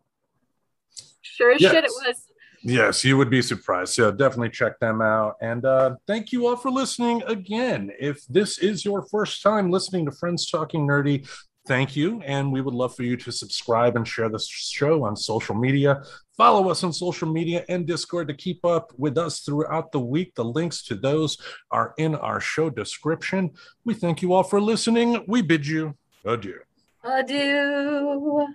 sure 1.21 1.51
as 1.51 1.61
yes. 1.61 1.71
shit 1.71 1.83
it 1.83 1.91
was. 1.91 2.23
Yes, 2.63 3.03
you 3.03 3.17
would 3.17 3.29
be 3.29 3.43
surprised. 3.43 3.93
So 3.93 4.11
definitely 4.11 4.49
check 4.49 4.79
them 4.79 4.99
out. 4.99 5.35
And 5.39 5.63
uh, 5.65 5.97
thank 6.07 6.31
you 6.31 6.47
all 6.47 6.55
for 6.55 6.71
listening 6.71 7.21
again. 7.27 7.91
If 7.99 8.25
this 8.25 8.57
is 8.57 8.83
your 8.83 9.03
first 9.03 9.43
time 9.43 9.69
listening 9.69 10.05
to 10.05 10.11
Friends 10.11 10.49
Talking 10.49 10.87
Nerdy, 10.87 11.29
thank 11.67 11.95
you. 11.95 12.23
And 12.23 12.51
we 12.51 12.61
would 12.61 12.73
love 12.73 12.95
for 12.95 13.03
you 13.03 13.17
to 13.17 13.31
subscribe 13.31 13.95
and 13.95 14.07
share 14.07 14.29
this 14.29 14.47
show 14.47 15.03
on 15.03 15.15
social 15.15 15.53
media. 15.53 16.01
Follow 16.37 16.69
us 16.69 16.83
on 16.83 16.91
social 16.91 17.31
media 17.31 17.63
and 17.69 17.87
Discord 17.87 18.27
to 18.27 18.33
keep 18.33 18.65
up 18.65 18.91
with 18.97 19.17
us 19.17 19.39
throughout 19.39 19.91
the 19.91 19.99
week. 19.99 20.35
The 20.35 20.43
links 20.43 20.83
to 20.83 20.95
those 20.95 21.37
are 21.71 21.93
in 21.97 22.13
our 22.15 22.41
show 22.41 22.69
description. 22.69 23.51
We 23.85 23.93
thank 23.93 24.21
you 24.21 24.33
all 24.33 24.43
for 24.43 24.59
listening. 24.59 25.23
We 25.27 25.41
bid 25.41 25.65
you 25.65 25.95
adieu. 26.25 26.59
Adieu. 27.03 28.47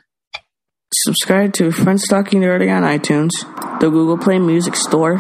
Subscribe 0.93 1.53
to 1.55 1.71
Friends 1.71 2.07
Talking 2.09 2.41
Nerdy 2.41 2.71
on 2.71 2.83
iTunes, 2.83 3.31
the 3.81 3.89
Google 3.89 4.19
Play 4.19 4.39
Music 4.39 4.75
Store, 4.75 5.15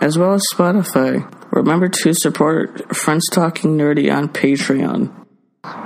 as 0.00 0.16
well 0.16 0.32
as 0.32 0.46
Spotify. 0.50 1.30
Remember 1.52 1.88
to 1.88 2.14
support 2.14 2.96
Friends 2.96 3.28
Talking 3.28 3.76
Nerdy 3.76 4.14
on 4.14 4.28
Patreon. 4.28 5.12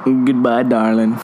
Goodbye, 0.04 0.64
darling. 0.64 1.20